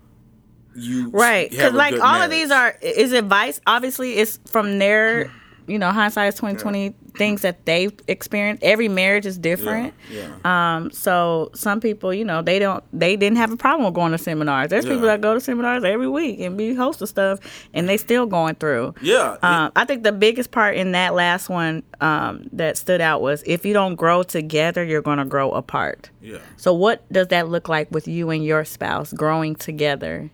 you 0.74 1.10
Right. 1.10 1.50
Because 1.50 1.72
like 1.72 1.94
all 1.94 2.00
marriage. 2.00 2.24
of 2.24 2.30
these 2.30 2.50
are 2.50 2.76
is 2.80 3.12
advice. 3.12 3.60
Obviously, 3.66 4.14
it's 4.14 4.38
from 4.46 4.78
their 4.78 5.30
you 5.66 5.78
know 5.78 5.90
hindsight 5.90 6.28
is 6.32 6.38
twenty 6.38 6.58
twenty 6.58 6.94
things 7.16 7.42
that 7.42 7.64
they've 7.64 7.92
experienced. 8.08 8.62
Every 8.64 8.88
marriage 8.88 9.24
is 9.24 9.38
different. 9.38 9.94
Yeah, 10.10 10.26
yeah. 10.44 10.76
Um, 10.76 10.90
so 10.90 11.50
some 11.54 11.80
people, 11.80 12.12
you 12.12 12.24
know, 12.24 12.42
they 12.42 12.58
don't, 12.58 12.82
they 12.92 13.14
didn't 13.14 13.36
have 13.38 13.52
a 13.52 13.56
problem 13.56 13.84
with 13.84 13.94
going 13.94 14.10
to 14.10 14.18
seminars. 14.18 14.70
There's 14.70 14.84
people 14.84 15.02
that 15.02 15.20
go 15.20 15.32
to 15.32 15.40
seminars 15.40 15.84
every 15.84 16.08
week 16.08 16.40
and 16.40 16.58
be 16.58 16.74
host 16.74 17.00
of 17.02 17.08
stuff, 17.08 17.38
and 17.72 17.88
they 17.88 17.96
still 17.98 18.26
going 18.26 18.56
through. 18.56 18.94
Yeah, 19.00 19.36
Um, 19.42 19.70
I 19.76 19.84
think 19.84 20.02
the 20.02 20.10
biggest 20.10 20.50
part 20.50 20.74
in 20.76 20.90
that 20.92 21.14
last 21.14 21.48
one 21.48 21.84
um, 22.00 22.48
that 22.52 22.76
stood 22.76 23.00
out 23.00 23.22
was 23.22 23.44
if 23.46 23.64
you 23.64 23.72
don't 23.74 23.94
grow 23.94 24.24
together, 24.24 24.82
you're 24.82 25.00
going 25.02 25.18
to 25.18 25.24
grow 25.24 25.52
apart. 25.52 26.10
yeah. 26.20 26.38
So 26.56 26.74
what 26.74 27.10
does 27.12 27.28
that 27.28 27.48
look 27.48 27.68
like 27.68 27.92
with 27.92 28.08
you 28.08 28.30
and 28.30 28.44
your 28.44 28.64
spouse 28.64 29.12
growing 29.12 29.54
together? 29.54 30.30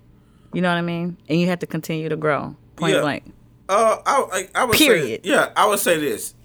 You 0.54 0.62
know 0.62 0.70
what 0.70 0.78
I 0.78 0.82
mean? 0.82 1.18
And 1.28 1.38
you 1.38 1.46
have 1.48 1.58
to 1.58 1.66
continue 1.66 2.08
to 2.08 2.16
grow. 2.16 2.56
Point 2.76 2.94
Yeah. 2.94 3.00
blank. 3.02 3.32
Uh, 3.70 4.02
I, 4.04 4.26
I, 4.32 4.48
I 4.62 4.64
would 4.64 4.76
Period. 4.76 5.24
Say, 5.24 5.30
yeah, 5.30 5.52
I 5.56 5.64
would 5.68 5.78
say 5.78 5.96
this. 5.96 6.34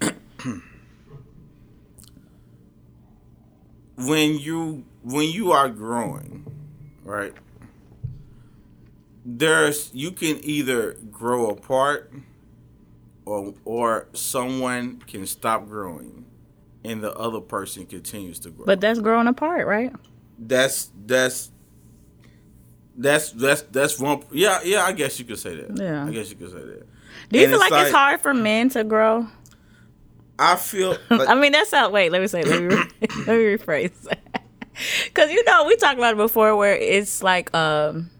when 3.96 4.38
you 4.38 4.84
when 5.02 5.28
you 5.28 5.50
are 5.50 5.68
growing, 5.68 6.46
right? 7.02 7.32
There's 9.24 9.90
you 9.92 10.12
can 10.12 10.38
either 10.44 10.94
grow 11.10 11.50
apart, 11.50 12.12
or 13.24 13.54
or 13.64 14.06
someone 14.12 15.02
can 15.08 15.26
stop 15.26 15.66
growing, 15.66 16.26
and 16.84 17.02
the 17.02 17.12
other 17.14 17.40
person 17.40 17.86
continues 17.86 18.38
to 18.38 18.50
grow. 18.50 18.66
But 18.66 18.80
that's 18.80 19.00
growing 19.00 19.26
apart, 19.26 19.66
right? 19.66 19.92
that's 20.38 20.92
that's 21.06 21.50
that's 22.96 23.32
that's 23.32 23.62
that's 23.62 23.98
one. 23.98 24.22
Yeah, 24.30 24.60
yeah. 24.62 24.84
I 24.84 24.92
guess 24.92 25.18
you 25.18 25.24
could 25.24 25.40
say 25.40 25.56
that. 25.56 25.76
Yeah. 25.76 26.06
I 26.06 26.10
guess 26.12 26.30
you 26.30 26.36
could 26.36 26.52
say 26.52 26.60
that. 26.60 26.86
Do 27.30 27.38
you 27.38 27.44
And 27.44 27.52
feel 27.54 27.60
it's 27.62 27.70
like, 27.70 27.82
it's 27.84 27.94
hard 27.94 28.20
for 28.20 28.32
men 28.34 28.68
to 28.70 28.84
grow? 28.84 29.26
I 30.38 30.56
feel. 30.56 30.96
Like, 31.10 31.28
I 31.28 31.34
mean, 31.34 31.52
that's 31.52 31.70
how. 31.70 31.90
Wait, 31.90 32.12
let 32.12 32.20
me 32.20 32.26
say. 32.26 32.42
Let 32.42 32.60
me 32.60 32.66
re- 32.68 32.76
let 33.00 33.10
me 33.28 33.56
rephrase. 33.56 33.92
Because 35.04 35.30
you 35.30 35.42
know 35.44 35.64
we 35.64 35.76
talked 35.76 35.98
about 35.98 36.12
it 36.14 36.18
before, 36.18 36.54
where 36.56 36.76
it's 36.76 37.22
like 37.22 37.54
um, 37.54 38.10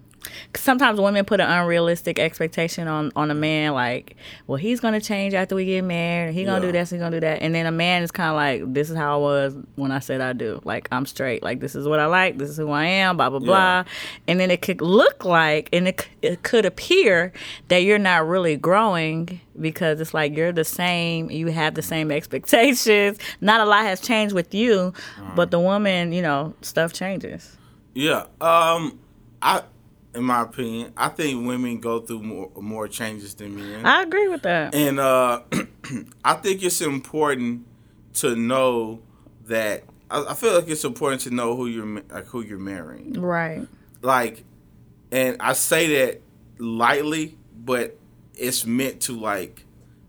sometimes 0.57 1.01
women 1.01 1.25
put 1.25 1.41
an 1.41 1.49
unrealistic 1.51 2.19
expectation 2.19 2.89
on 2.89 3.13
on 3.17 3.31
a 3.31 3.35
man, 3.35 3.73
like, 3.75 4.17
well, 4.47 4.57
he's 4.57 4.81
gonna 4.81 5.01
change 5.01 5.35
after 5.35 5.55
we 5.55 5.65
get 5.65 5.83
married. 5.85 6.35
He 6.35 6.45
gonna 6.45 6.59
Yeah. 6.59 6.67
do 6.67 6.73
this. 6.73 6.91
He's 6.91 7.01
gonna 7.01 7.17
do 7.17 7.21
that. 7.21 7.43
And 7.43 7.55
then 7.55 7.67
a 7.67 7.73
man 7.73 8.03
is 8.03 8.11
kind 8.11 8.31
of 8.31 8.37
like, 8.37 8.75
this 8.75 8.91
is 8.91 8.97
how 8.97 9.15
I 9.15 9.21
was 9.21 9.57
when 9.77 9.93
I 9.93 9.99
said 9.99 10.21
I 10.21 10.33
do. 10.33 10.61
Like 10.65 10.89
I'm 10.93 11.07
straight. 11.07 11.43
Like 11.43 11.61
this 11.61 11.75
is 11.75 11.87
what 11.87 11.99
I 12.01 12.07
like. 12.07 12.39
This 12.39 12.51
is 12.51 12.57
who 12.57 12.71
I 12.71 12.85
am. 12.85 13.17
Blah 13.17 13.31
blah 13.31 13.39
blah. 13.39 13.85
And 14.29 14.39
then 14.41 14.51
it 14.51 14.63
could 14.63 14.81
look 14.81 15.25
like, 15.25 15.69
and 15.73 15.89
it 15.89 16.09
it 16.23 16.43
could 16.43 16.65
appear 16.65 17.33
that 17.69 17.79
you're 17.83 17.99
not 17.99 18.27
really 18.27 18.57
growing 18.57 19.41
because 19.61 20.01
it's 20.01 20.13
like 20.15 20.37
you're 20.37 20.53
the 20.53 20.65
same. 20.65 21.31
You 21.31 21.49
have 21.49 21.75
the 21.75 21.83
same 21.83 22.11
expectations. 22.19 23.19
Not 23.41 23.61
a 23.61 23.65
lot 23.65 23.85
has 23.85 24.01
changed 24.01 24.35
with 24.35 24.55
you, 24.55 24.93
but 25.35 25.51
the 25.51 25.59
woman, 25.61 26.13
you 26.13 26.23
know, 26.23 26.55
stuff 26.63 26.93
changes. 26.93 27.57
Yeah. 27.95 28.25
Um. 28.41 28.99
I, 29.43 29.63
in 30.17 30.25
my 30.25 30.43
opinion, 30.43 30.93
I 30.97 31.09
think 31.09 31.47
women 31.47 31.79
go 31.81 32.01
through 32.01 32.23
more 32.23 32.51
more 32.61 32.89
changes 32.89 33.35
than 33.35 33.55
men, 33.57 33.85
I 33.87 34.03
agree 34.03 34.29
with 34.29 34.43
that. 34.43 34.75
and 34.75 34.99
uh, 34.99 35.43
I 36.25 36.35
think 36.35 36.62
it's 36.62 36.81
important 36.81 37.67
to 38.14 38.35
know 38.35 39.01
that. 39.47 39.85
I, 40.11 40.25
I 40.31 40.35
feel 40.35 40.55
like 40.55 40.69
it's 40.69 40.85
important 40.85 41.23
to 41.23 41.31
know 41.31 41.57
who 41.57 41.67
you're 41.67 42.03
like 42.11 42.27
who 42.27 42.43
you're 42.43 42.59
marrying. 42.59 43.12
Right. 43.14 43.67
Like, 44.03 44.45
and 45.11 45.37
I 45.41 45.53
say 45.53 45.97
that 46.07 46.21
lightly, 46.59 47.37
but 47.57 47.99
it's 48.35 48.64
meant 48.67 49.01
to 49.03 49.19
like 49.19 49.64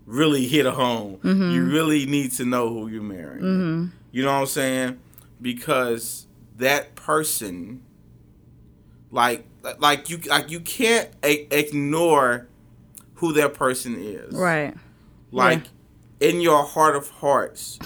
really 0.05 0.47
hit 0.47 0.65
a 0.65 0.71
home. 0.71 1.19
You 1.23 1.65
really 1.65 2.05
need 2.05 2.31
to 2.33 2.45
know 2.45 2.69
who 2.69 2.87
you're 2.87 3.01
marrying. 3.01 3.91
You 4.11 4.23
know 4.23 4.33
what 4.33 4.39
I'm 4.41 4.45
saying? 4.47 4.99
Because 5.41 6.27
that 6.57 6.95
person, 6.95 7.81
like, 9.11 9.45
like 9.79 10.09
you, 10.09 10.17
like 10.27 10.49
you 10.49 10.59
can't 10.59 11.09
a- 11.23 11.47
ignore 11.57 12.47
who 13.15 13.33
that 13.33 13.53
person 13.53 13.95
is. 13.99 14.33
Right. 14.35 14.73
Like, 15.31 15.63
in 16.19 16.41
your 16.41 16.63
heart 16.63 16.95
of 16.95 17.09
hearts, 17.09 17.77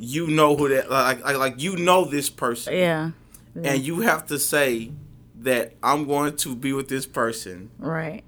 you 0.00 0.26
know 0.26 0.56
who 0.56 0.68
that 0.70 0.90
like, 0.90 1.22
like, 1.24 1.36
like 1.36 1.60
you 1.62 1.76
know 1.76 2.04
this 2.04 2.28
person 2.30 2.74
Yeah. 2.74 3.10
and 3.54 3.82
you 3.82 4.00
have 4.00 4.26
to 4.26 4.38
say 4.38 4.92
that 5.40 5.74
I'm 5.82 6.06
going 6.06 6.36
to 6.36 6.54
be 6.56 6.72
with 6.72 6.88
this 6.88 7.06
person 7.06 7.70
Right. 7.78 8.22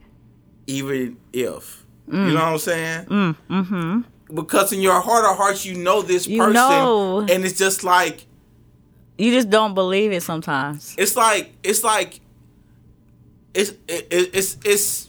even 0.66 1.16
if 1.32 1.84
you 2.06 2.18
know 2.18 2.34
what 2.34 2.42
I'm 2.42 2.58
saying 2.58 3.04
Mm. 3.06 3.36
Mm-hmm. 3.50 4.34
because 4.34 4.72
in 4.72 4.80
your 4.80 5.00
heart 5.00 5.24
of 5.24 5.36
hearts 5.36 5.64
you 5.64 5.74
know 5.76 6.02
this 6.02 6.26
You 6.26 6.38
person 6.38 6.54
know. 6.54 7.20
and 7.20 7.44
it's 7.44 7.58
just 7.58 7.82
like 7.84 8.26
You 9.18 9.32
just 9.32 9.48
don't 9.50 9.74
believe 9.74 10.12
it 10.12 10.22
sometimes. 10.22 10.94
it's 10.98 11.16
like 11.16 11.52
it's 11.62 11.82
like 11.82 12.20
it's 13.54 13.70
it, 13.88 14.06
it- 14.10 14.30
it's 14.34 14.56
it's 14.64 15.08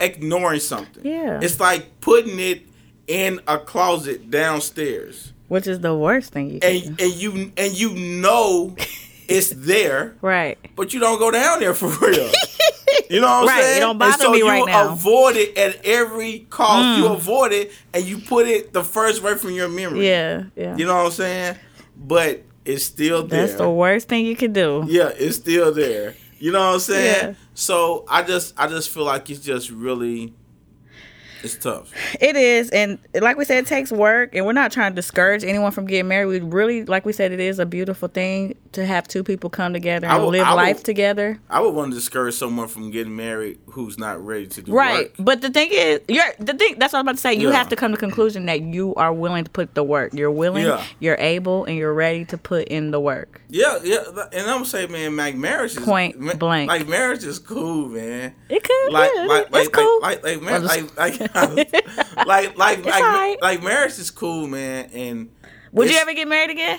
ignoring 0.00 0.60
something 0.60 1.04
Yeah. 1.06 1.40
it's 1.42 1.60
like 1.60 2.00
putting 2.00 2.38
it 2.40 2.62
in 3.06 3.40
a 3.46 3.58
closet 3.58 4.30
downstairs 4.30 5.32
Which 5.48 5.66
is 5.66 5.80
the 5.80 5.96
worst 5.96 6.32
thing 6.32 6.50
you 6.50 6.60
can 6.60 6.70
and 6.86 6.96
do. 6.96 7.04
and 7.04 7.14
you 7.14 7.52
and 7.56 7.72
you 7.80 7.94
know 7.94 8.74
it's 9.28 9.50
there 9.56 10.16
Right. 10.20 10.58
but 10.76 10.92
you 10.92 11.00
don't 11.00 11.18
go 11.18 11.30
down 11.30 11.60
there 11.60 11.74
for 11.74 11.88
real. 12.06 12.30
You 13.08 13.20
know 13.20 13.26
what 13.26 13.42
I'm 13.42 13.48
Right, 13.48 13.58
it 13.60 13.62
saying? 13.64 13.80
don't 13.80 13.98
bother 13.98 14.12
and 14.12 14.22
so 14.22 14.30
me 14.32 14.38
you 14.38 14.48
right 14.48 14.64
now. 14.66 14.88
Mm. 14.88 14.92
avoid 14.92 15.36
it 15.36 15.56
at 15.58 15.84
every 15.84 16.46
cost. 16.48 16.98
You 16.98 17.08
avoid 17.08 17.52
it 17.52 17.70
and 17.92 18.04
you 18.04 18.18
put 18.18 18.46
it 18.48 18.72
the 18.72 18.82
first 18.82 19.22
way 19.22 19.34
from 19.34 19.50
your 19.50 19.68
memory. 19.68 20.06
Yeah. 20.08 20.44
Yeah. 20.56 20.76
You 20.76 20.86
know 20.86 20.96
what 20.96 21.06
I'm 21.06 21.10
saying? 21.12 21.56
But 21.96 22.42
it's 22.64 22.84
still 22.84 23.26
there. 23.26 23.46
That's 23.46 23.58
the 23.58 23.68
worst 23.68 24.08
thing 24.08 24.24
you 24.24 24.34
can 24.36 24.52
do. 24.54 24.84
yeah, 24.88 25.10
it's 25.16 25.36
still 25.36 25.72
there. 25.72 26.14
You 26.42 26.50
know 26.50 26.58
what 26.58 26.74
I'm 26.74 26.80
saying? 26.80 27.28
Yeah. 27.28 27.34
So 27.54 28.04
I 28.08 28.24
just 28.24 28.52
I 28.58 28.66
just 28.66 28.90
feel 28.90 29.04
like 29.04 29.30
it's 29.30 29.38
just 29.38 29.70
really 29.70 30.34
It's 31.42 31.56
tough. 31.56 31.90
It 32.20 32.36
is, 32.36 32.70
and 32.70 32.98
like 33.20 33.36
we 33.36 33.44
said, 33.44 33.58
it 33.58 33.66
takes 33.66 33.90
work, 33.90 34.34
and 34.34 34.46
we're 34.46 34.52
not 34.52 34.70
trying 34.70 34.92
to 34.92 34.94
discourage 34.96 35.42
anyone 35.44 35.72
from 35.72 35.86
getting 35.86 36.08
married. 36.08 36.26
We 36.26 36.40
really, 36.40 36.84
like 36.84 37.04
we 37.04 37.12
said, 37.12 37.32
it 37.32 37.40
is 37.40 37.58
a 37.58 37.66
beautiful 37.66 38.08
thing 38.08 38.56
to 38.72 38.86
have 38.86 39.08
two 39.08 39.24
people 39.24 39.50
come 39.50 39.72
together 39.72 40.06
and 40.06 40.22
will- 40.22 40.30
live 40.30 40.46
will- 40.46 40.56
life 40.56 40.82
together. 40.82 41.38
I 41.50 41.60
would 41.60 41.74
want 41.74 41.90
to 41.92 41.96
discourage 41.96 42.34
someone 42.34 42.68
from 42.68 42.90
getting 42.90 43.16
married 43.16 43.58
who's 43.66 43.98
not 43.98 44.24
ready 44.24 44.46
to 44.46 44.62
do 44.62 44.72
work. 44.72 44.78
Right, 44.78 44.98
work. 44.98 45.12
but 45.18 45.40
the 45.42 45.50
thing 45.50 45.70
is, 45.72 46.00
you're 46.08 46.24
the 46.38 46.54
thing. 46.54 46.76
That's 46.78 46.92
what 46.92 47.00
I'm 47.00 47.04
about 47.06 47.16
to 47.16 47.20
say. 47.20 47.34
You 47.34 47.48
Yeah. 47.50 47.56
have 47.56 47.68
to 47.70 47.76
come 47.76 47.90
to 47.92 47.96
the 47.96 48.00
conclusion 48.00 48.46
that 48.46 48.60
you 48.62 48.94
are 48.94 49.12
willing 49.12 49.44
to 49.44 49.50
put 49.50 49.74
the 49.74 49.82
work. 49.82 50.14
You're 50.14 50.30
willing, 50.30 50.64
Yeah. 50.66 50.82
you're 51.00 51.16
able, 51.18 51.64
and 51.64 51.76
you're 51.76 51.92
ready 51.94 52.24
to 52.26 52.38
put 52.38 52.68
in 52.68 52.92
the 52.92 53.00
work. 53.00 53.40
Yeah, 53.48 53.78
yeah, 53.82 54.04
and 54.32 54.48
I'm 54.50 54.64
saying, 54.64 54.92
man, 54.92 55.16
like 55.16 55.34
marriage 55.34 55.76
is 55.76 55.82
Point 55.84 56.18
ma- 56.20 56.34
blank. 56.34 56.68
Like 56.68 56.86
marriage 56.88 57.24
is 57.24 57.38
cool, 57.38 57.88
man. 57.88 58.34
It 58.48 58.62
could, 58.62 58.92
Like, 58.92 59.10
yeah, 59.14 59.26
like, 59.26 59.42
it's 59.46 59.52
like, 59.52 59.72
cool. 59.72 60.00
like, 60.00 60.22
like, 60.24 60.40
mar- 60.40 60.54
I'm 60.54 60.62
just- 60.62 60.96
like, 60.96 61.20
like, 61.20 61.31
like, 62.26 62.56
like, 62.56 62.84
like, 62.84 62.86
alright. 62.86 63.40
like, 63.42 63.62
marriage 63.62 63.98
is 63.98 64.10
cool, 64.10 64.46
man. 64.46 64.90
And 64.92 65.30
Would 65.72 65.90
you 65.90 65.96
ever 65.96 66.12
get 66.14 66.28
married 66.28 66.50
again? 66.50 66.78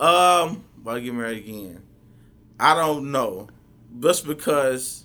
Um, 0.00 0.64
will 0.82 0.94
I 0.94 1.00
get 1.00 1.14
married 1.14 1.38
again? 1.44 1.82
I 2.58 2.74
don't 2.74 3.10
know, 3.12 3.48
just 4.00 4.26
because 4.26 5.04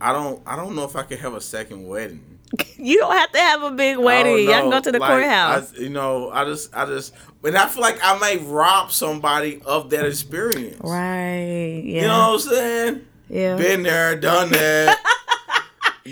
I 0.00 0.12
don't, 0.12 0.42
I 0.46 0.56
don't 0.56 0.74
know 0.76 0.84
if 0.84 0.96
I 0.96 1.02
could 1.02 1.18
have 1.20 1.34
a 1.34 1.40
second 1.40 1.86
wedding. 1.86 2.32
You 2.78 2.98
don't 2.98 3.16
have 3.16 3.32
to 3.32 3.38
have 3.38 3.62
a 3.62 3.70
big 3.70 3.96
wedding. 3.96 4.44
Y'all 4.44 4.60
can 4.60 4.70
go 4.70 4.80
to 4.80 4.92
the 4.92 4.98
Like, 4.98 5.10
courthouse. 5.10 5.72
I, 5.76 5.80
you 5.80 5.88
know, 5.88 6.30
I 6.30 6.44
just, 6.44 6.76
I 6.76 6.84
just, 6.84 7.14
and 7.42 7.56
I 7.56 7.66
feel 7.68 7.80
like 7.80 7.98
I 8.02 8.18
may 8.18 8.36
rob 8.36 8.92
somebody 8.92 9.62
of 9.64 9.88
that 9.90 10.04
experience. 10.04 10.78
right. 10.84 11.80
Yeah. 11.82 12.02
You 12.02 12.06
know 12.08 12.32
what 12.32 12.32
I'm 12.34 12.38
saying? 12.38 13.06
yeah. 13.30 13.56
Been 13.56 13.82
there, 13.82 14.14
done 14.14 14.50
that. 14.50 14.98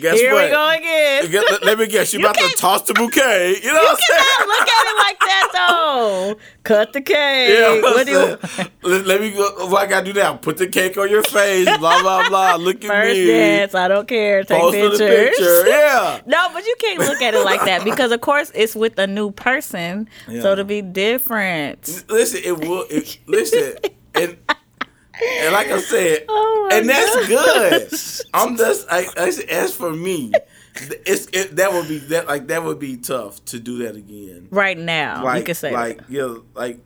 Guess 0.01 0.19
Here 0.21 0.33
what? 0.33 0.45
we 0.45 0.51
go 0.51 0.71
again. 0.71 1.31
Get- 1.31 1.51
let, 1.51 1.65
let 1.65 1.79
me 1.79 1.87
guess. 1.87 2.13
You, 2.13 2.19
You 2.25 2.27
about 2.27 2.37
to 2.37 2.57
toss 2.57 2.83
the 2.83 2.95
bouquet. 2.95 3.57
You 3.63 3.73
know 3.73 3.81
You 3.81 3.87
what 3.87 3.91
I'm 3.91 3.97
saying? 3.97 4.21
cannot 4.21 4.49
look 4.49 4.69
at 4.69 4.87
it 4.87 4.97
like 4.99 5.21
that 5.21 5.51
though. 5.55 6.37
Cut 6.65 6.93
the 6.93 7.01
cake. 7.01 7.49
Yeah, 7.59 7.81
what 7.83 8.07
do 8.07 8.13
you 8.13 8.39
let, 8.83 9.07
let 9.07 9.21
me 9.21 9.31
go. 9.31 9.67
What 9.69 9.83
I 9.83 9.87
gotta 9.87 10.05
do 10.13 10.19
now? 10.19 10.35
Put 10.37 10.57
the 10.59 10.67
cake 10.67 10.97
on 10.99 11.11
your 11.11 11.23
face. 11.23 11.67
Blah 11.79 12.01
blah 12.03 12.29
blah. 12.29 12.55
Look 12.61 12.85
at 12.85 12.89
First 12.91 13.17
me. 13.19 13.27
dance, 13.27 13.75
I 13.75 13.89
don't 13.89 14.09
care. 14.09 14.43
Take 14.45 14.61
Post 14.61 14.75
pictures. 14.75 14.99
the 14.99 15.07
picture. 15.07 15.69
Yeah. 15.69 16.21
No, 16.27 16.49
but 16.53 16.65
you 16.67 16.75
can't 16.81 16.99
look 17.01 17.21
at 17.23 17.35
it 17.35 17.45
like 17.45 17.65
that 17.65 17.85
because, 17.85 18.11
of 18.11 18.21
course, 18.21 18.51
it's 18.55 18.75
with 18.75 18.99
a 18.99 19.07
new 19.07 19.31
person, 19.31 20.09
Yeah. 20.29 20.41
so 20.43 20.55
to 20.55 20.65
be 20.65 20.81
different. 20.83 22.05
Listen, 22.09 22.41
it 22.45 22.59
will. 22.67 22.87
It, 22.91 23.19
listen, 23.27 23.75
and 24.15 24.37
and 25.23 25.53
like 25.53 25.69
I 25.69 25.81
said, 25.81 26.25
Oh 26.29 26.69
and 26.73 26.89
that's 26.89 27.15
gosh. 27.29 27.29
good. 27.29 28.27
I'm 28.35 28.57
just. 28.57 28.87
I, 28.91 29.07
I, 29.17 29.29
as 29.51 29.75
for 29.75 29.93
me, 29.93 30.33
it's 31.07 31.27
it, 31.33 31.57
that 31.57 31.73
would 31.73 31.89
be 31.89 31.99
that 31.99 32.27
like 32.27 32.49
that 32.49 32.65
would 32.65 32.79
be 32.79 32.97
tough 32.97 33.45
to 33.47 33.61
do 33.61 33.79
that 33.85 33.97
again. 33.97 34.49
Right 34.51 34.79
now, 34.79 35.25
like, 35.25 35.39
you 35.41 35.45
can 35.45 35.55
say 35.55 35.73
like 35.73 35.99
that. 35.99 36.11
yeah, 36.11 36.35
like 36.55 36.81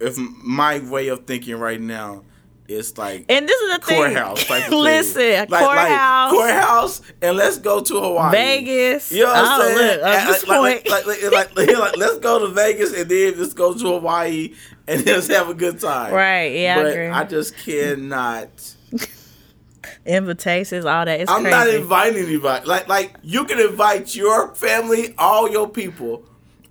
if 0.00 0.16
my 0.18 0.78
way 0.90 1.08
of 1.08 1.26
thinking 1.26 1.56
right 1.56 1.80
now 1.80 2.22
is 2.68 2.96
like 2.96 3.26
And 3.28 3.46
this 3.48 3.60
is 3.60 3.76
the 3.78 3.84
thing. 3.84 3.96
courthouse 3.98 4.42
thing. 4.44 4.70
Listen, 4.72 5.30
like, 5.40 5.50
like, 5.50 5.64
courthouse, 5.64 6.30
courthouse, 6.32 7.02
and 7.20 7.36
let's 7.36 7.58
go 7.58 7.82
to 7.82 8.00
Hawaii, 8.00 8.32
Vegas. 8.32 9.12
You 9.12 9.24
know 9.24 9.28
what 9.28 9.36
I'm 9.36 9.60
oh, 9.60 9.64
saying? 9.64 9.76
Look, 9.98 10.06
at 10.06 10.20
And, 10.20 10.28
this 10.28 10.46
like, 10.46 10.58
point, 10.58 10.88
like, 10.88 11.06
like, 11.06 11.22
like, 11.32 11.56
like, 11.56 11.78
like, 11.78 11.96
let's 11.98 12.18
go 12.18 12.38
to 12.38 12.48
Vegas 12.54 12.94
and 12.94 13.10
then 13.10 13.38
let's 13.38 13.52
go 13.52 13.74
to 13.74 13.84
Hawaii 13.84 14.54
and 14.88 15.06
just 15.06 15.30
have 15.30 15.48
a 15.48 15.54
good 15.54 15.80
time. 15.80 16.12
right? 16.12 16.52
Yeah, 16.52 16.78
I 16.78 16.82
but 16.82 16.92
agree. 16.92 17.06
I 17.08 17.24
just 17.24 17.56
cannot. 17.56 18.48
Invitations, 20.06 20.84
all 20.84 21.04
that. 21.04 21.20
It's 21.20 21.30
I'm 21.30 21.42
crazy. 21.42 21.56
not 21.56 21.68
inviting 21.68 22.24
anybody. 22.24 22.66
Like, 22.66 22.88
like 22.88 23.16
you 23.22 23.44
can 23.44 23.60
invite 23.60 24.14
your 24.14 24.54
family, 24.54 25.14
all 25.18 25.50
your 25.50 25.68
people. 25.68 26.24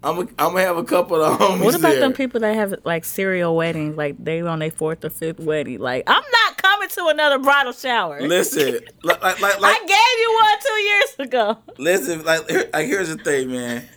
I'm, 0.03 0.17
i 0.17 0.21
I'm 0.21 0.27
gonna 0.53 0.61
have 0.61 0.77
a 0.77 0.83
couple 0.83 1.21
of 1.21 1.37
homies 1.39 1.63
What 1.63 1.75
about 1.75 1.91
there. 1.91 1.99
them 1.99 2.13
people 2.13 2.39
that 2.39 2.55
have 2.55 2.73
like 2.83 3.05
serial 3.05 3.55
weddings, 3.55 3.95
like 3.95 4.15
they 4.23 4.41
on 4.41 4.59
their 4.59 4.71
fourth 4.71 5.05
or 5.05 5.09
fifth 5.09 5.39
wedding? 5.39 5.79
Like, 5.79 6.03
I'm 6.07 6.23
not 6.43 6.57
coming 6.57 6.89
to 6.89 7.05
another 7.07 7.37
bridal 7.39 7.71
shower. 7.71 8.19
Listen, 8.21 8.79
like, 9.03 9.21
like, 9.21 9.39
like 9.39 9.61
I 9.63 9.79
gave 9.85 10.19
you 10.19 10.39
one 10.41 10.59
two 10.59 10.81
years 10.81 11.15
ago. 11.19 11.57
listen, 11.77 12.25
like, 12.25 12.73
like, 12.73 12.87
here's 12.87 13.09
the 13.09 13.17
thing, 13.17 13.51
man. 13.51 13.87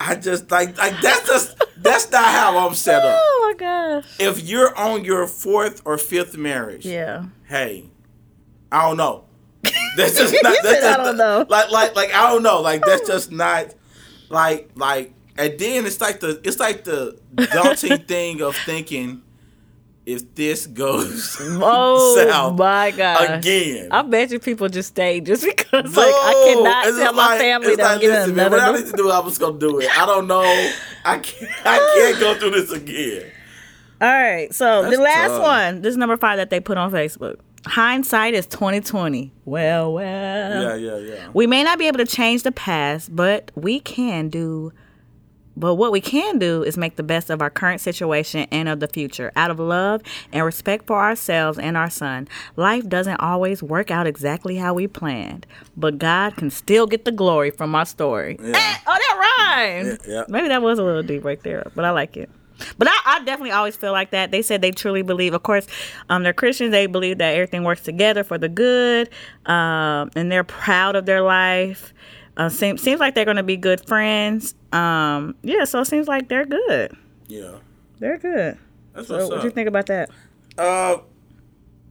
I 0.00 0.14
just 0.16 0.50
like, 0.50 0.78
like 0.78 0.98
that's 1.02 1.26
just 1.26 1.62
that's 1.76 2.10
not 2.10 2.24
how 2.24 2.66
I'm 2.66 2.74
set 2.74 3.04
up. 3.04 3.20
Oh 3.22 3.52
my 3.52 3.58
gosh. 3.58 4.06
If 4.18 4.42
you're 4.48 4.76
on 4.76 5.04
your 5.04 5.26
fourth 5.26 5.82
or 5.84 5.98
fifth 5.98 6.38
marriage, 6.38 6.86
Yeah. 6.86 7.26
hey, 7.46 7.90
I 8.72 8.88
don't 8.88 8.96
know. 8.96 9.24
That's 9.96 10.16
just 10.16 10.32
not. 10.42 10.56
That's 10.62 10.62
said, 10.62 10.80
just 10.80 10.98
"I 10.98 11.04
don't 11.04 11.16
know." 11.18 11.44
Like, 11.48 11.70
like, 11.70 11.94
like 11.94 12.14
I 12.14 12.32
don't 12.32 12.42
know. 12.42 12.62
Like 12.62 12.82
that's 12.84 13.02
oh. 13.02 13.12
just 13.12 13.30
not. 13.30 13.74
Like, 14.30 14.70
like, 14.74 15.12
and 15.36 15.58
then 15.58 15.84
it's 15.84 16.00
like 16.00 16.20
the 16.20 16.40
it's 16.44 16.58
like 16.58 16.84
the 16.84 17.18
daunting 17.52 17.98
thing 18.06 18.40
of 18.40 18.56
thinking 18.56 19.22
if 20.12 20.34
this 20.34 20.66
goes 20.66 21.36
Oh 21.40 22.16
south 22.16 22.58
my 22.58 22.90
god. 22.90 23.38
again. 23.38 23.88
I 23.90 24.02
bet 24.02 24.30
you 24.30 24.38
people 24.38 24.68
just 24.68 24.88
stayed 24.90 25.26
just 25.26 25.44
because 25.56 25.96
like 25.96 26.06
I 26.14 26.52
cannot 26.54 26.84
tell 26.98 27.12
my 27.12 27.26
like- 27.28 27.40
family 27.40 27.76
that 27.76 27.84
I'm 27.86 27.92
like, 27.98 28.02
listen, 28.02 28.34
man, 28.36 28.50
what 28.50 28.60
I 28.60 28.72
need 28.72 28.86
to 28.86 28.96
do, 28.96 29.10
I 29.10 29.20
was 29.20 29.38
gonna 29.38 29.58
do 29.58 29.78
it. 29.80 29.88
I 29.98 30.06
don't 30.06 30.26
know. 30.26 30.42
I 31.04 31.18
can't. 31.18 31.50
I 31.66 31.78
can't 31.96 32.20
go 32.20 32.34
through 32.38 32.50
this 32.60 32.70
again. 32.72 33.30
All 34.02 34.08
right, 34.08 34.52
so 34.54 34.82
That's 34.82 34.96
the 34.96 35.02
last 35.02 35.28
tough. 35.28 35.42
one, 35.42 35.82
this 35.82 35.90
is 35.90 35.98
number 35.98 36.16
five 36.16 36.38
that 36.38 36.48
they 36.48 36.58
put 36.58 36.78
on 36.78 36.90
Facebook. 36.90 37.36
Hindsight 37.66 38.32
is 38.32 38.46
twenty 38.46 38.80
twenty. 38.80 39.30
Well, 39.44 39.92
well. 39.92 40.62
Yeah, 40.62 40.74
yeah, 40.76 40.96
yeah. 40.96 41.28
We 41.34 41.46
may 41.46 41.62
not 41.62 41.78
be 41.78 41.86
able 41.86 41.98
to 41.98 42.06
change 42.06 42.42
the 42.42 42.52
past, 42.52 43.14
but 43.14 43.50
we 43.54 43.80
can 43.80 44.28
do. 44.30 44.72
But 45.60 45.74
what 45.74 45.92
we 45.92 46.00
can 46.00 46.38
do 46.38 46.62
is 46.62 46.78
make 46.78 46.96
the 46.96 47.02
best 47.02 47.28
of 47.28 47.42
our 47.42 47.50
current 47.50 47.82
situation 47.82 48.48
and 48.50 48.68
of 48.68 48.80
the 48.80 48.88
future 48.88 49.30
out 49.36 49.50
of 49.50 49.60
love 49.60 50.00
and 50.32 50.44
respect 50.44 50.86
for 50.86 50.98
ourselves 51.00 51.58
and 51.58 51.76
our 51.76 51.90
son. 51.90 52.28
Life 52.56 52.88
doesn't 52.88 53.20
always 53.20 53.62
work 53.62 53.90
out 53.90 54.06
exactly 54.06 54.56
how 54.56 54.72
we 54.72 54.86
planned, 54.88 55.46
but 55.76 55.98
God 55.98 56.36
can 56.36 56.50
still 56.50 56.86
get 56.86 57.04
the 57.04 57.12
glory 57.12 57.50
from 57.50 57.74
our 57.74 57.84
story. 57.84 58.38
Yeah. 58.42 58.52
Eh, 58.56 58.76
oh, 58.86 58.96
that 58.98 59.46
rhymes. 59.48 59.98
Yeah, 60.06 60.14
yeah. 60.14 60.24
Maybe 60.28 60.48
that 60.48 60.62
was 60.62 60.78
a 60.78 60.82
little 60.82 61.02
deep 61.02 61.24
right 61.24 61.42
there, 61.42 61.70
but 61.74 61.84
I 61.84 61.90
like 61.90 62.16
it. 62.16 62.30
But 62.78 62.88
I, 62.88 62.96
I 63.06 63.18
definitely 63.24 63.52
always 63.52 63.76
feel 63.76 63.92
like 63.92 64.10
that. 64.10 64.30
They 64.30 64.42
said 64.42 64.62
they 64.62 64.70
truly 64.70 65.02
believe. 65.02 65.34
Of 65.34 65.42
course, 65.42 65.66
um, 66.08 66.22
they're 66.22 66.32
Christians. 66.32 66.72
They 66.72 66.86
believe 66.86 67.18
that 67.18 67.34
everything 67.34 67.64
works 67.64 67.82
together 67.82 68.24
for 68.24 68.38
the 68.38 68.48
good, 68.48 69.08
um, 69.46 70.10
and 70.14 70.30
they're 70.30 70.44
proud 70.44 70.96
of 70.96 71.06
their 71.06 71.22
life. 71.22 71.92
Uh, 72.36 72.48
seems 72.48 72.80
seems 72.82 73.00
like 73.00 73.14
they're 73.14 73.24
going 73.24 73.36
to 73.36 73.42
be 73.42 73.56
good 73.56 73.86
friends. 73.86 74.54
Um, 74.72 75.34
yeah, 75.42 75.64
so 75.64 75.80
it 75.80 75.86
seems 75.86 76.08
like 76.08 76.28
they're 76.28 76.46
good. 76.46 76.96
Yeah. 77.26 77.56
They're 77.98 78.18
good. 78.18 78.56
That's 78.94 79.08
So, 79.08 79.16
what's 79.16 79.28
what 79.28 79.36
up. 79.36 79.42
do 79.42 79.48
you 79.48 79.52
think 79.54 79.68
about 79.68 79.86
that? 79.86 80.10
Uh, 80.56 80.98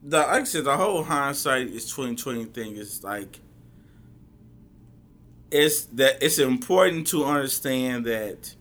the 0.03 0.17
like 0.17 0.41
I 0.41 0.43
said, 0.45 0.63
the 0.65 0.75
whole 0.77 1.03
hindsight 1.03 1.67
is 1.67 1.89
twenty 1.89 2.15
twenty 2.15 2.45
thing 2.45 2.75
is 2.77 3.03
like 3.03 3.39
it's 5.51 5.85
that 5.85 6.21
it's 6.23 6.39
important 6.39 7.07
to 7.07 7.25
understand 7.25 8.05
that 8.05 8.55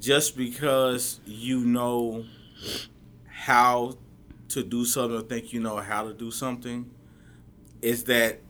just 0.00 0.36
because 0.36 1.20
you 1.24 1.64
know 1.64 2.24
how 3.26 3.96
to 4.48 4.62
do 4.62 4.84
something 4.84 5.18
or 5.18 5.22
think 5.22 5.52
you 5.52 5.60
know 5.60 5.76
how 5.76 6.04
to 6.04 6.12
do 6.12 6.30
something 6.30 6.90
is 7.82 8.04
that 8.04 8.40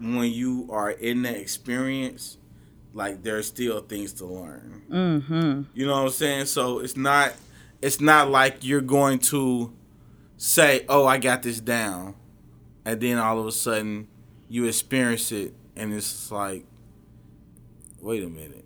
when 0.00 0.30
you 0.30 0.68
are 0.70 0.90
in 0.90 1.22
that 1.22 1.36
experience 1.36 2.36
like 2.92 3.22
there's 3.22 3.46
still 3.46 3.80
things 3.80 4.12
to 4.14 4.24
learn 4.26 4.82
Mm-hmm. 4.90 5.62
you 5.74 5.86
know 5.86 5.92
what 5.94 6.02
I'm 6.04 6.10
saying? 6.10 6.46
So 6.46 6.78
it's 6.80 6.96
not 6.96 7.32
it's 7.82 8.00
not 8.00 8.30
like 8.30 8.58
you're 8.64 8.80
going 8.80 9.18
to 9.20 9.72
say, 10.36 10.84
"Oh, 10.88 11.06
I 11.06 11.18
got 11.18 11.42
this 11.42 11.60
down," 11.60 12.14
and 12.84 13.00
then 13.00 13.18
all 13.18 13.38
of 13.38 13.46
a 13.46 13.52
sudden 13.52 14.08
you 14.48 14.64
experience 14.66 15.30
it, 15.32 15.54
and 15.76 15.92
it's 15.92 16.30
like, 16.30 16.64
"Wait 18.00 18.22
a 18.22 18.28
minute," 18.28 18.64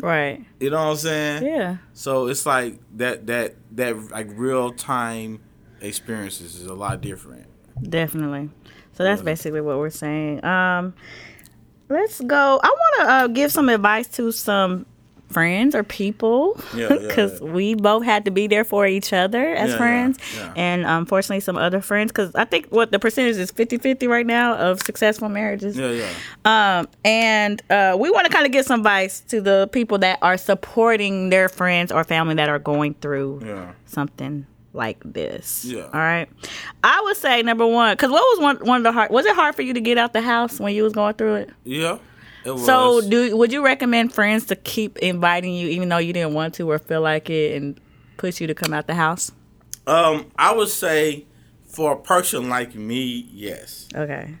Right. 0.00 0.44
you 0.60 0.70
know 0.70 0.76
what 0.84 0.90
I'm 0.90 0.96
saying? 0.96 1.44
Yeah. 1.46 1.76
So 1.94 2.26
it's 2.28 2.46
like 2.46 2.78
that 2.96 3.26
that 3.26 3.54
that 3.72 4.10
like 4.10 4.28
real 4.32 4.72
time 4.72 5.40
experiences 5.80 6.56
is 6.56 6.66
a 6.66 6.74
lot 6.74 7.00
different. 7.00 7.46
Definitely. 7.82 8.50
So 8.98 9.04
that's 9.04 9.22
basically 9.22 9.60
what 9.60 9.78
we're 9.78 9.90
saying. 9.90 10.44
Um, 10.44 10.92
let's 11.88 12.20
go. 12.20 12.60
I 12.60 12.66
want 12.66 12.96
to 12.98 13.02
uh, 13.12 13.26
give 13.28 13.52
some 13.52 13.68
advice 13.68 14.08
to 14.16 14.32
some 14.32 14.86
friends 15.28 15.76
or 15.76 15.84
people 15.84 16.58
Yeah, 16.74 16.88
yeah, 16.92 17.06
because 17.06 17.40
yeah. 17.40 17.46
we 17.46 17.76
both 17.76 18.02
had 18.02 18.24
to 18.24 18.32
be 18.32 18.48
there 18.48 18.64
for 18.64 18.88
each 18.88 19.12
other 19.12 19.50
as 19.50 19.68
Yeah, 19.68 19.72
yeah, 19.74 19.76
friends 19.78 20.18
yeah. 20.34 20.52
and 20.56 20.84
unfortunately 20.86 21.40
some 21.40 21.58
other 21.58 21.82
friends 21.82 22.10
because 22.12 22.34
i 22.34 22.46
think 22.46 22.68
what 22.70 22.92
the 22.92 22.98
percentage 22.98 23.36
is 23.36 23.52
50-50 23.52 24.08
right 24.08 24.24
now 24.24 24.54
of 24.54 24.80
successful 24.80 25.28
marriages 25.28 25.76
Yeah, 25.76 25.90
yeah. 25.90 26.78
um, 26.78 26.88
and 27.04 27.62
uh, 27.68 27.94
we 28.00 28.10
want 28.10 28.26
to 28.26 28.32
kind 28.32 28.46
of 28.46 28.52
give 28.52 28.64
some 28.64 28.80
advice 28.80 29.20
to 29.28 29.42
the 29.42 29.68
people 29.70 29.98
that 29.98 30.18
are 30.22 30.38
supporting 30.38 31.28
their 31.28 31.50
friends 31.50 31.92
or 31.92 32.04
family 32.04 32.34
that 32.36 32.48
are 32.48 32.58
going 32.58 32.94
through 32.94 33.42
Yeah. 33.44 33.72
something 33.84 34.46
like 34.72 34.98
this. 35.04 35.64
Yeah. 35.64 35.84
All 35.84 35.90
right. 35.92 36.28
I 36.84 37.00
would 37.04 37.16
say 37.16 37.42
number 37.42 37.66
one, 37.66 37.94
because 37.94 38.10
what 38.10 38.20
was 38.20 38.40
one 38.40 38.66
one 38.66 38.76
of 38.78 38.82
the 38.84 38.92
hard? 38.92 39.10
Was 39.10 39.26
it 39.26 39.34
hard 39.34 39.54
for 39.54 39.62
you 39.62 39.74
to 39.74 39.80
get 39.80 39.98
out 39.98 40.12
the 40.12 40.20
house 40.20 40.60
when 40.60 40.74
you 40.74 40.82
was 40.82 40.92
going 40.92 41.14
through 41.14 41.34
it? 41.36 41.50
Yeah. 41.64 41.98
It 42.44 42.56
So, 42.58 43.00
do 43.00 43.36
would 43.36 43.52
you 43.52 43.64
recommend 43.64 44.12
friends 44.12 44.46
to 44.46 44.56
keep 44.56 44.98
inviting 44.98 45.54
you, 45.54 45.68
even 45.68 45.88
though 45.88 45.98
you 45.98 46.12
didn't 46.12 46.34
want 46.34 46.54
to 46.54 46.70
or 46.70 46.78
feel 46.78 47.00
like 47.00 47.28
it, 47.30 47.56
and 47.60 47.80
push 48.16 48.40
you 48.40 48.46
to 48.46 48.54
come 48.54 48.72
out 48.72 48.86
the 48.86 48.94
house? 48.94 49.32
Um, 49.86 50.30
I 50.38 50.54
would 50.54 50.68
say 50.68 51.26
for 51.66 51.92
a 51.92 51.96
person 51.96 52.48
like 52.48 52.74
me, 52.74 53.26
yes, 53.32 53.88
Okay. 53.94 54.34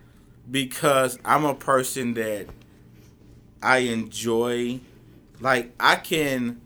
because 0.50 1.18
I'm 1.24 1.44
a 1.44 1.54
person 1.54 2.14
that 2.14 2.46
I 3.62 3.78
enjoy. 3.78 4.80
Like 5.40 5.72
I 5.80 5.96
can 5.96 6.60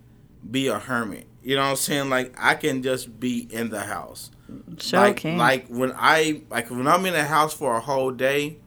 be 0.49 0.69
a 0.69 0.79
hermit. 0.79 1.27
You 1.43 1.57
know 1.57 1.63
what 1.63 1.71
I'm 1.71 1.77
saying? 1.77 2.11
Like 2.11 2.35
I 2.39 2.55
can 2.55 2.83
just 2.83 3.19
be 3.19 3.49
in 3.51 3.71
the 3.71 3.81
house. 3.81 4.31
Sure 4.79 5.01
like 5.01 5.17
can. 5.17 5.39
like 5.39 5.67
when 5.69 5.93
I 5.97 6.43
like 6.51 6.71
when 6.71 6.87
I'm 6.87 7.05
in 7.07 7.15
the 7.15 7.25
house 7.25 7.55
for 7.55 7.77
a 7.77 7.81
whole 7.81 8.11
day, 8.11 8.59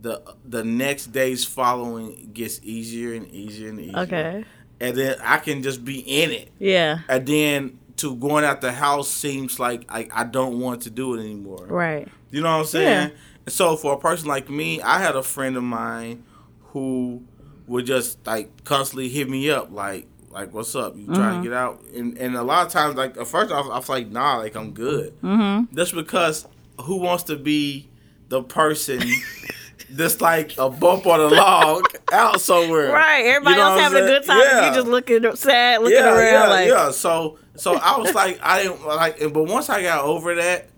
the 0.00 0.22
the 0.44 0.64
next 0.64 1.06
days 1.06 1.44
following 1.44 2.30
gets 2.32 2.60
easier 2.62 3.14
and 3.14 3.26
easier 3.28 3.68
and 3.70 3.80
easier. 3.80 3.98
okay. 3.98 4.44
And 4.80 4.96
then 4.96 5.16
I 5.22 5.38
can 5.38 5.62
just 5.62 5.84
be 5.84 6.00
in 6.00 6.32
it. 6.32 6.50
Yeah. 6.58 7.00
And 7.08 7.24
then 7.24 7.78
to 7.98 8.16
going 8.16 8.44
out 8.44 8.60
the 8.60 8.72
house 8.72 9.08
seems 9.08 9.60
like 9.60 9.84
I, 9.88 10.08
I 10.12 10.24
don't 10.24 10.58
want 10.58 10.82
to 10.82 10.90
do 10.90 11.14
it 11.14 11.20
anymore. 11.20 11.66
Right. 11.66 12.08
You 12.30 12.40
know 12.40 12.50
what 12.50 12.60
I'm 12.60 12.66
saying? 12.66 13.10
Yeah. 13.10 13.16
So 13.48 13.76
for 13.76 13.94
a 13.94 13.98
person 13.98 14.26
like 14.26 14.50
me, 14.50 14.80
I 14.82 14.98
had 14.98 15.14
a 15.14 15.22
friend 15.22 15.56
of 15.56 15.62
mine 15.62 16.24
who 16.72 17.22
would 17.68 17.86
just 17.86 18.26
like 18.26 18.64
constantly 18.64 19.08
hit 19.08 19.28
me 19.28 19.50
up 19.50 19.70
like 19.70 20.06
like 20.32 20.52
what's 20.52 20.74
up? 20.74 20.96
You 20.96 21.06
trying 21.06 21.18
Mm-hmm. 21.18 21.42
to 21.42 21.48
get 21.48 21.56
out? 21.56 21.82
And 21.94 22.18
and 22.18 22.36
a 22.36 22.42
lot 22.42 22.66
of 22.66 22.72
times 22.72 22.96
like 22.96 23.16
at 23.16 23.26
first 23.26 23.52
I 23.52 23.60
was, 23.60 23.70
I 23.70 23.76
was 23.76 23.88
like 23.88 24.08
nah 24.08 24.36
like 24.38 24.54
I'm 24.56 24.72
good. 24.72 25.20
Mm-hmm. 25.22 25.74
That's 25.74 25.92
because 25.92 26.46
who 26.80 26.96
wants 26.96 27.24
to 27.24 27.36
be 27.36 27.88
the 28.28 28.42
person 28.42 29.00
that's 29.90 30.20
like 30.20 30.56
a 30.58 30.70
bump 30.70 31.06
on 31.06 31.20
a 31.20 31.26
log 31.28 31.84
out 32.12 32.40
somewhere? 32.40 32.90
Right. 32.92 33.24
Everybody 33.26 33.56
You 33.56 33.62
know 33.62 33.70
else 33.72 33.80
having 33.80 34.02
a 34.04 34.06
good 34.06 34.24
time. 34.24 34.40
Yeah. 34.40 34.68
You 34.68 34.74
just 34.74 34.86
looking 34.88 35.36
sad, 35.36 35.82
looking 35.82 35.96
yeah, 35.98 36.14
around 36.14 36.32
yeah, 36.32 36.48
like. 36.48 36.68
yeah. 36.68 36.90
So 36.90 37.38
so 37.56 37.74
I 37.76 37.98
was 37.98 38.14
like 38.22 38.38
I 38.42 38.62
didn't 38.62 38.86
like, 38.86 39.18
but 39.32 39.44
once 39.44 39.68
I 39.68 39.82
got 39.82 40.04
over 40.04 40.34
that, 40.36 40.68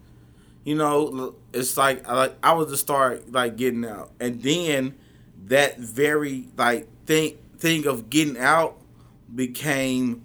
you 0.64 0.74
know, 0.74 1.34
it's 1.52 1.76
like 1.76 2.08
I 2.08 2.14
like 2.14 2.34
I 2.42 2.54
was 2.54 2.70
to 2.72 2.76
start 2.76 3.30
like 3.30 3.56
getting 3.56 3.84
out, 3.84 4.10
and 4.18 4.42
then 4.42 4.94
that 5.46 5.78
very 5.78 6.48
like 6.56 6.88
thing 7.06 7.36
thing 7.58 7.86
of 7.86 8.10
getting 8.10 8.36
out 8.38 8.76
became 9.34 10.22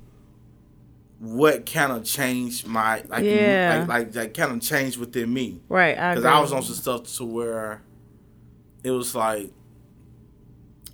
what 1.20 1.66
kind 1.66 1.92
of 1.92 2.04
changed 2.06 2.66
my 2.66 3.04
like 3.10 3.24
Yeah. 3.26 3.80
like 3.80 3.88
like 3.90 4.12
that 4.14 4.34
kind 4.34 4.54
of 4.54 4.62
changed 4.62 4.98
within 4.98 5.34
me 5.34 5.60
Right. 5.68 5.96
Because 5.96 6.20
agree. 6.20 6.30
I 6.32 6.40
was 6.40 6.54
on 6.54 6.62
some 6.64 6.76
stuff 6.76 7.04
to 7.18 7.26
where 7.26 7.82
it 8.84 8.92
was 8.92 9.14
like 9.16 9.52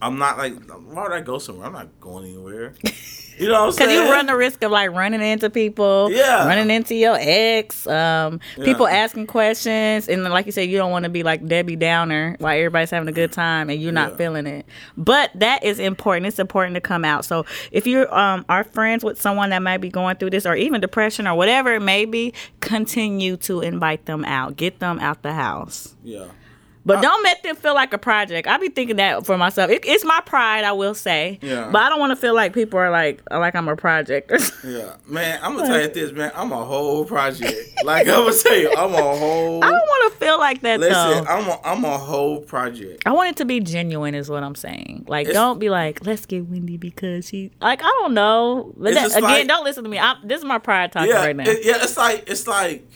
I'm 0.02 0.18
not 0.18 0.38
like 0.38 0.54
why 0.70 1.04
would 1.04 1.12
I 1.12 1.22
go 1.22 1.38
somewhere? 1.40 1.68
I'm 1.68 1.74
not 1.74 2.00
going 2.02 2.26
anywhere. 2.26 2.74
You 3.38 3.48
know 3.48 3.66
what 3.66 3.70
I'm 3.70 3.76
Because 3.76 3.92
you 3.92 4.12
run 4.12 4.26
the 4.28 4.36
risk 4.36 4.64
of 4.64 4.72
like 4.72 4.92
running 4.92 5.22
into 5.22 5.50
people, 5.50 6.10
Yeah. 6.12 6.48
running 6.48 6.70
into 6.70 6.96
your 6.96 7.18
ex, 7.20 7.86
um, 7.88 8.40
people 8.64 8.88
Yeah. 8.88 8.96
asking 8.98 9.28
questions, 9.28 10.08
and 10.08 10.24
like 10.24 10.46
you 10.46 10.52
said, 10.52 10.70
you 10.70 10.78
don't 10.78 10.92
want 10.92 11.04
to 11.04 11.10
be 11.10 11.24
like 11.24 11.46
Debbie 11.46 11.76
Downer 11.76 12.36
while 12.40 12.56
everybody's 12.56 12.92
having 12.92 13.10
a 13.10 13.12
good 13.12 13.32
time 13.32 13.70
and 13.70 13.82
you're 13.82 13.92
not 13.92 14.12
Yeah. 14.12 14.18
feeling 14.18 14.48
it. 14.48 14.66
But 14.96 15.32
that 15.36 15.64
is 15.64 15.80
important. 15.80 16.28
It's 16.28 16.40
important 16.40 16.76
to 16.76 16.82
come 16.82 17.04
out. 17.04 17.26
So 17.26 17.46
if 17.72 17.86
you 17.86 18.08
um, 18.10 18.46
are 18.48 18.64
friends 18.64 19.04
with 19.04 19.22
someone 19.22 19.50
that 19.50 19.62
might 19.62 19.80
be 19.80 19.90
going 19.90 20.16
through 20.16 20.30
this, 20.30 20.46
or 20.46 20.56
even 20.56 20.80
depression, 20.80 21.28
or 21.28 21.36
whatever 21.36 21.74
it 21.74 21.82
may 21.82 22.06
be, 22.06 22.34
continue 22.62 23.38
to 23.38 23.62
invite 23.62 24.06
them 24.06 24.24
out, 24.26 24.56
get 24.56 24.80
them 24.80 25.00
out 25.00 25.22
the 25.24 25.34
house. 25.34 25.96
yeah. 26.04 26.26
But 26.88 26.98
uh, 27.00 27.02
don't 27.02 27.24
make 27.24 27.42
them 27.42 27.56
feel 27.56 27.74
like 27.74 27.94
a 27.94 27.98
project. 27.98 28.48
I 28.48 28.58
be 28.58 28.70
thinking 28.70 28.98
that 28.98 29.26
for 29.26 29.38
myself. 29.40 29.72
It, 29.72 29.84
it's 29.86 30.06
my 30.06 30.22
pride, 30.24 30.64
I 30.64 30.72
will 30.72 30.94
say. 30.94 31.40
Yeah. 31.42 31.70
But 31.72 31.82
I 31.82 31.90
don't 31.90 32.00
want 32.00 32.12
to 32.12 32.16
feel 32.16 32.36
like 32.36 32.54
people 32.54 32.78
are 32.78 32.92
like 32.92 33.22
like 33.32 33.56
I'm 33.56 33.68
a 33.68 33.76
project. 33.76 34.32
Yeah, 34.66 34.96
man, 35.08 35.40
I'm 35.44 35.56
gonna 35.56 35.68
tell 35.68 35.82
you 35.82 35.88
this, 35.90 36.12
man. 36.12 36.32
I'm 36.34 36.52
a 36.52 36.64
whole 36.66 37.06
project. 37.06 37.54
Like 37.84 38.08
I'm 38.08 38.14
gonna 38.26 38.34
tell 38.34 38.58
you, 38.58 38.70
I'm 38.76 38.94
a 38.94 38.98
whole. 39.18 39.64
I 39.64 39.70
don't 39.70 39.78
want 39.88 40.12
to 40.14 40.18
feel 40.20 40.40
like 40.40 40.62
that 40.62 40.80
though. 40.80 40.88
Listen, 40.88 41.24
though. 41.24 41.30
I'm 41.32 41.48
a, 41.48 41.60
I'm 41.64 41.86
a 41.86 41.98
whole 42.00 42.42
project. 42.42 43.04
I 43.06 43.12
want 43.12 43.30
it 43.30 43.36
to 43.38 43.46
be 43.46 43.60
genuine, 43.60 44.16
is 44.16 44.28
what 44.28 44.42
I'm 44.44 44.56
saying. 44.56 45.06
Like, 45.08 45.28
It's- 45.28 45.36
don't 45.36 45.60
be 45.60 45.70
like, 45.70 46.04
let's 46.04 46.26
get 46.26 46.48
Wendy 46.48 46.78
because 46.78 47.28
she. 47.28 47.52
Like, 47.62 47.82
I 47.84 47.88
don't 48.02 48.16
know. 48.16 48.74
But 48.76 48.96
that- 48.96 49.12
again, 49.12 49.22
like- 49.22 49.48
don't 49.48 49.64
listen 49.64 49.84
to 49.84 49.90
me. 49.90 50.00
I'm, 50.00 50.18
this 50.28 50.40
is 50.40 50.46
my 50.46 50.58
pride 50.58 50.92
talking 50.92 51.10
Yeah, 51.12 51.18
right 51.26 51.36
now. 51.36 51.44
it- 51.48 51.64
yeah. 51.64 51.84
It's 51.84 51.96
like 51.98 52.28
it's 52.28 52.48
like 52.48 52.88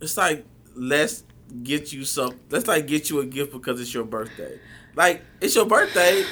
it's 0.00 0.16
like 0.16 0.44
let's 0.74 1.24
get 1.62 1.92
you 1.92 2.04
some. 2.04 2.38
Let's 2.50 2.66
like 2.66 2.86
get 2.86 3.10
you 3.10 3.20
a 3.20 3.26
gift 3.26 3.52
because 3.52 3.80
it's 3.80 3.92
your 3.94 4.04
birthday. 4.04 4.58
Like 4.94 5.22
it's 5.40 5.54
your 5.54 5.66
birthday. 5.66 6.24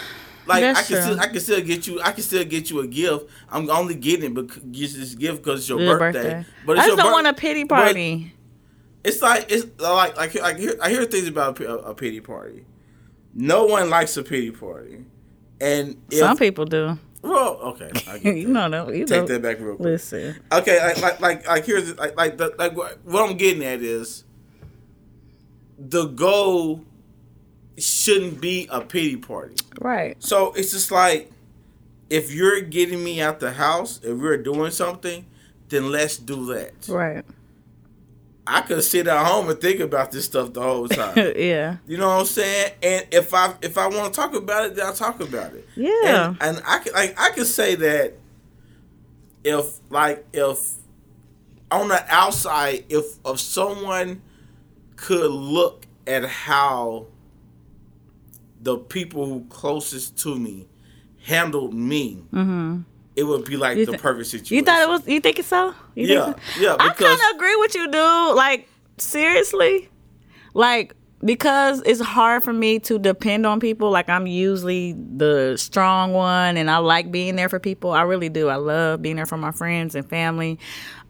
Like 0.44 0.62
That's 0.62 0.80
I 0.80 0.82
can 0.82 0.96
true. 0.96 1.02
still, 1.02 1.20
I 1.20 1.26
can 1.28 1.40
still 1.40 1.60
get 1.62 1.86
you 1.86 2.00
I 2.02 2.12
can 2.12 2.22
still 2.22 2.44
get 2.44 2.70
you 2.70 2.80
a 2.80 2.86
gift. 2.86 3.26
I'm 3.48 3.70
only 3.70 3.94
getting 3.94 4.24
it 4.32 4.34
because 4.34 4.62
get 4.64 4.92
this 4.92 5.14
gift 5.14 5.42
because 5.44 5.60
it's 5.60 5.68
your 5.68 5.80
Your 5.80 5.98
birthday. 5.98 6.44
But 6.66 6.78
I 6.78 6.80
it's 6.80 6.86
just 6.86 6.88
your 6.88 6.96
don't 6.96 7.06
bir- 7.06 7.12
want 7.12 7.26
a 7.28 7.32
pity 7.34 7.64
party. 7.64 8.32
It's 9.04 9.22
like 9.22 9.50
it's 9.50 9.66
like 9.80 10.16
like 10.16 10.36
I 10.40 10.54
hear 10.54 10.74
I 10.80 10.90
hear 10.90 11.04
things 11.04 11.28
about 11.28 11.60
a, 11.60 11.74
a 11.78 11.94
pity 11.94 12.20
party. 12.20 12.64
No 13.34 13.64
one 13.66 13.88
likes 13.88 14.16
a 14.16 14.22
pity 14.22 14.50
party, 14.50 15.04
and 15.60 15.96
if, 16.10 16.18
Some 16.18 16.36
people 16.36 16.64
do. 16.66 16.98
Well, 17.22 17.54
okay, 17.62 17.90
I 18.08 18.18
get 18.22 18.36
you 18.36 18.48
know, 18.48 18.66
no, 18.68 18.90
you 18.90 19.06
Take 19.06 19.22
know. 19.22 19.26
that 19.28 19.42
back 19.42 19.58
real 19.60 19.76
quick. 19.76 19.86
Listen, 19.86 20.36
Okay, 20.52 20.78
like 20.84 21.00
like 21.00 21.20
like, 21.20 21.48
like 21.48 21.64
here's 21.64 21.96
like 21.96 22.16
like 22.16 22.36
the, 22.36 22.52
like 22.58 22.76
what, 22.76 22.98
what 23.04 23.28
I'm 23.30 23.36
getting 23.36 23.64
at 23.64 23.80
is 23.80 24.24
the 25.78 26.06
goal 26.06 26.84
shouldn't 27.78 28.40
be 28.40 28.68
a 28.70 28.80
pity 28.80 29.16
party. 29.16 29.54
right? 29.80 30.16
So 30.22 30.52
it's 30.52 30.72
just 30.72 30.90
like 30.90 31.30
if 32.10 32.32
you're 32.32 32.60
getting 32.60 33.02
me 33.02 33.20
out 33.22 33.40
the 33.40 33.52
house, 33.52 33.98
if 34.02 34.16
we're 34.18 34.36
doing 34.36 34.70
something, 34.70 35.24
then 35.68 35.90
let's 35.90 36.18
do 36.18 36.46
that. 36.54 36.72
Right. 36.88 37.24
I 38.46 38.60
could 38.62 38.82
sit 38.82 39.06
at 39.06 39.24
home 39.24 39.48
and 39.48 39.58
think 39.60 39.80
about 39.80 40.10
this 40.10 40.24
stuff 40.26 40.52
the 40.52 40.60
whole 40.60 40.88
time. 40.88 41.16
yeah. 41.36 41.76
You 41.86 41.96
know 41.96 42.08
what 42.08 42.20
I'm 42.20 42.26
saying? 42.26 42.72
And 42.82 43.06
if 43.10 43.32
I 43.32 43.54
if 43.62 43.78
I 43.78 43.86
want 43.86 44.12
to 44.12 44.20
talk 44.20 44.34
about 44.34 44.66
it, 44.66 44.74
then 44.76 44.86
I'll 44.86 44.92
talk 44.92 45.20
about 45.20 45.54
it. 45.54 45.66
Yeah. 45.76 46.34
And, 46.40 46.56
and 46.58 46.62
I 46.66 46.78
can 46.80 46.92
like 46.92 47.18
I 47.18 47.30
can 47.30 47.44
say 47.44 47.76
that 47.76 48.14
if 49.44 49.78
like 49.90 50.26
if 50.32 50.74
on 51.70 51.88
the 51.88 52.04
outside, 52.12 52.84
if 52.90 53.04
if 53.24 53.40
someone 53.40 54.20
could 55.03 55.30
look 55.32 55.86
at 56.07 56.24
how 56.24 57.07
the 58.61 58.78
people 58.78 59.26
who 59.26 59.44
closest 59.48 60.16
to 60.18 60.36
me 60.36 60.68
handled 61.24 61.74
me, 61.74 62.22
it 63.16 63.24
would 63.24 63.44
be 63.44 63.57
like 63.57 63.76
Mm-hmm. 63.78 63.90
The 63.92 63.98
perfect 63.98 64.28
situation. 64.30 64.57
You 64.57 64.62
thought 64.62 64.80
it 64.80 64.88
was? 64.88 65.07
You 65.09 65.18
think 65.20 65.40
it's 65.40 65.48
so? 65.48 65.74
You 65.96 66.07
Yeah, 66.07 66.26
so? 66.26 66.61
yeah, 66.61 66.76
I 66.78 66.90
kind 66.90 67.18
of 67.20 67.36
agree 67.36 67.57
with 67.57 67.74
you, 67.74 67.90
dude. 67.90 68.36
Like 68.36 68.68
seriously, 68.98 69.88
like 70.55 70.94
because 71.24 71.82
it's 71.86 72.00
hard 72.00 72.42
for 72.42 72.53
me 72.53 72.78
to 72.80 72.98
depend 72.98 73.46
on 73.46 73.61
people. 73.61 73.90
Like 73.90 74.09
I'm 74.09 74.26
usually 74.26 74.92
the 74.92 75.57
strong 75.57 76.12
one, 76.12 76.57
and 76.57 76.70
I 76.70 76.78
like 76.78 77.11
being 77.11 77.34
there 77.36 77.48
for 77.48 77.59
people. 77.59 77.90
I 77.90 78.03
really 78.03 78.28
do. 78.28 78.48
I 78.48 78.57
love 78.57 79.03
being 79.03 79.16
there 79.16 79.26
for 79.26 79.36
my 79.36 79.50
friends 79.50 79.94
and 79.96 80.09
family. 80.09 80.59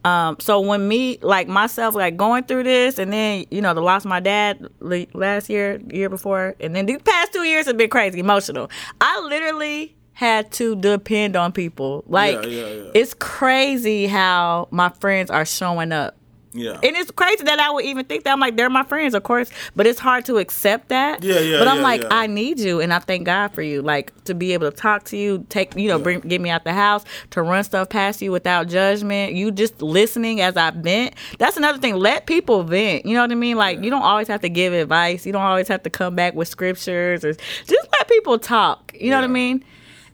Um, 0.05 0.35
so 0.39 0.59
when 0.59 0.87
me 0.87 1.17
like 1.21 1.47
myself 1.47 1.95
like 1.95 2.17
going 2.17 2.43
through 2.43 2.63
this, 2.63 2.99
and 2.99 3.11
then 3.13 3.45
you 3.51 3.61
know 3.61 3.73
the 3.73 3.81
loss 3.81 4.03
of 4.03 4.09
my 4.09 4.19
dad 4.19 4.67
last 4.81 5.49
year, 5.49 5.79
year 5.89 6.09
before, 6.09 6.55
and 6.59 6.75
then 6.75 6.85
these 6.85 7.01
past 7.01 7.33
two 7.33 7.43
years 7.43 7.65
have 7.67 7.77
been 7.77 7.89
crazy 7.89 8.19
emotional. 8.19 8.69
I 8.99 9.21
literally 9.21 9.95
had 10.13 10.51
to 10.53 10.75
depend 10.75 11.35
on 11.35 11.51
people. 11.51 12.03
Like 12.07 12.35
Yeah, 12.43 12.49
yeah, 12.49 12.67
yeah. 12.67 12.91
it's 12.93 13.13
crazy 13.13 14.07
how 14.07 14.67
my 14.71 14.89
friends 14.89 15.31
are 15.31 15.45
showing 15.45 15.91
up. 15.91 16.15
Yeah. 16.53 16.73
And 16.83 16.95
it's 16.95 17.11
crazy 17.11 17.43
that 17.43 17.59
I 17.59 17.71
would 17.71 17.85
even 17.85 18.05
think 18.05 18.23
that 18.23 18.31
I'm 18.31 18.39
like 18.39 18.55
they're 18.55 18.69
my 18.69 18.83
friends, 18.83 19.13
of 19.13 19.23
course, 19.23 19.49
but 19.75 19.87
it's 19.87 19.99
hard 19.99 20.25
to 20.25 20.37
accept 20.37 20.89
that. 20.89 21.23
Yeah, 21.23 21.39
yeah, 21.39 21.59
But 21.59 21.67
I'm 21.67 21.77
yeah, 21.77 21.83
like, 21.83 22.01
yeah. 22.01 22.09
I 22.11 22.27
need 22.27 22.59
you, 22.59 22.79
and 22.79 22.93
I 22.93 22.99
thank 22.99 23.25
God 23.25 23.49
for 23.49 23.61
you, 23.61 23.81
like 23.81 24.11
to 24.25 24.33
be 24.33 24.53
able 24.53 24.69
to 24.69 24.75
talk 24.75 25.03
to 25.05 25.17
you, 25.17 25.45
take 25.49 25.75
you 25.75 25.87
know, 25.87 25.99
bring 25.99 26.19
get 26.21 26.41
me 26.41 26.49
out 26.49 26.63
the 26.63 26.73
house, 26.73 27.03
to 27.31 27.41
run 27.41 27.63
stuff 27.63 27.89
past 27.89 28.21
you 28.21 28.31
without 28.31 28.67
judgment. 28.67 29.33
You 29.33 29.51
just 29.51 29.81
listening 29.81 30.41
as 30.41 30.55
I 30.55 30.71
vent. 30.71 31.15
That's 31.39 31.57
another 31.57 31.79
thing. 31.79 31.95
Let 31.95 32.25
people 32.27 32.63
vent. 32.63 33.05
You 33.05 33.15
know 33.15 33.21
what 33.21 33.31
I 33.31 33.35
mean? 33.35 33.57
Like 33.57 33.83
you 33.83 33.89
don't 33.89 34.03
always 34.03 34.27
have 34.27 34.41
to 34.41 34.49
give 34.49 34.73
advice. 34.73 35.25
You 35.25 35.33
don't 35.33 35.41
always 35.41 35.67
have 35.67 35.83
to 35.83 35.89
come 35.89 36.15
back 36.15 36.35
with 36.35 36.47
scriptures 36.47 37.25
or 37.25 37.33
just 37.33 37.87
let 37.91 38.07
people 38.07 38.37
talk. 38.37 38.93
You 38.99 39.09
know 39.09 39.17
what 39.17 39.25
I 39.25 39.27
mean? 39.27 39.63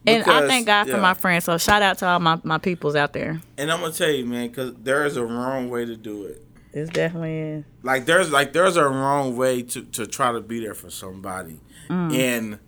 And 0.06 0.24
I 0.24 0.46
thank 0.46 0.66
God 0.66 0.84
for 0.84 0.92
yeah. 0.92 1.00
my 1.00 1.14
friends. 1.14 1.44
So 1.44 1.58
shout 1.58 1.82
out 1.82 1.98
to 1.98 2.06
all 2.06 2.20
my, 2.20 2.40
my 2.42 2.58
peoples 2.58 2.96
out 2.96 3.12
there. 3.12 3.40
And 3.58 3.70
I'm 3.70 3.80
gonna 3.80 3.92
tell 3.92 4.10
you, 4.10 4.24
man, 4.24 4.48
because 4.48 4.74
there 4.82 5.04
is 5.04 5.16
a 5.16 5.24
wrong 5.24 5.68
way 5.68 5.84
to 5.84 5.96
do 5.96 6.24
it. 6.24 6.44
It's 6.72 6.90
definitely 6.90 7.38
is. 7.38 7.64
like 7.82 8.06
there's 8.06 8.30
like 8.30 8.52
there's 8.52 8.76
a 8.76 8.84
wrong 8.84 9.36
way 9.36 9.62
to 9.62 9.82
to 9.82 10.06
try 10.06 10.30
to 10.30 10.40
be 10.40 10.60
there 10.60 10.74
for 10.74 10.88
somebody 10.88 11.58
mm. 11.88 12.14
and 12.14 12.60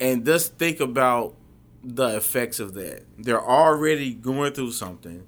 and 0.00 0.24
just 0.24 0.56
think 0.56 0.80
about 0.80 1.34
the 1.84 2.16
effects 2.16 2.58
of 2.58 2.72
that 2.74 3.02
they're 3.18 3.44
already 3.44 4.14
going 4.14 4.52
through 4.54 4.70
something 4.70 5.26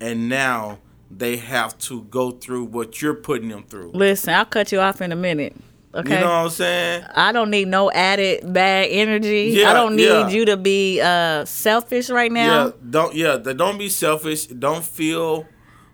and 0.00 0.28
now 0.28 0.78
they 1.10 1.36
have 1.36 1.76
to 1.78 2.02
go 2.02 2.30
through 2.30 2.64
what 2.64 3.02
you're 3.02 3.14
putting 3.14 3.48
them 3.48 3.64
through 3.64 3.90
Listen, 3.92 4.34
I'll 4.34 4.44
cut 4.44 4.70
you 4.70 4.78
off 4.78 5.00
in 5.00 5.10
a 5.10 5.16
minute. 5.16 5.56
Okay. 5.94 6.14
You 6.14 6.20
know 6.20 6.26
what 6.26 6.32
I'm 6.32 6.50
saying? 6.50 7.04
I 7.14 7.30
don't 7.30 7.50
need 7.50 7.68
no 7.68 7.88
added 7.88 8.52
bad 8.52 8.88
energy. 8.90 9.52
Yeah, 9.54 9.70
I 9.70 9.74
don't 9.74 9.94
need 9.94 10.08
yeah. 10.08 10.28
you 10.28 10.44
to 10.46 10.56
be 10.56 11.00
uh 11.00 11.44
selfish 11.44 12.10
right 12.10 12.32
now. 12.32 12.66
Yeah, 12.66 12.72
don't 12.90 13.14
yeah, 13.14 13.36
don't 13.36 13.78
be 13.78 13.88
selfish. 13.88 14.46
Don't 14.46 14.84
feel 14.84 15.46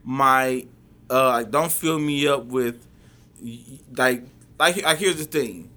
my 0.02 0.66
uh 1.10 1.26
like 1.26 1.50
don't 1.50 1.70
fill 1.70 1.98
me 1.98 2.26
up 2.26 2.46
with 2.46 2.86
like 3.94 4.24
like 4.58 4.82
like 4.82 4.98
here's 4.98 5.16
the 5.16 5.24
thing. 5.24 5.70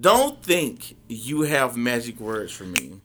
Don't 0.00 0.42
think 0.42 0.96
you 1.06 1.42
have 1.42 1.76
magic 1.76 2.18
words 2.18 2.52
for 2.52 2.64
me. 2.64 3.02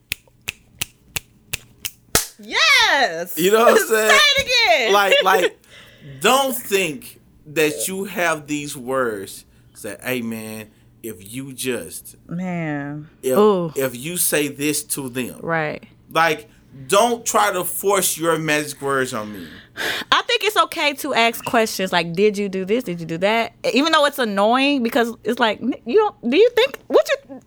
Yes. 2.38 3.36
You 3.36 3.50
know 3.50 3.64
what 3.64 3.72
I'm 3.72 3.76
saying? 3.86 4.10
Say 4.10 4.16
it 4.16 4.46
again. 4.46 4.92
Like 4.94 5.22
like 5.22 5.62
don't 6.20 6.56
think 6.56 7.20
that 7.48 7.86
you 7.86 8.04
have 8.04 8.46
these 8.46 8.74
words 8.74 9.44
that 9.82 10.02
hey 10.02 10.22
man, 10.22 10.70
if 11.02 11.32
you 11.32 11.52
just 11.52 12.16
man. 12.28 13.08
if, 13.22 13.36
Ooh. 13.36 13.72
if 13.76 13.96
you 13.96 14.16
say 14.16 14.48
this 14.48 14.82
to 14.84 15.08
them. 15.08 15.40
Right. 15.42 15.84
Like 16.10 16.48
don't 16.86 17.26
try 17.26 17.52
to 17.52 17.64
force 17.64 18.16
your 18.16 18.38
magic 18.38 18.80
words 18.80 19.12
on 19.12 19.32
me. 19.32 19.46
I 20.12 20.22
think 20.22 20.44
it's 20.44 20.56
okay 20.56 20.92
to 20.94 21.14
ask 21.14 21.44
questions 21.44 21.92
like, 21.92 22.12
"Did 22.12 22.38
you 22.38 22.48
do 22.48 22.64
this? 22.64 22.84
Did 22.84 23.00
you 23.00 23.06
do 23.06 23.18
that?" 23.18 23.54
Even 23.72 23.92
though 23.92 24.04
it's 24.04 24.18
annoying 24.18 24.82
because 24.82 25.14
it's 25.24 25.40
like, 25.40 25.60
you 25.60 25.96
don't. 25.96 26.30
Do 26.30 26.36
you 26.36 26.48
think 26.50 26.78
what 26.86 27.06
you? 27.08 27.40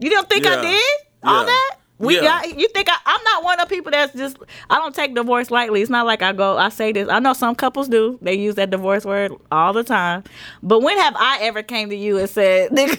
You 0.00 0.10
don't 0.10 0.28
think 0.28 0.44
I 0.46 0.60
did 0.60 0.82
all 1.22 1.40
Yeah. 1.40 1.46
that? 1.46 1.76
We 2.02 2.16
Yeah. 2.16 2.22
got. 2.22 2.58
You 2.58 2.68
think 2.74 2.88
I? 2.90 2.96
I'm 3.06 3.22
not 3.24 3.44
one 3.44 3.60
of 3.60 3.68
the 3.68 3.74
people 3.74 3.90
that's 3.92 4.12
just. 4.14 4.36
I 4.68 4.76
don't 4.76 4.94
take 4.94 5.14
divorce 5.14 5.50
lightly. 5.50 5.80
It's 5.82 5.90
not 5.90 6.04
like 6.04 6.20
I 6.22 6.32
go. 6.32 6.58
I 6.58 6.68
say 6.68 6.92
this. 6.92 7.08
I 7.08 7.18
know 7.20 7.32
some 7.32 7.54
couples 7.54 7.88
do. 7.88 8.18
They 8.20 8.34
use 8.34 8.56
that 8.56 8.70
divorce 8.70 9.04
word 9.04 9.32
all 9.50 9.72
the 9.72 9.84
time. 9.84 10.24
But 10.62 10.80
when 10.82 10.98
have 10.98 11.14
I 11.16 11.38
ever 11.42 11.62
came 11.62 11.88
to 11.90 11.96
you 11.96 12.18
and 12.18 12.28
said, 12.28 12.70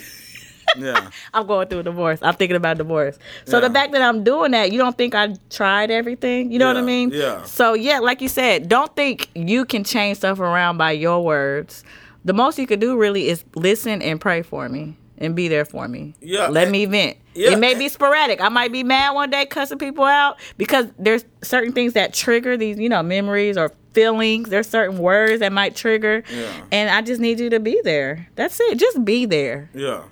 Yeah. 0.77 1.09
I'm 1.33 1.45
going 1.45 1.67
through 1.67 1.79
a 1.79 1.83
divorce. 1.83 2.19
I'm 2.21 2.33
thinking 2.35 2.55
about 2.55 2.77
divorce. 2.77 3.19
So 3.45 3.59
Yeah. 3.59 3.67
the 3.67 3.73
fact 3.73 3.91
that 3.91 4.01
I'm 4.01 4.23
doing 4.23 4.51
that, 4.51 4.71
you 4.71 4.77
don't 4.79 4.97
think 4.97 5.13
I 5.13 5.35
tried 5.49 5.91
everything? 5.91 6.51
You 6.51 6.57
know 6.59 6.67
what 6.67 6.77
I 6.77 6.81
mean? 6.81 7.11
yeah. 7.13 7.43
So 7.43 7.73
yeah, 7.73 7.99
like 7.99 8.21
you 8.21 8.29
said, 8.29 8.69
don't 8.69 8.95
think 8.95 9.29
you 9.35 9.65
can 9.65 9.83
change 9.83 10.17
stuff 10.17 10.39
around 10.39 10.77
by 10.77 10.91
your 10.91 11.23
words. 11.23 11.83
The 12.25 12.33
most 12.33 12.57
you 12.57 12.65
could 12.65 12.79
do 12.79 12.97
really 12.97 13.27
is 13.27 13.43
listen 13.55 14.01
and 14.01 14.19
pray 14.21 14.41
for 14.41 14.69
me 14.69 14.95
and 15.17 15.35
be 15.35 15.47
there 15.49 15.65
for 15.65 15.87
me. 15.89 16.15
Yeah, 16.21 16.47
Let 16.47 16.63
and- 16.63 16.71
me 16.71 16.85
vent. 16.85 17.17
Yeah, 17.35 17.51
it 17.51 17.59
may 17.59 17.75
be 17.75 17.89
sporadic. 17.89 18.41
I 18.41 18.49
might 18.49 18.71
be 18.71 18.83
mad 18.83 19.11
one 19.11 19.29
day 19.29 19.45
cussing 19.45 19.77
people 19.77 20.03
out 20.03 20.39
because 20.57 20.87
there's 20.97 21.25
certain 21.41 21.73
things 21.73 21.93
that 21.93 22.13
trigger 22.13 22.57
these, 22.57 22.77
you 22.77 22.89
know, 22.89 23.01
memories 23.03 23.57
or 23.57 23.73
feelings. 23.93 24.49
There's 24.49 24.67
certain 24.67 24.97
words 24.97 25.39
that 25.39 25.51
might 25.51 25.75
trigger. 25.75 26.23
Yeah. 26.31 26.63
And 26.71 26.89
I 26.89 27.01
just 27.01 27.21
need 27.21 27.39
you 27.39 27.49
to 27.51 27.59
be 27.59 27.79
there. 27.83 28.27
That's 28.35 28.59
it. 28.59 28.77
Just 28.77 29.03
be 29.03 29.25
there. 29.25 29.69
Yeah, 29.73 30.03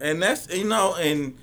and 0.00 0.22
that's 0.22 0.52
you 0.54 0.64
know, 0.64 0.94
and 0.96 1.36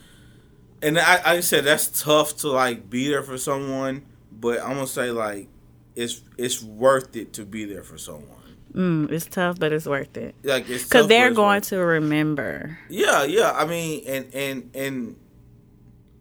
and 0.82 0.99
I, 0.99 1.21
I 1.26 1.39
said 1.39 1.63
that's 1.63 2.01
tough 2.01 2.38
to 2.38 2.49
like 2.49 2.89
be 2.89 3.07
there 3.07 3.24
for 3.24 3.38
someone, 3.38 4.03
but 4.32 4.61
I'm 4.61 4.76
gonna 4.76 4.88
say 4.88 5.11
like 5.11 5.47
it's 5.95 6.21
it's 6.38 6.61
worth 6.63 7.15
it 7.15 7.34
to 7.34 7.45
be 7.45 7.65
there 7.65 7.84
for 7.84 7.97
someone. 7.97 8.42
Mm, 8.74 9.11
it's 9.11 9.26
tough, 9.28 9.59
but 9.59 9.71
it's 9.71 9.86
worth 9.86 10.17
it. 10.17 10.34
Like 10.43 10.67
it's 10.69 10.84
Because 10.86 11.07
they're 11.07 11.32
going 11.32 11.61
to 11.61 11.78
remember. 11.78 12.78
Yeah, 12.89 13.24
yeah. 13.24 13.51
I 13.51 13.65
mean, 13.65 14.03
and 14.07 14.34
and 14.34 14.71
and 14.74 15.15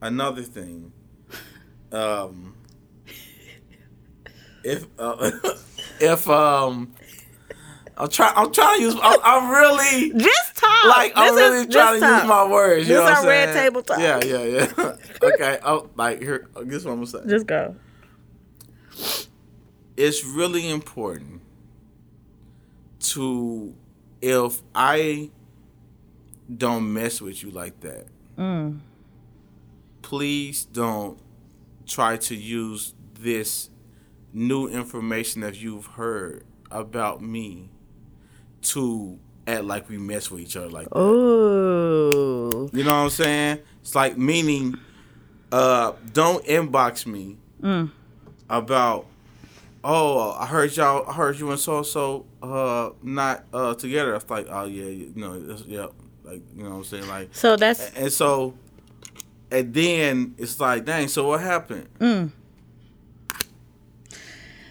another 0.02 0.42
thing, 0.42 0.92
um, 1.92 2.54
if 4.64 4.86
uh, 4.98 5.30
if 6.00 6.28
um. 6.28 6.94
I'm 7.94 8.08
trying. 8.08 8.32
I'm 8.36 8.50
trying 8.50 8.78
to 8.78 8.82
use. 8.84 8.96
I'm, 9.02 9.18
I'm 9.22 9.50
really 9.50 10.12
Just 10.18 10.56
talk. 10.56 10.84
like 10.86 11.12
I'm 11.14 11.34
really 11.34 11.66
is- 11.66 11.66
trying 11.74 12.00
to 12.00 12.06
use 12.06 12.24
my 12.24 12.48
words. 12.48 12.88
You 12.88 12.94
This 12.94 13.04
know 13.04 13.04
what 13.04 13.18
our 13.18 13.26
red 13.28 13.52
table 13.52 13.82
talk. 13.82 13.98
Yeah, 13.98 14.18
yeah, 14.24 14.44
yeah. 14.44 14.96
okay. 15.22 15.58
Oh, 15.62 15.90
like 15.94 16.20
here. 16.20 16.48
Is 16.56 16.84
what 16.86 16.92
I'm 16.92 17.04
gonna 17.04 17.06
say. 17.06 17.18
Just 17.28 17.46
go. 17.46 17.76
It's 19.96 20.24
really 20.24 20.70
important 20.70 21.42
to 23.14 23.74
if 24.20 24.62
I 24.74 25.30
don't 26.54 26.92
mess 26.92 27.20
with 27.20 27.42
you 27.42 27.50
like 27.50 27.80
that. 27.80 28.06
Mm. 28.38 28.78
Please 30.02 30.64
don't 30.64 31.18
try 31.86 32.16
to 32.16 32.34
use 32.36 32.94
this 33.18 33.70
new 34.32 34.66
information 34.68 35.42
that 35.42 35.60
you've 35.60 35.86
heard 35.86 36.44
about 36.70 37.20
me 37.22 37.68
to 38.62 39.18
act 39.46 39.64
like 39.64 39.88
we 39.88 39.98
mess 39.98 40.30
with 40.30 40.40
each 40.40 40.56
other 40.56 40.68
like 40.68 40.88
that. 40.88 40.98
Ooh. 40.98 42.70
You 42.72 42.84
know 42.84 42.90
what 42.90 43.02
I'm 43.04 43.10
saying? 43.10 43.58
It's 43.80 43.94
like 43.94 44.16
meaning, 44.16 44.76
uh, 45.50 45.92
don't 46.12 46.44
inbox 46.46 47.06
me 47.06 47.36
Mm. 47.62 47.90
about. 48.48 49.06
Oh, 49.84 50.32
I 50.38 50.46
heard 50.46 50.76
y'all. 50.76 51.08
I 51.08 51.12
heard 51.12 51.38
you 51.38 51.50
and 51.50 51.58
so 51.58 51.82
so 51.82 52.26
uh 52.42 52.90
not 53.02 53.44
uh 53.52 53.74
together. 53.74 54.14
It's 54.14 54.30
like, 54.30 54.46
oh 54.48 54.64
yeah, 54.64 54.84
you 54.84 55.12
know, 55.16 55.34
it's- 55.34 55.64
yeah, 55.66 55.86
like 56.24 56.42
you 56.56 56.62
know 56.62 56.70
what 56.70 56.76
I'm 56.76 56.84
saying, 56.84 57.08
like, 57.08 57.30
So 57.32 57.56
that's 57.56 57.90
and 57.96 58.12
so, 58.12 58.54
and 59.50 59.74
then 59.74 60.34
it's 60.38 60.60
like, 60.60 60.84
dang. 60.84 61.08
So 61.08 61.26
what 61.28 61.40
happened? 61.40 61.88
mm, 61.98 62.30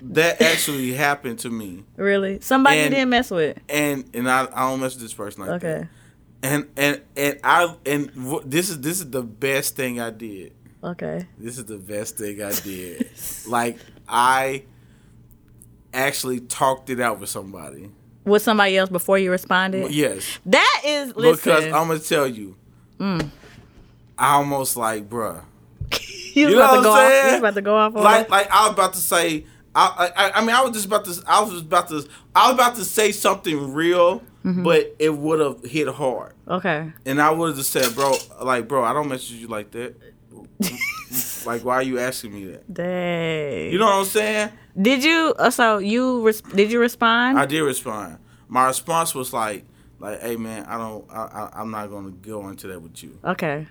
That 0.04 0.42
actually 0.42 0.94
happened 0.94 1.40
to 1.40 1.50
me, 1.50 1.84
really 1.98 2.40
somebody 2.40 2.80
And- 2.80 2.92
didn't 2.94 3.10
mess 3.10 3.30
with. 3.30 3.58
and 3.70 4.06
and 4.14 4.30
I, 4.30 4.48
I 4.54 4.70
don't 4.70 4.80
mess 4.80 4.94
with 4.96 5.04
this 5.04 5.14
person 5.14 5.46
like 5.46 5.60
that. 5.62 5.68
Okay. 5.78 5.88
And 6.44 6.68
and 6.76 7.02
and 7.16 7.40
I 7.44 7.76
and 7.86 8.08
w- 8.16 8.42
this 8.46 8.70
is 8.70 8.80
this 8.82 9.00
is 9.00 9.12
the 9.12 9.22
best 9.22 9.76
thing 9.76 10.00
I 10.00 10.10
did. 10.10 10.54
Okay. 10.84 11.28
This 11.38 11.60
is 11.60 11.66
the 11.66 11.78
best 11.78 12.18
thing 12.18 12.42
I 12.42 12.52
did. 12.52 13.10
like 13.48 13.78
I 14.10 14.64
actually 15.94 16.40
talked 16.40 16.90
it 16.90 17.00
out 17.00 17.20
with 17.20 17.30
somebody. 17.30 17.92
With 18.26 18.42
somebody 18.42 18.78
else 18.78 18.90
before 18.90 19.18
you 19.18 19.32
responded. 19.32 19.92
Yes, 19.92 20.40
That 20.46 20.82
is 20.86 21.16
listen. 21.16 21.36
because 21.52 21.66
I'm 21.66 21.88
gonna 21.88 22.00
tell 22.00 22.28
you, 22.28 22.56
I 23.00 23.20
almost 24.36 24.78
like, 24.78 25.10
bruh. 25.10 25.42
you 26.34 26.50
know 26.52 26.58
about 26.58 26.76
to 26.78 26.82
go 26.84 26.92
off. 26.92 27.26
You 27.26 27.32
was 27.32 27.40
about 27.40 27.54
to 27.56 27.62
go 27.62 27.76
off 27.76 27.94
Like, 27.96 28.30
like 28.30 28.52
I 28.52 28.64
was 28.66 28.74
about 28.74 28.94
to 28.94 29.00
say. 29.00 29.46
I, 29.74 30.12
I, 30.18 30.32
I 30.36 30.42
mean, 30.42 30.50
I 30.56 30.62
was 30.62 30.72
just 30.74 30.86
about 30.86 31.06
to. 31.06 31.24
I 31.26 31.42
was 31.42 31.52
just 31.52 31.66
about 31.66 31.88
to. 31.90 32.06
I 32.36 32.48
was 32.48 32.56
about 32.56 32.76
to 32.76 32.86
say 32.86 33.12
something 33.12 33.74
real, 33.74 34.22
Mm-hmm. 34.44 34.64
but 34.64 34.96
it 34.98 35.16
would 35.16 35.40
have 35.40 35.64
hit 35.64 35.88
hard, 35.88 36.34
Okay. 36.48 36.92
and 37.06 37.22
I 37.22 37.30
would 37.30 37.50
have 37.50 37.58
just 37.58 37.72
said, 37.72 37.94
"Bro, 37.94 38.16
like, 38.42 38.68
bro, 38.68 38.84
I 38.84 38.92
don't 38.92 39.08
message 39.08 39.34
you 39.34 39.48
like 39.48 39.70
that. 39.72 39.96
like, 41.46 41.64
why 41.64 41.76
are 41.76 41.84
you 41.84 42.00
asking 42.00 42.34
me 42.34 42.46
that? 42.46 42.74
Dang. 42.74 43.72
You 43.72 43.80
know 43.80 43.86
what 43.86 43.94
I'm 44.00 44.06
saying?" 44.06 44.50
Did 44.82 45.04
you? 45.04 45.34
Uh, 45.38 45.50
so 45.50 45.78
you 45.80 46.22
res- 46.26 46.42
did 46.42 46.72
you 46.72 46.80
respond? 46.80 47.38
I 47.40 47.46
did 47.46 47.62
respond. 47.62 48.18
My 48.48 48.68
response 48.68 49.14
was 49.16 49.34
like, 49.34 49.66
like, 50.00 50.22
hey 50.22 50.36
man, 50.36 50.66
I 50.66 50.78
don't, 50.78 51.06
I, 51.12 51.50
I 51.56 51.62
I'm 51.62 51.72
not 51.72 51.90
gonna 51.90 52.12
go 52.12 52.48
into 52.50 52.68
that 52.68 52.82
with 52.82 53.02
you. 53.04 53.18
okay. 53.24 53.68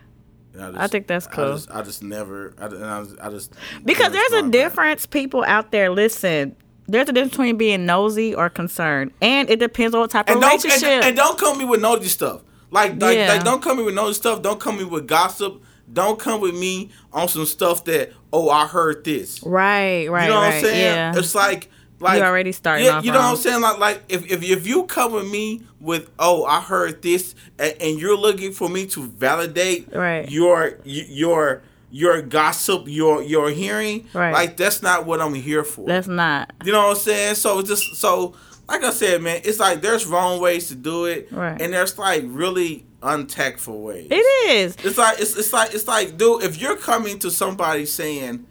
And 0.53 0.75
just, 0.75 0.79
I 0.83 0.87
think 0.89 1.07
that's 1.07 1.29
I 1.29 1.31
cool. 1.31 1.53
just, 1.55 1.71
I 1.71 1.83
just 1.83 2.03
never, 2.03 2.55
I, 2.59 2.67
and 2.67 2.85
I, 2.85 3.05
I 3.27 3.31
just 3.31 3.53
Because 3.85 4.11
there's 4.13 4.33
a 4.33 4.43
back. 4.43 4.51
difference, 4.51 5.07
people 5.07 5.45
out 5.47 5.71
there. 5.71 5.91
Listen, 5.91 6.57
there's 6.89 7.09
a 7.09 7.13
difference 7.13 7.31
between 7.33 7.57
being 7.57 7.87
nosy 7.87 8.35
or 8.35 8.51
concerned, 8.51 9.13
and 9.23 9.49
it 9.49 9.61
depends 9.61 9.95
on 9.95 10.01
what 10.01 10.11
type 10.11 10.29
And 10.29 10.39
of 10.39 10.43
relationship. 10.43 10.89
and, 10.89 11.05
and 11.05 11.17
don't 11.17 11.39
come 11.39 11.57
me 11.59 11.65
with 11.65 11.81
nosy 11.81 12.09
stuff. 12.09 12.43
Like, 12.73 13.01
like, 13.01 13.17
Yeah. 13.17 13.29
like, 13.35 13.45
don't 13.45 13.63
come 13.63 13.77
me 13.79 13.85
with 13.85 13.95
nosy 13.95 14.15
stuff. 14.15 14.43
Don't 14.43 14.59
come 14.59 14.79
me 14.79 14.85
with 14.85 15.07
gossip. 15.07 15.63
Don't 15.93 16.19
come 16.19 16.41
with 16.41 16.55
me 16.55 16.91
on 17.13 17.29
some 17.29 17.47
stuff 17.47 17.85
that, 17.85 18.13
oh, 18.33 18.49
I 18.51 18.67
heard 18.67 19.05
this. 19.05 19.43
right, 19.43 20.09
right, 20.11 20.25
you 20.25 20.31
know 20.31 20.37
right. 20.41 20.47
what 20.47 20.55
I'm 20.55 20.61
saying? 20.63 20.85
Yeah. 20.95 21.19
It's 21.19 21.35
like, 21.35 21.69
like 21.99 22.19
You 22.19 22.25
already 22.25 22.53
starting 22.53 22.87
Yeah, 22.87 23.03
you 23.03 23.13
know 23.13 23.19
what. 23.19 23.25
I'm 23.31 23.37
saying? 23.37 23.61
Like, 23.61 23.79
like 23.79 24.03
if, 24.09 24.31
if 24.31 24.43
if 24.43 24.67
you 24.67 24.85
come 24.85 25.13
with 25.13 25.31
me 25.31 25.63
with, 25.81 26.09
oh, 26.19 26.45
I 26.45 26.61
heard 26.61 27.03
this, 27.03 27.35
and, 27.59 27.75
and 27.81 27.99
you're 28.01 28.17
looking 28.17 28.53
for 28.53 28.69
me 28.69 28.87
to 28.87 29.03
validate 29.07 29.95
Right. 29.95 30.31
your 30.31 30.79
your 30.85 31.63
your 31.91 32.23
gossip, 32.23 32.85
your 32.87 33.21
your 33.23 33.51
hearing, 33.51 34.07
Right. 34.15 34.33
like 34.33 34.57
that's 34.57 34.83
not 34.83 35.05
what 35.07 35.21
I'm 35.21 35.35
here 35.35 35.65
for. 35.65 35.87
That's 35.87 36.07
not 36.09 36.53
You 36.65 36.73
know 36.73 36.87
what 36.87 36.97
I'm 36.97 37.03
saying? 37.03 37.35
So 37.35 37.59
it's 37.59 37.69
just 37.69 37.97
so 37.97 38.35
like 38.71 38.85
I 38.85 38.91
said, 38.91 39.21
man, 39.23 39.41
it's 39.45 39.59
like 39.59 39.83
there's 39.83 40.07
wrong 40.07 40.41
ways 40.41 40.69
to 40.69 40.75
do 40.75 41.05
it, 41.07 41.29
Right. 41.31 41.61
and 41.61 41.73
there's 41.73 41.99
like 41.99 42.23
really 42.27 42.87
untactful 43.03 43.81
ways. 43.83 44.09
it 44.11 44.49
is. 44.51 44.77
It's 44.85 44.97
like 44.99 45.21
it's 45.21 45.37
it's 45.37 45.53
like 45.53 45.75
it's 45.75 45.87
like, 45.89 46.17
dude, 46.17 46.43
if 46.45 46.61
you're 46.61 46.77
coming 46.77 47.19
to 47.21 47.31
somebody 47.31 47.85
saying, 47.87 48.47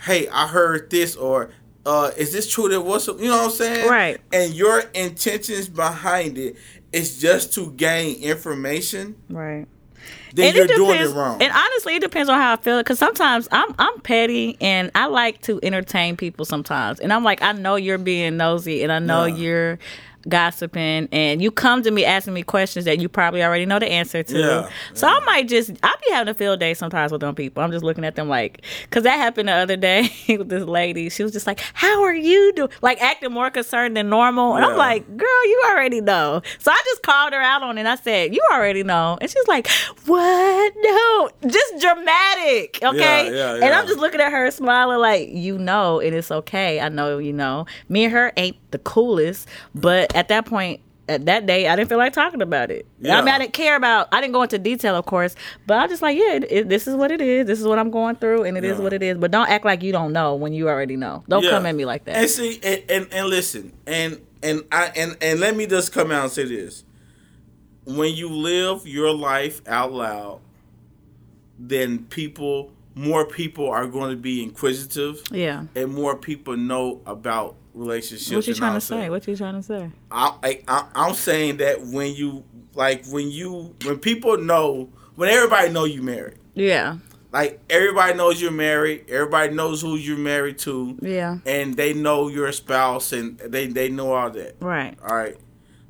"Hey, 0.00 0.28
I 0.28 0.46
heard 0.48 0.90
this," 0.90 1.16
or 1.16 1.50
uh, 1.86 2.10
"Is 2.16 2.32
this 2.32 2.50
true?" 2.50 2.68
That 2.68 2.80
was, 2.80 3.06
you 3.08 3.14
know 3.28 3.36
what 3.38 3.44
I'm 3.46 3.50
saying? 3.50 3.88
Right. 3.88 4.20
And 4.32 4.54
your 4.54 4.80
intentions 4.94 5.68
behind 5.68 6.38
it 6.38 6.56
is 6.92 7.20
just 7.20 7.52
to 7.54 7.70
gain 7.72 8.16
information. 8.22 9.16
Right. 9.28 9.66
Then 10.34 10.48
And 10.48 10.56
you're 10.56 10.64
it 10.66 10.76
doing 10.76 10.92
depends- 10.92 11.12
it 11.12 11.16
wrong. 11.16 11.42
And 11.42 11.52
honestly, 11.52 11.94
it 11.96 12.00
depends 12.02 12.28
on 12.28 12.38
how 12.38 12.52
I 12.52 12.56
feel. 12.56 12.78
Because 12.78 12.98
sometimes 12.98 13.48
I'm 13.52 13.74
I'm 13.78 14.00
petty 14.00 14.56
and 14.60 14.90
I 14.94 15.06
like 15.06 15.40
to 15.42 15.60
entertain 15.62 16.16
people 16.16 16.44
sometimes. 16.44 17.00
And 17.00 17.12
I'm 17.12 17.24
like, 17.24 17.42
I 17.42 17.52
know 17.52 17.76
you're 17.76 17.98
being 17.98 18.36
nosy 18.36 18.82
and 18.82 18.92
I 18.92 18.98
know 18.98 19.24
Yeah. 19.24 19.34
you're 19.36 19.78
gossiping 20.28 21.08
and 21.12 21.40
you 21.42 21.50
come 21.50 21.82
to 21.82 21.90
me 21.90 22.04
asking 22.04 22.34
me 22.34 22.42
questions 22.42 22.84
that 22.84 23.00
you 23.00 23.08
probably 23.08 23.42
already 23.42 23.66
know 23.66 23.78
the 23.78 23.86
answer 23.90 24.22
to. 24.22 24.38
Yeah, 24.38 24.70
So 24.94 25.06
I 25.06 25.18
might 25.26 25.48
just 25.48 25.70
I 25.82 25.94
be 26.06 26.12
having 26.12 26.30
a 26.30 26.34
field 26.34 26.60
day 26.60 26.74
sometimes 26.74 27.12
with 27.12 27.20
them 27.20 27.34
people. 27.34 27.62
I'm 27.62 27.70
just 27.72 27.84
looking 27.84 28.04
at 28.04 28.16
them 28.16 28.28
like 28.28 28.62
cuz 28.90 29.02
that 29.04 29.16
happened 29.16 29.48
the 29.48 29.52
other 29.54 29.76
day 29.76 30.08
with 30.28 30.48
this 30.48 30.64
lady. 30.64 31.08
She 31.08 31.22
was 31.22 31.32
just 31.32 31.46
like, 31.46 31.60
"How 31.74 32.02
are 32.02 32.14
you 32.14 32.52
doing?" 32.54 32.70
Like 32.82 33.00
acting 33.00 33.32
more 33.32 33.50
concerned 33.50 33.96
than 33.96 34.08
normal. 34.10 34.56
And 34.56 34.64
I'm 34.64 34.72
Yeah. 34.72 34.76
like, 34.76 35.16
"Girl, 35.16 35.44
you 35.46 35.62
already 35.70 36.00
know." 36.00 36.42
So 36.58 36.70
I 36.70 36.80
just 36.84 37.02
called 37.02 37.32
her 37.32 37.40
out 37.40 37.62
on 37.62 37.76
it. 37.78 37.80
and 37.80 37.88
I 37.88 37.94
said, 37.96 38.34
"You 38.34 38.40
already 38.52 38.82
know." 38.82 39.16
And 39.20 39.30
she's 39.30 39.48
like, 39.48 39.68
"What? 40.06 40.72
No." 40.76 41.30
Just 41.46 41.80
dramatic, 41.80 42.78
okay? 42.82 43.26
Yeah, 43.32 43.56
yeah, 43.56 43.64
And 43.64 43.74
I'm 43.74 43.86
just 43.86 43.98
looking 43.98 44.20
at 44.20 44.30
her 44.32 44.50
smiling 44.50 44.98
like, 44.98 45.28
"You 45.30 45.56
know, 45.58 46.00
and 46.00 46.14
it's 46.14 46.30
okay. 46.30 46.80
I 46.80 46.88
know 46.88 47.18
you 47.18 47.32
know." 47.32 47.66
Me 47.88 48.04
and 48.04 48.12
her 48.12 48.32
ain't 48.36 48.56
the 48.70 48.78
coolest, 48.78 49.48
but 49.74 50.09
at 50.14 50.28
that 50.28 50.46
point 50.46 50.80
at 51.08 51.26
that 51.26 51.44
day, 51.44 51.66
I 51.66 51.74
didn't 51.74 51.88
feel 51.88 51.98
like 51.98 52.12
talking 52.12 52.40
about 52.40 52.70
it. 52.70 52.86
I 53.04 53.20
mean, 53.20 53.28
I 53.34 53.38
didn't 53.38 53.52
care 53.52 53.74
about. 53.74 54.06
I 54.12 54.20
didn't 54.20 54.32
go 54.32 54.42
into 54.42 54.58
detail, 54.58 54.94
of 54.94 55.06
course, 55.06 55.34
but 55.66 55.76
I 55.78 55.82
was 55.82 55.90
just 55.90 56.02
like, 56.02 56.16
yeah, 56.16 56.34
it, 56.34 56.46
it- 56.50 56.68
this 56.68 56.86
is 56.86 56.94
what 56.94 57.10
it 57.10 57.20
is. 57.20 57.46
This 57.48 57.58
is 57.60 57.66
what 57.66 57.80
I'm 57.80 57.90
going 57.90 58.14
through, 58.16 58.44
and 58.44 58.56
it 58.56 58.64
is 58.64 58.78
Yeah. 58.78 58.84
what 58.84 58.92
it 58.92 59.02
is. 59.02 59.18
But 59.18 59.32
don't 59.32 59.48
act 59.48 59.64
like 59.64 59.82
you 59.82 59.90
don't 59.90 60.12
know 60.12 60.36
when 60.36 60.52
you 60.52 60.68
already 60.68 60.96
know. 60.96 61.24
Don't 61.28 61.42
Yeah. 61.42 61.50
come 61.50 61.66
at 61.66 61.74
me 61.74 61.84
like 61.84 62.02
And 62.06 62.14
that. 62.16 62.30
see, 62.30 62.60
and, 62.62 62.82
and 62.88 63.08
and 63.12 63.26
listen, 63.28 63.72
and 63.88 64.20
and 64.42 64.62
I 64.70 64.92
and 64.94 65.16
and 65.20 65.40
let 65.40 65.56
me 65.56 65.66
just 65.66 65.92
come 65.92 66.12
out 66.12 66.22
and 66.24 66.32
say 66.32 66.44
this: 66.44 66.84
when 67.84 68.14
you 68.14 68.28
live 68.30 68.86
your 68.86 69.12
life 69.12 69.62
out 69.66 69.92
loud, 69.92 70.38
then 71.58 72.04
people, 72.04 72.70
more 73.00 73.24
people 73.24 73.70
are 73.70 73.86
going 73.86 74.10
to 74.10 74.16
be 74.16 74.42
inquisitive, 74.42 75.22
Yeah. 75.30 75.64
and 75.74 75.92
more 75.94 76.16
people 76.16 76.56
know 76.56 77.00
about 77.06 77.56
relationships. 77.72 78.30
What 78.34 78.46
you 78.46 78.54
trying 78.54 78.74
to 78.74 78.80
say? 78.80 79.08
What 79.08 79.26
you 79.26 79.36
trying 79.36 79.54
to 79.54 79.62
say? 79.62 79.90
I, 80.10 80.34
I, 80.42 80.60
I 80.68 80.88
I'm 80.94 81.14
saying 81.14 81.58
that 81.58 81.80
when 81.82 82.14
you 82.14 82.44
like 82.74 83.06
when 83.06 83.30
you 83.30 83.74
when 83.84 83.98
people 83.98 84.36
know 84.38 84.90
when 85.14 85.30
everybody 85.30 85.70
know 85.70 85.84
you 85.84 86.02
married. 86.02 86.36
Yeah. 86.54 86.98
Like 87.32 87.60
everybody 87.70 88.14
knows 88.14 88.42
you're 88.42 88.50
married. 88.50 89.04
Everybody 89.08 89.54
knows 89.54 89.80
who 89.80 89.94
you're 89.96 90.18
married 90.18 90.58
to 90.60 90.98
Yeah. 91.00 91.38
and 91.46 91.76
they 91.76 91.94
know 91.94 92.28
your 92.28 92.50
spouse 92.52 93.12
and 93.12 93.38
they 93.38 93.66
they 93.68 93.88
know 93.88 94.12
all 94.12 94.30
that. 94.30 94.56
Right. 94.60 94.96
All 95.08 95.16
right. 95.16 95.36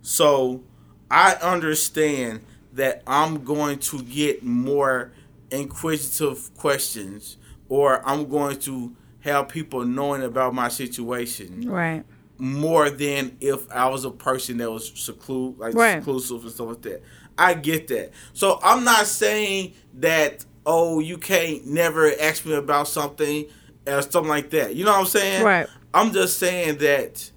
So 0.03 0.63
I 1.11 1.35
understand 1.43 2.43
that 2.75 3.03
I'm 3.07 3.43
going 3.43 3.79
to 3.79 4.03
get 4.03 4.45
more 4.45 5.13
inquisitive 5.51 6.55
questions 6.57 7.37
or 7.69 8.07
I'm 8.09 8.29
going 8.29 8.59
to 8.61 8.95
have 9.21 9.49
people 9.49 9.85
knowing 9.85 10.23
about 10.23 10.55
my 10.55 10.69
situation 10.69 11.69
Right. 11.69 12.05
more 12.39 12.89
than 12.91 13.37
if 13.41 13.71
I 13.71 13.89
was 13.89 14.05
a 14.05 14.11
person 14.11 14.57
that 14.59 14.71
was 14.71 14.91
seclude 14.95 15.59
like 15.59 15.75
Right. 15.75 15.99
seclusive 16.03 16.43
and 16.43 16.51
stuff 16.53 16.69
like 16.69 16.83
that. 16.83 17.03
I 17.39 17.55
get 17.55 17.89
that. 17.89 18.13
So 18.33 18.59
I'm 18.63 18.85
not 18.85 19.07
saying 19.07 19.75
that 19.99 20.45
oh 20.67 21.01
you 21.01 21.19
can't 21.19 21.67
never 21.67 22.11
ask 22.21 22.45
me 22.47 22.55
about 22.55 22.89
something 22.89 23.47
or 23.87 24.03
something 24.03 24.29
like 24.29 24.51
that. 24.51 24.75
You 24.77 24.85
know 24.85 24.93
what 24.93 25.01
I'm 25.01 25.07
saying? 25.07 25.45
Right. 25.45 25.67
I'm 25.93 26.13
just 26.13 26.39
saying 26.39 26.79
that 26.79 27.31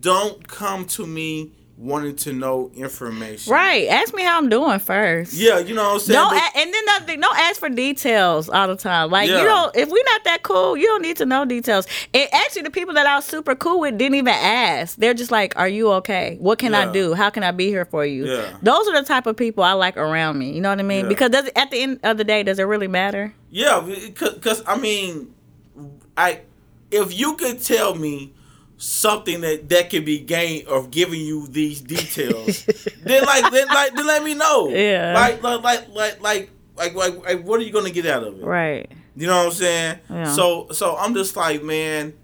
don't 0.00 0.46
come 0.48 0.84
to 0.86 1.06
me 1.06 1.52
wanting 1.82 2.14
to 2.14 2.32
know 2.32 2.70
information. 2.76 3.52
Right. 3.52 3.88
Ask 3.88 4.14
me 4.14 4.22
how 4.22 4.38
I'm 4.38 4.48
doing 4.48 4.78
first. 4.78 5.32
Yeah, 5.32 5.58
you 5.58 5.74
know 5.74 5.82
what 5.82 5.92
I'm 5.94 5.98
saying? 5.98 6.14
Don't 6.16 6.30
But- 6.30 6.54
a- 6.54 6.58
and 6.60 6.72
then 6.72 6.82
another 6.84 7.04
thing, 7.06 7.20
don't 7.20 7.36
ask 7.38 7.58
for 7.58 7.68
details 7.68 8.48
all 8.48 8.68
the 8.68 8.76
time. 8.76 9.10
Like 9.10 9.28
Yeah. 9.28 9.38
you 9.40 9.44
don't 9.44 9.74
if 9.76 9.88
we're 9.88 10.04
not 10.04 10.22
that 10.24 10.44
cool, 10.44 10.76
you 10.76 10.86
don't 10.86 11.02
need 11.02 11.16
to 11.16 11.26
know 11.26 11.44
details. 11.44 11.86
And 12.14 12.28
actually 12.32 12.62
the 12.62 12.70
people 12.70 12.94
that 12.94 13.06
I 13.06 13.16
was 13.16 13.24
super 13.24 13.56
cool 13.56 13.80
with 13.80 13.98
didn't 13.98 14.14
even 14.14 14.32
ask. 14.32 14.96
They're 14.96 15.12
just 15.12 15.32
like, 15.32 15.56
Are 15.58 15.68
you 15.68 15.90
okay? 15.94 16.36
What 16.40 16.58
can 16.60 16.72
I 16.74 16.90
do? 16.92 17.14
How 17.14 17.30
can 17.30 17.42
I 17.42 17.50
be 17.50 17.66
here 17.66 17.84
for 17.84 18.06
you? 18.06 18.26
Yeah. 18.26 18.44
Those 18.62 18.86
are 18.86 19.00
the 19.00 19.06
type 19.06 19.26
of 19.26 19.36
people 19.36 19.64
I 19.64 19.72
like 19.72 19.96
around 19.96 20.38
me. 20.38 20.52
You 20.52 20.60
know 20.60 20.70
what 20.70 20.78
I 20.78 20.84
mean? 20.84 21.04
Yeah. 21.04 21.08
Because 21.08 21.30
does 21.30 21.46
it, 21.46 21.52
at 21.56 21.70
the 21.72 21.80
end 21.82 22.00
of 22.04 22.16
the 22.16 22.24
day, 22.24 22.44
does 22.44 22.58
it 22.60 22.64
really 22.64 22.88
matter? 22.88 23.34
Yeah, 23.50 23.80
because 23.84 24.62
I 24.66 24.76
mean, 24.78 25.34
I 26.16 26.40
if 26.90 27.18
you 27.18 27.34
could 27.36 27.60
tell 27.62 27.94
me 27.94 28.32
something 28.82 29.42
that 29.42 29.68
that 29.68 29.90
could 29.90 30.04
be 30.04 30.18
gained 30.18 30.66
of 30.66 30.90
giving 30.90 31.20
you 31.20 31.46
these 31.46 31.80
details, 31.80 32.64
then 33.04 33.24
like 33.24 33.50
then 33.52 33.68
like 33.68 33.94
then 33.94 34.06
let 34.06 34.24
me 34.24 34.34
know. 34.34 34.68
Yeah. 34.68 35.14
Like 35.14 35.42
like 35.42 35.62
like 35.62 35.88
like 35.94 36.20
like 36.20 36.50
like, 36.76 36.94
like, 36.94 37.24
like 37.24 37.44
what 37.44 37.60
are 37.60 37.62
you 37.62 37.72
gonna 37.72 37.90
get 37.90 38.06
out 38.06 38.24
of 38.24 38.40
it? 38.40 38.44
Right. 38.44 38.90
You 39.14 39.28
know 39.28 39.36
what 39.38 39.46
I'm 39.46 39.52
saying? 39.52 39.98
Yeah. 40.10 40.32
So 40.32 40.68
so 40.72 40.96
I'm 40.96 41.14
just 41.14 41.36
like 41.36 41.62
man. 41.62 42.14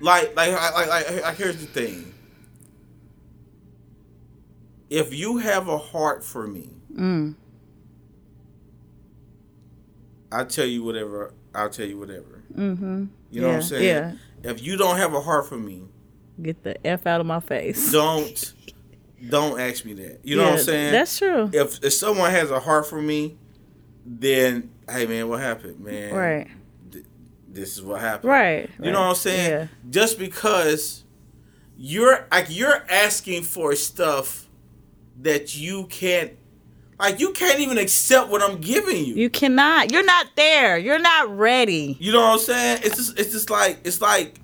Like 0.00 0.36
like 0.36 0.52
like 0.52 0.88
like, 0.88 1.22
like, 1.22 1.36
here's 1.36 1.56
the 1.56 1.66
thing. 1.66 2.12
If 4.90 5.14
you 5.14 5.38
have 5.38 5.68
a 5.68 5.78
heart 5.78 6.22
for 6.22 6.46
me, 6.46 6.68
Mm. 6.92 7.36
I'll 10.30 10.44
tell 10.46 10.66
you 10.66 10.82
whatever. 10.82 11.32
I'll 11.54 11.70
tell 11.70 11.86
you 11.86 11.98
whatever. 11.98 12.42
Mm-hmm. 12.54 13.06
You 13.30 13.40
know 13.40 13.48
what 13.48 13.56
I'm 13.56 13.62
saying? 13.62 13.84
Yeah. 13.84 14.12
If 14.42 14.62
you 14.62 14.76
don't 14.76 14.96
have 14.96 15.14
a 15.14 15.20
heart 15.20 15.46
for 15.48 15.56
me, 15.56 15.82
Get 16.40 16.62
the 16.64 16.84
F 16.86 17.06
out 17.06 17.20
of 17.20 17.26
my 17.26 17.40
face. 17.40 17.92
don't 17.92 18.54
don't 19.28 19.60
ask 19.60 19.84
me 19.84 19.92
that. 19.94 20.20
You 20.24 20.36
know 20.36 20.44
what 20.44 20.52
I'm 20.54 20.58
saying? 20.58 20.92
That's 20.92 21.18
true. 21.18 21.50
if 21.52 21.82
if 21.84 21.92
someone 21.92 22.30
has 22.30 22.50
a 22.50 22.58
heart 22.60 22.86
for 22.86 23.00
me, 23.00 23.36
then 24.04 24.70
hey 24.88 25.06
man, 25.06 25.28
what 25.28 25.40
happened, 25.40 25.80
man? 25.80 26.14
Right. 26.14 26.48
This 27.48 27.76
is 27.76 27.82
what 27.82 28.00
happened. 28.00 28.30
Right. 28.30 28.70
You 28.82 28.90
know 28.92 29.00
what 29.02 29.08
I'm 29.10 29.14
saying? 29.14 29.50
Yeah. 29.50 29.66
Just 29.90 30.18
because 30.18 31.04
you're 31.76 32.26
like 32.30 32.46
you're 32.48 32.84
asking 32.90 33.42
for 33.42 33.74
stuff 33.76 34.48
that 35.20 35.54
you 35.54 35.86
can't 35.86 36.32
like 37.02 37.20
you 37.20 37.32
can't 37.32 37.60
even 37.60 37.76
accept 37.78 38.30
what 38.30 38.42
I'm 38.42 38.60
giving 38.60 39.04
you. 39.04 39.14
You 39.14 39.28
cannot. 39.30 39.92
You're 39.92 40.04
not 40.04 40.26
there. 40.36 40.78
You're 40.78 40.98
not 40.98 41.36
ready. 41.36 41.96
You 42.00 42.12
know 42.12 42.20
what 42.20 42.32
I'm 42.34 42.38
saying? 42.38 42.80
It's 42.84 42.96
just 42.96 43.18
it's 43.18 43.32
just 43.32 43.50
like 43.50 43.80
it's 43.84 44.00
like 44.00 44.40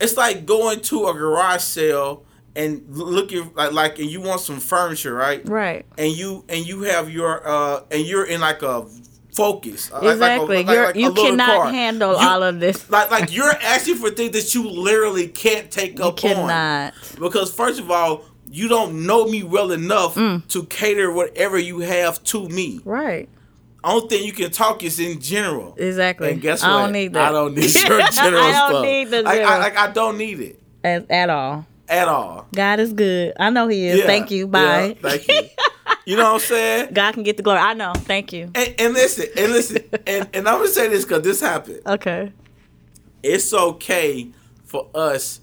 it's 0.00 0.16
like 0.16 0.46
going 0.46 0.80
to 0.80 1.06
a 1.08 1.12
garage 1.14 1.62
sale 1.62 2.24
and 2.56 2.84
looking 2.88 3.52
like 3.54 3.72
like 3.72 3.98
and 3.98 4.08
you 4.10 4.20
want 4.20 4.40
some 4.40 4.60
furniture, 4.60 5.12
right? 5.14 5.46
Right. 5.48 5.84
And 5.98 6.12
you 6.12 6.44
and 6.48 6.66
you 6.66 6.82
have 6.82 7.10
your 7.10 7.46
uh 7.46 7.82
and 7.90 8.06
you're 8.06 8.24
in 8.24 8.40
like 8.40 8.62
a 8.62 8.86
focus. 9.34 9.90
like- 9.92 10.02
like 10.02 10.10
a- 10.10 10.12
Exactly. 10.14 10.56
like- 10.56 10.66
You're, 10.68 10.86
like 10.86 10.96
you 10.96 11.12
cannot 11.14 11.48
car. 11.62 11.70
handle 11.70 12.12
You- 12.12 12.26
all 12.28 12.42
of 12.42 12.58
this. 12.60 12.88
Like 12.90 13.10
like 13.10 13.32
you're 13.34 13.50
asking 13.62 13.96
for 13.96 14.10
things 14.10 14.32
that 14.32 14.54
you 14.54 14.68
literally 14.68 15.28
can't 15.28 15.70
take 15.70 15.98
You 15.98 16.04
up 16.06 16.14
on. 16.14 16.16
cannot. 16.34 16.94
Because 17.20 17.52
first 17.52 17.78
of 17.78 17.90
all, 17.90 18.24
you 18.50 18.68
don't 18.68 19.06
know 19.06 19.26
me 19.26 19.42
well 19.42 19.72
enough 19.72 20.14
Mm. 20.14 20.46
to 20.48 20.64
cater 20.66 21.12
whatever 21.12 21.58
you 21.58 21.80
have 21.80 22.22
to 22.24 22.48
me. 22.48 22.80
Right. 22.84 23.28
Only 23.84 24.08
thing 24.08 24.24
you 24.26 24.32
can 24.32 24.50
talk 24.50 24.82
is 24.82 24.98
in 24.98 25.20
general. 25.20 25.74
Exactly. 25.78 26.32
And 26.32 26.40
guess 26.40 26.62
what? 26.62 26.70
I 26.72 26.82
don't 26.82 26.92
need 26.92 27.12
that. 27.12 27.28
I 27.28 27.32
don't 27.32 27.54
need 27.54 27.74
your 27.74 28.00
general 28.10 28.42
I 28.42 28.52
don't 28.52 28.70
stuff. 28.70 28.84
need 28.84 29.04
the 29.10 29.22
Like. 29.22 29.40
I, 29.40 29.58
like 29.58 29.76
I 29.76 29.90
don't 29.92 30.18
need 30.18 30.40
it 30.40 30.60
at, 30.82 31.10
at 31.10 31.30
all. 31.30 31.64
at 31.88 32.08
all. 32.08 32.46
God 32.54 32.80
is 32.80 32.92
good. 32.92 33.34
I 33.38 33.50
know 33.50 33.68
He 33.68 33.86
is. 33.86 34.00
Yeah, 34.00 34.06
Thank 34.06 34.30
you. 34.30 34.46
Bye. 34.48 34.86
yeah, 35.00 35.10
thank 35.10 35.28
you. 35.28 35.40
You 36.06 36.16
know 36.16 36.24
what 36.24 36.42
I'm 36.42 36.46
saying? 36.48 36.88
God 36.94 37.12
can 37.14 37.22
get 37.22 37.36
the 37.36 37.42
glory. 37.42 37.60
I 37.60 37.74
know. 37.74 37.92
Thank 37.94 38.32
you. 38.32 38.50
And, 38.54 38.74
and 38.78 38.94
listen, 38.94 39.26
and 39.36 39.52
listen, 39.52 39.78
and, 40.06 40.28
and 40.34 40.48
I'm 40.48 40.56
gonna 40.58 40.68
say 40.68 40.88
this 40.88 41.04
because 41.04 41.22
this 41.22 41.40
happened. 41.40 41.80
Okay. 41.86 42.32
It's 43.22 43.52
okay 43.52 44.28
for 44.64 44.88
us, 44.94 45.40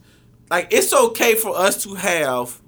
like 0.49 0.67
it's 0.71 0.93
okay 0.93 1.35
for 1.35 1.55
us 1.57 1.81
to 1.83 1.95
have 1.95 2.59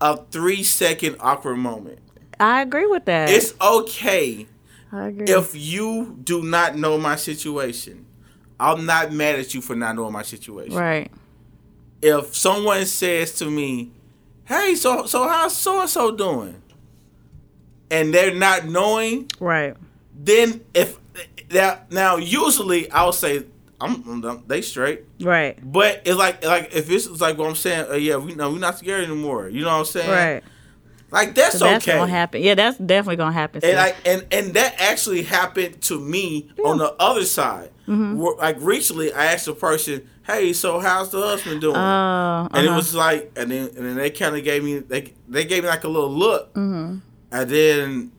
a 0.00 0.16
three 0.30 0.62
second 0.62 1.16
awkward 1.20 1.56
moment. 1.56 1.98
I 2.38 2.60
agree 2.62 2.86
with 2.86 3.06
that. 3.06 3.30
It's 3.30 3.54
okay 3.60 4.46
I 4.92 5.08
agree. 5.08 5.26
if 5.26 5.54
you 5.54 6.18
do 6.22 6.42
not 6.42 6.76
know 6.76 6.98
my 6.98 7.16
situation. 7.16 8.04
I'm 8.58 8.86
not 8.86 9.12
mad 9.12 9.38
at 9.38 9.52
you 9.54 9.60
for 9.60 9.76
not 9.76 9.96
knowing 9.96 10.12
my 10.12 10.22
situation. 10.22 10.74
right. 10.76 11.10
if 12.02 12.34
someone 12.34 12.84
says 12.86 13.32
to 13.38 13.50
me, 13.50 13.90
"Hey, 14.44 14.74
so 14.74 15.06
so 15.06 15.26
how's 15.28 15.56
so 15.56 15.80
and 15.80 15.90
so 15.90 16.10
doing?" 16.16 16.62
and 17.90 18.12
they're 18.12 18.34
not 18.34 18.64
knowing, 18.66 19.30
Right. 19.38 19.76
then 20.14 20.60
if 20.74 20.98
that 21.50 21.90
now 21.92 22.16
usually 22.16 22.90
I'll 22.90 23.12
say 23.12 23.44
I'm, 23.80 24.24
I'm 24.24 24.44
they 24.46 24.62
straight, 24.62 25.04
Right. 25.20 25.58
but 25.62 26.02
it's 26.06 26.16
like 26.16 26.44
like 26.44 26.74
if 26.74 26.90
it's, 26.90 27.06
it's 27.06 27.20
like 27.20 27.36
what 27.36 27.48
I'm 27.48 27.54
saying, 27.54 27.90
uh, 27.90 27.94
yeah, 27.94 28.16
we 28.16 28.34
know 28.34 28.50
we're 28.50 28.58
not 28.58 28.78
scared 28.78 29.04
anymore. 29.04 29.48
You 29.48 29.62
know 29.62 29.68
what 29.72 29.78
I'm 29.80 29.84
saying? 29.84 30.10
Right. 30.10 30.42
Like 31.10 31.34
that's 31.34 31.58
So 31.58 31.64
that's 31.66 31.86
okay. 31.86 31.96
gonna 31.98 32.10
happen. 32.10 32.42
Yeah, 32.42 32.54
that's 32.54 32.78
definitely 32.78 33.16
gonna 33.16 33.32
happen. 33.32 33.60
And 33.64 33.76
like 33.76 33.96
and 34.04 34.26
and 34.32 34.54
that 34.54 34.74
actually 34.78 35.22
happened 35.22 35.80
to 35.82 36.00
me 36.00 36.50
on 36.64 36.78
the 36.78 36.92
other 36.98 37.24
side. 37.24 37.70
Mm-hmm. 37.86 38.16
Where, 38.18 38.34
like 38.36 38.56
recently, 38.60 39.12
I 39.12 39.26
asked 39.26 39.46
a 39.46 39.52
person, 39.54 40.08
"Hey, 40.26 40.52
so 40.52 40.80
how's 40.80 41.10
the 41.10 41.20
husband 41.20 41.60
doing?" 41.60 41.76
Oh, 41.76 42.48
and 42.52 42.64
it 42.64 42.68
uh-huh. 42.68 42.76
was 42.76 42.94
like, 42.96 43.30
and 43.36 43.50
then 43.50 43.68
and 43.68 43.86
then 43.86 43.94
they 43.94 44.10
kind 44.10 44.34
of 44.36 44.42
gave 44.42 44.64
me 44.64 44.78
they 44.80 45.12
they 45.28 45.44
gave 45.44 45.62
me 45.62 45.68
like 45.68 45.84
a 45.84 45.88
little 45.88 46.10
look, 46.12 46.52
Mm-hmm. 46.54 46.98
and 47.30 47.50
then 47.50 48.12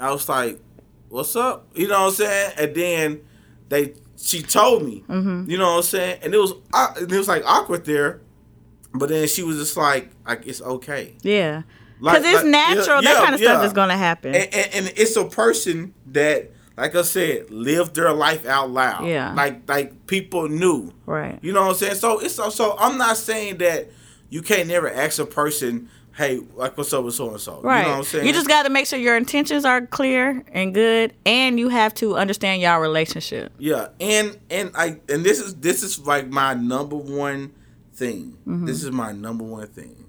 I 0.00 0.10
was 0.12 0.26
like, 0.28 0.58
"What's 1.10 1.36
up?" 1.36 1.66
You 1.74 1.88
know 1.88 2.04
what 2.04 2.08
I'm 2.08 2.12
saying? 2.14 2.52
And 2.56 2.74
then 2.74 3.20
they 3.68 3.92
she 4.16 4.42
told 4.42 4.84
me, 4.84 5.04
Mm-hmm. 5.08 5.50
you 5.50 5.58
know 5.58 5.70
what 5.72 5.76
I'm 5.78 5.82
saying, 5.82 6.20
and 6.22 6.34
it 6.34 6.38
was 6.38 6.52
and 6.74 7.12
it 7.12 7.16
was 7.18 7.28
like 7.28 7.42
awkward 7.46 7.84
there, 7.84 8.20
But 8.94 9.08
then 9.10 9.28
she 9.28 9.42
was 9.42 9.56
just 9.58 9.76
like, 9.76 10.10
like 10.26 10.46
it's 10.46 10.60
okay. 10.62 11.14
Yeah. 11.22 11.62
Like- 12.00 12.18
Because 12.22 12.34
it's 12.34 12.42
like, 12.42 12.50
natural. 12.50 13.02
yeah, 13.02 13.12
that 13.14 13.22
kind 13.22 13.34
of 13.34 13.40
stuff 13.40 13.64
is 13.64 13.72
to 13.90 13.96
happen. 13.96 14.34
and, 14.34 14.54
and, 14.54 14.74
and 14.74 14.92
it's 14.96 15.16
a 15.16 15.24
person 15.24 15.94
that, 16.08 16.50
like 16.76 16.94
I 16.94 17.02
said, 17.02 17.50
lived 17.50 17.94
their 17.94 18.12
life 18.12 18.46
out 18.46 18.70
loud. 18.70 19.06
Yeah. 19.06 19.32
Like 19.34 19.68
like 19.68 20.06
people 20.06 20.48
knew. 20.48 20.92
right. 21.06 21.38
You 21.42 21.52
know 21.52 21.62
what 21.62 21.70
I'm 21.70 21.74
saying? 21.76 21.94
So 21.96 22.18
it's 22.20 22.34
so, 22.34 22.50
so 22.50 22.76
I'm 22.78 22.98
not 22.98 23.16
saying 23.16 23.58
that 23.58 23.88
you 24.28 24.42
can't 24.42 24.68
never 24.68 24.90
ask 24.90 25.18
a 25.18 25.24
person, 25.26 25.88
hey, 26.16 26.40
like 26.54 26.76
what's 26.78 26.92
up 26.92 27.04
with 27.04 27.14
so 27.14 27.30
and 27.30 27.40
so. 27.40 27.60
Right. 27.62 27.80
You 27.80 27.84
know 27.84 27.90
what 27.90 27.98
I'm 27.98 28.04
saying? 28.04 28.26
You 28.26 28.32
just 28.32 28.48
got 28.48 28.62
to 28.64 28.70
make 28.70 28.86
sure 28.86 28.98
your 28.98 29.16
intentions 29.16 29.64
are 29.64 29.84
clear 29.86 30.42
and 30.52 30.72
good, 30.74 31.12
and 31.26 31.58
you 31.58 31.68
have 31.68 31.94
to 31.96 32.16
understand 32.16 32.62
y'all 32.62 32.80
relationship. 32.80 33.52
Yeah, 33.58 33.88
and 34.00 34.38
and 34.50 34.70
I 34.74 34.98
and 35.08 35.24
this 35.24 35.40
is 35.40 35.54
this 35.56 35.82
is 35.82 35.98
like 36.00 36.28
my 36.28 36.54
number 36.54 36.96
one 36.96 37.52
thing. 37.94 38.38
Mm-hmm. 38.46 38.66
This 38.66 38.82
is 38.82 38.90
my 38.90 39.12
number 39.12 39.44
one 39.44 39.66
thing. 39.68 40.04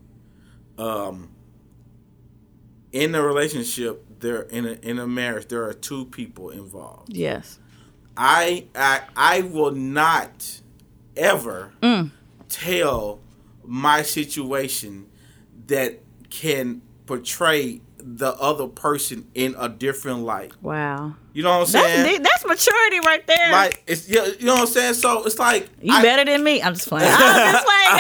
Um, 0.78 1.30
in 2.92 3.14
a 3.16 3.22
relationship, 3.22 4.04
there 4.20 4.42
in 4.44 4.66
a 4.66 4.72
in 4.82 5.00
a 5.00 5.08
marriage, 5.08 5.48
there 5.48 5.66
are 5.66 5.74
two 5.74 6.06
people 6.06 6.50
involved. 6.50 7.14
Yes. 7.14 7.60
I 8.16 8.66
I 8.76 9.02
I 9.16 9.42
will 9.42 9.72
not 9.72 10.62
ever 11.16 11.74
Mm. 11.82 12.12
tell 12.50 13.20
my 13.64 14.02
situation 14.02 15.08
that 15.68 16.00
can 16.30 16.82
portray 17.06 17.82
the 17.98 18.34
other 18.36 18.68
person 18.68 19.28
in 19.34 19.56
a 19.60 19.68
different 19.68 20.20
light. 20.20 20.52
Wow. 20.62 21.16
You 21.34 21.44
know 21.44 21.52
what 21.60 21.62
I'm 21.62 21.66
saying? 21.68 22.06
deep- 22.06 22.24
that's 22.24 22.46
maturity 22.46 23.00
right 23.02 23.26
there. 23.28 23.52
like 23.52 23.84
it's 23.86 24.08
you 24.10 24.16
know 24.46 24.54
what 24.54 24.62
I'm 24.62 24.68
saying. 24.68 24.94
So 24.96 25.24
it's 25.26 25.38
like 25.40 25.70
you 25.82 25.94
I- 25.94 26.02
better 26.02 26.24
than 26.26 26.44
me. 26.44 26.62
I'm 26.62 26.74
just 26.74 26.88
playing. 26.88 27.10
I'm 27.14 27.52
just 27.54 27.66
playing, 27.66 27.98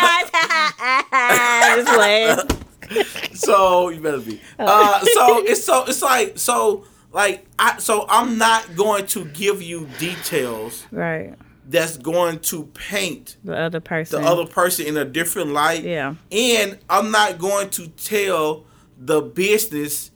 guys. 1.11 1.85
just 1.85 1.93
playing. 1.97 3.33
so 3.35 3.89
you 3.89 3.99
better 4.01 4.19
be. 4.19 4.41
Uh, 4.57 4.99
so 5.05 5.43
it's 5.45 5.63
so 5.63 5.83
it's 5.85 6.01
like 6.01 6.37
so 6.39 6.85
like 7.11 7.45
I 7.59 7.77
so 7.79 8.05
I'm 8.09 8.37
not 8.37 8.75
going 8.75 9.05
to 9.07 9.25
give 9.25 9.61
you 9.61 9.87
details 9.99 10.85
Right. 10.91 11.33
That's 11.69 11.97
going 11.97 12.39
to 12.39 12.63
paint 12.73 13.37
The 13.43 13.57
other 13.57 13.79
person. 13.79 14.21
the 14.21 14.27
other 14.27 14.45
person 14.45 14.85
in 14.85 14.97
a 14.97 15.05
different 15.05 15.51
light. 15.51 15.83
Yeah. 15.83 16.15
And 16.31 16.77
I'm 16.89 17.11
not 17.11 17.37
going 17.39 17.69
to 17.71 17.87
tell 17.89 18.65
the 18.97 19.21
business 19.21 20.11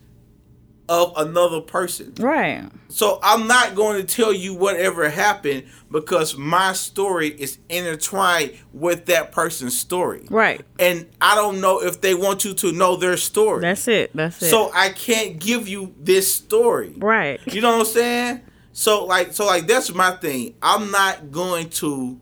of 0.88 1.12
another 1.16 1.60
person. 1.60 2.12
Right. 2.18 2.68
So 2.88 3.18
I'm 3.22 3.46
not 3.46 3.74
going 3.74 4.04
to 4.04 4.16
tell 4.16 4.32
you 4.32 4.54
whatever 4.54 5.08
happened 5.08 5.64
because 5.90 6.36
my 6.36 6.72
story 6.72 7.28
is 7.28 7.58
intertwined 7.68 8.52
with 8.72 9.06
that 9.06 9.30
person's 9.32 9.78
story. 9.78 10.26
Right. 10.28 10.60
And 10.78 11.06
I 11.20 11.34
don't 11.34 11.60
know 11.60 11.80
if 11.82 12.00
they 12.00 12.14
want 12.14 12.44
you 12.44 12.52
to 12.54 12.72
know 12.72 12.96
their 12.96 13.16
story. 13.16 13.60
That's 13.62 13.86
it. 13.88 14.10
That's 14.14 14.42
it. 14.42 14.50
so 14.50 14.70
I 14.74 14.88
can't 14.90 15.38
give 15.38 15.68
you 15.68 15.94
this 15.98 16.34
story. 16.34 16.94
right. 16.98 17.40
You 17.46 17.60
know 17.60 17.72
what 17.78 17.86
I'm 17.86 17.92
saying? 17.92 18.40
So 18.72 19.04
like 19.04 19.32
so 19.32 19.46
like 19.46 19.66
that's 19.66 19.92
my 19.94 20.12
thing. 20.12 20.54
I'm 20.62 20.90
not 20.90 21.30
going 21.30 21.68
to 21.70 22.20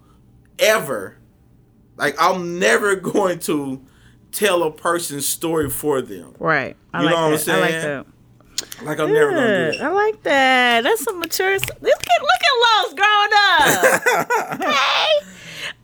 ever 0.59 1.17
like 1.97 2.17
I'm 2.21 2.59
never 2.59 2.97
going 2.97 3.39
to 3.41 3.85
tell 4.33 4.63
a 4.63 4.71
person's 4.71 5.27
story 5.27 5.69
for 5.71 6.01
them. 6.03 6.35
Right. 6.39 6.77
I 6.93 7.01
You 7.01 7.07
like 7.07 7.15
know 7.15 7.31
what 7.31 7.41
I'm 7.41 7.47
that. 7.47 7.49
I 7.57 7.61
like 7.61 7.71
saying? 7.71 7.83
that. 7.83 8.07
Like 8.85 8.99
I'm 8.99 9.13
never 9.13 9.31
gonna 9.31 9.73
do 9.73 9.79
that. 9.79 9.85
I 9.87 9.89
like 9.91 10.23
that. 10.25 10.83
That's 10.85 11.03
some 11.03 11.19
mature. 11.19 11.51
This 11.59 11.65
kid, 11.65 11.81
look 11.81 12.43
at 12.43 12.57
Los 12.63 12.95
growing 12.95 14.61
up. 14.61 14.61
hey. 14.75 15.27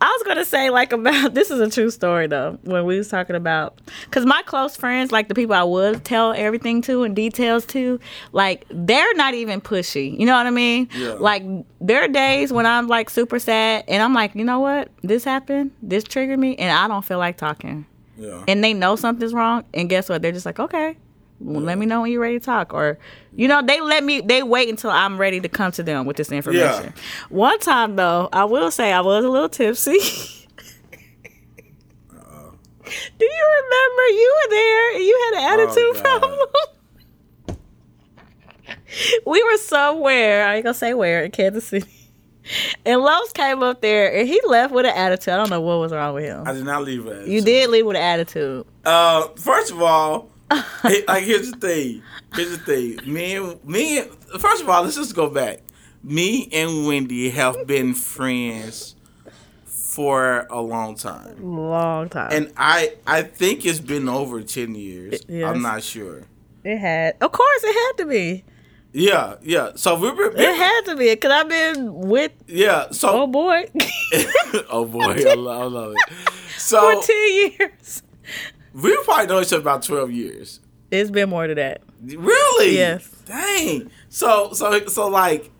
I 0.00 0.06
was 0.06 0.22
gonna 0.26 0.44
say 0.44 0.70
like 0.70 0.92
about 0.92 1.34
this 1.34 1.50
is 1.50 1.60
a 1.60 1.70
true 1.70 1.90
story 1.90 2.26
though 2.26 2.58
when 2.62 2.84
we 2.84 2.98
was 2.98 3.08
talking 3.08 3.36
about 3.36 3.80
because 4.04 4.26
my 4.26 4.42
close 4.42 4.76
friends 4.76 5.12
like 5.12 5.28
the 5.28 5.34
people 5.34 5.54
I 5.54 5.62
would 5.62 6.04
tell 6.04 6.32
everything 6.32 6.82
to 6.82 7.02
and 7.04 7.14
details 7.16 7.64
to 7.66 7.98
like 8.32 8.66
they're 8.70 9.14
not 9.14 9.34
even 9.34 9.60
pushy. 9.60 10.18
You 10.18 10.26
know 10.26 10.36
what 10.36 10.46
I 10.46 10.50
mean? 10.50 10.88
Yeah. 10.94 11.14
like 11.14 11.42
there 11.80 12.02
are 12.02 12.08
days 12.08 12.52
when 12.52 12.66
I'm 12.66 12.88
like 12.88 13.10
super 13.10 13.38
sad 13.38 13.84
and 13.88 14.02
I'm 14.02 14.14
like 14.14 14.34
you 14.34 14.44
know 14.44 14.60
what? 14.60 14.88
This 15.02 15.24
happened. 15.24 15.72
This 15.82 16.04
triggered 16.04 16.38
me 16.38 16.56
and 16.56 16.70
I 16.76 16.88
don't 16.88 17.04
feel 17.04 17.18
like 17.18 17.36
talking. 17.36 17.86
Yeah. 18.18 18.44
and 18.48 18.64
they 18.64 18.72
know 18.72 18.96
something's 18.96 19.34
wrong 19.34 19.64
and 19.74 19.90
guess 19.90 20.08
what? 20.08 20.22
They're 20.22 20.32
just 20.32 20.46
like 20.46 20.58
okay 20.58 20.96
well, 21.40 21.62
let 21.62 21.78
me 21.78 21.86
know 21.86 22.02
when 22.02 22.10
you're 22.12 22.20
ready 22.20 22.38
to 22.38 22.44
talk 22.44 22.72
or 22.74 22.98
you 23.34 23.46
know 23.48 23.62
they 23.62 23.80
let 23.80 24.02
me 24.04 24.20
they 24.20 24.42
wait 24.42 24.68
until 24.68 24.90
i'm 24.90 25.18
ready 25.18 25.40
to 25.40 25.48
come 25.48 25.70
to 25.72 25.82
them 25.82 26.06
with 26.06 26.16
this 26.16 26.32
information. 26.32 26.92
One 27.28 27.58
time 27.58 27.96
though 27.96 28.28
i 28.32 28.44
will 28.44 28.70
say 28.70 28.92
i 28.92 29.00
was 29.00 29.24
a 29.24 29.28
little 29.28 29.48
tipsy. 29.48 29.98
Do 33.18 33.24
you 33.24 33.46
remember? 33.62 34.02
You 34.12 34.36
were 34.36 34.50
there. 34.50 34.94
And 34.94 35.04
you 35.04 35.20
had 35.24 35.34
an 35.40 35.60
attitude 35.60 35.96
Oh, 35.96 36.00
problem. 36.00 37.58
We 39.26 39.42
were 39.42 39.56
somewhere. 39.58 40.46
I 40.46 40.54
ain't 40.56 40.64
gonna 40.64 40.72
say 40.74 40.94
where 40.94 41.22
in 41.24 41.30
kansas 41.30 41.66
city. 41.66 41.90
And 42.84 43.00
Los 43.00 43.32
came 43.32 43.62
up 43.62 43.80
there 43.80 44.14
and 44.16 44.28
he 44.28 44.40
left 44.46 44.72
with 44.72 44.86
an 44.86 44.94
attitude. 44.94 45.34
I 45.34 45.36
don't 45.36 45.50
know 45.50 45.60
what 45.60 45.80
was 45.80 45.92
wrong 45.92 46.14
with 46.14 46.24
him. 46.24 46.44
I 46.46 46.52
did 46.52 46.64
not 46.64 46.84
leave. 46.84 47.04
You 47.28 47.40
did 47.42 47.68
leave 47.70 47.84
with 47.84 47.96
an 47.96 48.02
attitude. 48.02 48.64
Uh, 48.84 49.26
first 49.36 49.72
of 49.72 49.82
all, 49.82 50.30
hey, 50.82 51.04
like 51.08 51.24
here's 51.24 51.50
the 51.50 51.56
thing. 51.58 52.02
Here's 52.34 52.56
the 52.58 52.64
thing. 52.64 53.12
Me 53.12 53.34
and 53.36 53.64
me. 53.64 53.98
and- 53.98 54.10
First 54.40 54.62
of 54.62 54.68
all, 54.68 54.82
let's 54.82 54.96
just 54.96 55.14
go 55.14 55.28
back. 55.30 55.60
Me 56.02 56.48
and 56.52 56.86
Wendy 56.86 57.30
have 57.30 57.66
been 57.66 57.94
friends 57.94 58.94
for 59.64 60.46
a 60.50 60.60
long 60.60 60.94
time, 60.94 61.36
Long 61.42 62.08
time. 62.08 62.28
and 62.30 62.52
I 62.56 62.94
I 63.06 63.22
think 63.22 63.64
it's 63.64 63.80
been 63.80 64.08
over 64.08 64.42
ten 64.42 64.74
years. 64.74 65.20
Yes. 65.28 65.48
I'm 65.48 65.62
not 65.62 65.82
sure. 65.82 66.22
it 66.64 66.76
had, 66.78 67.16
of 67.20 67.32
course, 67.32 67.60
it 67.64 67.72
had 67.74 68.04
to 68.04 68.08
be. 68.08 68.44
Yeah, 68.92 69.36
yeah. 69.42 69.72
So 69.74 69.98
we've 69.98 70.16
been, 70.16 70.40
It 70.40 70.56
had 70.56 70.80
to 70.86 70.96
be 70.96 71.10
because 71.10 71.30
I've 71.32 71.48
been 71.48 71.92
with 71.94 72.32
yeah. 72.46 72.90
So. 72.92 73.22
Oh 73.22 73.26
boy 73.26 73.66
oh 74.70 74.84
boy, 74.84 75.14
I 75.28 75.34
love, 75.34 75.62
I 75.62 75.64
love 75.64 75.94
it. 75.96 76.12
for 76.30 76.60
So 76.60 77.02
ten 77.02 77.52
years. 77.58 78.02
We 78.82 78.96
probably 79.04 79.26
know 79.26 79.40
each 79.40 79.52
other 79.52 79.60
about 79.60 79.82
twelve 79.82 80.10
years. 80.10 80.60
It's 80.90 81.10
been 81.10 81.30
more 81.30 81.46
than 81.46 81.56
that. 81.56 81.82
Really? 82.02 82.76
Yes. 82.76 83.08
Dang. 83.24 83.90
So 84.08 84.52
so 84.52 84.86
so 84.86 85.08
like, 85.08 85.50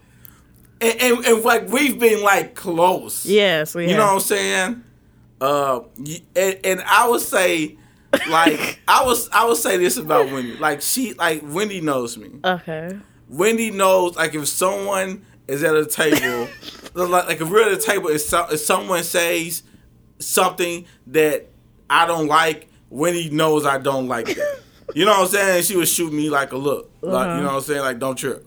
and, 0.81 1.01
and, 1.01 1.25
and 1.25 1.45
like 1.45 1.69
we've 1.69 1.99
been 1.99 2.23
like 2.23 2.55
close. 2.55 3.27
Yes, 3.27 3.75
we. 3.75 3.85
You 3.85 3.91
have. 3.91 3.99
know 3.99 4.07
what 4.07 4.15
I'm 4.15 4.21
saying? 4.21 4.85
Uh, 5.41 5.81
and, 6.35 6.61
and 6.65 6.81
I 6.87 7.09
would 7.09 7.21
say, 7.21 7.77
like, 8.29 8.81
I 8.89 9.05
was 9.05 9.29
I 9.31 9.45
would 9.45 9.57
say 9.57 9.77
this 9.77 9.97
about 9.97 10.27
Wendy. 10.31 10.57
Like 10.57 10.83
she 10.83 11.15
like 11.15 11.43
Wendy 11.45 11.81
knows 11.81 12.17
me. 12.17 12.31
Okay. 12.45 12.99
Wendy 13.29 13.71
knows 13.71 14.17
like 14.17 14.35
if 14.35 14.47
someone 14.47 15.25
is 15.49 15.63
at 15.65 15.75
a 15.75 15.87
table, 15.87 16.49
like, 16.95 17.27
like 17.27 17.41
if 17.41 17.51
we're 17.51 17.63
at 17.63 17.73
a 17.73 17.81
table, 17.81 18.09
if, 18.09 18.21
so, 18.21 18.47
if 18.51 18.61
someone 18.61 19.03
says 19.03 19.63
something 20.19 20.87
that 21.09 21.49
I 21.91 22.07
don't 22.07 22.27
like, 22.27 22.69
Wendy 22.91 23.31
knows 23.31 23.67
I 23.67 23.79
don't 23.79 24.09
like 24.09 24.27
that. 24.27 24.61
You 24.95 25.05
know 25.05 25.13
what 25.13 25.21
I'm 25.23 25.29
saying? 25.29 25.63
She 25.65 25.77
would 25.77 25.89
shoot 25.89 26.13
me 26.13 26.31
like 26.31 26.53
a 26.53 26.57
look, 26.57 26.91
like 27.01 27.13
you 27.13 27.31
uh-huh. 27.33 27.41
know 27.41 27.47
what 27.47 27.55
I'm 27.55 27.61
saying, 27.63 27.81
like 27.81 27.99
don't 27.99 28.17
trip. 28.17 28.47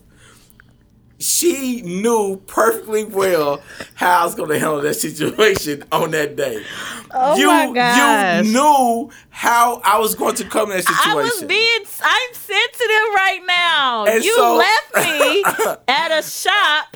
She 1.22 1.82
knew 1.82 2.42
perfectly 2.48 3.04
well 3.04 3.62
how 3.96 4.22
I 4.22 4.24
was 4.24 4.36
going 4.36 4.50
to 4.52 4.58
handle 4.58 4.80
that 4.80 4.94
situation 4.94 5.84
on 5.92 6.12
that 6.12 6.38
day. 6.38 6.64
Oh 7.12 7.36
you, 7.36 7.48
my 7.48 7.72
gosh. 7.74 8.46
you 8.46 8.54
knew 8.54 9.12
how 9.30 9.82
I 9.84 10.00
was 10.00 10.16
going 10.16 10.36
to 10.36 10.46
come 10.46 10.72
in 10.72 10.78
that 10.78 10.86
situation. 10.86 11.12
I 11.12 11.16
was 11.16 11.44
being. 11.44 11.82
I'm 12.02 12.34
sensitive 12.34 13.14
right 13.16 13.42
now. 13.46 14.06
And 14.06 14.24
you 14.24 14.34
so- 14.34 14.56
left 14.56 14.96
me 14.96 15.44
at 15.90 16.18
a 16.18 16.24
shop. 16.24 16.96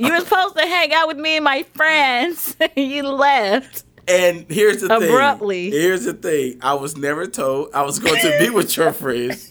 You 0.00 0.10
were 0.10 0.20
supposed 0.20 0.56
to 0.56 0.62
hang 0.62 0.92
out 0.92 1.06
with 1.06 1.18
me 1.18 1.36
and 1.36 1.44
my 1.44 1.62
friends. 1.74 2.56
you 2.76 3.04
left. 3.04 3.84
And 4.08 4.46
here's 4.48 4.80
the 4.80 4.88
thing. 4.88 5.10
Abruptly. 5.10 5.70
thing. 5.70 5.80
Here's 5.80 6.04
the 6.04 6.14
thing. 6.14 6.58
I 6.62 6.74
was 6.74 6.96
never 6.96 7.26
told 7.26 7.70
I 7.74 7.82
was 7.82 7.98
going 7.98 8.20
to 8.20 8.36
be 8.40 8.50
with 8.54 8.76
your 8.76 8.92
friends. 8.92 9.50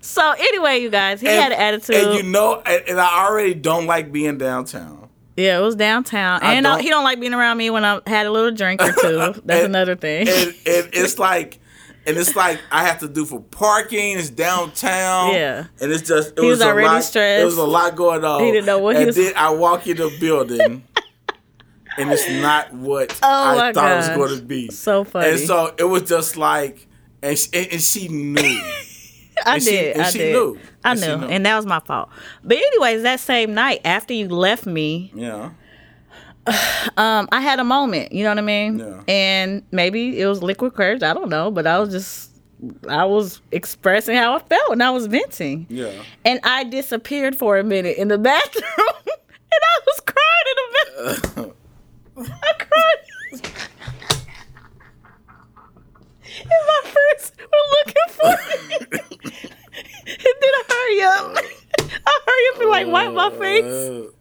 So 0.00 0.32
anyway, 0.32 0.78
you 0.78 0.90
guys, 0.90 1.20
he 1.20 1.28
And, 1.28 1.42
had 1.42 1.52
an 1.52 1.58
attitude. 1.60 1.96
and 1.96 2.14
you 2.14 2.22
know, 2.22 2.62
and, 2.64 2.82
and 2.88 3.00
I 3.00 3.26
already 3.26 3.54
don't 3.54 3.86
like 3.86 4.10
being 4.10 4.38
downtown. 4.38 5.08
yeah, 5.36 5.58
it 5.58 5.62
was 5.62 5.76
downtown, 5.76 6.40
I 6.42 6.54
and 6.54 6.66
I 6.66 6.74
don't- 6.76 6.82
he 6.82 6.88
don't 6.88 7.04
like 7.04 7.20
being 7.20 7.34
around 7.34 7.58
me 7.58 7.68
when 7.70 7.84
I 7.84 8.00
had 8.06 8.26
a 8.26 8.30
little 8.30 8.52
drink 8.52 8.80
or 8.82 8.92
two. 8.92 9.16
That's 9.16 9.38
And- 9.38 9.50
another 9.66 9.96
thing. 9.96 10.28
And, 10.28 10.48
and 10.66 10.88
it's 10.94 11.18
like, 11.18 11.58
and 12.06 12.16
it's 12.16 12.34
like 12.36 12.58
I 12.70 12.84
have 12.84 13.00
to 13.00 13.08
do 13.08 13.24
for 13.26 13.40
parking. 13.40 14.18
It's 14.18 14.30
downtown. 14.30 15.32
Yeah. 15.34 15.66
and 15.80 15.90
it's 15.92 16.06
just 16.08 16.32
it 16.38 16.40
He 16.40 16.46
was 16.48 16.60
a 16.60 16.66
already 16.68 16.86
lot, 16.88 17.02
stressed. 17.04 17.38
There 17.38 17.46
was 17.46 17.56
a 17.58 17.64
lot 17.64 17.96
going 17.96 18.24
on. 18.24 18.42
He 18.44 18.50
didn't 18.52 18.66
know 18.66 18.78
what 18.78 18.96
he 18.96 19.02
and 19.02 19.06
was- 19.08 19.16
then 19.16 19.32
I 19.36 19.50
walk 19.50 19.86
in 19.86 19.96
the 19.98 20.14
building. 20.20 20.84
And 21.98 22.10
it's 22.10 22.28
not 22.28 22.72
what 22.72 23.12
Oh 23.22 23.58
I 23.58 23.72
thought 23.72 23.92
it 23.92 23.96
was 23.96 24.08
going 24.08 24.38
to 24.38 24.44
be. 24.44 24.68
So 24.70 25.04
funny. 25.04 25.30
And 25.30 25.38
so 25.40 25.74
it 25.78 25.84
was 25.84 26.02
just 26.02 26.36
like, 26.36 26.86
and 27.22 27.38
she, 27.38 27.48
and, 27.70 27.80
she 27.82 28.08
knew. 28.08 28.40
I 29.46 29.54
And 29.54 29.62
she- 29.62 29.70
did. 29.70 29.92
and 29.96 30.02
I 30.02 30.10
she 30.10 30.18
did. 30.18 30.32
knew. 30.32 30.58
I 30.84 30.90
And 30.92 31.00
knew, 31.00 31.16
knew. 31.18 31.26
and 31.26 31.46
that 31.46 31.56
was 31.56 31.66
my 31.66 31.80
fault. 31.80 32.08
But 32.42 32.56
anyways, 32.58 33.02
that 33.02 33.20
same 33.20 33.54
night 33.54 33.80
after 33.84 34.12
you 34.14 34.28
left 34.28 34.66
me, 34.66 35.10
yeah. 35.14 35.50
um, 36.96 37.28
I 37.32 37.40
had 37.40 37.58
a 37.58 37.64
moment. 37.64 38.12
You 38.12 38.24
know 38.24 38.30
what 38.30 38.38
I 38.38 38.42
mean? 38.42 38.78
Yeah. 38.78 39.02
And 39.08 39.62
maybe 39.70 40.20
it 40.20 40.26
was 40.26 40.42
liquid 40.42 40.74
courage. 40.74 41.02
I 41.02 41.14
don't 41.14 41.28
know, 41.30 41.50
but 41.50 41.66
I 41.66 41.78
was 41.78 41.90
just. 41.90 42.30
I 42.88 43.04
was 43.04 43.42
expressing 43.52 44.16
how 44.16 44.36
I 44.36 44.38
felt 44.38 44.72
and 44.72 44.82
I 44.82 44.88
was 44.88 45.06
venting. 45.06 45.66
Yeah. 45.68 45.90
And 46.24 46.40
I 46.44 46.64
disappeared 46.64 47.36
for 47.36 47.58
a 47.58 47.64
minute 47.64 47.98
in 47.98 48.08
the 48.08 48.16
bathroom 48.30 48.64
and 49.06 49.10
I 49.50 49.80
was 49.86 50.00
crying 50.00 50.46
in 50.48 50.56
the 50.56 51.20
bathroom. 51.20 51.52
I 52.16 52.52
cried. 52.58 53.00
and 56.40 56.62
my 56.68 56.80
friends 56.92 57.32
were 57.38 57.66
looking 57.74 58.08
for 58.10 58.34
me. 58.68 58.76
and 60.06 60.36
then 60.40 60.52
I 60.54 60.62
hurry 60.68 61.02
up. 61.02 61.44
I 62.06 62.20
hurry 62.26 62.46
up 62.54 62.60
and 62.60 62.70
like 62.70 62.86
wipe 62.86 63.12
my 63.12 63.30
face. 63.30 63.64
Oh. 63.64 64.13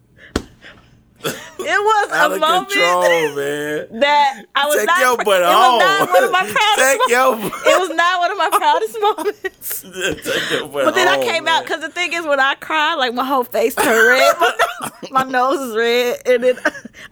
It 1.65 1.79
was 1.79 2.11
out 2.11 2.31
a 2.31 2.33
of 2.35 2.39
moment 2.41 2.69
control, 2.71 3.35
man. 3.35 3.99
that 4.01 4.43
I 4.53 4.65
was 4.67 4.75
Take 4.75 4.85
not. 4.87 4.99
your 4.99 5.17
butt 5.23 5.41
it 5.41 5.47
home. 5.47 5.79
was 5.79 5.79
not 5.79 6.09
one 6.11 6.23
of 6.25 6.31
my 6.31 6.39
proudest. 6.41 6.77
Take 6.77 7.01
your 7.09 7.35
it 7.73 7.79
was 7.79 7.89
not 7.95 8.19
one 8.19 8.31
of 8.31 8.37
my 8.37 8.49
proudest 8.51 8.97
moments. 8.99 9.81
Take 10.29 10.51
your 10.51 10.67
butt 10.67 10.85
But 10.85 10.95
then 10.95 11.07
I 11.07 11.17
came 11.23 11.45
man. 11.45 11.53
out 11.55 11.63
because 11.63 11.79
the 11.79 11.87
thing 11.89 12.11
is, 12.11 12.25
when 12.25 12.39
I 12.41 12.55
cried, 12.55 12.95
like 12.95 13.13
my 13.13 13.23
whole 13.23 13.45
face 13.45 13.75
turned 13.75 13.87
red, 14.09 14.35
my, 14.41 14.53
my 15.11 15.23
nose 15.23 15.61
is 15.61 15.75
red, 15.77 16.21
and 16.25 16.43
then 16.43 16.59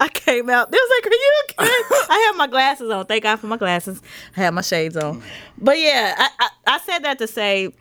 I 0.02 0.10
came 0.10 0.50
out. 0.50 0.70
They 0.70 0.78
was 0.78 1.02
like, 1.02 1.12
"Are 1.12 1.16
you 1.16 1.34
okay?" 1.44 2.06
I 2.10 2.26
had 2.32 2.38
my 2.38 2.48
glasses 2.48 2.90
on. 2.92 3.06
Thank 3.06 3.24
God 3.24 3.38
for 3.38 3.48
my 3.48 3.58
glasses. 3.58 4.02
I 4.36 4.42
had 4.42 4.54
my 4.54 4.62
shades 4.62 4.98
on. 4.98 5.24
But 5.58 5.80
yeah, 5.80 6.14
I, 6.18 6.30
I, 6.40 6.50
I 6.76 6.80
said 6.80 7.00
that 7.06 7.20
to 7.20 7.28
say, 7.28 7.74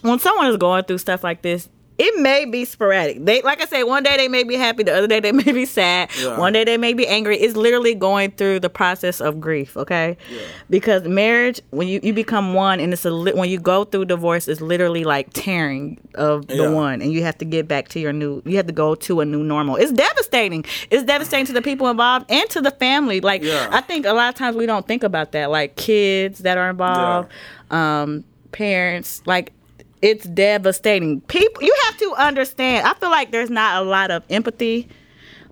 when 0.00 0.18
someone 0.18 0.46
is 0.46 0.56
going 0.56 0.84
through 0.84 0.98
stuff 0.98 1.22
like 1.22 1.42
this. 1.42 1.68
It 1.98 2.20
may 2.20 2.44
be 2.44 2.66
sporadic. 2.66 3.24
They 3.24 3.40
like 3.42 3.62
I 3.62 3.64
said, 3.66 3.84
one 3.84 4.02
day 4.02 4.16
they 4.18 4.28
may 4.28 4.44
be 4.44 4.54
happy, 4.56 4.82
the 4.82 4.94
other 4.94 5.06
day 5.06 5.18
they 5.20 5.32
may 5.44 5.50
be 5.50 5.64
sad. 5.64 6.10
Yeah. 6.20 6.38
One 6.38 6.52
day 6.52 6.62
they 6.64 6.76
may 6.76 6.92
be 6.92 7.06
angry. 7.06 7.38
It's 7.38 7.56
literally 7.56 7.94
going 7.94 8.32
through 8.32 8.60
the 8.60 8.68
process 8.68 9.20
of 9.20 9.40
grief, 9.40 9.76
okay? 9.78 10.18
Yeah. 10.30 10.40
Because 10.68 11.04
marriage, 11.04 11.60
when 11.70 11.88
you, 11.88 12.00
you 12.02 12.12
become 12.12 12.52
one, 12.52 12.80
and 12.80 12.92
it's 12.92 13.04
a 13.06 13.10
li- 13.10 13.32
when 13.32 13.48
you 13.48 13.58
go 13.58 13.84
through 13.84 14.04
divorce, 14.06 14.46
it's 14.46 14.60
literally 14.60 15.04
like 15.04 15.32
tearing 15.32 15.98
of 16.16 16.48
the 16.48 16.56
Yeah. 16.56 16.68
one, 16.70 17.00
and 17.00 17.12
you 17.12 17.22
have 17.22 17.38
to 17.38 17.44
get 17.46 17.66
back 17.66 17.88
to 17.88 18.00
your 18.00 18.12
new. 18.12 18.42
You 18.44 18.56
have 18.58 18.66
to 18.66 18.72
go 18.74 18.94
to 18.94 19.20
a 19.20 19.24
new 19.24 19.42
normal. 19.42 19.76
It's 19.76 19.92
devastating. 19.92 20.64
It's 20.90 21.02
devastating 21.04 21.46
to 21.46 21.52
the 21.54 21.62
people 21.62 21.88
involved 21.88 22.30
and 22.30 22.48
to 22.50 22.60
the 22.60 22.72
family. 22.72 23.20
Like. 23.22 23.42
I 23.44 23.80
think 23.80 24.04
a 24.06 24.12
lot 24.12 24.28
of 24.28 24.34
times 24.34 24.54
we 24.56 24.66
don't 24.66 24.86
think 24.86 25.02
about 25.02 25.32
that, 25.32 25.50
like 25.50 25.76
kids 25.76 26.40
that 26.40 26.58
are 26.58 26.68
involved, 26.68 27.30
um, 27.70 28.24
parents, 28.52 29.22
like. 29.26 29.52
It's 30.02 30.24
devastating. 30.26 31.20
People, 31.22 31.62
you 31.62 31.74
have 31.86 31.98
to 31.98 32.14
understand. 32.18 32.86
I 32.86 32.94
feel 32.94 33.10
like 33.10 33.30
there's 33.30 33.50
not 33.50 33.82
a 33.82 33.84
lot 33.84 34.10
of 34.10 34.22
empathy 34.28 34.88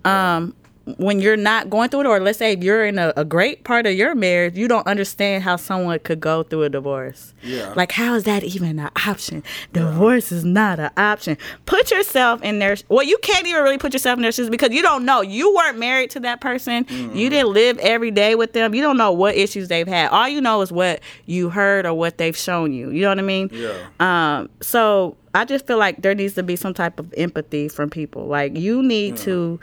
um, 0.04 0.54
when 0.98 1.18
you're 1.18 1.36
not 1.36 1.70
going 1.70 1.88
through 1.88 2.00
it, 2.00 2.06
or 2.06 2.20
let's 2.20 2.38
say 2.38 2.56
you're 2.60 2.84
in 2.84 2.98
a, 2.98 3.12
a 3.16 3.24
great 3.24 3.64
part 3.64 3.86
of 3.86 3.94
your 3.94 4.14
marriage, 4.14 4.56
you 4.56 4.68
don't 4.68 4.86
understand 4.86 5.42
how 5.42 5.56
someone 5.56 5.98
could 6.00 6.20
go 6.20 6.42
through 6.42 6.64
a 6.64 6.68
divorce. 6.68 7.32
Yeah. 7.42 7.72
Like, 7.74 7.92
how 7.92 8.14
is 8.14 8.24
that 8.24 8.44
even 8.44 8.78
an 8.78 8.90
option? 9.06 9.42
Divorce 9.72 10.30
is 10.30 10.44
not 10.44 10.78
an 10.78 10.90
option. 10.96 11.38
Put 11.64 11.90
yourself 11.90 12.42
in 12.42 12.58
their. 12.58 12.76
Well, 12.88 13.04
you 13.04 13.16
can't 13.18 13.46
even 13.46 13.62
really 13.62 13.78
put 13.78 13.92
yourself 13.94 14.18
in 14.18 14.22
their 14.22 14.32
shoes 14.32 14.50
because 14.50 14.70
you 14.72 14.82
don't 14.82 15.04
know. 15.04 15.22
You 15.22 15.54
weren't 15.54 15.78
married 15.78 16.10
to 16.10 16.20
that 16.20 16.40
person. 16.40 16.84
Mm-hmm. 16.84 17.16
You 17.16 17.30
didn't 17.30 17.52
live 17.52 17.78
every 17.78 18.10
day 18.10 18.34
with 18.34 18.52
them. 18.52 18.74
You 18.74 18.82
don't 18.82 18.98
know 18.98 19.12
what 19.12 19.36
issues 19.36 19.68
they've 19.68 19.88
had. 19.88 20.10
All 20.10 20.28
you 20.28 20.40
know 20.40 20.60
is 20.60 20.70
what 20.70 21.00
you 21.24 21.48
heard 21.48 21.86
or 21.86 21.94
what 21.94 22.18
they've 22.18 22.36
shown 22.36 22.72
you. 22.72 22.90
You 22.90 23.02
know 23.02 23.08
what 23.08 23.18
I 23.18 23.22
mean? 23.22 23.48
Yeah. 23.52 23.76
Um, 24.00 24.50
so 24.60 25.16
I 25.34 25.44
just 25.44 25.66
feel 25.66 25.78
like 25.78 26.02
there 26.02 26.14
needs 26.14 26.34
to 26.34 26.42
be 26.42 26.56
some 26.56 26.74
type 26.74 27.00
of 27.00 27.12
empathy 27.16 27.68
from 27.68 27.88
people. 27.88 28.26
Like 28.26 28.56
you 28.56 28.82
need 28.82 29.16
to 29.18 29.58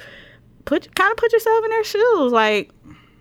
put 0.71 0.95
kind 0.95 1.11
of 1.11 1.17
put 1.17 1.33
yourself 1.33 1.63
in 1.65 1.69
their 1.69 1.83
shoes. 1.83 2.31
Like 2.31 2.71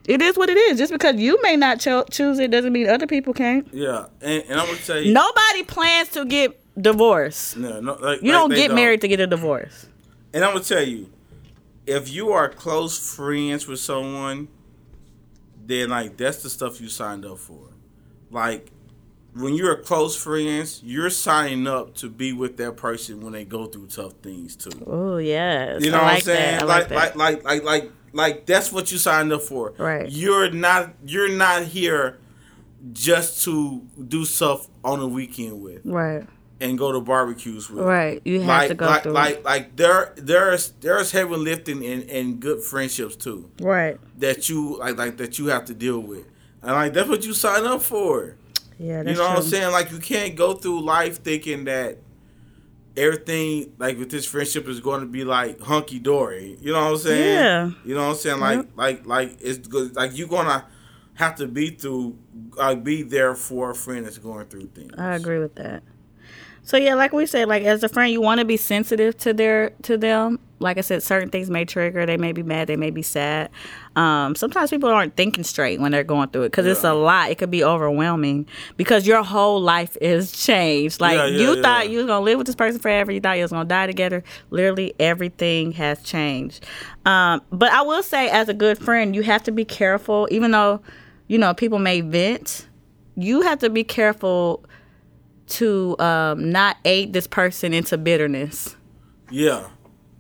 it 0.06 0.22
is 0.22 0.36
what 0.38 0.48
it 0.48 0.56
is. 0.56 0.78
Just 0.78 0.92
because 0.92 1.16
you 1.16 1.40
may 1.42 1.56
not 1.56 1.80
cho- 1.80 2.04
choose 2.10 2.38
it 2.38 2.50
doesn't 2.50 2.72
mean 2.72 2.88
other 2.88 3.06
people 3.06 3.34
can't. 3.34 3.66
Yeah, 3.72 4.06
and, 4.20 4.44
and 4.48 4.60
I'm 4.60 4.66
gonna 4.66 4.78
tell 4.78 5.00
you, 5.00 5.12
Nobody 5.12 5.64
plans 5.64 6.08
to 6.10 6.24
get 6.24 6.56
divorced. 6.80 7.56
no, 7.56 7.80
no, 7.80 7.94
like, 7.94 8.22
You 8.22 8.32
like 8.32 8.40
don't 8.40 8.50
get 8.54 8.72
married 8.72 9.00
to 9.00 9.08
get 9.08 9.20
a 9.20 9.26
divorce. 9.26 9.86
And 10.32 10.44
I'm 10.44 10.52
gonna 10.52 10.64
tell 10.64 10.82
you, 10.82 11.10
if 11.86 12.08
you 12.10 12.30
are 12.30 12.48
close 12.48 12.96
friends 13.16 13.66
with 13.66 13.80
someone, 13.80 14.48
then 15.66 15.90
like 15.90 16.16
that's 16.16 16.42
the 16.42 16.50
stuff 16.50 16.80
you 16.80 16.88
signed 16.88 17.26
up 17.26 17.38
for. 17.38 17.70
Like 18.30 18.70
when 19.34 19.54
you're 19.54 19.76
close 19.76 20.16
friends, 20.16 20.80
you're 20.84 21.10
signing 21.10 21.66
up 21.66 21.94
to 21.96 22.08
be 22.10 22.32
with 22.32 22.56
that 22.56 22.76
person 22.76 23.20
when 23.20 23.32
they 23.32 23.44
go 23.44 23.66
through 23.66 23.86
tough 23.86 24.12
things 24.22 24.56
too. 24.56 24.70
Oh 24.86 25.18
yes, 25.18 25.84
You 25.84 25.90
know 25.90 25.98
I 25.98 26.02
what 26.02 26.06
like 26.08 26.16
I'm 26.16 26.22
saying? 26.22 26.66
like, 26.66 26.90
like, 26.90 27.14
like, 27.16 27.44
like, 27.44 27.62
like, 27.64 27.92
like, 28.12 28.46
that's 28.46 28.72
what 28.72 28.90
you 28.90 28.98
signed 28.98 29.32
up 29.32 29.42
for. 29.42 29.72
Right. 29.78 30.10
You're 30.10 30.50
not, 30.50 30.94
you're 31.06 31.28
not 31.30 31.62
here 31.64 32.18
just 32.92 33.44
to 33.44 33.82
do 34.08 34.24
stuff 34.24 34.66
on 34.84 35.00
a 35.00 35.06
weekend 35.06 35.60
with 35.62 35.82
right, 35.84 36.26
and 36.60 36.76
go 36.78 36.92
to 36.92 37.00
barbecues 37.00 37.70
with. 37.70 37.84
right. 37.84 38.20
You 38.24 38.40
have 38.40 38.48
Like, 38.48 38.68
to 38.70 38.74
go 38.74 38.86
like, 38.86 39.02
through. 39.04 39.12
like, 39.12 39.44
like, 39.44 39.76
there, 39.76 40.12
there's, 40.16 40.70
there's 40.80 41.12
heavy 41.12 41.36
lifting 41.36 41.84
and, 41.84 42.02
and 42.10 42.40
good 42.40 42.62
friendships 42.62 43.16
too 43.16 43.50
right. 43.60 43.98
that 44.18 44.48
you 44.48 44.78
like, 44.78 44.96
like 44.98 45.18
that 45.18 45.38
you 45.38 45.46
have 45.48 45.66
to 45.66 45.74
deal 45.74 46.00
with, 46.00 46.26
and 46.62 46.72
like 46.72 46.92
that's 46.94 47.08
what 47.08 47.24
you 47.24 47.32
sign 47.34 47.64
up 47.64 47.82
for. 47.82 48.36
Yeah, 48.80 49.02
You 49.02 49.14
know 49.14 49.28
what 49.28 49.36
I'm 49.36 49.42
saying? 49.42 49.72
Like 49.72 49.92
you 49.92 49.98
can't 49.98 50.34
go 50.34 50.54
through 50.54 50.80
life 50.80 51.22
thinking 51.22 51.64
that 51.64 51.98
everything 52.96 53.74
like 53.78 53.98
with 53.98 54.10
this 54.10 54.24
friendship 54.24 54.66
is 54.68 54.80
going 54.80 55.00
to 55.00 55.06
be 55.06 55.22
like 55.22 55.60
hunky 55.60 55.98
dory. 55.98 56.56
You 56.62 56.72
know 56.72 56.80
what 56.80 56.92
I'm 56.92 56.96
saying? 56.96 57.34
Yeah. 57.34 57.70
You 57.84 57.94
know 57.94 58.04
what 58.06 58.12
I'm 58.12 58.16
saying? 58.16 58.40
Like 58.40 58.66
like 58.76 59.06
like 59.06 59.36
it's 59.40 59.68
good. 59.68 59.94
Like 59.94 60.16
you're 60.16 60.28
gonna 60.28 60.64
have 61.12 61.34
to 61.36 61.46
be 61.46 61.68
through, 61.68 62.16
like 62.56 62.82
be 62.82 63.02
there 63.02 63.34
for 63.34 63.70
a 63.70 63.74
friend 63.74 64.06
that's 64.06 64.16
going 64.16 64.46
through 64.46 64.68
things. 64.68 64.94
I 64.96 65.14
agree 65.14 65.38
with 65.38 65.56
that. 65.56 65.82
So 66.62 66.76
yeah, 66.76 66.94
like 66.94 67.12
we 67.12 67.26
said, 67.26 67.48
like 67.48 67.62
as 67.64 67.82
a 67.82 67.88
friend, 67.88 68.12
you 68.12 68.20
want 68.20 68.38
to 68.38 68.44
be 68.44 68.56
sensitive 68.56 69.16
to 69.18 69.32
their 69.32 69.70
to 69.82 69.96
them. 69.96 70.38
Like 70.62 70.76
I 70.76 70.82
said, 70.82 71.02
certain 71.02 71.30
things 71.30 71.48
may 71.48 71.64
trigger. 71.64 72.04
They 72.04 72.18
may 72.18 72.32
be 72.32 72.42
mad. 72.42 72.68
They 72.68 72.76
may 72.76 72.90
be 72.90 73.00
sad. 73.00 73.48
Um, 73.96 74.34
sometimes 74.34 74.68
people 74.68 74.90
aren't 74.90 75.16
thinking 75.16 75.42
straight 75.42 75.80
when 75.80 75.90
they're 75.90 76.04
going 76.04 76.28
through 76.28 76.42
it 76.42 76.48
because 76.50 76.66
it's 76.66 76.84
a 76.84 76.92
lot. 76.92 77.30
It 77.30 77.38
could 77.38 77.50
be 77.50 77.64
overwhelming 77.64 78.46
because 78.76 79.06
your 79.06 79.22
whole 79.22 79.58
life 79.60 79.96
is 80.02 80.32
changed. 80.32 81.00
Like 81.00 81.16
Yeah, 81.16 81.26
yeah, 81.26 81.40
you 81.40 81.56
yeah. 81.56 81.62
thought 81.62 81.88
you 81.88 81.96
was 81.98 82.06
gonna 82.06 82.24
live 82.24 82.36
with 82.36 82.46
this 82.46 82.56
person 82.56 82.78
forever. 82.78 83.10
You 83.10 83.20
thought 83.20 83.38
you 83.38 83.42
was 83.42 83.52
gonna 83.52 83.64
die 83.64 83.86
together. 83.86 84.22
Literally, 84.50 84.92
everything 85.00 85.72
has 85.72 86.02
changed. 86.02 86.66
Um, 87.06 87.40
but 87.50 87.72
I 87.72 87.80
will 87.80 88.02
say, 88.02 88.28
as 88.28 88.50
a 88.50 88.54
good 88.54 88.76
friend, 88.78 89.14
you 89.14 89.22
have 89.22 89.42
to 89.44 89.52
be 89.52 89.64
careful. 89.64 90.28
Even 90.30 90.50
though 90.50 90.82
you 91.26 91.38
know 91.38 91.54
people 91.54 91.78
may 91.78 92.02
vent, 92.02 92.68
you 93.16 93.40
have 93.40 93.60
to 93.60 93.70
be 93.70 93.82
careful 93.82 94.62
to 95.50 95.98
um, 95.98 96.50
not 96.50 96.76
aid 96.84 97.12
this 97.12 97.26
person 97.26 97.72
into 97.74 97.96
bitterness. 97.98 98.76
Yeah. 99.30 99.68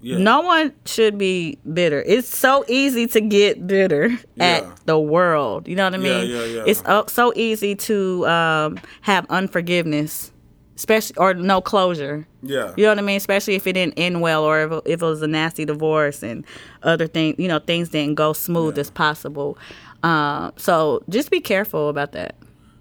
Yeah. 0.02 0.16
No 0.18 0.40
one 0.40 0.72
should 0.86 1.18
be 1.18 1.58
bitter. 1.74 2.02
It's 2.06 2.26
so 2.26 2.64
easy 2.68 3.06
to 3.08 3.20
get 3.20 3.66
bitter 3.66 4.08
Yeah. 4.34 4.44
at 4.46 4.86
the 4.86 4.98
world. 4.98 5.68
You 5.68 5.76
know 5.76 5.84
what 5.84 5.94
I 5.94 5.98
mean? 5.98 6.30
yeah, 6.30 6.44
yeah. 6.44 6.44
yeah. 6.56 6.62
It's 6.66 6.82
uh, 6.86 7.06
so 7.06 7.32
easy 7.36 7.74
to 7.76 8.26
um, 8.26 8.80
have 9.02 9.26
unforgiveness, 9.28 10.32
especially 10.76 11.16
or 11.18 11.34
no 11.34 11.60
closure. 11.60 12.26
Yeah. 12.42 12.72
You 12.78 12.84
know 12.84 12.92
what 12.92 12.98
I 12.98 13.02
mean? 13.02 13.18
Especially 13.18 13.56
if 13.56 13.66
it 13.66 13.74
didn't 13.74 13.94
end 13.98 14.22
well 14.22 14.42
or 14.44 14.60
if, 14.62 14.72
if 14.86 15.02
it 15.02 15.04
was 15.04 15.20
a 15.20 15.26
nasty 15.26 15.66
divorce 15.66 16.22
and 16.22 16.46
other 16.82 17.06
things, 17.06 17.34
you 17.38 17.46
know, 17.48 17.58
things 17.58 17.90
didn't 17.90 18.14
go 18.14 18.32
smooth 18.32 18.76
Yeah. 18.76 18.80
as 18.80 18.90
possible. 18.90 19.58
Um, 20.02 20.52
so 20.56 21.02
just 21.10 21.30
be 21.30 21.40
careful 21.40 21.90
about 21.90 22.12
that. 22.12 22.36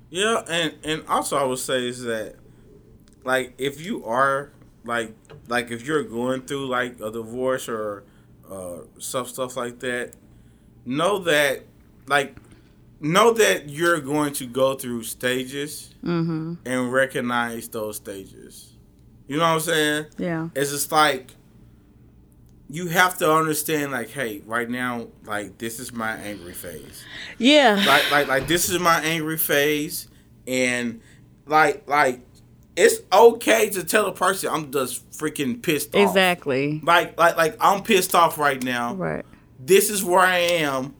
Yeah, 0.09 0.41
and 0.47 0.73
and 0.85 1.03
also 1.09 1.35
I 1.37 1.43
would 1.43 1.59
say 1.59 1.85
is 1.85 2.03
that 2.03 2.35
like 3.23 3.53
if 3.57 3.83
you 3.85 4.05
are 4.05 4.51
like 4.85 5.13
like 5.47 5.71
if 5.71 5.85
you're 5.85 6.03
going 6.03 6.41
through 6.43 6.67
like 6.67 6.99
a 7.01 7.11
divorce 7.11 7.67
or 7.69 8.03
uh 8.49 8.77
stuff 8.97 9.27
stuff 9.29 9.55
like 9.57 9.79
that, 9.79 10.13
know 10.85 11.19
that 11.19 11.63
like 12.07 12.35
know 13.01 13.31
that 13.33 13.69
you're 13.69 13.99
going 14.01 14.33
to 14.33 14.45
go 14.45 14.75
through 14.75 15.03
stages 15.03 15.93
Mm-hmm. 16.03 16.53
and 16.65 16.93
recognize 16.93 17.67
those 17.69 17.97
stages. 17.97 18.73
You 19.27 19.35
know 19.37 19.43
what 19.43 19.49
I'm 19.49 19.59
saying? 19.59 20.05
Yeah. 20.17 20.49
It's 20.55 20.71
just 20.71 20.91
like 20.91 21.31
you 22.69 22.87
have 22.87 23.17
to 23.17 23.31
understand 23.31 23.91
like 23.91 24.09
hey 24.09 24.41
right 24.45 24.69
now 24.69 25.07
like 25.25 25.57
this 25.57 25.79
is 25.79 25.91
my 25.91 26.11
angry 26.17 26.53
phase 26.53 27.03
Yeah. 27.39 27.83
like 27.87 28.11
like 28.11 28.27
like 28.27 28.47
this 28.47 28.69
is 28.69 28.79
my 28.79 28.99
angry 29.01 29.37
phase 29.37 30.07
and 30.47 31.01
like 31.47 31.87
like 31.87 32.21
it's 32.79 33.01
okay 33.11 33.69
to 33.69 33.83
tell 33.83 34.05
a 34.05 34.13
person 34.13 34.49
I'm 34.49 34.71
just 34.71 35.11
freaking 35.11 35.61
pissed 35.61 35.93
off. 35.93 36.07
Exactly. 36.07 36.79
Like 36.81 37.17
like 37.17 37.35
like 37.35 37.57
I'm 37.59 37.83
pissed 37.83 38.15
off 38.15 38.37
right 38.37 38.63
now. 38.63 38.93
Right. 38.95 39.25
This 39.59 39.89
is 39.89 40.01
where 40.03 40.21
I 40.21 40.37
am. 40.37 40.95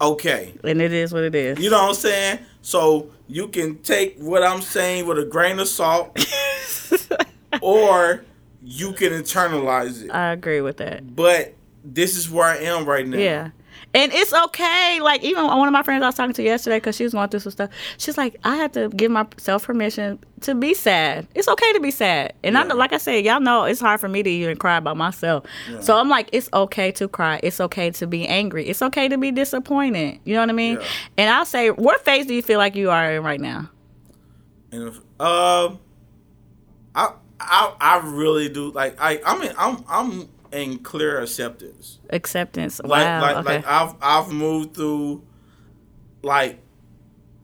Okay. 0.00 0.54
And 0.64 0.82
it 0.82 0.92
is 0.92 1.12
what 1.12 1.22
it 1.22 1.36
is. 1.36 1.60
You 1.60 1.70
know 1.70 1.82
what 1.82 1.90
I'm 1.90 1.94
saying? 1.94 2.40
So 2.62 3.10
you 3.28 3.46
can 3.46 3.78
take 3.78 4.18
what 4.18 4.42
I'm 4.42 4.60
saying 4.60 5.06
with 5.06 5.18
a 5.18 5.24
grain 5.24 5.60
of 5.60 5.68
salt 5.68 6.18
or 7.62 8.24
you 8.60 8.92
can 8.94 9.12
internalize 9.12 10.02
it. 10.04 10.10
I 10.10 10.32
agree 10.32 10.62
with 10.62 10.78
that. 10.78 11.14
But 11.14 11.54
this 11.84 12.16
is 12.16 12.28
where 12.28 12.46
I 12.46 12.56
am 12.56 12.86
right 12.86 13.06
now. 13.06 13.18
Yeah. 13.18 13.50
And 13.94 14.10
it's 14.12 14.32
okay. 14.32 15.00
Like 15.02 15.22
even 15.22 15.44
one 15.46 15.68
of 15.68 15.72
my 15.72 15.82
friends 15.82 16.02
I 16.02 16.06
was 16.06 16.14
talking 16.14 16.32
to 16.34 16.42
yesterday 16.42 16.78
because 16.78 16.96
she 16.96 17.04
was 17.04 17.12
going 17.12 17.28
through 17.28 17.40
some 17.40 17.52
stuff. 17.52 17.70
She's 17.98 18.16
like, 18.16 18.36
I 18.42 18.56
had 18.56 18.72
to 18.72 18.88
give 18.88 19.10
myself 19.10 19.66
permission 19.66 20.18
to 20.40 20.54
be 20.54 20.72
sad. 20.72 21.26
It's 21.34 21.46
okay 21.46 21.72
to 21.74 21.80
be 21.80 21.90
sad. 21.90 22.32
And 22.42 22.56
I 22.56 22.62
Yeah. 22.62 22.68
know, 22.68 22.76
like 22.76 22.94
I 22.94 22.96
said, 22.96 23.24
y'all 23.24 23.38
know 23.40 23.64
it's 23.64 23.80
hard 23.80 24.00
for 24.00 24.08
me 24.08 24.22
to 24.22 24.30
even 24.30 24.56
cry 24.56 24.80
by 24.80 24.94
myself. 24.94 25.44
So 25.80 25.98
I'm 25.98 26.08
like, 26.08 26.30
it's 26.32 26.48
okay 26.54 26.90
to 26.92 27.06
cry. 27.06 27.38
It's 27.42 27.60
okay 27.60 27.90
to 27.90 28.06
be 28.06 28.26
angry. 28.26 28.66
It's 28.66 28.80
okay 28.80 29.08
to 29.08 29.18
be 29.18 29.30
disappointed. 29.30 30.20
You 30.24 30.34
know 30.34 30.40
what 30.40 30.48
I 30.50 30.54
mean? 30.54 30.78
Yeah. 30.80 30.86
And 31.18 31.30
I'll 31.30 31.44
say, 31.44 31.70
what 31.70 32.02
phase 32.04 32.24
do 32.26 32.34
you 32.34 32.42
feel 32.42 32.58
like 32.58 32.74
you 32.74 32.90
are 32.90 33.12
in 33.12 33.22
right 33.22 33.40
now? 33.40 33.68
And 34.72 34.88
if, 34.88 34.96
um, 35.20 35.78
I 36.94 37.12
I 37.40 37.74
I 37.80 38.00
really 38.04 38.48
do 38.48 38.70
like 38.72 38.96
I 38.98 39.20
I 39.24 39.38
mean 39.38 39.52
I'm 39.58 39.84
I'm 39.88 40.28
in 40.52 40.78
clear 40.78 41.20
acceptance. 41.20 41.98
Acceptance. 42.12 42.80
Like 42.84 43.04
wow. 43.04 43.20
like 43.22 43.36
okay. 43.38 43.54
like 43.56 43.66
I've 43.66 43.94
I've 44.00 44.32
moved 44.32 44.74
through 44.74 45.22
like 46.22 46.60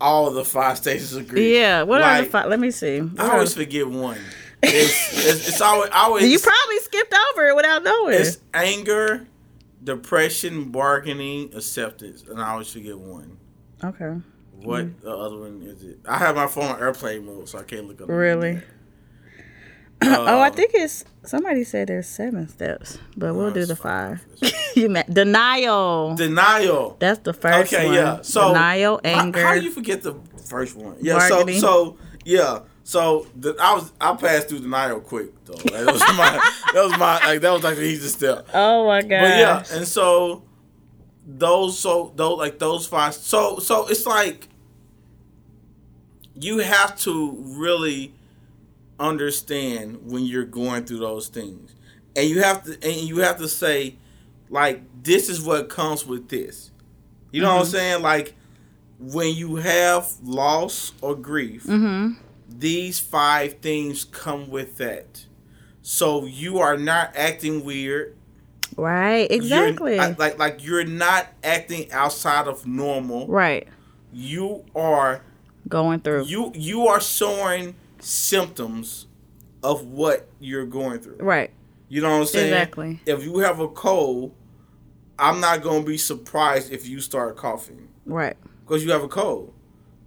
all 0.00 0.30
the 0.30 0.44
five 0.44 0.76
stages 0.78 1.14
of 1.14 1.26
grief. 1.28 1.54
yeah. 1.56 1.82
What 1.82 2.02
are 2.02 2.22
the 2.22 2.28
five? 2.28 2.48
Let 2.48 2.60
me 2.60 2.70
see. 2.70 3.00
What 3.00 3.20
I 3.20 3.32
always 3.34 3.54
the- 3.54 3.64
forget 3.64 3.88
one. 3.88 4.18
It's, 4.60 5.12
it's, 5.26 5.48
it's 5.48 5.60
always 5.60 5.88
always 5.94 6.24
you 6.30 6.38
probably 6.38 6.78
skipped 6.80 7.14
over 7.32 7.46
it 7.46 7.54
without 7.56 7.84
knowing. 7.84 8.14
it's 8.20 8.38
anger, 8.52 9.24
depression, 9.84 10.70
bargaining, 10.72 11.54
acceptance, 11.54 12.24
and 12.28 12.40
I 12.40 12.50
always 12.50 12.72
forget 12.72 12.98
one. 12.98 13.38
okay. 13.84 14.20
What 14.60 14.86
Mm-hmm. 14.86 15.06
the 15.06 15.16
other 15.16 15.36
one 15.38 15.62
is 15.62 15.84
it? 15.84 16.00
I 16.08 16.18
have 16.18 16.34
my 16.34 16.48
phone 16.48 16.64
on 16.64 16.80
airplane 16.80 17.24
mode, 17.24 17.48
so 17.48 17.60
I 17.60 17.62
can't 17.62 17.86
look 17.86 18.00
up. 18.00 18.08
Really? 18.08 18.60
Oh, 20.00 20.24
I 20.26 20.48
um, 20.48 20.54
think 20.54 20.70
it's 20.74 21.04
somebody 21.24 21.64
said 21.64 21.88
there's 21.88 22.06
seven 22.06 22.48
steps, 22.48 22.98
but 23.16 23.34
we'll 23.34 23.50
do 23.50 23.64
the 23.66 23.76
five. 23.76 24.24
you 24.76 24.88
meant 24.88 25.12
denial. 25.12 26.14
denial. 26.14 26.96
That's 26.98 27.20
the 27.20 27.32
first 27.32 27.72
okay, 27.72 27.86
one. 27.86 27.94
yeah. 27.94 28.20
So 28.22 28.48
denial, 28.48 29.00
how- 29.04 29.10
anger. 29.10 29.42
How, 29.42 29.54
do 29.54 29.60
you 29.60 29.72
forget 29.72 30.02
the 30.02 30.14
first 30.48 30.76
one? 30.76 30.96
Yeah. 31.00 31.18
So 31.28 31.46
so 31.46 31.96
yeah. 32.24 32.60
So 32.84 33.26
the, 33.36 33.56
I 33.60 33.74
was 33.74 33.92
I 34.00 34.14
passed 34.14 34.48
through 34.48 34.60
denial 34.60 35.00
quick 35.00 35.44
though. 35.44 35.54
Like, 35.54 35.84
that 35.84 35.92
was 35.92 36.00
my 36.16 36.52
that 36.72 36.82
was 36.84 36.98
my 36.98 37.18
like 37.26 37.40
that 37.40 37.50
was 37.50 37.62
like 37.62 37.76
the 37.76 37.84
easiest 37.84 38.16
step. 38.16 38.48
oh 38.54 38.86
my 38.86 39.02
god. 39.02 39.08
But 39.08 39.38
yeah, 39.38 39.64
and 39.72 39.86
so 39.86 40.44
those 41.26 41.78
so 41.78 42.12
those 42.16 42.38
like 42.38 42.58
those 42.58 42.86
five. 42.86 43.14
So 43.14 43.58
so 43.58 43.86
it's 43.88 44.06
like 44.06 44.48
you 46.34 46.58
have 46.58 46.96
to 47.00 47.36
really 47.58 48.14
understand 48.98 50.00
when 50.10 50.24
you're 50.24 50.44
going 50.44 50.84
through 50.84 50.98
those 50.98 51.28
things, 51.28 51.74
and 52.16 52.28
you 52.28 52.42
have 52.42 52.64
to 52.64 52.72
and 52.82 52.94
you 53.08 53.18
have 53.18 53.38
to 53.38 53.48
say 53.48 53.96
like 54.50 54.82
this 55.02 55.28
is 55.28 55.42
what 55.42 55.68
comes 55.68 56.06
with 56.06 56.28
this. 56.28 56.70
You 57.30 57.42
know 57.42 57.54
what 57.54 57.60
I'm 57.60 57.66
saying? 57.66 58.02
Like 58.02 58.34
when 58.98 59.34
you 59.34 59.56
have 59.56 60.10
loss 60.22 60.92
or 61.00 61.14
grief, 61.14 61.64
Mm-hmm. 61.64 62.14
these 62.48 62.98
five 62.98 63.54
things 63.60 64.04
come 64.04 64.50
with 64.50 64.76
that. 64.78 65.26
So 65.82 66.24
you 66.24 66.58
are 66.58 66.76
not 66.76 67.12
acting 67.16 67.64
weird. 67.64 68.14
Right. 68.76 69.30
You're- 69.30 69.36
Exactly. 69.36 69.96
Like 69.98 70.38
like 70.38 70.64
you're 70.64 70.84
not 70.84 71.28
acting 71.44 71.90
outside 71.92 72.46
of 72.48 72.66
normal. 72.66 73.26
right. 73.28 73.66
You 74.12 74.64
are 74.74 75.20
Going 75.68 76.00
through. 76.00 76.24
you 76.24 76.50
you 76.54 76.86
are 76.86 77.00
showing 77.00 77.74
symptoms 78.00 79.06
of 79.62 79.84
what 79.86 80.28
you're 80.40 80.66
going 80.66 81.00
through. 81.00 81.16
right. 81.18 81.50
You 81.90 82.02
know 82.02 82.10
what 82.10 82.20
I'm 82.20 82.26
saying? 82.26 82.52
Exactly. 82.52 83.00
If 83.06 83.24
you 83.24 83.38
have 83.38 83.60
a 83.60 83.68
cold, 83.68 84.34
I'm 85.18 85.40
not 85.40 85.62
gonna 85.62 85.84
be 85.84 85.96
surprised 85.96 86.70
if 86.70 86.86
you 86.86 87.00
start 87.00 87.36
coughing 87.38 87.88
Right. 88.04 88.36
because 88.66 88.84
you 88.84 88.92
have 88.92 89.02
a 89.02 89.08
cold. 89.08 89.54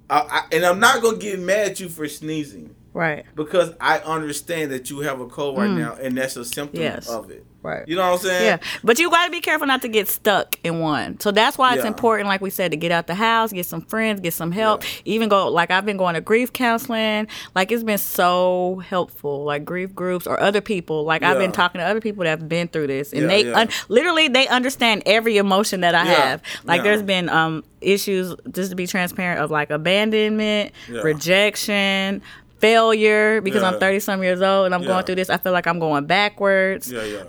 I, 0.10 0.20
I, 0.52 0.56
and 0.56 0.64
I'm 0.64 0.80
not 0.80 1.02
gonna 1.02 1.18
get 1.18 1.40
mad 1.40 1.70
at 1.72 1.80
you 1.80 1.90
for 1.90 2.08
sneezing 2.08 2.76
Right. 2.94 3.26
because 3.36 3.74
I 3.82 3.98
understand 4.00 4.72
that 4.72 4.90
you 4.92 5.00
have 5.00 5.20
a 5.22 5.26
cold 5.28 5.58
right 5.58 5.70
Mm. 5.70 5.78
now, 5.80 5.94
and 5.96 6.16
that's 6.18 6.36
a 6.38 6.46
symptom 6.46 6.82
Yes. 6.82 7.10
of 7.10 7.32
it. 7.32 7.46
Right. 7.64 7.88
You 7.88 7.96
know 7.96 8.02
what 8.10 8.14
I'm 8.22 8.26
saying? 8.26 8.46
Yeah, 8.46 8.58
but 8.84 8.98
you 8.98 9.10
got 9.12 9.26
to 9.26 9.32
be 9.32 9.40
careful 9.40 9.68
not 9.68 9.84
to 9.84 9.88
get 9.88 10.08
stuck 10.08 10.56
in 10.64 10.80
one. 10.80 11.20
So 11.20 11.32
that's 11.32 11.60
why 11.60 11.76
it's 11.76 11.84
Yeah. 11.84 11.90
important, 11.90 12.28
like 12.28 12.42
we 12.42 12.50
said, 12.50 12.72
to 12.72 12.78
get 12.78 12.92
out 12.92 13.06
the 13.06 13.14
house, 13.14 13.52
get 13.54 13.68
some 13.68 13.82
friends, 13.82 14.20
get 14.20 14.34
some 14.34 14.52
help. 14.52 14.84
Even 15.06 15.30
go, 15.30 15.48
like 15.48 15.70
I've 15.70 15.86
been 15.86 15.98
going 15.98 16.16
to 16.16 16.22
grief 16.22 16.52
counseling. 16.54 17.28
Like 17.54 17.72
it's 17.72 17.84
been 17.84 18.00
so 18.00 18.82
helpful, 18.88 19.44
like 19.44 19.64
grief 19.64 19.94
groups 19.94 20.26
or 20.26 20.40
other 20.40 20.60
people. 20.62 21.04
Like 21.04 21.22
I've 21.22 21.38
been 21.38 21.52
talking 21.52 21.80
to 21.80 21.86
other 21.86 22.02
people 22.02 22.24
that 22.24 22.32
have 22.32 22.50
been 22.50 22.68
through 22.68 22.88
this, 22.88 23.14
and 23.14 23.22
Yeah, 23.24 23.28
they 23.28 23.46
yeah. 23.46 23.60
un- 23.60 23.70
literally 23.90 24.28
they 24.28 24.48
understand 24.48 25.04
every 25.06 25.38
emotion 25.38 25.82
that 25.82 25.94
I 25.94 26.06
Yeah, 26.06 26.14
have. 26.14 26.42
Like 26.64 26.78
yeah. 26.80 26.84
there's 26.84 27.04
been 27.04 27.30
um 27.30 27.64
issues, 27.82 28.36
just 28.52 28.70
to 28.72 28.76
be 28.76 28.86
transparent, 28.88 29.40
of 29.42 29.50
like 29.52 29.70
abandonment, 29.72 30.72
Yeah. 30.90 31.02
rejection. 31.02 32.22
Failure 32.62 33.42
because 33.42 33.64
I'm 33.64 33.80
30 33.80 34.00
some 34.00 34.24
years 34.24 34.42
old 34.42 34.68
and 34.68 34.76
I'm 34.76 34.82
Yeah. 34.84 34.88
going 34.90 35.04
through 35.06 35.16
this. 35.16 35.30
I 35.30 35.38
feel 35.38 35.52
like 35.52 35.66
I'm 35.68 35.80
going 35.80 36.06
backwards. 36.06 36.92
Yeah, 36.92 37.04
yeah. 37.04 37.24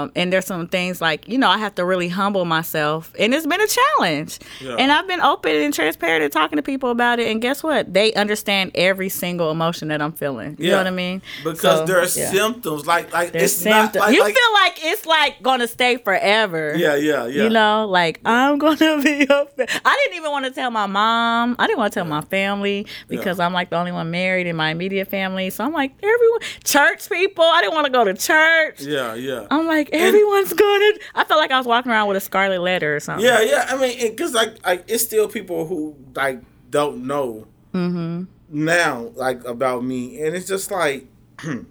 Um, 0.00 0.10
and 0.16 0.32
there's 0.32 0.46
some 0.46 0.66
things 0.66 1.00
like, 1.00 1.28
you 1.28 1.38
know, 1.38 1.48
I 1.48 1.58
have 1.58 1.74
to 1.76 1.84
really 1.84 2.08
humble 2.08 2.44
myself. 2.44 3.12
And 3.18 3.34
it's 3.34 3.46
been 3.46 3.60
a 3.60 3.66
challenge. 3.66 4.38
Yeah. 4.60 4.76
And 4.78 4.90
I've 4.90 5.06
been 5.06 5.20
open 5.20 5.54
and 5.56 5.72
transparent 5.74 6.24
and 6.24 6.32
talking 6.32 6.56
to 6.56 6.62
people 6.62 6.90
about 6.90 7.18
it. 7.20 7.28
And 7.30 7.40
guess 7.42 7.62
what? 7.62 7.92
They 7.92 8.12
understand 8.14 8.72
every 8.74 9.08
single 9.10 9.50
emotion 9.50 9.88
that 9.88 10.00
I'm 10.00 10.12
feeling. 10.12 10.56
You 10.58 10.70
know 10.70 10.78
what 10.78 10.86
I 10.86 10.90
mean? 10.90 11.22
Because 11.44 11.60
So, 11.60 11.84
there 11.84 11.98
are 11.98 12.02
yeah. 12.02 12.30
symptoms 12.30 12.86
like 12.86 13.12
like 13.12 13.32
There's 13.32 13.54
it's 13.56 13.64
not 13.64 13.94
like, 13.94 14.14
you 14.14 14.20
like 14.22 14.34
feel 14.34 14.52
like 14.54 14.78
it's 14.84 15.04
like 15.06 15.42
gonna 15.42 15.68
stay 15.68 15.98
forever. 15.98 16.74
yeah 16.76 16.94
yeah 16.96 17.26
yeah 17.26 17.42
You 17.44 17.50
know, 17.50 17.86
like 17.86 18.20
I'm 18.24 18.58
gonna 18.58 19.02
be 19.02 19.22
a 19.30 19.44
fa- 19.46 19.66
I 19.84 20.02
didn't 20.04 20.16
even 20.16 20.30
want 20.30 20.46
to 20.46 20.50
tell 20.50 20.70
my 20.70 20.86
mom. 20.86 21.56
I 21.58 21.66
didn't 21.66 21.78
want 21.78 21.92
to 21.92 22.00
tell 22.00 22.06
my 22.06 22.22
family 22.22 22.86
because 23.08 23.38
I'm 23.38 23.52
like 23.52 23.70
the 23.70 23.76
only 23.76 23.92
one 23.92 24.10
married 24.10 24.46
in 24.46 24.56
my 24.56 24.70
immediate 24.78 25.08
family. 25.08 25.50
So 25.50 25.64
I'm 25.64 25.72
like 25.72 25.92
everyone, 26.02 26.40
church 26.64 27.08
people. 27.10 27.44
I 27.44 27.60
didn't 27.60 27.74
want 27.74 27.86
to 27.86 27.92
go 27.92 28.04
to 28.04 28.14
church. 28.14 28.80
yeah 28.80 29.14
yeah 29.14 29.46
I'm 29.50 29.66
like, 29.66 29.90
everyone's 29.92 30.52
gonna. 30.52 30.92
I 31.14 31.24
felt 31.24 31.40
like 31.40 31.50
I 31.50 31.58
was 31.58 31.66
walking 31.66 31.90
around 31.92 32.08
with 32.08 32.16
a 32.16 32.20
scarlet 32.20 32.60
letter 32.60 32.94
or 32.96 33.00
something. 33.00 33.24
yeah 33.26 33.40
yeah. 33.40 33.66
I 33.68 33.76
mean, 33.76 34.10
because 34.10 34.32
like 34.34 34.64
like 34.64 34.84
it's 34.88 35.02
still 35.04 35.28
people 35.28 35.66
who 35.66 35.96
like 36.14 36.40
don't 36.70 37.06
know 37.06 37.46
Mm-hmm. 37.74 38.24
now 38.50 39.10
like 39.14 39.44
about 39.44 39.84
me, 39.84 40.22
and 40.22 40.34
it's 40.34 40.46
just 40.48 40.70
like, 40.70 41.06
and 41.44 41.66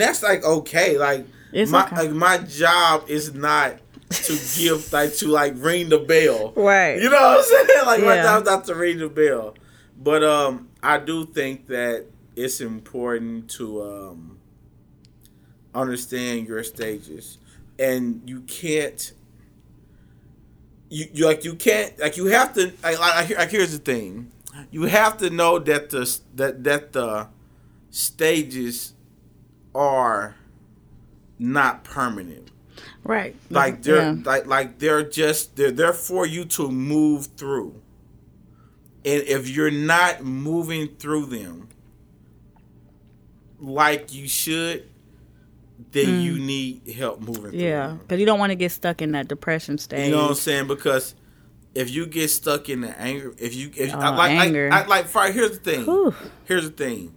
that's 0.00 0.22
like 0.22 0.44
okay. 0.44 0.98
Like 0.98 1.26
It's 1.52 1.70
my 1.70 1.84
okay. 1.86 1.96
like 1.96 2.10
my 2.12 2.38
job 2.38 3.04
is 3.08 3.34
not 3.34 3.78
to 4.10 4.38
give 4.56 4.92
like 4.92 5.14
to 5.16 5.28
like 5.28 5.54
ring 5.56 5.88
the 5.88 5.98
bell. 5.98 6.52
Right. 6.56 7.00
You 7.00 7.10
know 7.10 7.20
what 7.20 7.38
I'm 7.38 7.44
saying? 7.44 7.86
Like 7.86 8.00
my 8.02 8.14
Yeah. 8.16 8.22
job's 8.22 8.46
not 8.46 8.64
to 8.66 8.74
ring 8.74 8.98
the 8.98 9.08
bell. 9.08 9.54
But 9.98 10.22
um 10.22 10.65
I 10.82 10.98
do 10.98 11.26
think 11.26 11.66
that 11.68 12.06
it's 12.36 12.60
important 12.60 13.50
to 13.52 13.82
um 13.82 14.38
understand 15.74 16.46
your 16.48 16.62
stages. 16.64 17.38
And 17.78 18.22
you 18.24 18.40
can't 18.42 19.12
you, 20.88 21.06
you 21.12 21.26
like 21.26 21.44
you 21.44 21.54
can't 21.54 21.98
like 21.98 22.16
you 22.16 22.26
have 22.26 22.54
to 22.54 22.72
like, 22.82 22.98
like, 22.98 23.30
like 23.36 23.50
here's 23.50 23.72
the 23.72 23.78
thing. 23.78 24.30
You 24.70 24.84
have 24.84 25.18
to 25.18 25.30
know 25.30 25.58
that 25.58 25.90
the 25.90 26.18
that 26.34 26.64
that 26.64 26.92
the 26.92 27.28
stages 27.90 28.94
are 29.74 30.36
not 31.38 31.84
permanent 31.84 32.50
Right. 33.04 33.36
like 33.50 33.82
they're 33.82 33.96
Yeah. 34.14 34.16
like 34.24 34.46
like 34.46 34.78
they're 34.78 35.02
just 35.02 35.56
they're 35.56 35.70
there 35.70 35.92
for 35.92 36.26
you 36.26 36.44
to 36.46 36.70
move 36.70 37.28
through 37.36 37.80
and 39.06 39.22
if 39.22 39.48
you're 39.48 39.70
not 39.70 40.22
moving 40.24 40.88
through 40.98 41.24
them 41.26 41.68
like 43.60 44.12
you 44.12 44.28
should 44.28 44.88
then 45.92 46.20
you 46.22 46.38
need 46.38 46.86
help 46.90 47.20
moving 47.20 47.42
through 47.50 47.52
Mm. 47.52 47.60
Yeah. 47.60 47.96
Because 48.00 48.18
you 48.20 48.26
don't 48.26 48.38
want 48.38 48.50
to 48.50 48.56
get 48.56 48.72
stuck 48.72 49.00
in 49.02 49.12
that 49.12 49.28
depression 49.28 49.78
stage. 49.78 50.06
you 50.06 50.14
know 50.14 50.22
what 50.22 50.30
i'm 50.30 50.34
saying 50.36 50.66
because 50.66 51.14
if 51.74 51.90
you 51.90 52.06
get 52.06 52.28
stuck 52.28 52.68
in 52.68 52.80
the 52.82 52.98
anger 53.00 53.34
if 53.38 53.54
you 53.54 53.70
if 53.76 53.94
Oh, 53.94 53.98
I, 53.98 54.08
like 54.16 54.30
anger. 54.32 54.68
I, 54.72 54.82
I, 54.82 54.86
like 54.86 55.06
fine, 55.06 55.32
here's 55.32 55.58
the 55.58 55.64
thing 55.70 55.84
Whew. 55.84 56.14
here's 56.44 56.64
the 56.64 56.70
thing 56.76 57.14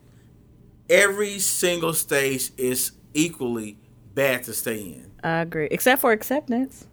every 0.89 1.39
single 1.39 1.93
stage 1.93 2.51
is 2.57 2.91
equally 3.13 3.77
bad 4.13 4.43
to 4.43 4.53
stay 4.53 4.79
in 4.79 5.05
I 5.21 5.41
agree. 5.41 5.67
Except 5.69 5.99
for 5.99 6.13
acceptance. 6.13 6.87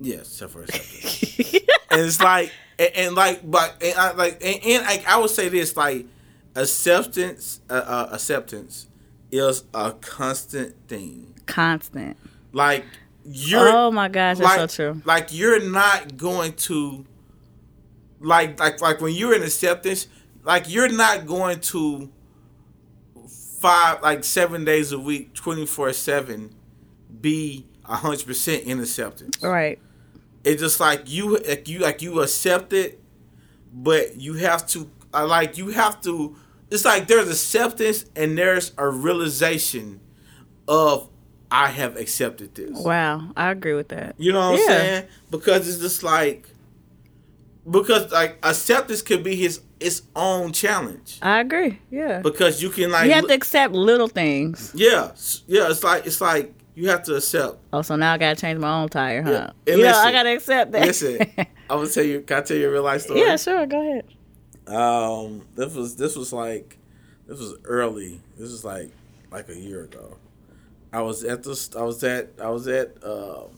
Yes, 0.00 0.20
except 0.28 0.52
for 0.52 0.62
acceptance. 0.62 1.54
and 1.90 2.00
it's 2.00 2.20
like, 2.20 2.52
and, 2.82 2.96
and 2.96 3.14
like, 3.14 3.48
but 3.48 3.82
and 3.82 3.98
I, 3.98 4.12
like, 4.12 4.42
and, 4.44 4.60
and 4.64 4.86
like, 4.86 5.06
I 5.06 5.18
would 5.18 5.30
say 5.30 5.48
this: 5.48 5.76
like, 5.76 6.06
acceptance, 6.54 7.60
uh, 7.70 7.74
uh, 7.74 8.08
acceptance 8.12 8.88
is 9.30 9.64
a 9.72 9.92
constant 9.92 10.74
thing. 10.88 11.34
Constant. 11.46 12.16
Like, 12.52 12.84
you're, 13.24 13.68
oh 13.68 13.90
my 13.90 14.08
gosh, 14.08 14.38
that's 14.38 14.58
like, 14.58 14.70
so 14.70 14.92
true. 14.92 15.02
like, 15.04 15.28
you're 15.32 15.60
not 15.60 16.16
going 16.16 16.52
to, 16.54 17.06
like, 18.20 18.60
like, 18.60 18.80
like 18.80 19.00
when 19.00 19.14
you're 19.14 19.34
in 19.34 19.42
acceptance, 19.42 20.08
like, 20.44 20.72
you're 20.72 20.92
not 20.92 21.26
going 21.26 21.60
to 21.60 22.10
five, 23.60 24.02
like, 24.02 24.24
seven 24.24 24.64
days 24.64 24.92
a 24.92 24.98
week, 24.98 25.34
twenty 25.34 25.66
four 25.66 25.92
seven, 25.92 26.54
be 27.20 27.66
hundred 27.84 28.26
percent 28.26 28.64
in 28.64 28.80
acceptance. 28.80 29.42
Right. 29.42 29.78
It's 30.44 30.60
just 30.60 30.80
like 30.80 31.10
you 31.10 31.38
like 31.38 31.68
you 31.68 31.78
like 31.80 32.02
you 32.02 32.20
accept 32.20 32.72
it, 32.72 33.00
but 33.72 34.16
you 34.20 34.34
have 34.34 34.66
to 34.68 34.90
I 35.14 35.22
like 35.22 35.58
you 35.58 35.68
have 35.70 36.00
to. 36.02 36.36
It's 36.70 36.84
like 36.84 37.06
there's 37.06 37.28
acceptance 37.28 38.06
and 38.16 38.36
there's 38.36 38.72
a 38.78 38.88
realization 38.88 40.00
of 40.66 41.08
I 41.50 41.68
have 41.68 41.96
accepted 41.96 42.54
this. 42.54 42.70
Wow, 42.78 43.30
I 43.36 43.50
agree 43.50 43.74
with 43.74 43.88
that. 43.88 44.14
You 44.18 44.32
know 44.32 44.52
what 44.52 44.58
Yeah. 44.60 44.64
I'm 44.64 44.70
saying? 44.80 45.06
Because 45.30 45.68
it's 45.68 45.78
just 45.78 46.02
like 46.02 46.48
because 47.70 48.10
like 48.10 48.38
acceptance 48.42 49.02
could 49.02 49.22
be 49.22 49.36
his 49.36 49.60
its 49.78 50.02
own 50.16 50.52
challenge. 50.52 51.18
I 51.22 51.40
agree. 51.40 51.78
Yeah. 51.90 52.20
Because 52.20 52.62
you 52.62 52.70
can 52.70 52.90
like 52.90 53.06
you 53.06 53.12
have 53.12 53.26
to 53.28 53.34
accept 53.34 53.74
little 53.74 54.08
things. 54.08 54.72
yeah 54.74 55.12
yeah 55.46 55.68
it's 55.70 55.84
like 55.84 56.06
it's 56.06 56.20
like 56.20 56.54
you 56.74 56.88
have 56.88 57.02
to 57.04 57.16
accept. 57.16 57.58
Oh, 57.72 57.82
so 57.82 57.96
now 57.96 58.12
I 58.14 58.18
gotta 58.18 58.40
change 58.40 58.58
my 58.58 58.82
own 58.82 58.88
tire, 58.88 59.22
huh? 59.22 59.30
Yeah. 59.30 59.50
And 59.72 59.78
You 59.78 59.84
know, 59.84 59.90
listen, 59.90 60.06
I 60.06 60.12
gotta 60.12 60.32
accept 60.34 60.72
that. 60.72 60.86
Listen, 60.86 61.18
I 61.70 61.74
will 61.74 61.86
tell 61.88 62.04
you. 62.04 62.20
Can 62.22 62.38
I 62.38 62.40
tell 62.42 62.56
you 62.56 62.68
a 62.68 62.72
real 62.72 62.82
life 62.82 63.02
story? 63.02 63.20
yeah, 63.20 63.36
sure. 63.36 63.66
Go 63.66 63.80
ahead. 63.80 64.04
Um, 64.66 65.46
this 65.54 65.74
was 65.74 65.96
this 65.96 66.16
was 66.16 66.32
like 66.32 66.78
this 67.26 67.38
was 67.38 67.54
early. 67.64 68.20
This 68.38 68.50
was 68.50 68.64
like 68.64 68.90
like 69.30 69.48
a 69.48 69.56
year 69.56 69.84
ago. 69.84 70.16
I 70.92 71.00
was 71.02 71.24
at 71.24 71.42
the 71.42 71.76
I 71.78 71.82
was 71.82 72.02
at 72.04 72.30
I 72.40 72.48
was 72.50 72.68
at 72.68 73.02
um 73.04 73.48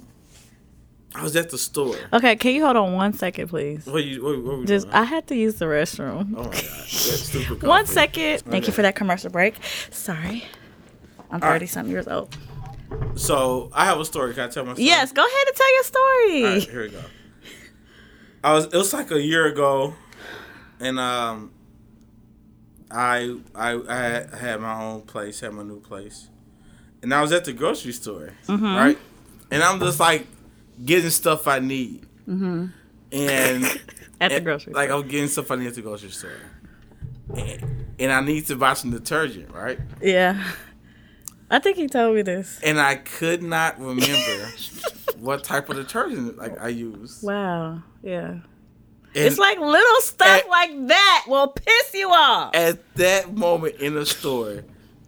I 1.16 1.22
was 1.22 1.36
at 1.36 1.50
the 1.50 1.58
store. 1.58 1.96
Okay, 2.12 2.34
can 2.36 2.54
you 2.54 2.64
hold 2.64 2.76
on 2.76 2.92
one 2.94 3.12
second, 3.12 3.48
please? 3.48 3.86
What 3.86 4.02
you 4.04 4.22
what, 4.24 4.42
what 4.42 4.58
we 4.58 4.64
Just, 4.66 4.86
doing? 4.86 4.94
I 4.96 5.04
had 5.04 5.26
to 5.28 5.36
use 5.36 5.56
the 5.60 5.66
restroom. 5.66 6.34
oh 6.36 6.44
my 6.44 7.50
god. 7.60 7.62
One 7.68 7.86
second. 7.86 8.40
Thank 8.42 8.66
you 8.66 8.72
for 8.72 8.82
that 8.82 8.96
commercial 8.96 9.30
break. 9.30 9.54
Sorry. 9.90 10.44
I'm 11.30 11.42
All 11.42 11.48
right. 11.50 11.54
30 11.60 11.66
something 11.66 11.92
years 11.92 12.08
old. 12.08 12.36
So 13.16 13.70
I 13.72 13.84
have 13.84 13.98
a 14.00 14.04
story. 14.04 14.34
Can 14.34 14.44
I 14.44 14.48
tell 14.48 14.64
my 14.64 14.72
story? 14.74 14.86
Yes, 14.86 15.12
go 15.12 15.22
ahead 15.24 15.46
and 15.46 15.56
tell 15.56 15.74
your 15.74 15.84
story. 15.84 16.44
All 16.44 16.52
right, 16.52 16.62
here 16.62 16.82
we 16.82 16.88
go. 16.90 17.02
I 18.42 18.52
was. 18.54 18.66
It 18.66 18.74
was 18.74 18.92
like 18.92 19.10
a 19.10 19.20
year 19.22 19.46
ago, 19.46 19.94
and 20.80 20.98
um, 20.98 21.52
I 22.90 23.36
I 23.54 23.80
I 23.88 23.96
had, 23.96 24.30
I 24.32 24.36
had 24.36 24.60
my 24.60 24.82
own 24.82 25.02
place, 25.02 25.40
had 25.40 25.52
my 25.52 25.62
new 25.62 25.80
place, 25.80 26.28
and 27.02 27.12
I 27.14 27.20
was 27.22 27.32
at 27.32 27.44
the 27.44 27.52
grocery 27.52 27.92
store, 27.92 28.30
Mm-hmm. 28.46 28.64
right? 28.76 28.98
And 29.50 29.62
I'm 29.62 29.78
just 29.80 30.00
like 30.00 30.26
getting 30.84 31.10
stuff 31.10 31.46
I 31.48 31.60
need, 31.60 32.04
mm-hmm. 32.28 32.66
and 33.12 33.64
At 34.20 34.28
the 34.30 34.36
and, 34.36 34.44
grocery 34.44 34.72
like 34.72 34.90
I'm 34.90 35.06
getting 35.08 35.28
stuff 35.28 35.50
I 35.50 35.56
need 35.56 35.66
at 35.68 35.74
the 35.74 35.82
grocery 35.82 36.10
store, 36.10 36.30
and, 37.36 37.86
and 37.98 38.12
I 38.12 38.20
need 38.20 38.46
to 38.46 38.56
buy 38.56 38.74
some 38.74 38.90
detergent, 38.90 39.50
right? 39.52 39.78
Yeah. 40.02 40.42
I 41.54 41.60
think 41.60 41.76
he 41.76 41.86
told 41.86 42.16
me 42.16 42.22
this. 42.22 42.58
And 42.62 42.80
I 42.80 42.96
could 42.96 43.42
not 43.42 43.78
remember 43.78 44.48
what 45.18 45.44
type 45.44 45.68
of 45.70 45.76
detergent 45.76 46.36
like 46.36 46.60
I 46.60 46.68
used. 46.68 47.22
Wow. 47.22 47.82
Yeah. 48.02 48.28
And- 48.30 48.42
It's 49.14 49.38
like 49.38 49.58
little 49.60 50.00
stuff 50.00 50.42
and- 50.42 50.50
like 50.50 50.88
that 50.88 51.24
will 51.28 51.48
piss 51.48 51.94
you 51.94 52.08
off. 52.10 52.54
at 52.56 52.94
that 52.96 53.32
moment 53.34 53.76
in 53.76 53.94
the 53.94 54.04
store, 54.04 54.64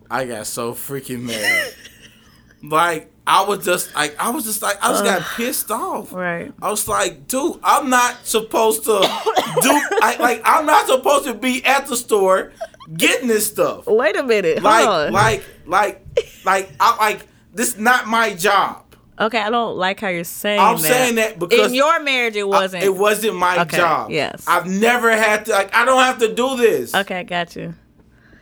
I 0.09 0.25
got 0.25 0.47
so 0.47 0.73
freaking 0.73 1.23
mad. 1.23 1.75
like 2.63 3.13
I 3.27 3.43
was 3.45 3.65
just 3.65 3.93
like 3.97 4.15
I 4.21 4.31
was 4.31 4.45
just 4.45 4.63
like 4.63 4.77
I 4.83 4.93
just 4.93 5.05
got 5.05 5.23
pissed 5.37 5.71
off. 5.73 6.13
Right. 6.13 6.53
I 6.63 6.71
was 6.71 6.87
like, 6.87 7.27
dude, 7.27 7.59
I'm 7.65 7.91
not 7.91 8.25
supposed 8.25 8.85
to 8.85 8.91
do 8.91 9.01
I, 10.01 10.17
like 10.21 10.43
I'm 10.45 10.65
not 10.65 10.87
supposed 10.87 11.25
to 11.25 11.35
be 11.35 11.65
at 11.65 11.87
the 11.89 11.97
store 11.97 12.53
getting 12.95 13.29
this 13.29 13.47
stuff. 13.47 13.87
Wait 13.87 14.17
a 14.17 14.23
minute. 14.23 14.59
Hold 14.59 14.65
Like 14.65 14.89
on. 14.89 15.13
like 15.13 15.45
like 15.67 16.07
like 16.45 16.71
I 16.81 16.97
like 16.97 17.27
this 17.53 17.69
is 17.75 17.79
not 17.79 18.07
my 18.07 18.35
job. 18.35 18.83
okay, 19.19 19.39
I 19.41 19.51
don't 19.51 19.77
like 19.77 19.99
how 20.01 20.09
you're 20.09 20.25
saying 20.25 20.61
I'm 20.61 20.77
that. 20.77 20.83
saying 20.83 21.15
that 21.17 21.39
because 21.39 21.69
in 21.71 21.75
your 21.75 22.01
marriage 22.03 22.37
it 22.37 22.47
wasn't. 22.47 22.85
it 22.85 22.95
wasn't 22.95 23.37
my 23.37 23.61
Okay, 23.63 23.77
job. 23.79 24.11
yes. 24.11 24.45
I've 24.47 24.67
never 24.67 25.11
had 25.17 25.47
to 25.47 25.53
like 25.53 25.75
I 25.75 25.85
don't 25.85 26.01
have 26.03 26.19
to 26.19 26.35
do 26.35 26.57
this. 26.57 26.95
Okay, 26.95 27.25
got 27.25 27.57
you. 27.57 27.75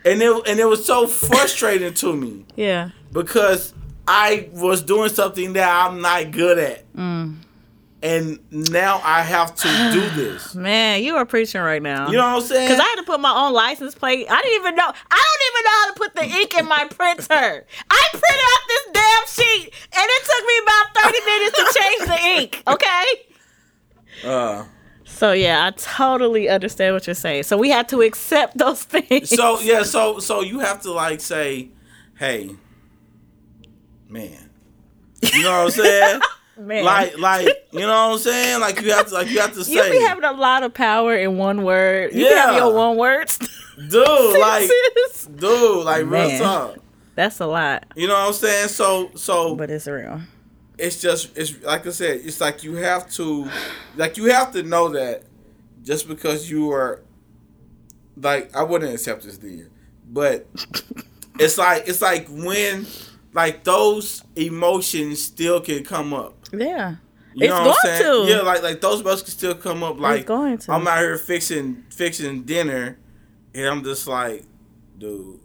And 0.04 0.20
it 0.20 0.48
and 0.48 0.58
it 0.60 0.66
was 0.66 0.84
so 0.84 1.06
frustrating 1.06 1.94
to 1.94 2.14
me. 2.14 2.44
Yeah. 2.56 2.90
because 3.12 3.72
I 4.06 4.50
was 4.52 4.82
doing 4.82 5.08
something 5.08 5.54
that 5.54 5.86
I'm 5.86 6.02
not 6.02 6.30
good 6.30 6.58
at. 6.58 6.92
Mm. 6.94 7.36
And 8.04 8.38
now 8.52 9.00
I 9.02 9.22
have 9.22 9.54
to 9.54 9.68
do 9.92 10.08
this. 10.14 10.54
Man, 10.54 11.02
you 11.02 11.16
are 11.16 11.24
preaching 11.24 11.62
right 11.62 11.80
now. 11.82 12.10
You 12.10 12.18
know 12.18 12.34
what 12.34 12.42
I'm 12.42 12.48
saying? 12.48 12.68
Because 12.68 12.78
I 12.78 12.84
had 12.84 12.96
to 12.96 13.02
put 13.04 13.18
my 13.18 13.32
own 13.34 13.54
license 13.54 13.94
plate. 13.94 14.26
I 14.30 14.42
didn't 14.42 14.60
even 14.60 14.76
know. 14.76 14.84
I 15.10 15.24
don't 15.24 15.42
even 15.48 15.64
know 15.64 15.70
how 15.80 15.86
to 15.92 15.98
put 15.98 16.14
the 16.14 16.38
ink 16.38 16.54
in 16.54 16.66
my 16.68 16.84
printer. 16.90 17.66
I 17.90 18.06
printed 18.10 18.44
out 18.52 18.62
this 18.68 18.86
damn 18.92 19.26
sheet, 19.46 19.72
and 19.96 20.06
it 20.06 20.24
took 20.24 20.46
me 20.46 20.60
about 20.62 21.02
30 21.02 21.24
minutes 21.24 21.58
to 21.58 21.80
change 21.80 22.08
the 22.10 22.26
ink. 22.42 22.62
Okay. 22.68 24.28
uh, 24.28 24.64
So 25.06 25.32
yeah, 25.32 25.64
I 25.66 25.70
totally 25.70 26.50
understand 26.50 26.94
what 26.94 27.06
you're 27.06 27.14
saying. 27.14 27.44
So 27.44 27.56
we 27.56 27.70
have 27.70 27.86
to 27.86 28.02
accept 28.02 28.58
those 28.58 28.82
things. 28.84 29.30
so 29.30 29.60
yeah, 29.60 29.82
so 29.82 30.18
so 30.18 30.42
you 30.42 30.58
have 30.58 30.82
to 30.82 30.92
like 30.92 31.22
say, 31.22 31.70
hey, 32.18 32.50
man. 34.10 34.50
You 35.22 35.42
know 35.42 35.64
what 35.64 35.64
I'm 35.64 35.70
saying? 35.70 36.20
man, 36.58 36.84
like 36.84 37.18
like 37.18 37.46
you 37.72 37.80
know 37.80 38.08
what 38.08 38.12
I'm 38.14 38.18
saying? 38.18 38.60
Like 38.60 38.80
you 38.80 38.92
have 38.92 39.08
to 39.08 39.14
like 39.14 39.28
you 39.28 39.40
have 39.40 39.54
to 39.54 39.64
say 39.64 39.72
you 39.92 40.00
be 40.00 40.00
having 40.00 40.24
a 40.24 40.32
lot 40.32 40.62
of 40.62 40.74
power 40.74 41.16
in 41.16 41.38
one 41.38 41.64
word. 41.64 42.14
You 42.14 42.26
yeah. 42.26 42.46
have 42.46 42.56
your 42.56 42.72
one 42.72 42.96
words. 42.96 43.38
dude, 43.88 44.40
like 44.40 44.70
dude, 45.36 45.84
like 45.84 46.02
real 46.02 46.10
Man. 46.10 46.40
talk. 46.40 46.76
That's 47.16 47.38
a 47.38 47.46
lot, 47.46 47.86
You 47.94 48.08
know 48.08 48.14
what 48.14 48.28
I'm 48.28 48.32
saying? 48.32 48.68
So 48.68 49.10
so 49.14 49.54
but 49.54 49.70
it's 49.70 49.86
real. 49.86 50.20
it's 50.78 51.00
just 51.00 51.36
it's 51.36 51.62
like 51.62 51.86
I 51.86 51.90
said, 51.90 52.20
it's 52.24 52.40
like 52.40 52.64
you 52.64 52.74
have 52.76 53.08
to 53.12 53.48
like 53.96 54.16
you 54.16 54.26
have 54.26 54.52
to 54.52 54.62
know 54.62 54.88
that 54.90 55.22
just 55.82 56.08
because 56.08 56.50
you 56.50 56.72
are 56.72 57.02
like 58.16 58.54
I 58.56 58.62
wouldn't 58.62 58.92
accept 58.92 59.22
this 59.22 59.38
deal. 59.38 59.66
But 60.08 60.46
it's 61.38 61.56
like 61.58 61.84
it's 61.86 62.02
like 62.02 62.26
when 62.28 62.86
like 63.32 63.64
those 63.64 64.22
emotions 64.36 65.22
still 65.22 65.60
can 65.60 65.84
come 65.84 66.14
up. 66.14 66.34
Yeah. 66.60 66.96
You 67.36 67.46
It's 67.46 67.52
what 67.52 67.58
I'm 67.60 67.64
going 67.64 67.76
saying? 67.82 68.26
to. 68.26 68.30
Yeah, 68.32 68.40
like 68.42 68.62
like 68.62 68.80
those 68.80 69.00
emotions 69.00 69.22
can 69.22 69.32
still 69.32 69.54
come 69.56 69.82
up. 69.82 69.98
Like 69.98 70.24
going 70.26 70.58
to. 70.58 70.72
I'm 70.72 70.86
out 70.86 70.98
here 70.98 71.18
fixing 71.18 71.84
fixing 71.90 72.42
dinner 72.44 72.96
and 73.54 73.66
I'm 73.66 73.82
just 73.82 74.06
like, 74.06 74.44
dude, 74.98 75.40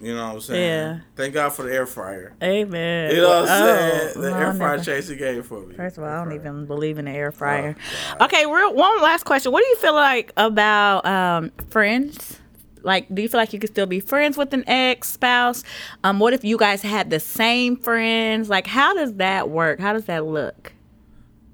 you 0.00 0.14
know 0.14 0.26
what 0.28 0.34
I'm 0.34 0.40
saying? 0.40 0.68
Yeah. 0.68 0.98
Thank 1.16 1.34
God 1.34 1.50
for 1.50 1.64
the 1.64 1.72
air 1.74 1.86
fryer. 1.86 2.34
Amen. 2.42 3.10
You 3.10 3.22
know 3.22 3.28
what 3.40 3.48
I'm 3.48 3.62
Oh, 3.62 3.66
saying? 3.76 4.20
The 4.20 4.30
no, 4.30 4.36
air 4.36 4.54
fryer 4.54 4.76
never- 4.76 4.84
changed 4.84 5.08
the 5.08 5.16
game 5.16 5.42
for 5.42 5.60
me. 5.60 5.74
First 5.74 5.98
of 5.98 6.04
all, 6.04 6.10
I 6.10 6.16
don't 6.18 6.26
fryer. 6.26 6.36
even 6.40 6.66
believe 6.66 6.98
in 6.98 7.06
the 7.06 7.10
air 7.12 7.32
fryer. 7.32 7.74
God. 8.18 8.22
okay, 8.26 8.46
real 8.46 8.74
one 8.74 9.00
last 9.02 9.24
question. 9.24 9.50
What 9.50 9.62
do 9.64 9.68
you 9.68 9.76
feel 9.76 9.94
like 9.94 10.32
about 10.36 11.04
um, 11.06 11.50
friends? 11.70 12.38
Like, 12.84 13.12
do 13.14 13.22
you 13.22 13.28
feel 13.28 13.40
like 13.40 13.52
you 13.52 13.58
could 13.58 13.70
still 13.70 13.86
be 13.86 13.98
friends 14.00 14.36
with 14.36 14.52
an 14.54 14.62
ex 14.68 15.08
spouse? 15.10 15.64
Um, 16.04 16.18
what 16.20 16.32
if 16.34 16.44
you 16.44 16.56
guys 16.58 16.82
had 16.82 17.10
the 17.10 17.18
same 17.20 17.76
friends? 17.76 18.48
Like, 18.48 18.66
how 18.66 18.94
does 18.94 19.14
that 19.14 19.48
work? 19.50 19.80
How 19.80 19.92
does 19.94 20.04
that 20.04 20.24
look? 20.26 20.72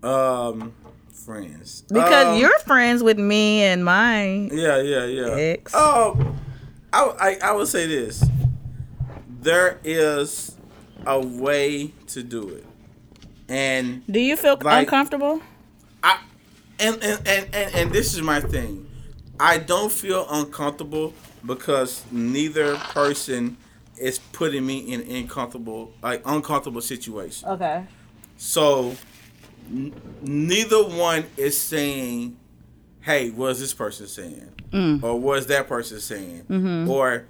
Um, 0.03 0.73
friends. 1.13 1.83
Because 1.89 2.27
Um, 2.35 2.39
you're 2.41 2.59
friends 2.61 3.03
with 3.03 3.19
me 3.19 3.63
and 3.63 3.85
my 3.85 4.25
Yeah, 4.53 4.81
yeah, 4.83 5.05
yeah. 5.05 5.27
ex. 5.37 5.73
Oh, 5.75 6.35
I, 6.93 7.39
I, 7.43 7.49
I 7.51 7.53
would 7.53 7.69
say 7.69 7.87
this. 7.87 8.25
There 9.43 9.79
is 9.85 10.57
a 11.07 11.19
way 11.19 11.93
to 12.09 12.23
do 12.23 12.49
it, 12.49 12.67
and 13.49 14.03
Do 14.11 14.21
you 14.21 14.37
feel 14.37 14.59
Like- 14.61 14.85
uncomfortable? 14.87 15.41
I, 16.03 16.19
and 16.79 16.97
and, 17.03 17.27
and 17.27 17.47
and 17.55 17.75
and 17.75 17.93
this 17.93 18.13
is 18.15 18.21
my 18.23 18.41
thing. 18.41 18.87
I 19.41 19.59
don't 19.59 19.91
feel 19.91 20.27
uncomfortable 20.31 21.15
because 21.47 22.05
neither 22.13 22.77
person 22.77 23.57
is 23.99 24.19
putting 24.19 24.67
me 24.67 24.79
in 24.93 25.01
uncomfortable, 25.01 25.93
like 26.03 26.23
uncomfortable 26.27 26.81
situation. 26.83 27.49
Okay. 27.49 27.85
So 28.37 28.95
n- 29.71 29.93
neither 30.23 30.83
one 30.85 31.25
is 31.37 31.59
saying, 31.59 32.37
"Hey, 33.01 33.31
what 33.31 33.53
is 33.53 33.61
this 33.61 33.75
person 33.75 34.07
saying?" 34.07 34.53
Mm. 34.73 35.03
or 35.03 35.19
what 35.19 35.39
is 35.39 35.47
that 35.47 35.67
person 35.67 35.99
saying? 35.99 36.45
Mm-hmm. 36.49 36.89
Or 36.89 37.25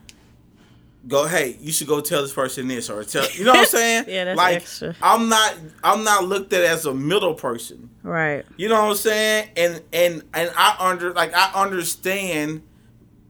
go, 1.09 1.27
"Hey, 1.27 1.57
you 1.61 1.73
should 1.73 1.87
go 1.89 2.01
tell 2.01 2.23
this 2.23 2.33
person 2.33 2.69
this," 2.69 2.91
or 2.91 3.05
tell 3.05 3.29
you 3.31 3.45
know 3.45 3.53
what 3.53 3.61
I'm 3.61 3.67
saying? 3.67 4.05
Yeah, 4.09 4.25
that's 4.25 4.37
like 4.37 4.57
extra. 4.57 4.95
I'm 5.03 5.29
not 5.29 5.57
I'm 5.83 6.05
not 6.05 6.25
looked 6.25 6.53
at 6.53 6.65
as 6.65 6.87
a 6.87 6.95
middle 6.95 7.35
person. 7.35 7.91
Right. 8.03 8.45
You 8.57 8.69
know 8.69 8.83
what 8.83 8.91
I'm 8.91 8.97
saying? 8.97 9.51
And 9.57 9.83
and 9.93 10.23
and 10.35 10.51
I 10.57 10.77
under 10.79 11.13
like 11.13 11.35
I 11.35 11.51
understand. 11.55 12.63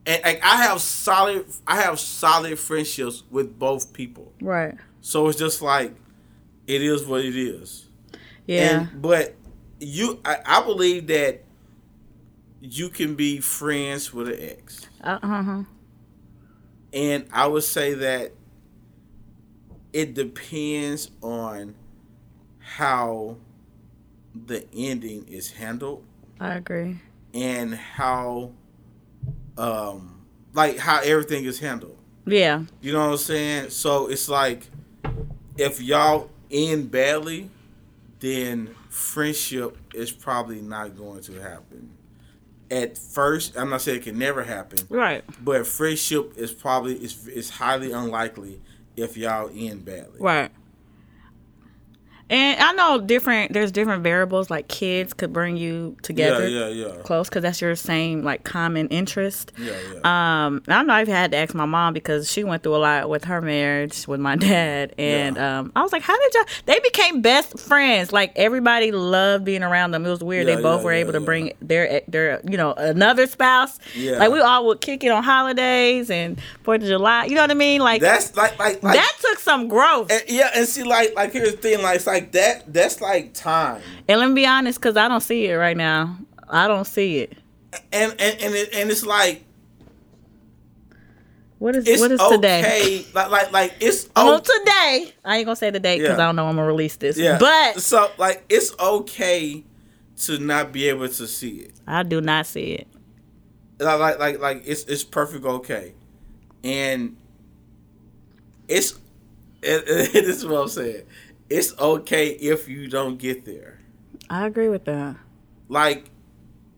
And 0.07 0.23
like 0.25 0.43
I 0.43 0.57
have 0.57 0.81
solid, 0.81 1.45
I 1.67 1.77
have 1.83 2.01
solid 2.01 2.59
friendships 2.59 3.23
with 3.31 3.59
both 3.59 3.93
people. 3.93 4.33
Right. 4.41 4.75
So 5.03 5.29
it's 5.29 5.39
just 5.39 5.61
like, 5.61 5.95
it 6.67 6.81
is 6.83 7.05
what 7.05 7.23
it 7.23 7.37
is. 7.37 7.87
Yeah. 8.47 8.81
And, 8.81 9.03
but 9.03 9.35
you, 9.79 10.19
I, 10.25 10.39
I 10.45 10.63
believe 10.65 11.07
that 11.09 11.45
you 12.63 12.89
can 12.89 13.15
be 13.15 13.41
friends 13.41 14.13
with 14.13 14.29
an 14.29 14.37
ex, 14.39 14.87
uh 15.03 15.19
huh. 15.23 15.63
And 16.93 17.27
I 17.33 17.47
would 17.47 17.65
say 17.65 17.95
that 17.95 18.33
it 19.93 20.15
depends 20.15 21.11
on 21.23 21.75
how 22.59 23.37
the 24.47 24.65
ending 24.75 25.27
is 25.29 25.51
handled 25.53 26.05
I 26.39 26.55
agree. 26.55 26.99
and 27.35 27.75
how 27.75 28.53
um 29.59 30.23
like 30.55 30.79
how 30.79 31.01
everything 31.03 31.45
is 31.45 31.59
handled. 31.59 31.97
Yeah. 32.27 32.65
You 32.81 32.93
know 32.93 33.01
what 33.07 33.13
I'm 33.13 33.17
saying? 33.19 33.71
So 33.71 34.07
it's 34.09 34.29
like 34.29 34.69
if 35.57 35.81
y'all 35.81 36.31
end 36.51 36.91
badly, 36.91 37.51
then 38.21 38.75
friendship 38.89 39.77
is 39.95 40.11
probably 40.11 40.61
not 40.61 40.97
going 40.97 41.21
to 41.23 41.35
happen. 41.41 41.91
At 42.71 42.97
first, 42.97 43.57
I'm 43.57 43.71
not 43.71 43.81
saying 43.81 43.99
it 43.99 44.05
can 44.05 44.19
never 44.19 44.45
happen, 44.45 44.79
Right. 44.89 45.25
but 45.43 45.67
friendship 45.67 46.35
is 46.37 46.53
probably 46.53 46.95
is 47.03 47.27
is 47.27 47.51
highly 47.51 47.91
unlikely 47.93 48.61
if 48.97 49.17
y'all 49.17 49.51
end 49.55 49.85
badly. 49.85 50.21
Right. 50.21 50.51
And 52.31 52.61
I 52.61 52.73
know 52.73 53.01
different. 53.01 53.53
There's 53.53 53.73
different 53.73 54.03
variables. 54.05 54.49
Like 54.51 54.69
kids 54.69 55.13
could 55.13 55.33
bring 55.33 55.57
you 55.57 55.97
together 56.03 56.47
Yeah, 56.49 56.69
yeah, 56.69 56.87
yeah. 56.87 57.03
close 57.03 57.29
because 57.29 57.43
that's 57.43 57.61
your 57.61 57.75
same 57.75 58.23
like 58.23 58.45
common 58.45 58.87
interest. 58.89 59.53
Yeah, 59.59 59.73
yeah. 60.03 60.47
Um, 60.47 60.63
I 60.69 60.83
know 60.85 60.95
I've 60.95 61.09
had 61.09 61.33
to 61.33 61.37
ask 61.39 61.55
my 61.55 61.65
mom 61.67 61.93
because 61.93 62.31
she 62.31 62.45
went 62.45 62.63
through 62.63 62.77
a 62.77 62.79
lot 62.79 63.09
with 63.11 63.25
her 63.25 63.41
marriage 63.41 64.07
with 64.07 64.21
my 64.21 64.37
dad, 64.51 64.95
and 64.97 65.37
Yeah. 65.37 65.59
um, 65.59 65.73
I 65.75 65.83
was 65.83 65.93
like, 65.93 66.03
"How 66.03 66.17
did 66.17 66.35
y'all?" 66.35 66.45
They 66.67 66.79
became 66.81 67.21
best 67.21 67.59
friends. 67.59 68.13
Like 68.13 68.33
everybody 68.37 68.93
loved 68.93 69.45
being 69.45 69.63
around 69.65 69.91
them. 69.91 70.07
It 70.07 70.11
was 70.11 70.23
weird. 70.23 70.47
Yeah, 70.47 70.55
they 70.57 70.63
both 70.63 70.81
yeah, 70.81 70.85
were 70.85 70.93
able 70.93 71.13
to 71.13 71.21
bring 71.21 71.53
their 71.61 72.03
their 72.07 72.41
you 72.49 72.57
know 72.57 72.73
another 72.75 73.27
spouse. 73.27 73.79
Yeah. 73.97 74.19
Like 74.19 74.31
we 74.31 74.39
all 74.41 74.67
would 74.67 74.81
kick 74.81 75.03
it 75.03 75.09
on 75.11 75.25
holidays 75.25 76.11
and 76.11 76.41
Fourth 76.63 76.83
of 76.83 76.89
July. 76.89 77.25
You 77.25 77.35
know 77.35 77.41
what 77.43 77.51
I 77.51 77.55
mean? 77.55 77.81
Like 77.81 78.01
That's 78.01 78.37
like 78.37 78.57
like, 78.59 78.83
like 78.85 78.95
that 78.95 79.13
took 79.21 79.39
some 79.41 79.67
growth. 79.67 80.13
and, 80.13 80.23
yeah, 80.29 80.51
and 80.55 80.67
see 80.69 80.85
like 80.85 81.15
like 81.17 81.33
here's 81.33 81.53
the 81.53 81.57
thing, 81.57 81.83
like 81.83 81.97
it's 81.97 82.07
like 82.07 82.20
that 82.21 82.73
that's 82.73 83.01
like 83.01 83.35
time. 83.35 83.83
And 84.09 84.21
let 84.21 84.29
me 84.29 84.35
be 84.35 84.47
honest, 84.47 84.79
because 84.81 84.97
I 84.97 85.09
don't 85.09 85.21
see 85.21 85.47
it 85.47 85.55
right 85.55 85.77
now. 85.77 86.17
I 86.49 86.69
don't 86.69 86.87
see 86.87 87.19
it. 87.19 87.37
And 87.93 88.13
and 88.13 88.41
and, 88.41 88.55
it, 88.55 88.75
and 88.75 88.91
it's 88.91 89.05
like 89.07 89.45
What 91.59 91.77
is 91.77 91.87
it's 91.87 92.01
what 92.01 92.11
is 92.11 92.21
okay. 92.21 92.37
today? 92.37 93.07
Like 93.15 93.31
like 93.31 93.53
like 93.53 93.75
it's 93.81 94.09
Oh, 94.17 94.37
okay. 94.37 94.45
today. 94.45 95.13
I 95.25 95.37
ain't 95.37 95.47
gonna 95.47 95.57
say 95.57 95.71
the 95.71 95.79
date 95.81 95.99
because 95.99 96.17
Yeah. 96.19 96.25
I 96.25 96.27
don't 96.29 96.37
know 96.37 96.47
I'm 96.47 96.57
gonna 96.57 96.67
release 96.67 96.97
this. 96.97 97.19
Yeah. 97.19 97.39
But 97.39 97.81
so 97.81 98.11
like 98.19 98.45
it's 98.49 98.75
okay 98.81 99.63
to 100.25 100.39
not 100.39 100.73
be 100.73 100.89
able 100.89 101.09
to 101.09 101.27
see 101.27 101.59
it. 101.59 101.73
I 101.87 102.03
do 102.03 102.21
not 102.21 102.47
see 102.47 102.73
it. 102.73 102.89
Like 103.79 103.99
like 104.01 104.19
like, 104.19 104.41
like 104.41 104.63
it's 104.67 104.85
it's 104.85 105.05
perfect 105.05 105.45
okay. 105.45 105.95
And 106.65 107.17
it's 108.69 108.93
it, 109.63 109.85
it, 109.87 110.13
this 110.13 110.37
is 110.37 110.47
what 110.47 110.63
I'm 110.63 110.69
saying. 110.69 111.03
It's 111.51 111.77
okay 111.79 112.29
if 112.29 112.69
you 112.69 112.89
don't 112.89 113.19
get 113.19 113.45
there. 113.45 113.81
I 114.31 114.47
agree 114.47 114.69
with 114.69 114.85
that. 114.85 115.17
Like 115.69 116.10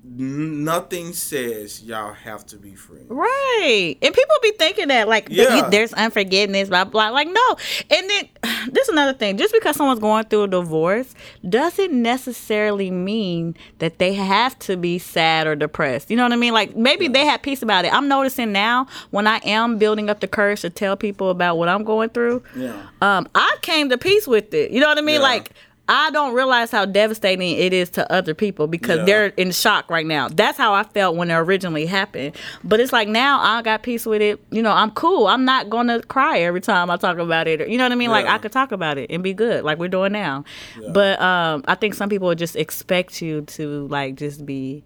nothing 0.04 1.12
says 1.12 1.82
y'all 1.82 2.12
have 2.12 2.44
to 2.46 2.56
be 2.56 2.74
friends. 2.74 3.06
Right. 3.08 3.96
And 4.02 4.12
people 4.14 4.36
be 4.42 4.52
thinking 4.58 4.88
that 4.88 5.08
like 5.08 5.28
Yeah. 5.30 5.56
you- 5.56 5.70
there's 5.70 5.92
unforgiveness, 5.92 6.68
blah 6.68 6.84
blah. 6.84 7.10
Like 7.10 7.28
no. 7.28 7.56
And 7.90 8.10
then 8.10 8.28
this 8.72 8.88
is 8.88 8.92
another 8.92 9.12
thing. 9.16 9.36
Just 9.36 9.52
because 9.54 9.76
someone's 9.76 10.00
going 10.00 10.24
through 10.24 10.44
a 10.44 10.48
divorce 10.48 11.14
doesn't 11.48 11.92
necessarily 11.92 12.90
mean 12.90 13.54
that 13.78 13.98
they 13.98 14.12
have 14.14 14.58
to 14.60 14.76
be 14.76 14.98
sad 14.98 15.46
or 15.46 15.54
depressed. 15.54 16.10
You 16.10 16.16
know 16.16 16.24
what 16.24 16.32
I 16.32 16.36
mean? 16.36 16.52
Like 16.52 16.76
maybe 16.76 17.06
they 17.08 17.24
have 17.26 17.42
peace 17.42 17.62
about 17.62 17.84
it. 17.84 17.92
I'm 17.94 18.08
noticing 18.08 18.50
now 18.52 18.88
when 19.10 19.26
I 19.26 19.36
am 19.44 19.78
building 19.78 20.10
up 20.10 20.20
the 20.20 20.28
courage 20.28 20.62
to 20.62 20.70
tell 20.70 20.96
people 20.96 21.30
about 21.30 21.58
what 21.58 21.68
I'm 21.68 21.84
going 21.84 22.08
through. 22.10 22.42
Yeah. 22.56 22.86
um, 23.00 23.28
I 23.34 23.56
came 23.62 23.88
to 23.90 23.98
peace 23.98 24.26
with 24.26 24.52
it. 24.52 24.72
You 24.72 24.80
know 24.80 24.88
what 24.88 24.98
I 24.98 25.02
mean? 25.02 25.16
Yeah. 25.20 25.26
Like 25.28 25.50
I 25.88 26.10
don't 26.12 26.32
realize 26.32 26.70
how 26.70 26.84
devastating 26.86 27.56
it 27.58 27.72
is 27.72 27.90
to 27.90 28.10
other 28.10 28.34
people 28.34 28.66
because 28.68 28.98
Yeah. 28.98 29.04
they're 29.04 29.26
in 29.36 29.50
shock 29.50 29.90
right 29.90 30.06
now. 30.06 30.28
That's 30.28 30.56
how 30.56 30.72
I 30.72 30.84
felt 30.84 31.16
when 31.16 31.30
it 31.30 31.34
originally 31.34 31.86
happened. 31.86 32.36
But 32.62 32.78
it's 32.80 32.92
like 32.92 33.08
now 33.08 33.40
I 33.40 33.62
got 33.62 33.82
peace 33.82 34.06
with 34.06 34.22
it. 34.22 34.40
You 34.50 34.62
know, 34.62 34.70
I'm 34.70 34.92
cool. 34.92 35.26
I'm 35.26 35.44
not 35.44 35.68
gonna 35.70 36.00
cry 36.02 36.38
every 36.38 36.60
time 36.60 36.88
I 36.88 36.96
talk 36.96 37.18
about 37.18 37.48
it. 37.48 37.68
You 37.68 37.76
know 37.78 37.84
what 37.84 37.92
I 37.92 37.96
mean? 37.96 38.10
Like 38.10 38.26
I 38.26 38.38
could 38.38 38.52
talk 38.52 38.70
about 38.72 38.96
it 38.96 39.10
and 39.10 39.22
be 39.22 39.34
good, 39.34 39.64
like 39.64 39.78
we're 39.78 39.88
doing 39.88 40.12
now. 40.12 40.44
Yeah. 40.80 40.90
But 40.92 41.20
um, 41.20 41.64
I 41.66 41.74
think 41.74 41.94
some 41.94 42.08
people 42.08 42.32
just 42.36 42.54
expect 42.56 43.20
you 43.20 43.42
to 43.42 43.86
like 43.88 44.14
just 44.14 44.46
be 44.46 44.84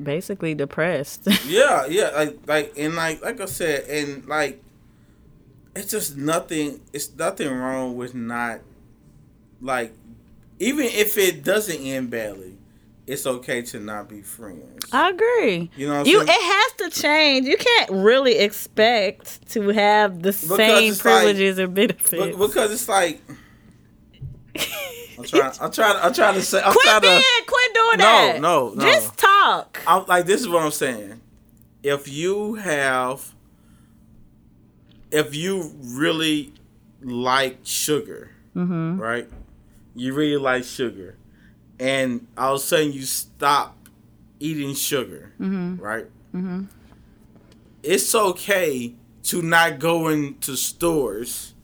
basically 0.00 0.54
depressed. 0.54 1.26
Yeah, 1.46 1.86
yeah, 1.86 2.10
like 2.14 2.38
like 2.46 2.72
and 2.78 2.94
like 2.94 3.20
like 3.22 3.40
I 3.40 3.46
said, 3.46 3.84
and 3.88 4.26
like 4.26 4.62
it's 5.74 5.90
just 5.90 6.16
nothing. 6.16 6.80
It's 6.92 7.10
nothing 7.16 7.52
wrong 7.52 7.96
with 7.96 8.14
not 8.14 8.60
like 9.62 9.94
even 10.58 10.84
if 10.86 11.16
it 11.16 11.42
doesn't 11.42 11.78
end 11.80 12.10
badly, 12.10 12.58
it's 13.06 13.26
okay 13.26 13.62
to 13.62 13.80
not 13.80 14.08
be 14.08 14.20
friends. 14.22 14.84
I 14.92 15.10
agree. 15.10 15.70
You 15.76 15.88
know 15.88 16.04
you 16.04 16.18
saying? 16.18 16.28
it 16.28 16.30
has 16.30 16.72
to 16.92 17.00
change. 17.00 17.46
You 17.46 17.56
can't 17.56 17.90
really 17.90 18.36
expect 18.38 19.48
to 19.52 19.68
have 19.70 20.22
the 20.22 20.32
same 20.32 20.90
it's 20.92 21.04
like- 21.04 21.14
privileges 21.22 21.58
or 21.58 21.66
benefits. 21.68 22.10
Be- 22.36 22.36
because 22.36 22.72
it's 22.72 22.88
like 22.88 23.20
I'm 25.18 25.24
trying. 25.24 25.52
I'm 25.60 25.70
trying. 25.70 25.96
I'm 26.02 26.12
trying 26.12 26.34
to 26.34 26.42
say. 26.42 26.60
I'm 26.62 26.72
quit 26.72 26.84
trying 26.84 27.00
being, 27.02 27.18
to. 27.20 27.44
quit 27.46 27.74
doing 27.74 27.98
No, 27.98 28.04
that. 28.04 28.40
no, 28.40 28.72
no. 28.74 28.82
Just 28.84 29.16
talk. 29.18 29.80
I'm 29.86 30.04
like 30.06 30.26
this 30.26 30.40
is 30.40 30.48
what 30.48 30.62
I'm 30.62 30.70
saying. 30.70 31.20
If 31.82 32.08
you 32.08 32.54
have, 32.54 33.34
if 35.10 35.34
you 35.34 35.72
really 35.80 36.52
like 37.02 37.58
sugar, 37.62 38.30
Mm-hmm. 38.56 39.00
right? 39.00 39.28
You 39.94 40.14
really 40.14 40.36
like 40.38 40.64
sugar, 40.64 41.16
and 41.78 42.26
all 42.36 42.54
of 42.54 42.60
a 42.60 42.64
sudden 42.64 42.92
you 42.92 43.02
stop 43.02 43.76
eating 44.40 44.74
sugar, 44.74 45.32
Mm-hmm. 45.40 45.76
right? 45.82 46.06
It's 47.82 48.14
okay 48.14 48.94
to 49.24 49.42
not 49.42 49.78
go 49.78 50.08
into 50.08 50.56
stores 50.56 51.54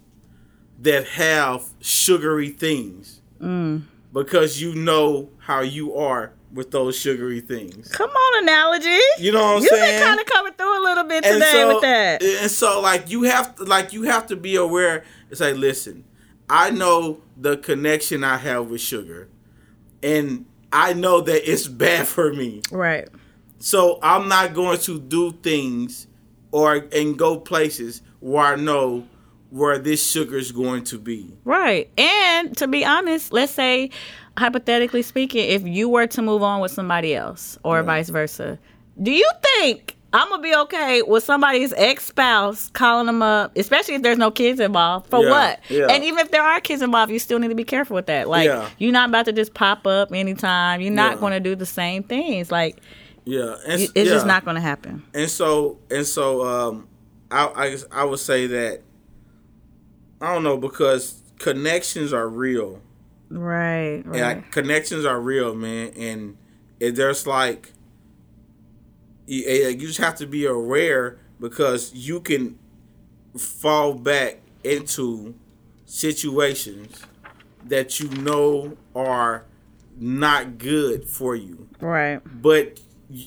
that 0.80 1.06
have 1.08 1.64
sugary 1.80 2.50
things 2.50 3.20
Mm. 3.40 3.82
because 4.12 4.60
you 4.60 4.74
know 4.74 5.30
how 5.38 5.60
you 5.60 5.94
are 5.94 6.32
with 6.52 6.72
those 6.72 6.98
sugary 6.98 7.40
things. 7.40 7.88
Come 7.92 8.10
on, 8.10 8.42
analogy. 8.42 8.98
You 9.20 9.30
know 9.30 9.40
what 9.42 9.56
I'm 9.58 9.62
You've 9.62 9.70
been 9.70 9.78
saying? 9.78 10.02
kind 10.02 10.18
of 10.20 10.26
coming 10.26 10.52
through 10.54 10.80
a 10.80 10.82
little 10.82 11.04
bit 11.04 11.24
and 11.24 11.34
today 11.34 11.52
so, 11.52 11.68
with 11.74 11.82
that. 11.82 12.22
And 12.22 12.50
so 12.50 12.80
like 12.80 13.10
you 13.10 13.22
have 13.24 13.54
to 13.56 13.64
like 13.64 13.92
you 13.92 14.02
have 14.04 14.26
to 14.28 14.36
be 14.36 14.56
aware. 14.56 15.04
It's 15.30 15.40
like 15.40 15.54
listen, 15.56 16.02
I 16.50 16.70
know 16.70 17.20
the 17.40 17.56
connection 17.56 18.24
I 18.24 18.36
have 18.38 18.68
with 18.68 18.80
sugar, 18.80 19.28
and 20.02 20.44
I 20.72 20.92
know 20.92 21.20
that 21.20 21.50
it's 21.50 21.68
bad 21.68 22.06
for 22.06 22.32
me. 22.32 22.62
Right. 22.70 23.08
So 23.58 23.98
I'm 24.02 24.28
not 24.28 24.54
going 24.54 24.78
to 24.80 25.00
do 25.00 25.32
things 25.32 26.06
or 26.52 26.86
and 26.92 27.18
go 27.18 27.38
places 27.38 28.02
where 28.20 28.44
I 28.44 28.56
know 28.56 29.06
where 29.50 29.78
this 29.78 30.08
sugar 30.08 30.36
is 30.36 30.52
going 30.52 30.84
to 30.84 30.98
be. 30.98 31.32
Right. 31.44 31.90
And 31.96 32.56
to 32.58 32.68
be 32.68 32.84
honest, 32.84 33.32
let's 33.32 33.52
say 33.52 33.90
hypothetically 34.36 35.02
speaking, 35.02 35.48
if 35.48 35.66
you 35.66 35.88
were 35.88 36.06
to 36.08 36.22
move 36.22 36.42
on 36.42 36.60
with 36.60 36.70
somebody 36.70 37.14
else 37.14 37.58
or 37.64 37.82
vice 37.82 38.08
versa, 38.10 38.58
do 39.02 39.10
you 39.10 39.28
think 39.42 39.96
I'm 40.12 40.28
gonna 40.30 40.42
be 40.42 40.54
okay 40.54 41.02
with 41.02 41.22
somebody's 41.22 41.72
ex 41.74 42.04
spouse 42.06 42.70
calling 42.70 43.06
them 43.06 43.20
up, 43.22 43.54
especially 43.56 43.94
if 43.94 44.02
there's 44.02 44.16
no 44.16 44.30
kids 44.30 44.58
involved? 44.58 45.08
For 45.10 45.22
Yeah, 45.22 45.30
what? 45.30 45.60
yeah. 45.68 45.86
And 45.90 46.02
even 46.04 46.20
if 46.20 46.30
there 46.30 46.42
are 46.42 46.60
kids 46.60 46.80
involved, 46.80 47.12
you 47.12 47.18
still 47.18 47.38
need 47.38 47.48
to 47.48 47.54
be 47.54 47.64
careful 47.64 47.94
with 47.94 48.06
that. 48.06 48.26
Like 48.28 48.46
Yeah. 48.46 48.68
you're 48.78 48.92
not 48.92 49.10
about 49.10 49.26
to 49.26 49.32
just 49.32 49.52
pop 49.52 49.86
up 49.86 50.12
anytime. 50.12 50.80
You're 50.80 50.92
not 50.92 51.20
gonna 51.20 51.40
do 51.40 51.54
the 51.54 51.66
same 51.66 52.02
things. 52.02 52.50
Like 52.50 52.78
Yeah, 53.24 53.56
and, 53.66 53.82
it's 53.82 53.92
just 54.10 54.26
not 54.26 54.46
gonna 54.46 54.60
happen. 54.62 55.02
And 55.12 55.28
so 55.30 55.78
and 55.90 56.06
so, 56.06 56.42
um, 56.46 56.88
I 57.30 57.50
I 57.54 57.70
guess 57.70 57.84
I 57.92 58.04
would 58.04 58.20
say 58.20 58.46
that 58.46 58.80
I 60.22 60.32
don't 60.32 60.42
know 60.42 60.56
because 60.56 61.22
connections 61.38 62.12
are 62.14 62.28
real. 62.28 62.80
Right. 63.30 64.02
Right. 64.06 64.16
Yeah, 64.18 64.34
connections 64.50 65.04
are 65.04 65.20
real, 65.20 65.54
man, 65.54 65.92
and 65.98 66.36
there's 66.78 67.26
like 67.26 67.72
you, 69.28 69.44
eh, 69.46 69.68
you 69.68 69.86
just 69.86 69.98
have 69.98 70.16
to 70.16 70.26
be 70.26 70.46
aware 70.46 71.18
because 71.38 71.94
you 71.94 72.20
can 72.20 72.58
fall 73.36 73.94
back 73.94 74.38
into 74.64 75.34
situations 75.84 77.02
that 77.64 78.00
you 78.00 78.08
know 78.08 78.76
are 78.94 79.44
not 79.96 80.58
good 80.58 81.08
for 81.08 81.34
you 81.34 81.68
right. 81.80 82.20
but 82.42 82.80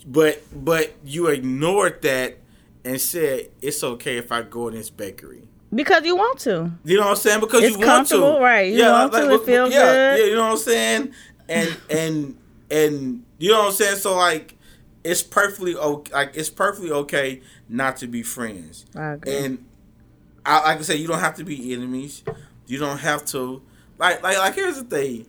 but 0.05 0.41
but 0.53 0.93
you 1.03 1.27
ignored 1.27 2.01
that 2.01 2.37
and 2.83 2.99
said 2.99 3.49
it's 3.61 3.83
okay 3.83 4.17
if 4.17 4.31
I 4.31 4.41
go 4.41 4.67
in 4.67 4.75
this 4.75 4.89
bakery. 4.89 5.43
Because 5.73 6.03
you 6.03 6.15
want 6.15 6.39
to. 6.39 6.71
You 6.83 6.97
know 6.97 7.03
what 7.03 7.11
I'm 7.11 7.15
saying? 7.15 7.39
Because 7.39 7.63
It's 7.63 7.77
you 7.77 7.87
want 7.87 8.07
to, 8.09 8.39
right. 8.39 8.73
You 8.73 8.83
want 8.83 9.13
to, 9.13 9.31
it 9.31 9.45
feels 9.45 9.71
yeah, 9.71 9.79
good. 9.79 10.19
Yeah, 10.19 10.25
you 10.25 10.35
know 10.35 10.43
what 10.43 10.51
I'm 10.51 10.57
saying? 10.57 11.13
And 11.47 11.77
and 11.89 12.37
and 12.69 13.25
you 13.37 13.51
know 13.51 13.59
what 13.59 13.67
I'm 13.67 13.73
saying? 13.73 13.97
So 13.97 14.15
like, 14.15 14.57
it's 15.03 15.23
perfectly 15.23 15.75
okay. 15.75 16.13
Like 16.13 16.31
it's 16.35 16.49
perfectly 16.49 16.91
okay 16.91 17.41
not 17.69 17.97
to 17.97 18.07
be 18.07 18.23
friends. 18.23 18.85
I. 18.95 19.17
And 19.27 19.65
I 20.45 20.61
like 20.63 20.79
I 20.79 20.81
said, 20.81 20.99
you 20.99 21.07
don't 21.07 21.19
have 21.19 21.35
to 21.35 21.43
be 21.43 21.73
enemies. 21.73 22.23
You 22.67 22.77
don't 22.79 22.99
have 22.99 23.25
to 23.27 23.61
like 23.97 24.21
like 24.23 24.37
like 24.37 24.55
here's 24.55 24.77
the 24.77 24.83
thing. 24.83 25.25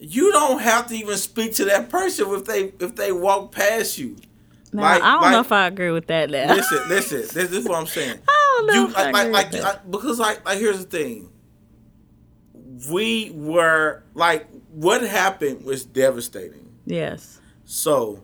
You 0.00 0.32
don't 0.32 0.60
have 0.60 0.88
to 0.88 0.94
even 0.94 1.16
speak 1.16 1.54
to 1.54 1.64
that 1.66 1.88
person 1.88 2.28
if 2.34 2.44
they 2.44 2.72
if 2.80 2.94
they 2.96 3.12
walk 3.12 3.52
past 3.52 3.96
you. 3.98 4.16
Now, 4.72 4.82
Like- 4.82 5.02
I 5.02 5.12
don't 5.12 5.22
like- 5.22 5.32
know 5.32 5.40
if 5.40 5.52
I 5.52 5.66
agree 5.68 5.90
with 5.92 6.08
that. 6.08 6.30
Now. 6.30 6.52
Listen, 6.54 6.88
listen. 6.88 7.20
This 7.32 7.52
is 7.52 7.64
what 7.64 7.78
I'm 7.78 7.86
saying. 7.86 8.18
I 8.28 8.54
don't 8.58 8.66
know 8.66 8.74
You 8.88 8.92
like 8.92 9.30
like, 9.32 9.52
like 9.62 9.90
because 9.90 10.18
like 10.18 10.44
like 10.44 10.58
here's 10.58 10.78
the 10.84 10.84
thing. 10.84 11.30
We 12.90 13.30
were 13.34 14.02
like 14.14 14.46
what 14.72 15.02
happened 15.02 15.64
was 15.64 15.84
devastating. 15.84 16.68
yes. 16.86 17.40
So 17.66 18.20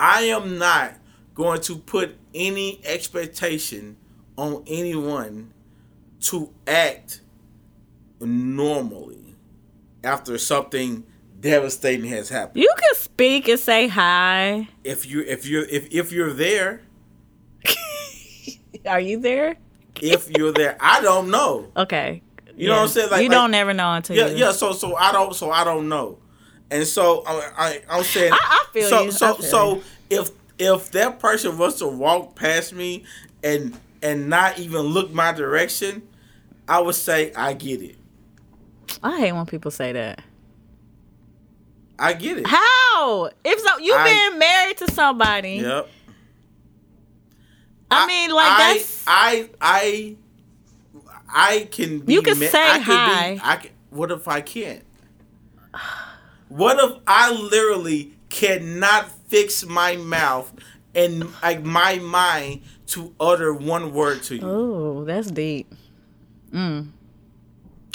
I 0.00 0.22
am 0.22 0.58
not 0.58 0.94
going 1.34 1.60
to 1.62 1.76
put 1.76 2.16
any 2.34 2.80
expectation 2.84 3.96
on 4.36 4.64
anyone 4.66 5.52
to 6.22 6.50
act 6.66 7.20
normally 8.18 9.36
after 10.02 10.38
something 10.38 11.04
devastating 11.40 12.06
has 12.10 12.28
happened. 12.30 12.62
You 12.62 12.72
can 12.78 12.94
speak 12.94 13.48
and 13.48 13.58
say 13.60 13.88
hi. 13.88 14.68
If 14.84 15.06
you 15.06 15.20
if 15.20 15.46
you 15.46 15.66
if 15.70 15.88
if 15.92 16.12
you're 16.12 16.32
there, 16.32 16.80
Are 18.86 19.00
you 19.00 19.18
there? 19.20 19.56
if 20.00 20.30
you're 20.30 20.52
there, 20.52 20.76
I 20.80 21.02
don't 21.02 21.30
know. 21.30 21.70
Okay. 21.76 22.22
You 22.56 22.68
know 22.68 22.76
what 22.76 22.82
I'm 22.82 22.88
saying? 22.88 23.10
Like- 23.10 23.22
you 23.22 23.28
like- 23.28 23.36
don't 23.36 23.50
never 23.50 23.74
know 23.74 23.92
until 23.94 24.16
Yeah, 24.16 24.28
you. 24.28 24.36
yeah. 24.36 24.52
So 24.52 24.72
so 24.72 24.96
I 24.96 25.12
don't 25.12 25.34
so 25.34 25.50
I 25.50 25.64
don't 25.64 25.88
know, 25.88 26.18
and 26.70 26.86
so 26.86 27.22
I, 27.26 27.50
I 27.56 27.82
I'm 27.90 28.04
saying 28.04 28.32
I- 28.32 28.38
I 28.40 28.64
feel 28.72 28.88
so 28.88 29.02
you. 29.02 29.10
so 29.12 29.26
I 29.26 29.36
feel 29.36 29.42
so 29.46 29.74
you. 29.76 29.82
if 30.10 30.30
if 30.58 30.90
that 30.92 31.18
person 31.18 31.56
was 31.58 31.78
to 31.78 31.86
walk 31.88 32.34
past 32.36 32.72
me 32.72 33.04
and 33.42 33.78
and 34.02 34.28
not 34.28 34.58
even 34.58 34.80
look 34.82 35.10
my 35.12 35.32
direction, 35.32 36.02
I 36.68 36.80
would 36.80 36.94
say 36.94 37.32
I 37.34 37.52
get 37.54 37.82
it. 37.82 37.96
I 39.02 39.18
hate 39.18 39.32
when 39.32 39.46
people 39.46 39.70
say 39.70 39.92
that. 39.92 40.22
I 41.98 42.14
get 42.14 42.38
it. 42.38 42.46
How? 42.46 43.30
If 43.44 43.60
so, 43.60 43.78
you've 43.78 43.96
I- 43.96 44.28
been 44.30 44.38
married 44.38 44.76
to 44.78 44.90
somebody. 44.90 45.56
Yep. 45.56 45.88
I, 47.92 48.06
mean, 48.06 48.30
like 48.30 48.46
I, 48.50 48.74
that's. 48.74 49.04
I 49.06 49.50
I 49.60 50.16
I 51.28 51.68
can 51.70 51.98
be 52.00 52.12
You 52.14 52.22
can 52.22 52.38
ma- 52.38 52.46
say 52.46 52.62
I 52.62 52.78
hi. 52.78 53.34
Be, 53.34 53.40
I 53.42 53.56
can, 53.56 53.70
what 53.90 54.10
if 54.12 54.28
I 54.28 54.40
can't? 54.40 54.82
What 56.50 56.78
if 56.78 56.98
I 57.06 57.32
literally 57.32 58.12
cannot 58.28 59.10
fix 59.28 59.64
my 59.64 59.96
mouth 59.96 60.52
and 60.94 61.32
like 61.42 61.62
my 61.62 61.96
mind 62.00 62.62
to 62.88 63.14
utter 63.18 63.54
one 63.54 63.92
word 63.94 64.22
to 64.24 64.34
you? 64.36 64.42
oh, 64.44 65.04
that's 65.04 65.30
deep. 65.30 65.72
Mm. 66.52 66.88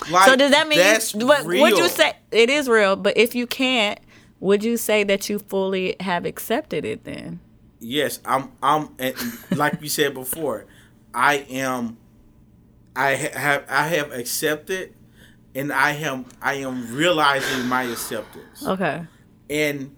Like, 0.09 0.25
So 0.29 0.35
does 0.35 0.51
that 0.51 0.67
mean? 0.67 0.79
that's 0.79 1.13
what 1.13 1.45
real. 1.45 1.61
would 1.61 1.77
you 1.77 1.89
say? 1.89 2.13
It 2.31 2.49
is 2.49 2.67
real, 2.69 2.95
but 2.95 3.17
if 3.17 3.35
you 3.35 3.45
can't, 3.45 3.99
would 4.39 4.63
you 4.63 4.77
say 4.77 5.03
that 5.03 5.29
you 5.29 5.39
fully 5.39 5.95
have 5.99 6.25
accepted 6.25 6.85
it 6.85 7.03
then? 7.03 7.41
Yes, 7.79 8.19
I'm. 8.25 8.51
I'm 8.63 8.89
and 8.99 9.15
like 9.55 9.81
you 9.81 9.89
said 9.89 10.13
before. 10.13 10.65
I 11.13 11.45
am. 11.49 11.97
I 12.95 13.15
ha- 13.15 13.37
have. 13.37 13.65
I 13.69 13.87
have 13.89 14.11
accepted, 14.13 14.94
and 15.55 15.71
I 15.71 15.91
am. 15.91 16.25
I 16.41 16.55
am 16.55 16.93
realizing 16.95 17.67
my 17.67 17.83
acceptance. 17.83 18.65
Okay. 18.65 19.05
And 19.49 19.95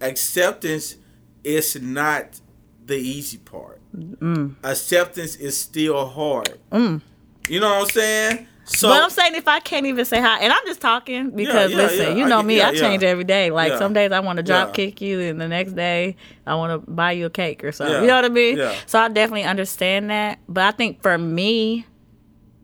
acceptance 0.00 0.96
is 1.44 1.80
not 1.80 2.40
the 2.84 2.96
easy 2.96 3.38
part. 3.38 3.80
Mm. 3.96 4.54
Acceptance 4.62 5.36
is 5.36 5.58
still 5.58 6.06
hard. 6.06 6.58
You 6.72 7.60
know 7.60 7.68
what 7.68 7.82
I'm 7.82 7.86
saying? 7.88 8.46
So 8.68 8.88
but 8.88 9.00
I'm 9.00 9.10
saying 9.10 9.36
if 9.36 9.46
I 9.46 9.60
can't 9.60 9.86
even 9.86 10.04
say 10.04 10.20
hi, 10.20 10.40
and 10.40 10.52
I'm 10.52 10.66
just 10.66 10.80
talking 10.80 11.30
because 11.30 11.70
yeah, 11.70 11.76
listen, 11.76 12.06
yeah, 12.16 12.24
you 12.24 12.28
know 12.28 12.38
get- 12.38 12.46
me, 12.46 12.56
yeah, 12.56 12.68
I 12.70 12.74
change 12.74 13.04
yeah. 13.04 13.10
every 13.10 13.22
day. 13.22 13.50
Like 13.52 13.70
Yeah. 13.72 13.78
some 13.78 13.92
days 13.92 14.10
I 14.10 14.18
want 14.18 14.38
to 14.38 14.42
drop 14.42 14.68
Yeah. 14.68 14.72
kick 14.86 15.00
you, 15.00 15.20
and 15.20 15.40
the 15.40 15.46
next 15.46 15.74
day 15.76 16.16
I 16.44 16.56
want 16.56 16.84
to 16.84 16.90
buy 16.90 17.12
you 17.12 17.26
a 17.26 17.30
cake 17.30 17.62
or 17.62 17.70
something. 17.70 17.94
Yeah. 17.94 18.00
You 18.00 18.06
know 18.08 18.16
what 18.16 18.24
I 18.24 18.28
mean? 18.28 18.56
Yeah. 18.58 18.74
So 18.86 18.98
I 18.98 19.06
definitely 19.08 19.44
understand 19.44 20.10
that. 20.10 20.40
But 20.48 20.64
I 20.64 20.72
think 20.72 21.00
for 21.00 21.16
me, 21.16 21.86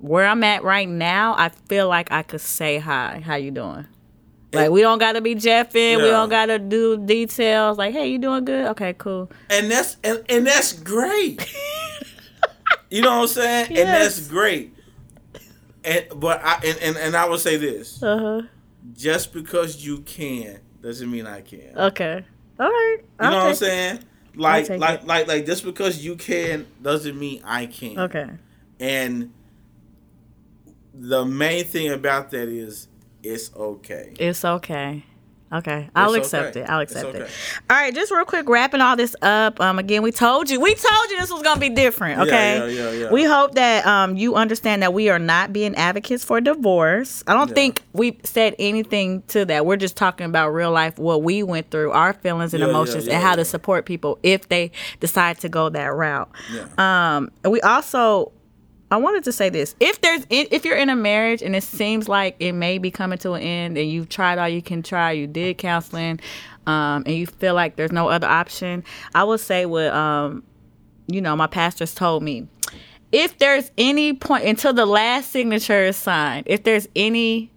where 0.03 0.27
I'm 0.27 0.43
at 0.43 0.65
right 0.65 0.89
now, 0.89 1.35
I 1.39 1.49
feel 1.49 1.89
like 1.89 2.11
I 2.11 2.23
could 2.23 2.41
say 2.41 2.79
hi. 2.79 3.23
How 3.24 3.37
you 3.37 3.51
doing? 3.53 3.87
Like 4.53 4.70
we 4.70 4.83
don't 4.83 4.99
gotta 4.99 5.23
be 5.23 5.35
jeffing. 5.35 5.97
We 5.97 6.11
don't 6.11 6.29
gotta 6.29 6.59
do 6.59 6.99
details. 6.99 7.79
Like, 7.79 7.95
hey, 7.95 8.09
you 8.09 8.19
doing 8.19 8.45
good? 8.45 8.66
Okay, 8.66 8.95
cool. 8.99 9.31
and 9.49 9.70
that's 9.70 9.97
and, 10.05 10.23
and 10.29 10.47
that's 10.47 10.74
great. 10.74 11.51
you 12.91 13.01
know 13.01 13.11
what 13.11 13.23
I'm 13.23 13.27
saying? 13.29 13.66
Yes. 13.70 13.79
And 13.81 13.89
that's 13.89 14.29
great. 14.29 14.74
And 15.85 16.07
but 16.16 16.43
I 16.45 16.61
and, 16.65 16.79
and, 16.79 16.97
and 16.99 17.16
I 17.16 17.27
will 17.27 17.39
say 17.39 17.57
this. 17.57 18.03
Uh 18.03 18.19
huh. 18.19 18.43
Just 18.95 19.33
because 19.33 19.87
you 19.87 19.99
can 20.01 20.61
doesn't 20.83 21.11
mean 21.11 21.27
I 21.27 21.41
can. 21.41 21.73
Okay. 21.79 22.24
All 22.61 22.66
right. 22.66 22.99
You 22.99 23.31
know 23.31 23.37
I'll 23.37 23.37
what 23.37 23.49
I'm 23.49 23.55
saying? 23.55 23.99
Like 24.35 24.69
like 24.69 25.03
it. 25.03 25.07
like 25.07 25.29
like 25.29 25.47
just 25.47 25.65
because 25.65 26.05
you 26.05 26.16
can 26.16 26.66
doesn't 26.83 27.19
mean 27.19 27.41
I 27.45 27.66
can. 27.66 27.99
Okay. 27.99 28.29
And 28.81 29.33
the 30.94 31.24
main 31.24 31.64
thing 31.64 31.90
about 31.90 32.31
that 32.31 32.48
is 32.48 32.89
it's 33.23 33.55
okay. 33.55 34.12
It's 34.19 34.44
okay. 34.44 35.05
Okay, 35.55 35.90
I'll 35.94 36.14
It's 36.14 36.28
accept 36.28 36.56
okay. 36.56 36.64
it. 36.64 36.70
I'll 36.70 36.81
accept 36.81 37.14
it. 37.14 37.28
All 37.69 37.77
right, 37.77 37.94
just 37.94 38.10
real 38.10 38.24
quick, 38.24 38.48
wrapping 38.48 38.81
all 38.81 38.97
this 38.97 39.14
up. 39.20 39.60
Um, 39.60 39.78
again, 39.78 40.01
we 40.02 40.10
told 40.10 40.48
you, 40.48 40.59
we 40.59 40.74
told 40.74 41.10
you 41.10 41.20
this 41.20 41.31
was 41.31 41.43
gonna 41.43 41.60
be 41.60 41.69
different. 41.69 42.20
Okay, 42.20 42.74
yeah, 42.74 42.90
yeah, 42.90 42.90
yeah. 43.05 43.12
we 43.12 43.24
hope 43.24 43.55
that 43.56 43.86
um 43.86 44.16
you 44.16 44.35
understand 44.35 44.82
that 44.82 44.94
we 44.94 45.10
are 45.10 45.19
not 45.19 45.52
being 45.52 45.74
advocates 45.74 46.24
for 46.24 46.40
divorce. 46.40 47.23
I 47.27 47.35
don't 47.35 47.48
Yeah. 47.51 47.55
think 47.55 47.82
we 47.93 48.19
said 48.24 48.55
anything 48.59 49.24
to 49.28 49.44
that. 49.44 49.66
We're 49.66 49.77
just 49.77 49.94
talking 49.94 50.24
about 50.24 50.52
real 50.52 50.70
life, 50.70 50.98
what 50.98 51.23
we 51.23 51.43
went 51.43 51.70
through, 51.70 51.93
our 51.93 52.14
feelings 52.14 52.55
and 52.55 52.62
Yeah, 52.62 52.69
yeah, 52.69 52.73
emotions, 52.73 53.06
yeah, 53.06 53.12
and 53.16 53.23
how 53.23 53.31
yeah. 53.32 53.36
to 53.36 53.44
support 53.44 53.85
people 53.85 54.19
if 54.23 54.48
they 54.48 54.70
decide 55.01 55.39
to 55.40 55.51
go 55.51 55.69
that 55.69 55.93
route. 55.94 56.31
Yeah. 56.51 56.64
Um, 56.78 57.31
and 57.44 57.52
we 57.52 57.60
also, 57.60 58.32
I 58.93 58.97
wanted 58.98 59.24
to 59.24 59.32
say 59.32 59.48
this: 59.48 59.74
if 59.81 60.01
there's, 60.02 60.27
if 60.28 60.66
you're 60.66 60.77
in 60.77 60.90
a 60.90 60.94
marriage 60.94 61.40
and 61.40 61.56
it 61.56 61.62
seems 61.62 62.09
like 62.10 62.36
it 62.39 62.52
may 62.52 62.77
be 62.77 62.90
coming 62.90 63.19
to 63.20 63.32
an 63.32 63.43
end, 63.43 63.78
and 63.78 63.90
you've 63.90 64.10
tried 64.10 64.39
all 64.39 64.48
you 64.48 64.60
can 64.60 64.82
try, 64.82 65.12
you 65.12 65.27
did 65.27 65.56
counseling, 65.56 66.20
um, 66.66 67.02
and 67.06 67.14
you 67.16 67.27
feel 67.27 67.55
like 67.55 67.77
there's 67.77 67.90
no 67.90 68.09
other 68.09 68.27
option, 68.27 68.85
I 69.14 69.24
would 69.24 69.40
say 69.40 69.64
what, 69.64 69.86
um, 69.94 70.43
you 71.06 71.23
know, 71.23 71.35
my 71.35 71.47
pastors 71.47 71.94
told 71.94 72.23
me. 72.23 72.47
If 73.12 73.39
there's 73.39 73.70
any 73.77 74.12
point 74.12 74.44
until 74.44 74.73
the 74.74 74.86
last 74.86 75.31
signature 75.31 75.85
is 75.85 75.97
signed, 75.97 76.44
if 76.47 76.62
there's 76.62 76.86
any 76.94 77.51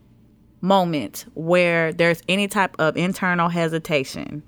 moment 0.62 1.26
where 1.34 1.92
there's 1.94 2.22
any 2.30 2.48
type 2.48 2.76
of 2.80 2.96
internal 2.98 3.50
hesitation, 3.50 4.42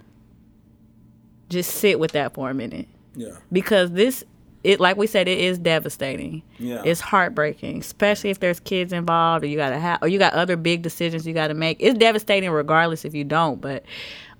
just 1.49 1.75
sit 1.75 1.99
with 1.99 2.11
that 2.11 2.33
for 2.33 2.49
a 2.49 2.53
minute 2.53 2.87
Yeah. 3.15 3.37
because 3.51 3.91
this 3.91 4.23
it 4.67 4.79
like 4.79 4.97
we 4.97 5.07
said 5.07 5.27
it 5.27 5.39
is 5.39 5.57
devastating. 5.57 6.43
Yeah. 6.59 6.81
it's 6.83 6.99
heartbreaking 6.99 7.79
especially 7.79 8.29
if 8.29 8.39
there's 8.39 8.59
kids 8.59 8.91
involved 8.91 9.43
or 9.43 9.47
you 9.47 9.57
gotta 9.57 9.79
have 9.79 9.99
or 10.01 10.07
you 10.07 10.19
got 10.19 10.33
other 10.33 10.57
big 10.57 10.81
decisions 10.81 11.25
you 11.25 11.33
gotta 11.33 11.53
make. 11.53 11.77
It's 11.79 11.97
devastating 11.97 12.49
regardless 12.51 13.05
if 13.05 13.13
you 13.15 13.23
don't 13.23 13.61
but 13.61 13.83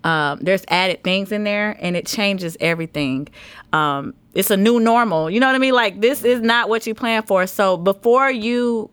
um, 0.03 0.39
there's 0.41 0.63
added 0.67 1.03
things 1.03 1.31
in 1.31 1.43
there 1.43 1.75
and 1.81 1.95
it 1.95 2.05
changes 2.05 2.55
everything. 2.59 3.27
Um, 3.73 4.13
it's 4.33 4.51
a 4.51 4.57
new 4.57 4.79
normal. 4.79 5.29
You 5.29 5.39
know 5.39 5.47
what 5.47 5.55
i 5.55 5.59
mean? 5.59 5.73
Like 5.73 6.01
this 6.01 6.23
is 6.23 6.41
not 6.41 6.69
what 6.69 6.85
you 6.85 6.93
plan 6.93 7.23
for. 7.23 7.47
So 7.47 7.77
before 7.77 8.29
you 8.29 8.89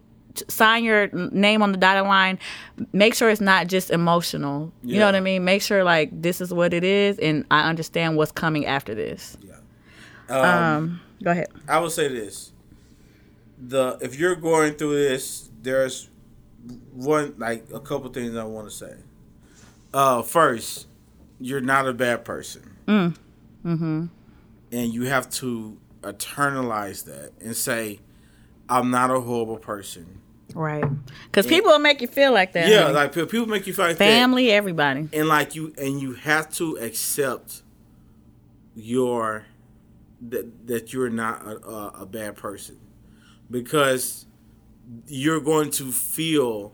sign 0.48 0.82
your 0.82 1.08
name 1.12 1.62
on 1.62 1.70
the 1.70 1.78
dotted 1.78 2.04
line 2.08 2.40
make 2.92 3.14
sure 3.14 3.30
it's 3.30 3.40
not 3.40 3.68
just 3.68 3.90
emotional. 3.90 4.72
You 4.82 4.98
know 4.98 5.06
what 5.06 5.14
i 5.14 5.20
mean? 5.20 5.44
Make 5.44 5.62
sure 5.62 5.84
like 5.84 6.10
this 6.12 6.40
is 6.40 6.52
what 6.52 6.72
it 6.74 6.84
is 6.84 7.18
and 7.18 7.44
i 7.50 7.68
understand 7.68 8.16
what's 8.16 8.32
coming 8.32 8.66
after 8.66 8.94
this. 8.94 9.36
Yeah. 9.40 10.76
um, 10.76 11.00
go 11.24 11.30
ahead. 11.30 11.48
I 11.66 11.78
would 11.80 11.92
say 11.92 12.08
this: 12.08 12.52
the 13.58 13.98
if 14.00 14.18
you're 14.18 14.36
going 14.36 14.74
through 14.74 14.96
this, 14.96 15.50
there's 15.62 16.10
one 16.92 17.34
like 17.38 17.66
a 17.72 17.80
couple 17.80 18.10
things 18.10 18.36
I 18.36 18.44
want 18.44 18.68
to 18.68 18.74
say. 18.74 18.94
Uh, 19.92 20.22
first, 20.22 20.86
you're 21.40 21.60
not 21.60 21.88
a 21.88 21.92
bad 21.92 22.24
person. 22.24 22.76
Mm. 22.86 23.16
Mm-hmm. 23.64 24.06
And 24.72 24.92
you 24.92 25.04
have 25.04 25.30
to 25.30 25.78
internalize 26.02 27.04
that 27.04 27.32
and 27.40 27.56
say, 27.56 28.00
"I'm 28.68 28.90
not 28.90 29.10
a 29.10 29.20
horrible 29.20 29.58
person." 29.58 30.20
Right. 30.54 30.84
Because 31.26 31.46
people 31.46 31.72
will 31.72 31.80
make 31.80 32.00
you 32.00 32.06
feel 32.06 32.32
like 32.32 32.52
that. 32.52 32.68
Yeah, 32.68 32.82
honey. 32.82 32.94
like 32.94 33.12
pe- 33.12 33.26
people 33.26 33.46
make 33.46 33.66
you 33.66 33.72
feel 33.74 33.86
like 33.86 33.96
that. 33.96 34.04
family, 34.04 34.52
everybody. 34.52 35.08
and 35.12 35.26
like 35.28 35.54
you 35.54 35.72
and 35.78 36.00
you 36.00 36.12
have 36.14 36.52
to 36.54 36.76
accept 36.76 37.62
your 38.76 39.46
that 40.20 40.66
that 40.66 40.92
you're 40.92 41.10
not 41.10 41.44
a, 41.46 41.66
a, 41.66 41.88
a 42.02 42.06
bad 42.06 42.36
person 42.36 42.78
because 43.50 44.26
you're 45.06 45.40
going 45.40 45.70
to 45.70 45.90
feel 45.90 46.72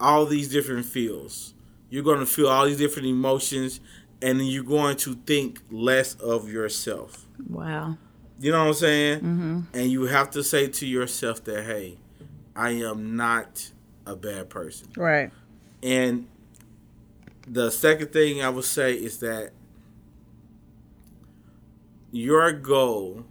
all 0.00 0.26
these 0.26 0.48
different 0.48 0.84
feels 0.84 1.54
you're 1.90 2.02
going 2.02 2.18
to 2.20 2.26
feel 2.26 2.48
all 2.48 2.66
these 2.66 2.78
different 2.78 3.06
emotions 3.08 3.80
and 4.22 4.46
you're 4.46 4.64
going 4.64 4.96
to 4.96 5.14
think 5.26 5.60
less 5.70 6.14
of 6.16 6.50
yourself 6.50 7.26
Wow. 7.48 7.96
you 8.40 8.50
know 8.50 8.60
what 8.60 8.68
i'm 8.68 8.74
saying 8.74 9.18
mm-hmm. 9.18 9.60
and 9.72 9.90
you 9.90 10.04
have 10.06 10.30
to 10.30 10.42
say 10.42 10.68
to 10.68 10.86
yourself 10.86 11.44
that 11.44 11.64
hey 11.64 11.98
i 12.56 12.70
am 12.70 13.16
not 13.16 13.70
a 14.06 14.16
bad 14.16 14.50
person. 14.50 14.88
Right. 14.96 15.30
And 15.82 16.26
the 17.46 17.70
second 17.70 18.12
thing 18.12 18.42
I 18.42 18.48
would 18.48 18.64
say 18.64 18.94
is 18.94 19.18
that 19.18 19.52
your 22.14 22.52
goal 22.52 23.24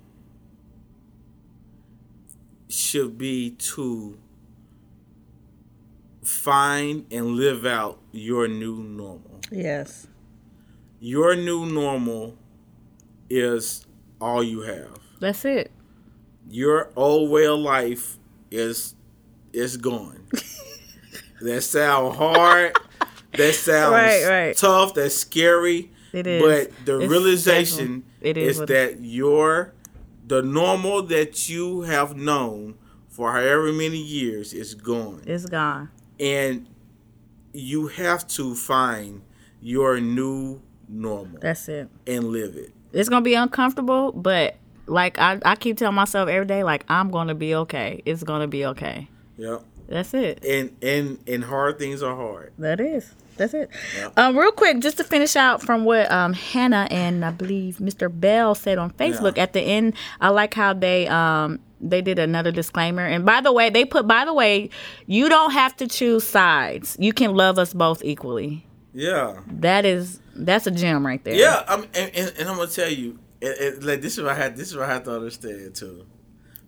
should 2.69 3.17
be 3.17 3.51
to 3.51 4.17
find 6.23 7.05
and 7.11 7.27
live 7.37 7.65
out 7.65 7.99
your 8.11 8.47
new 8.47 8.75
normal. 8.77 9.39
Yes. 9.51 10.07
Your 10.99 11.33
new 11.35 11.65
normal 11.65 12.35
is 13.29 13.85
all 14.19 14.43
you 14.43 14.61
have. 14.61 14.99
That's 15.21 15.45
it. 15.45 15.71
Your 16.49 16.89
old 16.97 17.29
way 17.29 17.45
of 17.47 17.59
life 17.59 18.17
is 18.51 18.95
is 19.53 19.77
gone. 19.77 20.27
that 21.41 21.61
sound 21.61 22.15
hard. 22.17 22.75
That 23.37 23.53
sounds 23.55 23.93
Right, 23.93 24.25
right. 24.27 24.57
tough. 24.57 24.93
That's 24.93 25.15
scary. 25.15 25.89
It 26.11 26.27
is. 26.27 26.41
But 26.41 26.85
the 26.85 26.99
It's 26.99 27.09
realization 27.09 27.77
definitely- 27.77 28.03
it 28.23 28.37
is 28.37 28.59
what- 28.59 28.67
that 28.69 29.01
your 29.01 29.73
the 30.25 30.41
normal 30.41 31.03
that 31.03 31.49
you 31.49 31.81
have 31.81 32.15
known 32.15 32.75
for 33.09 33.33
however 33.33 33.71
many 33.73 33.97
years 34.01 34.53
is 34.53 34.73
gone. 34.73 35.21
It's 35.27 35.45
gone. 35.45 35.89
And 36.19 36.65
you 37.53 37.87
have 37.87 38.25
to 38.29 38.55
find 38.55 39.21
your 39.61 39.99
new 39.99 40.61
normal 40.87 41.39
That's 41.41 41.67
it. 41.67 41.89
and 42.07 42.25
live 42.29 42.55
it. 42.55 42.71
It's 42.93 43.09
gonna 43.09 43.21
be 43.21 43.35
uncomfortable, 43.35 44.11
but 44.13 44.55
like 44.87 45.19
I, 45.19 45.39
I 45.43 45.55
keep 45.55 45.77
telling 45.77 45.95
myself 45.95 46.29
every 46.29 46.45
day, 46.45 46.63
like 46.63 46.85
I'm 46.87 47.11
gonna 47.11 47.35
be 47.35 47.53
okay. 47.55 48.01
It's 48.05 48.23
gonna 48.23 48.47
be 48.47 48.65
okay. 48.67 49.09
Yep. 49.37 49.63
That's 49.87 50.13
it. 50.13 50.43
And 50.45 50.75
and 50.81 51.19
and 51.27 51.43
hard 51.43 51.77
things 51.77 52.01
are 52.01 52.15
hard. 52.15 52.53
That 52.57 52.79
is. 52.79 53.13
That's 53.37 53.53
it. 53.53 53.69
Um, 54.17 54.37
real 54.37 54.51
quick, 54.51 54.79
just 54.79 54.97
to 54.97 55.03
finish 55.03 55.35
out 55.35 55.61
from 55.61 55.85
what 55.85 56.11
um, 56.11 56.33
Hannah 56.33 56.87
and 56.91 57.23
I 57.25 57.31
believe 57.31 57.77
Mr. 57.77 58.09
Bell 58.11 58.55
said 58.55 58.77
on 58.77 58.91
Facebook 58.91 59.37
Yeah. 59.37 59.43
at 59.43 59.53
the 59.53 59.61
end. 59.61 59.93
I 60.21 60.29
like 60.29 60.53
how 60.53 60.73
they 60.73 61.07
um, 61.07 61.59
they 61.81 62.01
did 62.01 62.19
another 62.19 62.51
disclaimer. 62.51 63.05
And 63.05 63.25
by 63.25 63.41
the 63.41 63.51
way, 63.51 63.69
they 63.69 63.85
put 63.85 64.07
by 64.07 64.23
the 64.25 64.33
way, 64.33 64.69
you 65.07 65.29
don't 65.29 65.51
have 65.51 65.75
to 65.77 65.87
choose 65.87 66.23
sides. 66.23 66.95
You 66.99 67.11
can 67.13 67.33
love 67.35 67.57
us 67.59 67.73
both 67.73 68.03
equally. 68.03 68.65
Yeah. 68.93 69.39
That 69.47 69.85
is 69.85 70.19
that's 70.35 70.67
a 70.67 70.71
gem 70.71 71.05
right 71.05 71.23
there. 71.23 71.33
Yeah, 71.35 71.63
I'm, 71.67 71.83
and, 71.95 72.11
and, 72.15 72.33
and 72.39 72.49
I'm 72.49 72.57
gonna 72.57 72.67
tell 72.69 72.89
you, 72.89 73.19
it, 73.41 73.45
it, 73.77 73.83
like 73.83 74.01
this 74.01 74.17
is 74.17 74.23
what 74.23 74.31
I 74.31 74.35
had. 74.35 74.55
This 74.55 74.69
is 74.69 74.75
what 74.77 74.87
I 74.89 74.93
have 74.93 75.03
to 75.05 75.15
understand 75.15 75.75
too. 75.75 76.05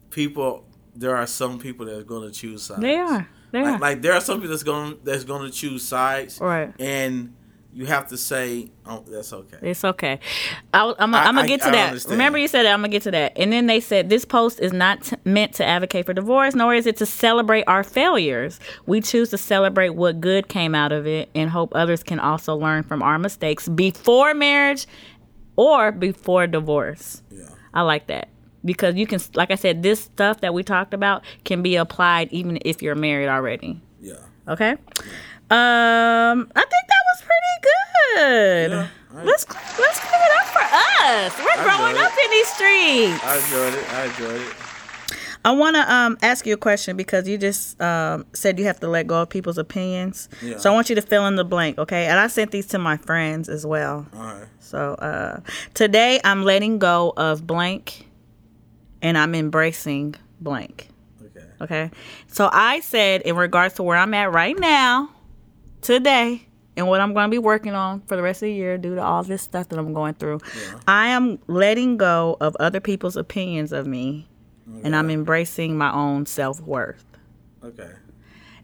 People, 0.10 0.66
there 0.96 1.16
are 1.16 1.28
some 1.28 1.60
people 1.60 1.86
that 1.86 1.98
are 1.98 2.04
gonna 2.04 2.32
choose 2.32 2.64
sides. 2.64 2.82
They 2.82 2.96
are. 2.96 3.28
Like, 3.64 3.82
like 3.82 4.02
there 4.02 4.14
are 4.14 4.22
some 4.22 4.40
people 4.40 4.52
that's 4.52 4.64
gonna 4.64 4.96
that's 5.04 5.24
gonna 5.24 5.50
choose 5.50 5.88
sides. 5.88 6.40
Right. 6.40 6.74
And 6.80 7.34
you 7.76 7.86
have 7.86 8.08
to 8.08 8.18
say, 8.18 8.72
oh, 8.86 9.04
that's 9.06 9.34
okay. 9.34 9.58
It's 9.62 9.84
okay. 9.84 10.22
I, 10.74 10.94
am 10.98 11.12
gonna 11.12 11.46
get 11.46 11.60
to 11.60 11.68
I 11.68 11.72
that. 11.72 11.88
understand. 11.90 12.12
Remember, 12.12 12.38
you 12.38 12.48
said 12.48 12.64
that. 12.64 12.74
I'm 12.74 12.80
gonna 12.80 12.88
get 12.88 13.04
to 13.04 13.12
that. 13.12 13.34
And 13.36 13.52
then 13.52 13.68
they 13.68 13.82
said 13.82 14.08
this 14.08 14.24
post 14.24 14.62
is 14.62 14.72
not 14.72 15.04
t- 15.04 15.18
meant 15.26 15.54
to 15.56 15.66
advocate 15.66 16.06
for 16.06 16.14
divorce, 16.14 16.56
nor 16.56 16.74
is 16.74 16.86
it 16.86 16.96
to 16.98 17.06
celebrate 17.06 17.66
our 17.68 17.84
failures. 17.84 18.62
We 18.86 19.02
choose 19.02 19.30
to 19.32 19.38
celebrate 19.38 19.90
what 19.90 20.22
good 20.22 20.48
came 20.48 20.74
out 20.74 20.94
of 20.94 21.06
it, 21.06 21.30
and 21.36 21.50
hope 21.50 21.74
others 21.76 22.02
can 22.02 22.18
also 22.18 22.56
learn 22.56 22.84
from 22.84 23.04
our 23.04 23.20
mistakes 23.20 23.68
before 23.68 24.34
marriage 24.34 24.88
or 25.58 25.92
before 25.92 26.48
divorce. 26.48 27.24
Yeah. 27.30 27.50
I 27.74 27.82
like 27.82 28.08
that 28.08 28.30
because 28.66 28.96
you 28.96 29.08
can, 29.08 29.20
like 29.36 29.52
I 29.52 29.56
said, 29.56 29.84
this 29.84 30.02
stuff 30.02 30.42
that 30.42 30.54
we 30.54 30.64
talked 30.64 30.94
about 30.94 31.24
can 31.44 31.62
be 31.62 31.76
applied 31.76 32.32
even 32.32 32.58
if 32.66 32.82
you're 32.82 32.96
married 32.96 33.30
already. 33.30 33.80
Yeah. 34.02 34.16
Okay. 34.48 34.72
Um, 35.52 36.52
I 36.56 36.62
think 36.62 36.86
that 36.88 37.04
was 37.14 37.22
pretty 37.22 37.56
good. 37.62 38.72
Yeah, 38.72 38.88
let's 39.24 39.46
let's 39.80 40.00
give 40.00 40.20
it 40.20 40.32
up 40.40 40.48
for 40.48 40.64
us. 40.64 41.38
We're 41.38 41.62
I 41.62 41.64
growing 41.64 41.98
up 41.98 42.12
in 42.12 42.32
these 42.32 42.48
streets. 42.48 43.24
I 43.24 43.38
enjoyed 43.38 43.74
it. 43.76 43.94
I 43.94 44.06
enjoyed 44.06 44.42
it. 44.42 44.56
I 45.46 45.52
want 45.52 45.76
to 45.76 45.94
um 45.94 46.18
ask 46.24 46.48
you 46.48 46.56
a 46.56 46.58
question 46.58 46.98
because 46.98 47.28
you 47.28 47.38
just 47.38 47.80
um 47.80 48.26
said 48.34 48.58
you 48.58 48.66
have 48.66 48.80
to 48.80 48.88
let 48.88 49.06
go 49.06 49.22
of 49.22 49.30
people's 49.30 49.60
opinions. 49.60 50.28
Yeah. 50.42 50.58
So 50.58 50.72
I 50.72 50.74
want 50.74 50.90
you 50.90 50.96
to 50.96 51.02
fill 51.04 51.28
in 51.28 51.36
the 51.36 51.46
blank, 51.46 51.78
okay? 51.78 52.08
And 52.08 52.20
I 52.20 52.26
sent 52.26 52.50
these 52.50 52.66
to 52.68 52.80
my 52.80 52.98
friends 52.98 53.48
as 53.48 53.64
well. 53.64 54.08
All 54.16 54.24
right. 54.24 54.48
So 54.60 54.96
uh 54.96 55.42
today 55.76 56.20
I'm 56.24 56.44
letting 56.44 56.80
go 56.80 57.14
of 57.16 57.46
blank 57.46 58.05
and 59.02 59.18
I'm 59.18 59.36
embracing 59.36 60.16
blank. 60.40 60.90
Okay. 61.24 61.46
Okay. 61.62 61.92
So 62.28 62.50
I 62.52 62.80
said, 62.80 63.22
in 63.22 63.36
regards 63.36 63.76
to 63.76 63.84
where 63.84 63.98
I'm 63.98 64.14
at 64.14 64.32
right 64.32 64.58
now, 64.58 65.10
today, 65.82 66.48
and 66.78 66.88
what 66.88 67.00
I'm 67.00 67.14
going 67.14 67.30
to 67.30 67.32
be 67.32 67.38
working 67.38 67.74
on 67.74 68.02
for 68.02 68.16
the 68.16 68.22
rest 68.22 68.42
of 68.42 68.48
the 68.48 68.54
year 68.54 68.78
due 68.78 68.96
to 68.96 69.02
all 69.02 69.24
this 69.24 69.42
stuff 69.42 69.70
that 69.70 69.80
I'm 69.80 69.94
going 69.94 70.16
through, 70.16 70.40
I 70.88 71.08
am 71.08 71.40
letting 71.48 71.98
go 71.98 72.38
of 72.42 72.56
other 72.60 72.80
people's 72.80 73.16
opinions 73.16 73.72
of 73.72 73.88
me 73.88 74.28
and 74.84 74.96
I'm 74.96 75.10
embracing 75.10 75.78
my 75.78 75.94
own 75.94 76.26
self 76.26 76.60
worth. 76.62 77.06
Okay. 77.64 77.92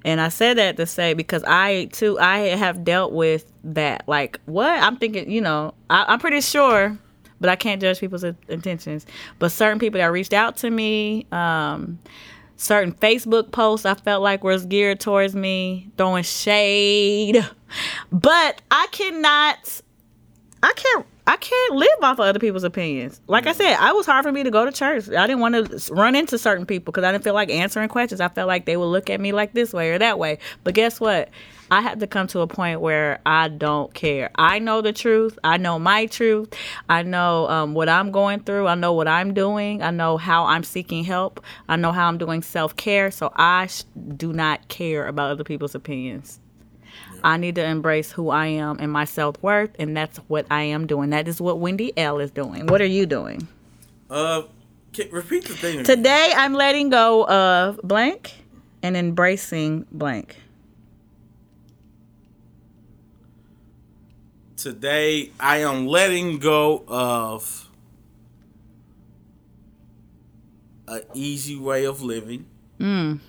And 0.04 0.20
I 0.20 0.30
said 0.30 0.58
that 0.58 0.78
to 0.78 0.86
say 0.86 1.14
because 1.14 1.44
I 1.46 1.86
too 1.92 2.18
I 2.20 2.40
have 2.40 2.84
dealt 2.84 3.14
with 3.14 3.52
that. 3.64 4.08
Like 4.08 4.40
what 4.46 4.72
I'm 4.72 4.98
thinking, 4.98 5.30
you 5.30 5.42
know, 5.42 5.74
I, 5.90 6.06
I'm 6.08 6.20
pretty 6.20 6.42
sure, 6.42 6.98
but 7.42 7.50
I 7.50 7.58
can't 7.58 7.82
judge 7.82 8.00
people's 8.00 8.24
intentions. 8.24 9.06
But 9.40 9.52
certain 9.52 9.80
people 9.80 10.00
that 10.00 10.06
reached 10.06 10.34
out 10.34 10.56
to 10.58 10.70
me, 10.70 11.26
um, 11.34 12.00
certain 12.56 12.94
Facebook 12.94 13.52
posts 13.52 13.86
I 13.86 13.96
felt 13.96 14.24
like 14.24 14.44
was 14.44 14.66
geared 14.66 15.02
towards 15.02 15.36
me, 15.36 15.90
throwing 15.98 16.24
shade. 16.24 17.46
But 18.12 18.62
I 18.70 18.88
cannot 18.92 19.82
I 20.64 20.74
can't 20.76 21.06
I 21.28 21.38
can't 21.38 21.76
live 21.76 21.90
off 22.02 22.20
of 22.20 22.26
other 22.26 22.40
people's 22.40 22.64
opinions. 22.64 23.22
Like 23.28 23.48
I 23.48 23.54
said, 23.54 23.78
I 23.80 23.94
was 23.94 24.06
hard 24.06 24.26
for 24.26 24.32
me 24.32 24.44
to 24.44 24.52
go 24.52 24.66
to 24.66 24.72
church. 24.72 25.08
I 25.10 25.28
didn't 25.28 25.40
want 25.40 25.56
to 25.56 25.94
run 25.94 26.16
into 26.16 26.38
certain 26.38 26.66
people 26.66 26.92
because 26.92 27.04
I 27.04 27.12
didn't 27.12 27.24
feel 27.24 27.34
like 27.34 27.50
answering 27.50 27.90
questions. 27.90 28.20
I 28.20 28.28
felt 28.28 28.48
like 28.48 28.66
they 28.66 28.76
would 28.76 28.86
look 28.86 29.10
at 29.10 29.22
me 29.22 29.32
like 29.32 29.54
this 29.54 29.72
way 29.72 29.92
or 29.92 30.00
that 30.00 30.20
way. 30.20 30.40
But 30.64 30.74
guess 30.74 31.00
what? 31.00 31.30
I 31.72 31.80
had 31.80 32.02
to 32.02 32.08
come 32.08 32.28
to 32.28 32.42
a 32.42 32.48
point 32.48 32.82
where 32.82 33.22
I 33.26 33.48
don't 33.48 33.94
care. 33.94 34.30
I 34.36 34.60
know 34.60 34.82
the 34.82 34.92
truth. 34.92 35.40
I 35.42 35.56
know 35.56 35.80
my 35.80 36.06
truth. 36.06 36.54
I 36.90 37.02
know 37.04 37.48
um, 37.48 37.74
what 37.74 37.88
I'm 37.88 38.12
going 38.12 38.42
through. 38.42 38.68
I 38.68 38.76
know 38.76 38.92
what 38.92 39.08
I'm 39.08 39.34
doing. 39.34 39.82
I 39.82 39.90
know 39.90 40.18
how 40.18 40.44
I'm 40.44 40.64
seeking 40.64 41.06
help. 41.06 41.42
I 41.70 41.78
know 41.78 41.94
how 41.94 42.10
I'm 42.10 42.18
doing 42.18 42.42
self 42.42 42.76
care. 42.76 43.10
So 43.10 43.32
I 43.38 43.68
sh- 43.68 43.84
do 44.18 44.34
not 44.34 44.68
care 44.68 45.08
about 45.08 45.32
other 45.32 45.46
people's 45.46 45.74
opinions. 45.74 46.42
I 47.24 47.38
need 47.38 47.56
to 47.56 47.64
embrace 47.64 48.12
who 48.12 48.30
I 48.32 48.48
am 48.48 48.78
and 48.82 48.92
my 48.92 49.06
self 49.06 49.42
worth, 49.42 49.72
and 49.80 49.96
that's 49.96 50.18
what 50.28 50.46
I 50.52 50.64
am 50.64 50.88
doing. 50.88 51.12
That 51.12 51.30
is 51.30 51.40
what 51.40 51.60
Wendy 51.60 51.98
Elle 51.98 52.20
is 52.20 52.32
doing. 52.32 52.68
What 52.68 52.82
are 52.82 52.86
you 52.86 53.06
doing? 53.06 53.48
Uh, 54.10 54.42
repeat 55.10 55.46
the 55.46 55.54
thing. 55.54 55.86
Today, 55.86 56.34
I'm 56.36 56.54
letting 56.54 56.90
go 56.90 57.26
of 57.28 57.80
blank 57.82 58.34
and 58.84 58.98
embracing 58.98 59.86
blank. 59.90 60.36
Today, 64.62 65.32
I 65.40 65.64
am 65.64 65.88
letting 65.88 66.38
go 66.38 66.84
of 66.88 67.68
an 70.88 71.02
easy 71.16 71.56
way 71.56 71.86
of 71.86 72.04
living. 72.04 72.46
Mm. 72.80 73.22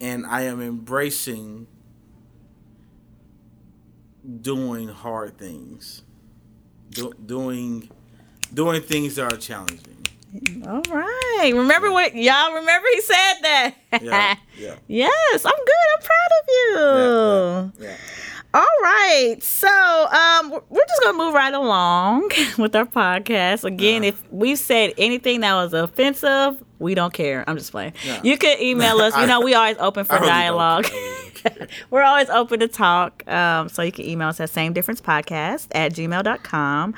And 0.00 0.24
I 0.24 0.44
am 0.44 0.62
embracing 0.62 1.66
doing 4.40 4.88
hard 4.88 5.36
things. 5.36 6.00
Do, 6.88 7.12
doing 7.26 7.90
doing 8.54 8.80
things 8.80 9.16
that 9.16 9.34
are 9.34 9.36
challenging. 9.36 10.06
All 10.66 10.80
right. 10.88 11.52
Remember 11.54 11.92
what 11.92 12.14
y'all 12.14 12.54
remember? 12.54 12.88
He 12.94 13.00
said 13.02 13.34
that. 13.42 13.74
Yeah. 14.00 14.36
Yeah. 14.56 14.76
yes, 14.88 15.44
I'm 15.44 15.52
good. 15.52 15.86
I'm 15.94 16.02
proud 16.02 16.30
of 16.40 16.48
you. 16.48 17.84
Yeah. 17.84 17.90
yeah. 17.90 17.96
All 18.54 18.66
right. 18.82 19.36
So, 19.40 19.68
um, 19.68 20.50
we're- 20.50 20.84
just 20.88 21.00
gonna 21.02 21.16
move 21.16 21.32
right 21.32 21.54
along 21.54 22.30
with 22.58 22.76
our 22.76 22.84
podcast. 22.84 23.64
Again, 23.64 24.02
Uh. 24.02 24.08
if 24.08 24.22
we 24.30 24.56
said 24.56 24.92
anything 24.98 25.40
that 25.40 25.54
was 25.54 25.72
offensive, 25.72 26.62
we 26.78 26.94
don't 26.94 27.14
care. 27.14 27.44
I'm 27.46 27.56
just 27.56 27.70
playing. 27.70 27.94
Yeah. 28.04 28.20
You 28.22 28.36
could 28.36 28.60
email 28.60 28.98
us. 29.00 29.16
You 29.16 29.26
know, 29.26 29.40
we 29.40 29.54
always 29.54 29.78
open 29.78 30.04
for 30.04 30.18
dialogue. 30.18 30.84
I 30.86 30.90
really 30.90 31.14
don't 31.22 31.34
care. 31.58 31.68
We're 31.90 32.02
always 32.02 32.28
open 32.28 32.60
to 32.60 32.68
talk. 32.68 33.26
Um, 33.26 33.68
so 33.70 33.80
you 33.82 33.92
can 33.92 34.04
email 34.06 34.28
us 34.28 34.38
at 34.40 34.50
same 34.50 34.72
difference 34.74 35.00
podcast 35.00 35.68
at 35.72 35.92
gmail.com. 35.94 36.94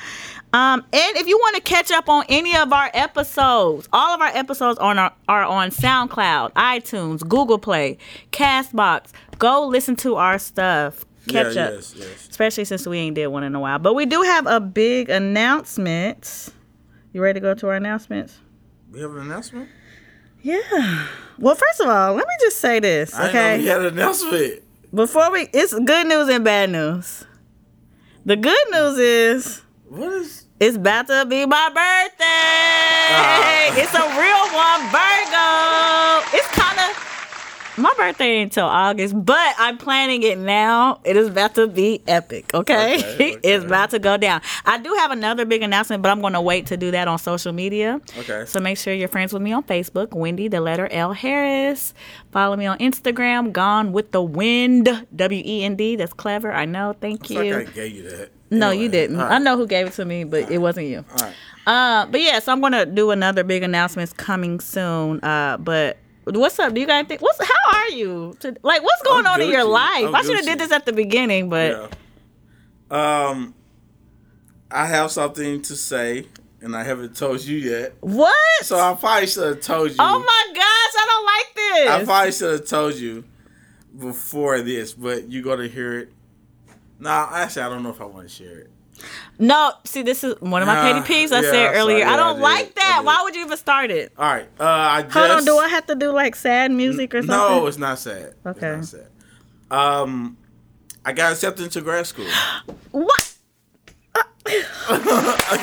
Um, 0.55 0.81
and 0.93 1.17
if 1.17 1.27
you 1.29 1.37
want 1.39 1.55
to 1.57 1.63
catch 1.63 1.91
up 1.93 2.09
on 2.09 2.25
any 2.29 2.57
of 2.57 2.73
our 2.73 2.91
episodes, 2.95 3.89
all 3.93 4.15
of 4.15 4.21
our 4.21 4.29
episodes 4.29 4.79
on 4.81 4.99
our, 4.99 5.13
are 5.29 5.45
on 5.45 5.71
SoundCloud, 5.71 6.53
iTunes, 6.55 7.21
Google 7.29 7.59
Play, 7.59 7.99
Castbox. 8.33 9.11
Go 9.39 9.67
listen 9.67 9.95
to 9.97 10.17
our 10.17 10.39
stuff. 10.39 11.05
Catch 11.29 11.57
yeah, 11.57 11.65
up. 11.65 11.73
Yes, 11.75 11.95
yes. 11.97 12.29
Especially 12.29 12.65
since 12.65 12.87
we 12.87 12.99
ain't 12.99 13.15
did 13.15 13.29
one 13.29 13.45
in 13.45 13.55
a 13.55 13.61
while. 13.61 13.79
But 13.79 13.95
we 13.95 14.07
do 14.07 14.23
have 14.23 14.47
a 14.47 14.61
big 14.61 15.09
announcement. 15.09 16.51
You 17.13 17.23
ready 17.23 17.41
to 17.41 17.43
go 17.43 17.55
to 17.55 17.69
our 17.69 17.75
announcements? 17.77 18.39
We 18.93 19.01
have 19.01 19.13
an 19.13 19.23
announcement. 19.23 19.69
Yeah. 20.43 21.07
Well, 21.39 21.55
first 21.55 21.81
of 21.81 21.89
all, 21.89 22.15
let 22.15 22.27
me 22.27 22.35
just 22.41 22.59
say 22.59 22.79
this, 22.79 23.15
I 23.15 23.27
didn't 23.27 23.35
know 23.35 23.41
okay? 23.41 23.59
we 23.59 23.67
had 23.67 23.81
an 23.81 23.87
announcement. 23.95 24.63
Before 24.95 25.33
we, 25.33 25.49
it's 25.53 25.73
good 25.73 26.07
news 26.07 26.29
and 26.29 26.45
bad 26.45 26.71
news. 26.71 27.25
The 28.27 28.37
good 28.37 28.71
news 28.71 28.99
is 28.99 29.63
What 29.89 30.13
is? 30.13 30.47
it's 30.61 30.77
about 30.77 31.07
to 31.09 31.27
be 31.27 31.47
my 31.47 31.69
birthday. 31.69 32.25
Ah. 33.11 33.75
It's 33.77 33.95
a 33.95 34.07
real 34.21 34.45
one, 34.55 34.81
Virgo. 34.93 36.39
It's 36.39 36.49
kind 36.55 36.79
of 36.79 37.14
my 37.77 37.93
birthday 37.97 38.27
ain't 38.37 38.53
until 38.53 38.67
August, 38.67 39.15
but 39.25 39.55
I'm 39.59 39.79
planning 39.79 40.23
it 40.23 40.39
now. 40.39 41.01
It 41.05 41.17
is 41.17 41.29
about 41.29 41.55
to 41.57 41.67
be 41.67 42.03
epic. 42.07 42.53
Okay, 42.55 42.97
Okay, 42.99 43.15
okay. 43.15 43.39
it's 43.43 43.65
about 43.65 43.91
to 43.91 43.99
go 43.99 44.17
down. 44.17 44.41
I 44.65 44.79
do 44.79 44.93
have 44.95 45.11
another 45.11 45.45
big 45.45 45.63
announcement, 45.63 46.03
but 46.03 46.11
I'm 46.11 46.21
going 46.21 46.33
to 46.35 46.41
wait 46.41 46.67
to 46.67 46.77
do 46.77 46.91
that 46.93 47.09
on 47.09 47.19
social 47.19 47.53
media. 47.53 48.01
Okay. 48.19 48.45
So 48.47 48.61
make 48.61 48.79
sure 48.79 48.95
you're 48.95 49.09
friends 49.09 49.33
with 49.33 49.43
me 49.43 49.53
on 49.53 49.63
Facebook, 49.65 50.13
Wendy, 50.15 50.49
the 50.49 50.61
letter 50.61 50.89
L 50.91 51.13
Harris. 51.13 51.95
Follow 52.33 52.57
me 52.57 52.67
on 52.67 52.79
Instagram, 52.79 53.53
Gone 53.53 53.93
with 53.93 54.13
the 54.13 54.23
Wind, 54.23 55.07
W 55.15 55.43
E 55.45 55.65
N 55.65 55.77
D. 55.77 55.97
That's 55.97 56.13
clever. 56.13 56.53
I 56.53 56.65
know. 56.65 56.95
Thank 57.01 57.31
you. 57.31 57.55
like 57.57 57.69
I 57.69 57.73
gave 57.73 57.93
you 57.97 58.03
that. 58.11 58.31
no, 58.51 58.69
Anyway, 58.71 58.83
you 58.85 58.89
didn't. 58.91 59.21
all 59.21 59.33
I 59.33 59.39
know 59.39 59.57
who 59.57 59.67
gave 59.67 59.87
it 59.87 59.93
to 59.95 60.05
me, 60.05 60.25
but 60.25 60.51
it 60.51 60.59
wasn't 60.59 60.87
you. 60.87 61.05
All 61.11 61.27
right. 61.27 61.35
Uh, 61.67 62.07
but 62.07 62.21
yeah, 62.21 62.39
so 62.41 62.53
I'm 62.53 62.61
gonna 62.61 62.85
do 62.85 63.11
another 63.11 63.43
big 63.43 63.63
announcements 63.63 64.13
coming 64.13 64.61
soon. 64.61 65.23
Uh, 65.25 65.57
but 65.57 65.97
what's 66.25 66.59
up? 66.59 66.75
Do 66.75 66.81
you 66.81 66.87
guys 66.87 67.07
think? 67.07 67.21
What's 67.23 67.39
how 67.45 67.79
are 67.79 67.89
you? 67.91 68.37
To, 68.41 68.55
like, 68.63 68.83
what's 68.83 69.03
going 69.03 69.27
I'm 69.27 69.35
on 69.35 69.41
in 69.43 69.51
your 69.51 69.65
life? 69.65 70.07
I'm 70.07 70.15
I 70.15 70.23
should 70.23 70.37
have 70.37 70.45
did 70.45 70.59
this 70.59 70.73
at 70.73 70.87
the 70.87 70.93
beginning, 70.93 71.49
but 71.49 71.91
Yeah. 72.91 73.29
Um, 73.29 73.55
I 74.71 74.87
have 74.87 75.11
something 75.11 75.63
to 75.63 75.77
say, 75.77 76.27
and 76.61 76.77
I 76.77 76.83
haven't 76.83 77.17
told 77.17 77.43
you 77.43 77.57
yet. 77.59 77.95
what? 78.01 78.35
So 78.63 78.79
I 78.79 78.95
probably 78.95 79.27
should 79.27 79.47
have 79.47 79.61
told 79.61 79.91
you. 79.91 79.97
oh 79.99 80.19
my 80.19 80.53
gosh, 80.55 80.63
I 80.63 81.07
don't 81.09 81.27
like 81.27 81.55
this. 81.55 81.91
I 81.91 82.05
probably 82.05 82.33
should 82.33 82.53
have 82.61 82.69
told 82.69 82.95
you 82.95 83.25
before 83.99 84.61
this, 84.61 84.93
but 84.93 85.31
you're 85.31 85.43
gonna 85.43 85.69
hear 85.69 85.99
it. 86.01 86.13
Nah, 86.99 87.29
actually, 87.33 87.63
I 87.63 87.69
don't 87.69 87.83
know 87.83 87.91
if 87.91 88.01
I 88.01 88.05
want 88.05 88.29
to 88.29 88.35
share 88.35 88.59
it. 88.59 88.71
No, 89.39 89.73
see, 89.85 90.03
this 90.03 90.23
is 90.25 90.35
one 90.41 90.63
of 90.63 90.67
my 90.69 90.75
Nah, 90.75 90.83
petty 91.03 91.13
peeves 91.27 91.33
I 91.33 91.41
yeah, 91.43 91.51
said 91.51 91.75
earlier. 91.75 92.01
sorry. 92.01 92.13
I 92.13 92.17
don't 92.17 92.37
I 92.39 92.41
like 92.41 92.67
I 92.67 92.73
that. 92.77 93.03
Why 93.05 93.21
would 93.23 93.35
you 93.35 93.45
even 93.45 93.57
start 93.59 93.91
it? 93.91 94.13
All 94.17 94.33
right. 94.33 94.49
Uh, 94.59 94.65
I 94.65 95.03
just. 95.03 95.15
Hold 95.15 95.31
on, 95.31 95.45
do 95.45 95.57
I 95.59 95.69
have 95.69 95.85
to 95.87 95.95
do 95.95 96.11
like 96.13 96.35
sad 96.37 96.71
music 96.71 97.15
or 97.15 97.21
something? 97.23 97.37
No, 97.37 97.67
it's 97.67 97.79
not 97.79 97.99
sad. 97.99 98.35
Okay. 98.47 98.69
It's 98.79 98.93
not 98.93 99.03
sad. 99.03 99.11
Um, 100.03 100.37
I 101.05 101.13
got 101.13 101.33
accepted 101.33 101.65
into 101.65 101.81
grad 101.81 102.07
school. 102.07 102.27
What? 102.93 103.35
okay. 104.47 104.63
I 104.89 105.59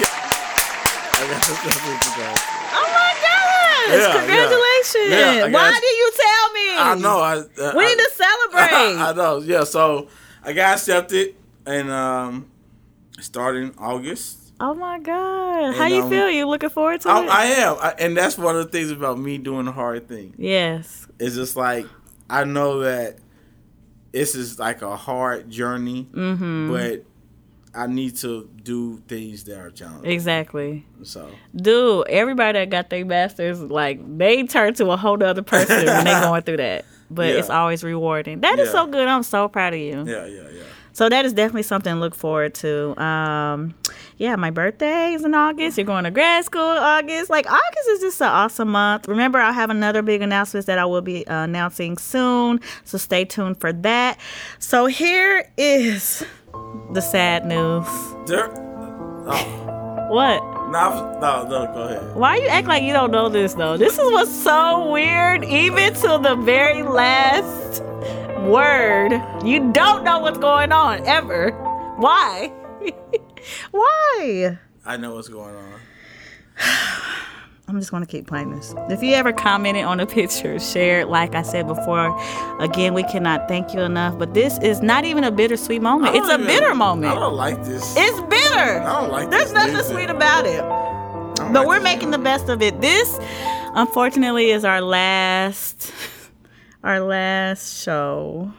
got 1.29 1.37
accepted 1.37 1.91
into 1.91 2.09
grad 2.15 2.37
school. 2.37 2.57
Oh 2.73 2.87
my 2.93 3.13
gosh! 3.21 3.89
Yeah, 3.89 3.97
yeah. 3.97 4.13
Congratulations! 4.19 5.09
Yeah, 5.09 5.45
I 5.45 5.47
Why 5.51 5.71
did 5.79 5.97
you 5.97 6.11
tell 6.17 6.53
me? 6.53 6.67
I 6.77 6.95
know. 6.99 7.19
I, 7.19 7.37
uh, 7.37 7.43
We 7.77 7.83
I, 7.85 7.87
need 7.89 7.97
to 7.97 8.09
celebrate. 8.15 8.97
I 9.01 9.13
know. 9.15 9.37
Yeah. 9.39 9.63
So 9.63 10.07
I 10.43 10.53
got 10.53 10.73
accepted, 10.75 11.35
and 11.65 11.89
um, 11.91 12.51
starting 13.19 13.73
August. 13.77 14.38
Oh 14.59 14.75
my 14.75 14.99
god! 14.99 15.73
How 15.75 15.85
And, 15.85 15.93
you 15.93 16.03
um, 16.03 16.09
feel? 16.09 16.29
You 16.29 16.47
looking 16.47 16.69
forward 16.69 17.01
to 17.01 17.09
I, 17.09 17.23
it? 17.23 17.29
I 17.29 17.45
am, 17.45 17.77
I, 17.81 17.89
and 17.97 18.15
that's 18.15 18.38
one 18.38 18.55
of 18.55 18.63
the 18.65 18.71
things 18.71 18.91
about 18.91 19.17
me 19.17 19.38
doing 19.39 19.65
the 19.65 19.71
hard 19.71 20.07
thing. 20.07 20.33
yes. 20.38 21.07
It's 21.19 21.35
just 21.35 21.55
like 21.55 21.85
I 22.29 22.43
know 22.43 22.79
that 22.81 23.17
this 24.11 24.35
is 24.35 24.59
like 24.59 24.81
a 24.81 24.95
hard 24.95 25.49
journey, 25.49 26.07
Mm-hmm. 26.11 26.71
but 26.71 27.05
I 27.73 27.88
need 27.88 28.17
to 28.17 28.49
do 28.63 29.01
things 29.07 29.45
that 29.45 29.57
are 29.57 29.71
challenging. 29.71 30.11
Exactly. 30.11 30.85
So 31.03 31.29
Dude, 31.55 32.07
everybody 32.09 32.59
that 32.59 32.69
got 32.69 32.89
their 32.89 33.05
masters, 33.05 33.61
like 33.61 33.99
they 34.17 34.43
turn 34.43 34.73
to 34.75 34.91
a 34.91 34.97
whole 34.97 35.23
other 35.23 35.41
person 35.41 35.85
when 35.85 36.05
they 36.05 36.11
going 36.21 36.41
through 36.43 36.57
that. 36.57 36.85
But 37.09 37.29
Yeah. 37.29 37.39
it's 37.39 37.49
always 37.49 37.83
rewarding. 37.83 38.41
That 38.41 38.59
is 38.59 38.67
Yeah. 38.67 38.71
so 38.73 38.88
good. 38.88 39.07
I'm 39.07 39.23
so 39.23 39.47
proud 39.47 39.73
of 39.73 39.79
you. 39.79 40.03
yeah, 40.05 40.25
yeah, 40.25 40.49
yeah. 40.51 40.63
So 41.02 41.10
that 41.10 41.26
is 41.26 41.34
definitely 41.34 41.64
something 41.64 41.95
to 41.95 41.99
look 41.99 42.14
forward 42.14 42.53
to. 42.53 42.95
Um, 43.02 43.73
yeah, 44.18 44.36
my 44.36 44.52
birthday 44.52 45.14
is 45.14 45.26
in 45.26 45.34
August. 45.34 45.76
You're 45.76 45.84
going 45.84 46.03
to 46.03 46.11
grad 46.11 46.45
school 46.45 46.73
in 46.73 46.78
August. 46.78 47.28
Like 47.32 47.48
August 47.48 47.90
is 47.90 48.02
just 48.02 48.22
an 48.22 48.28
awesome 48.28 48.68
month. 48.68 49.07
Remember, 49.07 49.40
I'll 49.40 49.52
have 49.52 49.72
another 49.72 50.03
big 50.03 50.22
announcement 50.22 50.68
that 50.68 50.78
I 50.78 50.86
will 50.86 51.02
be 51.02 51.26
uh, 51.26 51.45
announcing 51.45 51.98
soon. 51.98 52.60
So 52.86 52.99
stay 52.99 53.26
tuned 53.26 53.60
for 53.60 53.73
that. 53.73 54.19
So 54.60 54.86
here 54.86 55.52
is 55.57 56.23
the 56.94 57.02
sad 57.02 57.48
news. 57.48 57.88
There. 58.28 58.53
Oh, 59.26 59.80
What? 60.11 60.43
no, 60.71 61.17
no, 61.21 61.47
no. 61.47 61.73
Go 61.73 61.83
ahead. 61.83 62.15
Why 62.15 62.35
you 62.35 62.47
act 62.47 62.67
like 62.67 62.83
you 62.83 62.91
don't 62.91 63.11
know 63.11 63.29
this 63.29 63.53
though? 63.53 63.77
This 63.77 63.93
is 63.93 64.11
what's 64.11 64.29
so 64.29 64.91
weird. 64.91 65.45
Even 65.45 65.93
to 65.93 66.19
the 66.21 66.35
very 66.35 66.83
last 66.83 67.81
word, 68.41 69.13
you 69.45 69.71
don't 69.71 70.03
know 70.03 70.19
what's 70.19 70.38
going 70.38 70.73
on 70.73 71.07
ever. 71.07 71.51
Why? 71.95 72.51
Why? 73.71 74.59
I 74.85 74.97
know 74.97 75.15
what's 75.15 75.29
going 75.29 75.55
on. 75.55 75.79
I'm 77.72 77.80
just 77.80 77.89
gonna 77.89 78.06
keep 78.06 78.27
playing 78.27 78.52
this. 78.52 78.76
If 78.89 79.02
you 79.02 79.14
ever 79.14 79.31
commented 79.31 79.85
on 79.85 79.99
a 80.02 80.06
picture, 80.19 80.60
shared, 80.60 81.07
like 81.07 81.35
I 81.35 81.41
said 81.41 81.68
before, 81.68 82.15
again, 82.60 82.93
we 82.93 83.03
cannot 83.03 83.48
thank 83.48 83.73
you 83.73 83.80
enough. 83.80 84.19
But 84.19 84.34
this 84.34 84.60
is 84.60 84.81
not 84.81 85.06
even 85.06 85.23
a 85.23 85.31
bittersweet 85.31 85.81
moment. 85.81 86.15
It's 86.18 86.27
a 86.30 86.34
even- 86.34 86.48
bitter 86.48 86.76
moment. 86.76 87.14
I 87.14 87.15
don't 87.15 87.35
like 87.35 87.64
this. 87.64 87.95
It's 87.98 88.19
bitter. 88.23 88.81
I 88.81 88.99
don't 89.02 89.10
like 89.11 89.30
this. 89.30 89.39
There's 89.39 89.53
nothing 89.53 89.73
music. 89.76 89.91
sweet 89.93 90.10
about 90.10 90.45
it. 90.45 90.61
But 91.38 91.53
like 91.53 91.68
we're 91.68 91.80
making 91.80 92.11
the 92.11 92.18
best 92.18 92.49
of 92.49 92.61
it. 92.61 92.81
This, 92.81 93.18
unfortunately, 93.73 94.52
is 94.52 94.65
our 94.65 94.81
last, 94.81 95.93
our 96.84 96.99
last 96.99 97.81
show. 97.84 98.52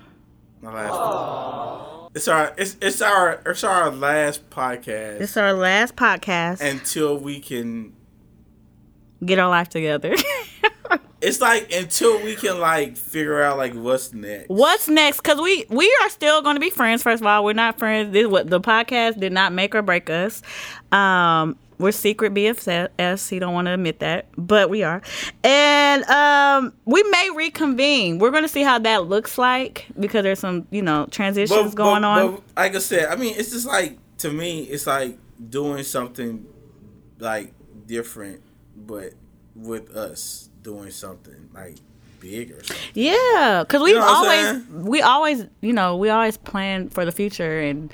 My 0.62 0.72
last 0.88 2.10
It's 2.14 2.28
our 2.28 2.54
it's 2.56 2.76
it's 2.80 3.02
our 3.02 3.42
it's 3.44 3.64
our 3.64 3.90
last 3.90 4.48
podcast 4.48 5.20
It's 5.20 5.36
our 5.36 5.52
last 5.52 5.96
podcast. 5.96 6.60
until 6.62 7.18
we 7.18 7.40
can. 7.40 7.92
Get 9.24 9.38
our 9.38 9.48
life 9.48 9.68
together. 9.68 10.14
It's 11.22 11.40
like 11.40 11.72
until 11.72 12.20
we 12.20 12.34
can 12.34 12.58
like 12.58 12.96
figure 12.96 13.40
out 13.40 13.56
like 13.56 13.74
what's 13.74 14.12
next. 14.12 14.48
What's 14.48 14.88
next? 14.88 15.18
Because 15.18 15.40
we 15.40 15.64
we 15.68 15.86
are 16.02 16.08
still 16.08 16.42
going 16.42 16.56
to 16.56 16.60
be 16.60 16.68
friends. 16.68 17.00
First 17.04 17.22
of 17.22 17.26
all, 17.28 17.44
we're 17.44 17.52
not 17.52 17.78
friends. 17.78 18.12
This 18.12 18.26
what 18.26 18.50
the 18.50 18.60
podcast 18.60 19.20
did 19.20 19.32
not 19.32 19.52
make 19.52 19.72
or 19.76 19.82
break 19.82 20.10
us. 20.10 20.42
Um, 20.90 21.56
we're 21.78 21.92
secret 21.92 22.34
BFS. 22.34 23.28
He 23.28 23.38
don't 23.38 23.54
want 23.54 23.66
to 23.66 23.74
admit 23.74 24.00
that, 24.00 24.26
but 24.36 24.68
we 24.68 24.82
are. 24.82 25.00
And 25.44 26.02
um, 26.04 26.72
we 26.86 27.02
may 27.04 27.30
reconvene. 27.36 28.18
We're 28.18 28.30
going 28.32 28.42
to 28.44 28.48
see 28.48 28.62
how 28.62 28.80
that 28.80 29.06
looks 29.06 29.38
like 29.38 29.86
because 29.98 30.24
there's 30.24 30.40
some 30.40 30.66
you 30.72 30.82
know 30.82 31.06
transitions 31.12 31.74
going 31.76 32.02
on. 32.02 32.34
but 32.34 32.42
like 32.56 32.74
I 32.74 32.78
said, 32.80 33.06
I 33.06 33.14
mean, 33.16 33.34
it's 33.36 33.50
just 33.52 33.66
like 33.66 33.96
to 34.18 34.32
me, 34.32 34.62
it's 34.64 34.88
like 34.88 35.18
doing 35.50 35.84
something 35.84 36.46
like 37.20 37.52
different, 37.86 38.42
but 38.86 39.12
with 39.54 39.90
us 39.96 40.48
doing 40.62 40.90
something 40.90 41.48
like 41.54 41.76
big 42.20 42.52
or 42.52 42.62
something. 42.62 42.86
Yeah, 42.94 43.64
because 43.66 43.82
we've 43.82 43.94
know 43.96 44.00
what 44.00 44.28
I'm 44.28 44.56
always 44.56 44.84
we 44.86 45.02
always 45.02 45.46
you 45.60 45.72
know 45.72 45.96
we 45.96 46.08
always 46.08 46.36
plan 46.36 46.88
for 46.88 47.04
the 47.04 47.12
future 47.12 47.60
and 47.60 47.92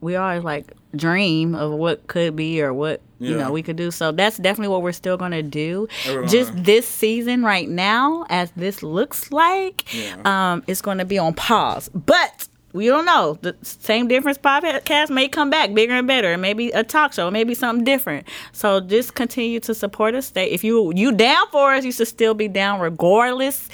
we 0.00 0.16
always 0.16 0.44
like 0.44 0.72
dream 0.94 1.54
of 1.54 1.72
what 1.72 2.06
could 2.06 2.36
be 2.36 2.62
or 2.62 2.72
what 2.72 3.00
you 3.18 3.36
know 3.36 3.50
we 3.50 3.62
could 3.62 3.76
do. 3.76 3.90
So 3.90 4.12
that's 4.12 4.36
definitely 4.36 4.68
what 4.68 4.82
we're 4.82 4.92
still 4.92 5.16
gonna 5.16 5.42
do. 5.42 5.88
Everyone. 6.06 6.28
Just 6.28 6.52
this 6.62 6.86
season 6.86 7.42
right 7.42 7.68
now, 7.68 8.26
as 8.28 8.50
this 8.52 8.82
looks 8.82 9.32
like, 9.32 9.92
Yeah. 9.94 10.16
um, 10.24 10.62
it's 10.66 10.82
going 10.82 10.98
to 10.98 11.04
be 11.06 11.16
on 11.18 11.32
pause. 11.32 11.88
But 11.94 12.48
we 12.74 12.88
don't 12.88 13.06
know. 13.06 13.38
The 13.40 13.56
same 13.62 14.08
difference 14.08 14.36
podcast 14.36 15.08
may 15.08 15.28
come 15.28 15.48
back 15.48 15.72
bigger 15.72 15.94
and 15.94 16.08
better. 16.08 16.36
Maybe 16.36 16.70
a 16.70 16.82
talk 16.82 17.12
show, 17.12 17.30
maybe 17.30 17.54
something 17.54 17.84
different. 17.84 18.26
So 18.52 18.80
just 18.80 19.14
continue 19.14 19.60
to 19.60 19.74
support 19.74 20.16
us. 20.16 20.26
Stay 20.26 20.50
if 20.50 20.64
you 20.64 20.92
you 20.94 21.12
down 21.12 21.46
for 21.52 21.72
us, 21.72 21.84
you 21.84 21.92
should 21.92 22.08
still 22.08 22.34
be 22.34 22.48
down 22.48 22.80
regardless. 22.80 23.68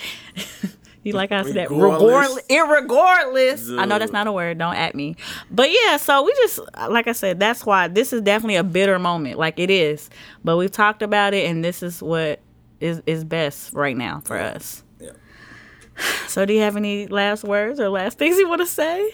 you 1.02 1.14
like 1.14 1.32
I 1.32 1.42
said 1.44 1.54
that 1.54 1.70
Regardless. 1.70 2.44
regardless. 2.50 3.68
Irregardless. 3.70 3.78
I 3.80 3.86
know 3.86 3.98
that's 3.98 4.12
not 4.12 4.26
a 4.26 4.32
word. 4.32 4.58
Don't 4.58 4.76
at 4.76 4.94
me. 4.94 5.16
But 5.50 5.70
yeah, 5.72 5.96
so 5.96 6.22
we 6.22 6.32
just 6.34 6.60
like 6.90 7.08
I 7.08 7.12
said, 7.12 7.40
that's 7.40 7.64
why 7.64 7.88
this 7.88 8.12
is 8.12 8.20
definitely 8.20 8.56
a 8.56 8.64
bitter 8.64 8.98
moment. 8.98 9.38
Like 9.38 9.58
it 9.58 9.70
is. 9.70 10.10
But 10.44 10.58
we've 10.58 10.70
talked 10.70 11.00
about 11.00 11.32
it 11.32 11.48
and 11.48 11.64
this 11.64 11.82
is 11.82 12.02
what 12.02 12.40
is 12.80 13.00
is 13.06 13.24
best 13.24 13.72
right 13.72 13.96
now 13.96 14.20
for 14.26 14.36
us. 14.36 14.84
So 16.28 16.44
do 16.46 16.52
you 16.52 16.60
have 16.60 16.76
any 16.76 17.06
last 17.08 17.42
words 17.44 17.80
or 17.80 17.88
last 17.88 18.16
things 18.18 18.38
you 18.38 18.48
want 18.48 18.60
to 18.60 18.66
say? 18.66 19.10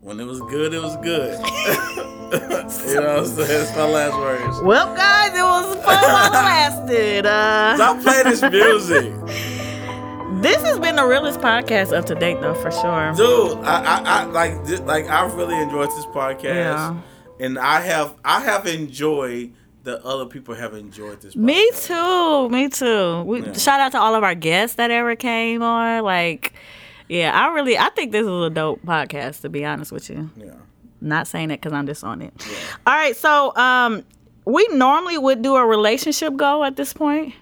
When 0.00 0.18
it 0.20 0.24
was 0.24 0.40
good, 0.40 0.74
it 0.74 0.82
was 0.82 0.96
good. 0.96 1.38
you 2.34 2.40
know 2.40 3.14
what 3.14 3.18
I'm 3.20 3.26
saying? 3.26 3.48
That's 3.48 3.76
my 3.76 3.84
last 3.88 4.16
words. 4.18 4.60
Well, 4.62 4.94
guys, 4.96 5.30
it 5.38 5.42
was 5.42 5.76
fun 5.84 6.02
while 6.02 6.26
it 6.26 6.32
lasted. 6.32 7.26
Uh, 7.26 7.76
Stop 7.76 8.02
playing 8.02 8.24
this 8.24 8.42
music. 8.42 9.14
this 10.42 10.62
has 10.64 10.78
been 10.80 10.96
the 10.96 11.06
realest 11.06 11.40
podcast 11.40 11.96
up 11.96 12.04
to 12.06 12.14
date, 12.16 12.40
though, 12.40 12.54
for 12.54 12.70
sure. 12.72 13.12
dude. 13.16 13.58
I, 13.64 13.82
I, 13.84 14.02
I 14.04 14.24
like, 14.24 14.54
like, 14.80 15.08
I 15.08 15.24
really 15.32 15.58
enjoyed 15.62 15.88
this 15.90 16.06
podcast, 16.06 16.42
Yeah. 16.44 16.96
and 17.40 17.58
I 17.58 17.80
have, 17.80 18.14
I 18.24 18.40
have 18.40 18.66
enjoyed 18.66 19.54
that 19.84 20.02
other 20.02 20.26
people 20.26 20.54
have 20.54 20.74
enjoyed 20.74 21.20
this. 21.20 21.36
Me 21.36 21.70
too. 21.76 22.48
Me 22.50 22.68
too. 22.68 23.22
We 23.22 23.42
Yeah. 23.42 23.52
shout 23.52 23.80
out 23.80 23.92
to 23.92 23.98
all 24.00 24.14
of 24.14 24.24
our 24.24 24.34
guests 24.34 24.76
that 24.76 24.90
ever 24.90 25.14
came 25.16 25.62
on. 25.62 26.02
Like, 26.04 26.52
yeah, 27.08 27.30
I 27.38 27.52
really, 27.54 27.76
I 27.78 27.90
think 27.90 28.10
this 28.12 28.22
is 28.26 28.28
a 28.42 28.50
dope 28.50 28.80
podcast. 28.84 29.42
To 29.42 29.48
be 29.48 29.64
honest 29.64 29.92
with 29.92 30.08
you, 30.10 30.30
Yeah. 30.36 30.52
not 31.00 31.26
saying 31.26 31.50
it 31.50 31.60
because 31.60 31.72
I'm 31.72 31.86
just 31.86 32.02
on 32.02 32.22
it. 32.22 32.32
Yeah. 32.38 32.56
All 32.86 32.94
right, 32.94 33.14
so 33.16 33.54
um, 33.56 34.02
we 34.46 34.66
normally 34.72 35.18
would 35.18 35.42
do 35.42 35.54
a 35.56 35.64
relationship 35.66 36.34
goal 36.36 36.64
at 36.64 36.76
this 36.76 36.92
point, 36.92 37.34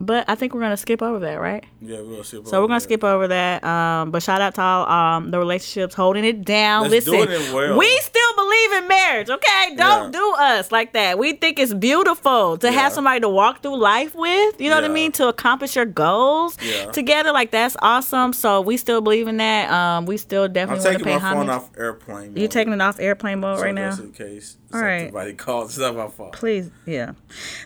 but 0.00 0.28
I 0.28 0.34
think 0.34 0.54
we're 0.54 0.60
gonna 0.60 0.76
skip 0.76 1.02
over 1.02 1.18
that, 1.20 1.34
right? 1.36 1.64
Yeah, 1.80 2.00
we'll 2.00 2.24
see. 2.24 2.40
So 2.44 2.60
we're 2.60 2.66
gonna 2.68 2.80
skip 2.80 3.04
over 3.04 3.28
that. 3.28 3.62
Um, 3.64 4.10
but 4.10 4.22
shout 4.22 4.40
out 4.40 4.54
to 4.56 4.60
all 4.62 4.88
um 4.90 5.30
the 5.30 5.38
relationships 5.38 5.94
holding 5.94 6.24
it 6.24 6.44
down. 6.44 6.90
That's 6.90 7.06
Listen, 7.06 7.12
doing 7.12 7.28
it 7.30 7.54
well. 7.54 7.78
we 7.78 7.88
still 8.00 8.34
believe 8.36 8.72
in 8.72 8.88
marriage. 8.88 9.30
Okay, 9.30 9.74
don't 9.76 10.06
Yeah. 10.06 10.10
do 10.18 10.34
us 10.38 10.72
like 10.72 10.92
that. 10.94 11.18
We 11.18 11.34
think 11.34 11.58
it's 11.58 11.72
beautiful 11.72 12.58
to 12.58 12.66
Yeah. 12.66 12.72
have 12.72 12.92
somebody 12.92 13.20
to 13.20 13.28
walk 13.28 13.62
through 13.62 13.76
life 13.76 14.14
with. 14.14 14.60
You 14.60 14.68
know 14.70 14.76
what 14.76 14.84
I 14.84 14.88
mean? 14.88 15.12
To 15.12 15.28
accomplish 15.28 15.76
your 15.76 15.84
goals 15.86 16.56
Yeah. 16.60 16.90
together. 16.90 17.30
Like 17.32 17.50
that's 17.52 17.76
awesome. 17.80 18.32
So 18.32 18.60
we 18.60 18.76
still 18.76 19.00
believe 19.00 19.28
in 19.28 19.36
that. 19.36 19.70
Um, 19.70 20.06
we 20.06 20.16
still 20.16 20.44
I'm 20.44 20.52
definitely 20.52 20.84
want 20.84 20.98
to 20.98 21.04
taking 21.04 21.04
pay 21.20 21.24
my 21.24 21.32
phone 21.32 21.50
off 21.50 21.70
airplane. 21.78 22.36
You 22.36 22.48
taking 22.48 22.72
it 22.72 22.80
off 22.80 22.98
airplane 22.98 23.40
mode 23.40 23.58
so 23.58 23.64
right 23.64 23.74
now? 23.74 23.92
In 23.94 24.10
case 24.12 24.56
All 24.72 24.80
right. 24.80 25.06
somebody 25.06 25.34
calls, 25.46 25.70
it's 25.70 25.78
not 25.78 25.94
my 25.94 26.08
fault. 26.08 26.32
please 26.32 26.68
yeah 26.84 27.12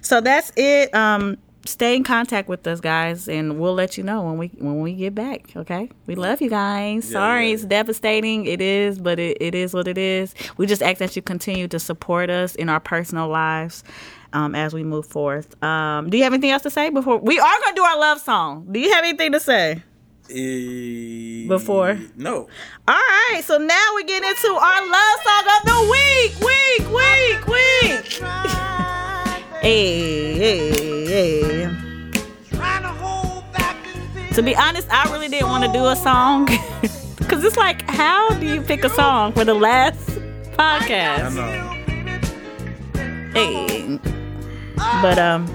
so 0.03 0.21
that's 0.21 0.53
it 0.57 0.95
um 0.95 1.37
stay 1.69 1.95
in 1.97 2.05
contact 2.05 2.49
with 2.49 2.67
us 2.67 2.81
guys 2.81 3.29
and 3.29 3.59
we'll 3.61 3.75
let 3.75 3.97
you 3.99 4.05
know 4.05 4.23
when 4.23 4.39
we 4.39 4.49
when 4.59 4.81
we 4.81 4.93
get 4.95 5.15
back 5.15 5.51
okay? 5.57 5.91
We 6.07 6.15
love 6.15 6.41
you 6.41 6.51
guys. 6.51 7.07
Yeah, 7.07 7.13
sorry 7.13 7.49
yeah. 7.49 7.55
it's 7.55 7.65
devastating. 7.65 8.47
It 8.47 8.61
is 8.61 8.99
but 8.99 9.19
it, 9.19 9.37
it 9.41 9.55
is 9.55 9.75
what 9.75 9.87
it 9.89 9.99
is. 9.99 10.35
We 10.57 10.67
just 10.67 10.83
ask 10.83 10.99
that 10.99 11.15
you 11.17 11.23
continue 11.23 11.69
to 11.69 11.79
support 11.79 12.31
us 12.31 12.55
in 12.55 12.69
our 12.69 12.81
personal 12.81 13.29
lives 13.29 13.85
um, 14.33 14.55
as 14.55 14.75
we 14.75 14.83
move 14.83 15.07
forth. 15.07 15.61
Um, 15.63 16.11
do 16.11 16.17
you 16.19 16.25
have 16.25 16.33
anything 16.33 16.51
else 16.51 16.63
to 16.63 16.71
say 16.71 16.91
before 16.91 17.19
we 17.19 17.39
are 17.39 17.59
going 17.63 17.75
to 17.75 17.77
do 17.77 17.83
our 17.83 17.99
love 17.99 18.21
song. 18.21 18.67
Do 18.71 18.79
you 18.81 18.93
have 18.93 19.05
anything 19.05 19.33
to 19.33 19.41
say? 19.41 19.83
Eh, 20.31 21.49
Before? 21.49 21.99
No. 22.17 22.49
all 22.87 22.95
right 23.33 23.41
so 23.43 23.57
now 23.57 23.93
we 23.97 24.05
get 24.05 24.23
into 24.23 24.49
our 24.49 24.87
love 24.87 25.19
song 25.25 25.45
of 25.57 25.63
the 25.65 25.81
week 25.91 26.33
week 26.45 26.85
week 26.93 27.47
week 27.47 29.08
hey 29.63 30.35
hey 30.35 31.07
hey 31.07 31.75
To 34.35 34.43
be 34.43 34.55
honest, 34.55 34.87
I 34.91 35.11
really 35.13 35.27
didn't 35.29 35.49
want 35.49 35.65
to 35.65 35.73
do 35.73 35.85
a 35.87 35.97
song 35.97 36.45
because 37.19 37.43
it's 37.43 37.57
like, 37.57 37.83
how 37.91 38.31
do 38.39 38.47
you 38.47 38.61
pick 38.63 38.85
a 38.85 38.89
song 38.89 39.33
for 39.33 39.45
the 39.45 39.55
last 39.55 40.11
I 40.57 40.79
podcast? 40.79 41.35
know. 41.35 41.75
Hey, 43.33 43.99
but 45.03 45.19
um, 45.19 45.47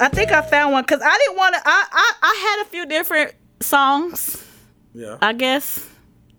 I 0.00 0.08
think 0.08 0.32
I 0.32 0.42
found 0.42 0.72
one 0.72 0.82
because 0.82 1.02
I 1.04 1.16
didn't 1.18 1.36
want 1.36 1.54
to. 1.54 1.60
I, 1.64 1.86
I 1.92 2.12
I 2.22 2.56
had 2.58 2.66
a 2.66 2.68
few 2.68 2.84
different 2.86 3.32
songs, 3.60 4.44
Yeah. 4.92 5.18
I 5.22 5.32
guess, 5.32 5.88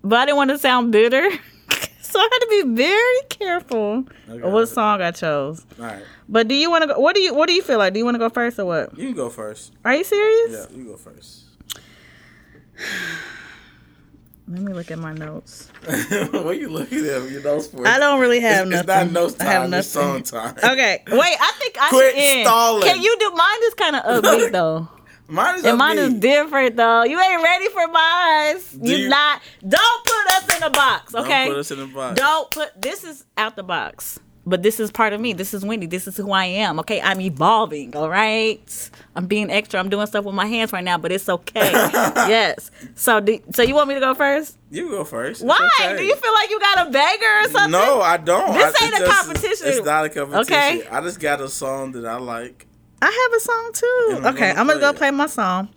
but 0.03 0.19
I 0.19 0.25
didn't 0.25 0.37
want 0.37 0.49
to 0.49 0.57
sound 0.57 0.91
bitter, 0.91 1.23
so 2.01 2.19
I 2.19 2.29
had 2.31 2.39
to 2.39 2.47
be 2.49 2.75
very 2.75 3.21
careful 3.29 4.03
of 4.27 4.51
what 4.51 4.65
song 4.67 5.01
I 5.01 5.11
chose. 5.11 5.65
All 5.79 5.85
right. 5.85 6.03
But 6.29 6.47
do 6.47 6.55
you 6.55 6.69
want 6.71 6.83
to 6.83 6.87
go? 6.87 6.99
What 6.99 7.15
do 7.15 7.21
you 7.21 7.33
What 7.33 7.47
do 7.47 7.53
you 7.53 7.61
feel 7.61 7.77
like? 7.77 7.93
Do 7.93 7.99
you 7.99 8.05
want 8.05 8.15
to 8.15 8.19
go 8.19 8.29
first 8.29 8.59
or 8.59 8.65
what? 8.65 8.97
You 8.97 9.07
can 9.07 9.15
go 9.15 9.29
first. 9.29 9.73
Are 9.83 9.93
you 9.95 10.03
serious? 10.03 10.67
Yeah, 10.71 10.77
you 10.77 10.85
go 10.85 10.97
first. 10.97 11.43
Let 14.45 14.61
me 14.61 14.73
look 14.73 14.91
at 14.91 14.99
my 14.99 15.13
notes. 15.13 15.69
what 15.85 16.35
are 16.47 16.53
you 16.53 16.67
looking 16.69 16.99
at? 17.05 17.29
Your 17.31 17.41
notes 17.41 17.67
for? 17.67 17.87
I 17.87 17.97
don't 17.97 18.19
really 18.19 18.41
have 18.41 18.67
It's, 18.67 18.79
it's 18.79 18.87
not 18.87 19.09
notes 19.11 19.39
I 19.39 19.45
have 19.45 19.61
time. 19.63 19.73
It's 19.73 19.87
song 19.87 20.21
time. 20.23 20.55
Okay, 20.57 21.01
wait. 21.07 21.37
I 21.39 21.51
think 21.59 21.77
I 21.79 21.89
Quit 21.89 22.13
should 22.13 22.21
end. 22.21 22.47
stalling. 22.47 22.83
Can 22.83 23.01
you 23.01 23.15
do 23.19 23.31
mine? 23.31 23.57
Is 23.63 23.73
kind 23.75 23.95
of 23.95 24.03
upbeat 24.23 24.51
though, 24.51 24.89
Mine 25.29 25.55
is 25.55 25.65
and 25.65 25.77
mine 25.77 25.97
is 25.97 26.13
different 26.15 26.75
though. 26.75 27.03
You 27.03 27.19
ain't 27.21 27.41
ready 27.41 27.69
for 27.69 27.87
mine. 27.87 28.57
You 28.81 28.97
you- 28.97 29.09
not. 29.09 29.41
Don't 29.65 30.03
put 30.05 30.27
us 30.33 30.57
in 30.57 30.63
a 30.63 30.69
box, 30.69 31.15
okay? 31.15 31.45
Don't 31.45 31.53
put 31.53 31.59
us 31.59 31.71
in 31.71 31.79
the 31.79 31.87
box. 31.87 32.19
Don't 32.19 32.51
put. 32.51 32.81
This 32.81 33.03
is 33.05 33.25
out 33.37 33.55
the 33.55 33.63
box. 33.63 34.19
But 34.45 34.61
this 34.61 34.79
is 34.79 34.91
part 34.91 35.13
of 35.13 35.21
me. 35.21 35.31
This 35.31 35.53
is 35.53 35.63
Wendy. 35.63 35.85
This 35.85 36.05
is 36.05 36.17
who 36.17 36.31
I 36.31 36.43
am. 36.45 36.77
Okay, 36.81 36.99
I'm 37.01 37.21
evolving. 37.21 37.95
All 37.95 38.09
right, 38.09 38.89
I'm 39.15 39.25
being 39.25 39.49
extra. 39.49 39.79
I'm 39.79 39.87
doing 39.89 40.05
stuff 40.05 40.25
with 40.25 40.35
my 40.35 40.45
hands 40.45 40.73
right 40.73 40.83
now, 40.83 40.97
but 40.97 41.13
it's 41.13 41.29
okay. 41.29 41.71
yes. 41.71 42.69
So, 42.95 43.21
do, 43.21 43.39
so 43.53 43.61
you 43.63 43.73
want 43.73 43.87
me 43.87 43.93
to 43.93 44.01
go 44.01 44.13
first? 44.13 44.57
You 44.69 44.89
go 44.89 45.05
first. 45.05 45.41
It's 45.41 45.47
Why? 45.47 45.69
okay. 45.79 45.95
Do 45.97 46.03
you 46.03 46.15
feel 46.17 46.33
like 46.33 46.49
you 46.49 46.59
got 46.59 46.87
a 46.87 46.91
banger 46.91 47.39
or 47.41 47.49
something? 47.51 47.71
No, 47.71 48.01
I 48.01 48.17
don't. 48.17 48.53
This 48.53 48.75
I- 48.81 48.85
ain't 48.85 48.95
a 48.95 48.99
just- 48.99 49.21
competition. 49.21 49.67
It's 49.67 49.85
not 49.85 50.05
a 50.05 50.09
competition. 50.09 50.53
Okay. 50.53 50.87
I 50.89 50.99
just 51.01 51.21
got 51.21 51.39
a 51.39 51.47
song 51.47 51.93
that 51.93 52.05
I 52.05 52.17
like. 52.17 52.67
I 53.05 53.29
have 53.29 53.37
a 53.37 53.39
song 53.41 53.71
too. 53.73 54.27
Okay, 54.29 54.53
gonna 54.53 54.59
I'm 54.61 54.67
gonna 54.67 54.71
play 54.73 54.79
go 54.79 54.89
it. 54.89 54.95
play 54.95 55.11
my 55.11 55.25
song. 55.27 55.67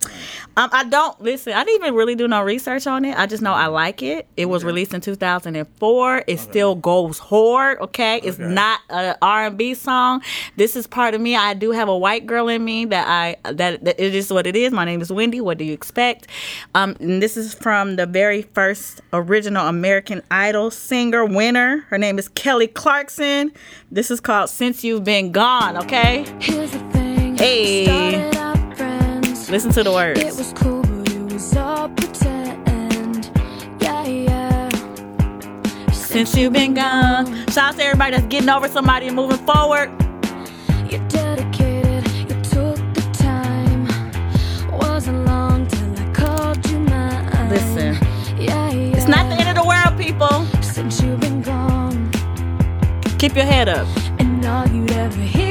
Um, 0.59 0.71
I 0.73 0.85
don't 0.85 1.21
listen. 1.21 1.53
I 1.53 1.65
didn't 1.65 1.83
even 1.83 1.95
really 1.95 2.15
do 2.15 2.27
no 2.29 2.41
research 2.43 2.87
on 2.87 3.05
it. 3.05 3.19
I 3.19 3.27
just 3.27 3.43
know 3.43 3.53
I 3.53 3.67
like 3.67 4.01
it. 4.03 4.27
It 4.37 4.47
was 4.47 4.65
released 4.65 4.95
in 4.95 5.01
2004. 5.03 6.25
It 6.27 6.39
still 6.39 6.75
goes 6.77 7.19
hard. 7.19 7.79
Okay, 7.81 8.21
it's 8.23 8.39
Okay. 8.41 8.49
not 8.49 8.81
a 8.89 9.19
R&B 9.21 9.75
song. 9.75 10.23
This 10.57 10.77
is 10.77 10.87
part 10.87 11.15
of 11.15 11.21
me. 11.21 11.37
I 11.37 11.53
do 11.55 11.73
have 11.73 11.89
a 11.89 11.97
white 11.99 12.27
girl 12.27 12.49
in 12.49 12.65
me 12.65 12.85
that 12.87 13.07
I 13.09 13.37
that, 13.53 13.85
that 13.85 14.01
it 14.03 14.15
is 14.15 14.33
what 14.33 14.47
it 14.47 14.55
is. 14.57 14.73
My 14.73 14.85
name 14.85 15.03
is 15.03 15.13
Wendy. 15.13 15.41
What 15.41 15.59
do 15.59 15.65
you 15.65 15.73
expect? 15.75 16.29
Um, 16.75 16.97
and 17.01 17.21
this 17.23 17.37
is 17.37 17.53
from 17.55 17.97
the 17.97 18.07
very 18.07 18.43
first 18.43 19.01
original 19.13 19.67
American 19.67 20.23
Idol 20.31 20.71
singer 20.71 21.25
winner. 21.25 21.85
Her 21.91 21.99
name 21.99 22.19
is 22.19 22.29
Kelly 22.29 22.69
Clarkson. 22.69 23.53
This 23.91 24.11
is 24.11 24.21
called 24.21 24.49
"Since 24.49 24.85
You've 24.85 25.05
Been 25.05 25.33
Gone." 25.33 25.77
Okay. 25.79 26.25
Here's 26.41 26.71
the 26.71 26.79
thing. 26.79 27.16
Hey. 27.39 27.85
Started 27.85 28.37
out 28.37 28.77
friends. 28.77 29.51
Listen 29.51 29.71
to 29.73 29.83
the 29.83 29.93
words. 29.93 30.21
It 30.21 30.35
was 30.37 30.53
cool, 30.55 30.83
but 30.83 31.13
it 31.13 31.33
was 31.33 31.57
all 31.57 31.89
pretend. 31.91 33.31
Yeah, 33.81 34.07
yeah. 34.07 34.69
Since 35.93 36.35
you've 36.37 36.53
been 36.53 36.75
gone. 36.75 37.27
Shout 37.49 37.59
out 37.59 37.77
to 37.77 37.85
everybody 37.85 38.13
that's 38.17 38.27
getting 38.29 38.49
over 38.49 38.69
somebody 38.69 39.07
and 39.09 39.17
moving 39.17 39.39
forward. 39.47 39.91
You're 40.91 41.07
dedicated. 41.09 42.09
You 42.29 42.37
took 42.43 42.77
the 42.95 43.07
time. 43.13 43.87
Wasn't 44.79 45.25
long 45.27 45.67
till 45.67 45.93
I 45.99 46.13
called 46.13 46.67
you 46.71 46.79
mine. 46.81 47.49
Listen. 47.51 47.95
Yeah, 48.39 48.71
yeah. 48.71 48.97
It's 48.97 49.09
not 49.09 49.29
the 49.29 49.37
end 49.37 49.49
of 49.51 49.57
the 49.63 49.69
world, 49.69 49.99
people. 49.99 50.45
Since 50.63 51.03
you've 51.03 51.21
been 51.21 51.43
gone, 51.43 52.11
Keep 53.19 53.37
your 53.37 53.45
head 53.47 53.69
up. 53.69 53.87
and 54.19 54.45
all 54.47 54.67
you'd 54.69 54.91
ever 54.93 55.21
hear 55.21 55.46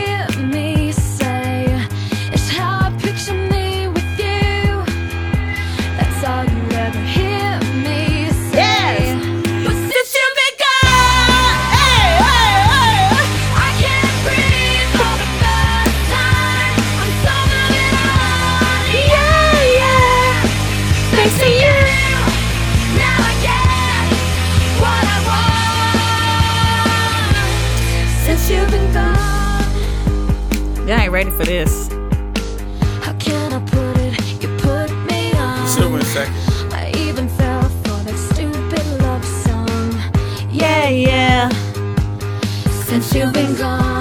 even 36.98 37.27
fell 37.30 37.69
for 37.84 38.03
that 38.06 38.18
stupid 38.34 38.86
love 39.03 39.23
song. 39.23 39.91
Yeah, 40.52 40.90
yeah. 40.90 41.49
Since 42.86 43.14
you've 43.14 43.34
been 43.34 43.56
gone, 43.56 43.94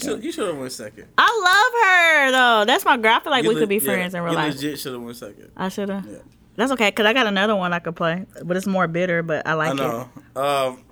song. 0.00 0.10
can. 0.12 0.18
I 0.18 0.20
do 0.20 0.20
what 0.20 0.22
I 0.22 0.26
You 0.26 0.32
should, 0.32 0.46
have 0.48 0.56
went 0.58 0.72
second. 0.72 1.06
I 1.18 1.40
love 1.44 1.82
her 1.84 2.30
though. 2.32 2.64
That's 2.66 2.84
my 2.84 2.96
girl. 2.96 3.12
I 3.14 3.20
feel 3.20 3.30
like 3.32 3.42
You 3.44 3.48
we 3.50 3.54
le- 3.54 3.60
could 3.60 3.68
be 3.68 3.76
yeah, 3.76 3.80
friends 3.82 4.14
in 4.14 4.22
real 4.22 4.32
you 4.32 4.38
life. 4.38 4.54
legit 4.54 4.78
should 4.78 4.92
have 4.92 5.02
went 5.02 5.16
second. 5.16 5.50
I 5.56 5.68
should 5.68 5.88
have. 5.88 6.06
Yeah. 6.06 6.18
That's 6.56 6.72
okay, 6.72 6.90
cause 6.90 7.06
I 7.06 7.12
got 7.12 7.26
another 7.26 7.56
one 7.56 7.72
I 7.72 7.78
could 7.78 7.96
play, 7.96 8.26
but 8.44 8.56
it's 8.56 8.66
more 8.66 8.86
bitter. 8.88 9.22
But 9.22 9.46
I 9.46 9.54
like 9.54 9.74
it. 9.74 9.80
I 9.80 9.86
know. 9.86 10.00
Um, 10.36 10.82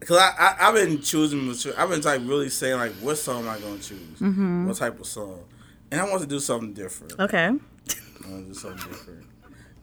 cause 0.00 0.16
I, 0.16 0.30
I 0.38 0.56
I've 0.68 0.74
been 0.74 1.00
choosing. 1.00 1.46
between- 1.48 1.74
I've 1.74 1.88
been 1.90 2.00
like 2.00 2.20
really 2.24 2.48
saying 2.48 2.76
like, 2.76 2.92
what 2.94 3.16
song 3.16 3.44
am 3.44 3.48
I 3.50 3.58
gonna 3.60 3.78
choose? 3.78 4.18
Mm-hmm. 4.18 4.66
What 4.66 4.76
type 4.76 4.98
of 4.98 5.06
song? 5.06 5.44
And 5.92 6.00
I 6.00 6.08
want 6.08 6.22
to 6.22 6.26
do 6.28 6.40
something 6.40 6.72
different. 6.72 7.18
Okay. 7.20 7.46
I 7.46 8.28
want 8.30 8.46
to 8.46 8.52
do 8.52 8.54
something 8.54 8.90
different. 8.90 9.26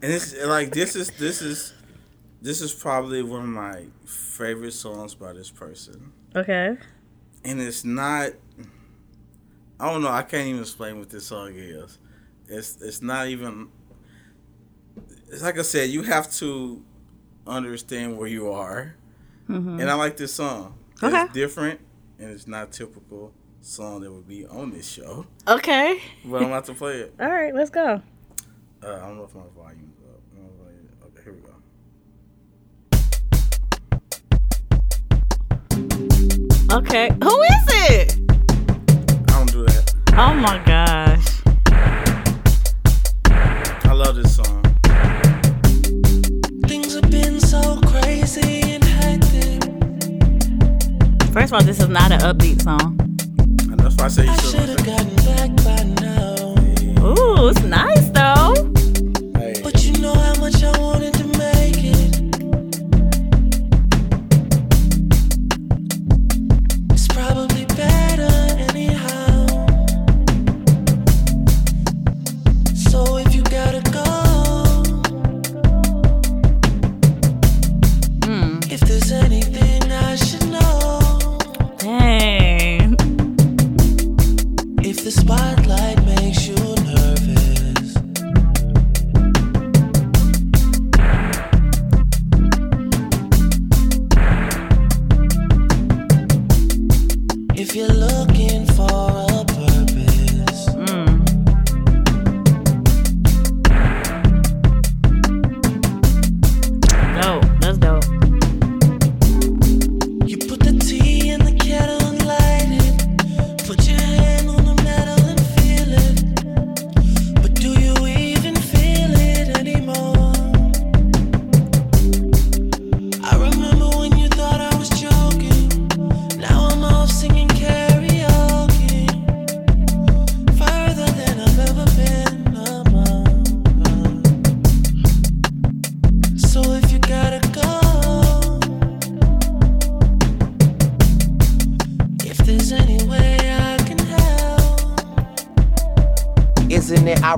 And 0.01 0.11
it's 0.11 0.35
like 0.45 0.71
this 0.71 0.95
is 0.95 1.09
this 1.11 1.41
is 1.41 1.73
this 2.41 2.61
is 2.61 2.73
probably 2.73 3.23
one 3.23 3.41
of 3.41 3.47
my 3.49 3.85
favorite 4.05 4.73
songs 4.73 5.15
by 5.15 5.33
this 5.33 5.49
person. 5.49 6.11
Okay. 6.35 6.77
And 7.47 7.61
it's 7.61 7.83
not. 7.83 8.31
I 9.79 9.91
don't 9.91 10.01
know. 10.01 10.09
I 10.09 10.23
can't 10.23 10.47
even 10.47 10.61
explain 10.61 10.99
what 10.99 11.09
this 11.09 11.27
song 11.27 11.53
is. 11.55 11.97
It's 12.47 12.81
it's 12.81 13.01
not 13.01 13.27
even. 13.27 13.69
It's 15.29 15.41
like 15.43 15.57
I 15.57 15.61
said. 15.61 15.89
You 15.89 16.03
have 16.03 16.31
to 16.35 16.83
understand 17.45 18.17
where 18.17 18.27
you 18.27 18.51
are, 18.51 18.95
and 19.47 19.89
I 19.89 19.93
like 19.93 20.17
this 20.17 20.33
song. 20.33 20.77
Okay. 21.01 21.23
It's 21.23 21.33
different, 21.33 21.79
and 22.19 22.31
it's 22.31 22.47
not 22.47 22.71
typical 22.71 23.31
song 23.61 24.01
that 24.01 24.11
would 24.11 24.27
be 24.27 24.45
on 24.45 24.71
this 24.71 24.89
show. 24.89 25.25
Okay. 25.47 26.01
But 26.25 26.41
I'm 26.41 26.47
about 26.47 26.65
to 26.65 26.73
play 26.73 26.97
it. 27.01 27.13
All 27.19 27.29
right. 27.29 27.53
Let's 27.53 27.69
go. 27.69 28.01
Uh, 28.83 28.87
I 28.87 28.99
don't 29.07 29.17
know 29.17 29.23
if 29.23 29.35
my 29.35 29.41
volume's 29.55 29.86
Okay. 36.69 37.09
Who 37.23 37.41
is 37.41 37.65
it? 37.89 38.19
I 38.29 39.39
don't 39.39 39.51
do 39.51 39.63
that. 39.63 39.93
Oh 40.17 40.33
my 40.33 40.61
gosh. 40.65 41.25
I 43.85 43.93
love 43.93 44.17
this 44.17 44.35
song. 44.35 44.61
Things 46.67 46.93
have 46.93 47.09
been 47.09 47.39
so 47.39 47.79
crazy 47.87 48.73
and 48.73 48.83
hectic. 48.83 49.63
First 51.31 51.53
of 51.53 51.53
all, 51.53 51.63
this 51.63 51.79
is 51.79 51.87
not 51.87 52.11
an 52.11 52.19
upbeat 52.19 52.61
song. 52.61 52.99
And 53.71 53.79
that's 53.79 53.95
why 53.95 54.05
I 54.05 54.09
say 54.09 54.25
you 54.25 54.33
should 54.33 54.51
should 54.51 54.69
have 54.69 54.79
have 54.79 54.85
gotten 54.85 55.15
back 55.15 55.55
by 55.63 55.83
now. 56.01 56.35
Ooh, 57.07 57.47
it's 57.47 57.63
nice 57.63 58.06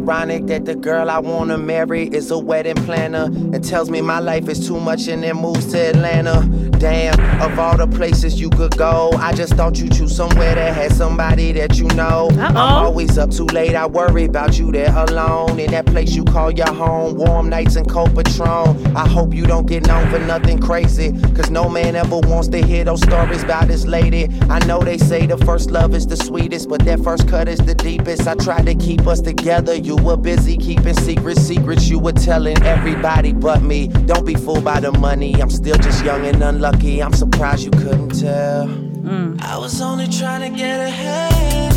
ironic 0.10 0.48
that 0.48 0.66
the 0.66 0.74
girl 0.74 1.08
I 1.08 1.20
wanna 1.20 1.60
marry 1.60 2.08
is 2.08 2.32
a 2.32 2.38
wedding 2.40 2.76
planner 2.86 3.26
and 3.26 3.64
tells 3.64 3.92
me 3.92 4.02
my 4.02 4.18
life 4.18 4.50
is 4.50 4.68
too 4.68 4.80
much 4.80 5.08
and 5.08 5.22
then 5.22 5.38
moves 5.38 5.68
to 5.68 5.78
Atlanta? 5.78 6.42
Damn, 6.80 7.20
of 7.42 7.60
all 7.60 7.76
the 7.76 7.88
places 7.88 8.40
you 8.40 8.50
could 8.50 8.78
go, 8.78 9.12
I 9.18 9.34
just 9.34 9.56
thought 9.56 9.78
you 9.78 9.90
choose 9.90 10.16
somewhere 10.16 10.56
that 10.56 10.74
had 10.74 10.94
somebody 10.94 11.52
that 11.52 11.78
you 11.78 11.88
know. 11.90 12.30
I'm 12.40 12.56
always 12.56 13.18
up 13.18 13.32
too 13.32 13.48
late, 13.48 13.76
I 13.76 13.86
worry 13.86 14.24
about 14.24 14.58
you 14.58 14.72
there 14.72 14.96
alone. 14.96 15.60
In 15.60 15.72
that 15.72 15.86
place 15.86 16.16
you 16.16 16.24
call 16.24 16.52
your 16.52 16.74
home, 16.74 17.16
warm 17.18 17.50
nights 17.50 17.76
and 17.76 17.90
cold 17.90 18.16
Patron. 18.16 18.96
I 18.96 19.06
hope 19.08 19.34
you 19.34 19.46
don't 19.46 19.66
get 19.66 19.88
known 19.88 20.10
for 20.10 20.20
nothing 20.20 20.60
crazy, 20.60 21.12
cause 21.36 21.50
no 21.50 21.68
man 21.68 21.98
ever 21.98 22.18
wants 22.20 22.48
to 22.50 22.66
hear 22.66 22.86
those 22.86 23.02
stories 23.02 23.44
about 23.44 23.68
this 23.68 23.86
lady. 23.86 24.30
I 24.50 24.60
know 24.66 24.80
they 24.80 24.98
say 24.98 25.26
the 25.26 25.38
first 25.40 25.72
love 25.72 25.94
is 25.94 26.08
the 26.08 26.16
sweetest, 26.16 26.70
but 26.70 26.86
that 26.86 27.02
first 27.02 27.28
cut 27.28 27.50
is 27.50 27.60
the 27.60 27.76
deepest. 27.76 28.26
I 28.26 28.36
tried 28.36 28.68
to 28.68 28.76
keep 28.76 29.06
us 29.06 29.20
together, 29.20 29.76
you 29.76 29.98
were 29.98 30.18
busy 30.18 30.56
keeping 30.56 30.94
secrets, 30.94 31.42
secrets 31.42 31.90
you 31.90 32.00
were 32.00 32.14
telling 32.14 32.62
everybody 32.64 33.34
but 33.34 33.62
me. 33.64 33.90
Don't 33.90 34.26
be 34.26 34.36
fooled 34.36 34.64
by 34.64 34.80
the 34.80 34.94
money, 34.94 35.36
I'm 35.42 35.50
still 35.50 35.78
just 35.78 36.06
young 36.06 36.26
and 36.26 36.42
unlucky. 36.70 37.02
I'm 37.02 37.14
surprised 37.14 37.64
you 37.64 37.72
couldn't 37.72 38.20
tell. 38.20 38.68
Mm. 38.68 39.42
I 39.42 39.58
was 39.58 39.82
only 39.82 40.08
trying 40.08 40.52
to 40.52 40.58
get 40.58 40.80
ahead. 40.80 41.74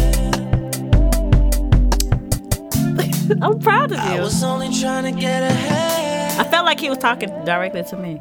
I'm 3.42 3.58
proud 3.58 3.92
of 3.92 3.98
I 3.98 4.16
you. 4.16 4.20
was 4.20 4.42
only 4.44 4.68
trying 4.80 5.04
to 5.14 5.20
get 5.20 5.42
ahead. 5.42 6.40
I 6.40 6.44
felt 6.44 6.66
like 6.66 6.80
he 6.80 6.88
was 6.88 6.98
talking 6.98 7.30
directly 7.44 7.82
to 7.84 7.96
me. 7.96 8.20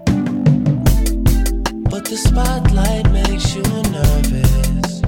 But 1.90 2.06
the 2.06 2.16
spotlight 2.18 3.12
makes 3.12 3.54
you 3.56 3.64
nervous. 3.64 5.02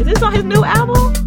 Is 0.00 0.04
this 0.06 0.22
on 0.22 0.32
his 0.34 0.44
new 0.44 0.62
album? 0.64 1.23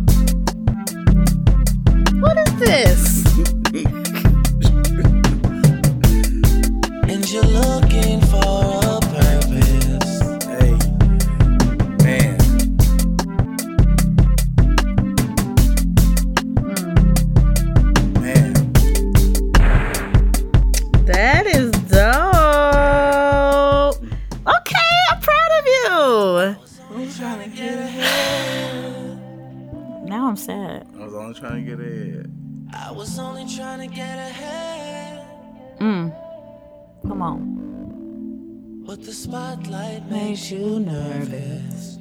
Spotlight 39.28 40.10
makes 40.10 40.50
you 40.50 40.80
nervous. 40.80 41.98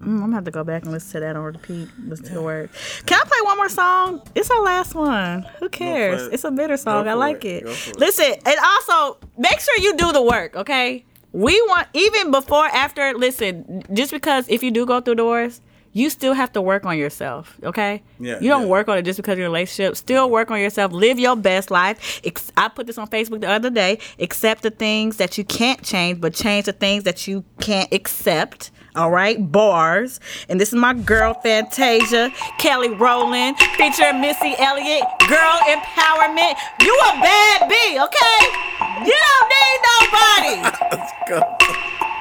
Mm, 0.00 0.06
I'm 0.06 0.20
gonna 0.20 0.34
have 0.34 0.44
to 0.44 0.50
go 0.50 0.64
back 0.64 0.82
and 0.82 0.92
listen 0.92 1.12
to 1.12 1.20
that 1.20 1.36
on 1.36 1.44
repeat. 1.44 1.88
Listen 2.04 2.26
to 2.26 2.34
the 2.34 2.42
words. 2.42 2.72
Can 3.06 3.20
I 3.20 3.28
play 3.28 3.38
one 3.42 3.56
more 3.58 3.68
song? 3.68 4.22
It's 4.34 4.50
our 4.50 4.62
last 4.62 4.94
one. 4.94 5.42
Who 5.60 5.68
cares? 5.68 6.22
it. 6.22 6.34
It's 6.34 6.44
a 6.44 6.50
bitter 6.50 6.76
song. 6.76 7.06
I 7.06 7.14
like 7.14 7.44
it. 7.44 7.62
it. 7.62 7.64
Go 7.64 7.72
for 7.72 7.90
it. 7.90 7.98
Listen, 7.98 8.32
and 8.44 8.56
also 8.58 9.18
make 9.38 9.60
sure 9.60 9.78
you 9.78 9.96
do 9.96 10.10
the 10.10 10.22
work, 10.22 10.56
okay? 10.56 11.04
We 11.32 11.60
want 11.62 11.86
even 11.92 12.32
before, 12.32 12.66
after. 12.66 13.14
Listen, 13.14 13.84
just 13.92 14.10
because 14.10 14.48
if 14.48 14.64
you 14.64 14.72
do 14.72 14.84
go 14.84 15.00
through 15.00 15.14
doors, 15.16 15.60
you 15.92 16.08
still 16.10 16.34
have 16.34 16.52
to 16.52 16.62
work 16.62 16.86
on 16.86 16.96
yourself. 16.98 17.56
Okay. 17.64 18.02
Yeah, 18.18 18.38
You 18.40 18.48
don't 18.48 18.62
yeah. 18.62 18.68
work 18.68 18.88
on 18.88 18.98
it 18.98 19.02
just 19.02 19.16
because 19.16 19.38
a 19.38 19.42
relationship. 19.42 19.96
Still 19.96 20.30
work 20.30 20.50
on 20.50 20.60
yourself. 20.60 20.92
Live 20.92 21.18
your 21.18 21.34
best 21.36 21.70
life. 21.70 22.20
Ex- 22.24 22.52
I 22.56 22.68
put 22.68 22.86
this 22.86 22.96
on 22.98 23.08
Facebook 23.08 23.40
the 23.40 23.50
other 23.50 23.70
day. 23.70 23.98
Accept 24.18 24.62
the 24.62 24.70
things 24.70 25.16
that 25.16 25.36
you 25.36 25.44
can't 25.44 25.82
change, 25.82 26.20
but 26.20 26.32
change 26.34 26.66
the 26.66 26.72
things 26.72 27.04
that 27.04 27.26
you 27.26 27.44
can't 27.60 27.92
accept. 27.92 28.70
All 28.96 29.10
right, 29.10 29.36
bars. 29.52 30.18
And 30.48 30.60
this 30.60 30.68
is 30.70 30.74
my 30.74 30.94
girl 30.94 31.34
Fantasia, 31.34 32.30
Kelly 32.58 32.90
Rowland, 32.90 33.56
featuring 33.78 34.20
Missy 34.20 34.54
Elliott. 34.58 35.04
Girl 35.28 35.58
empowerment. 35.70 36.54
You 36.82 36.94
a 37.06 37.12
bad 37.20 37.68
bee, 37.68 38.00
okay? 38.00 38.40
You 39.06 39.14
don't 39.26 39.48
need 39.54 39.78
nobody. 39.90 40.76
Let's 40.90 41.12
go. 41.28 41.40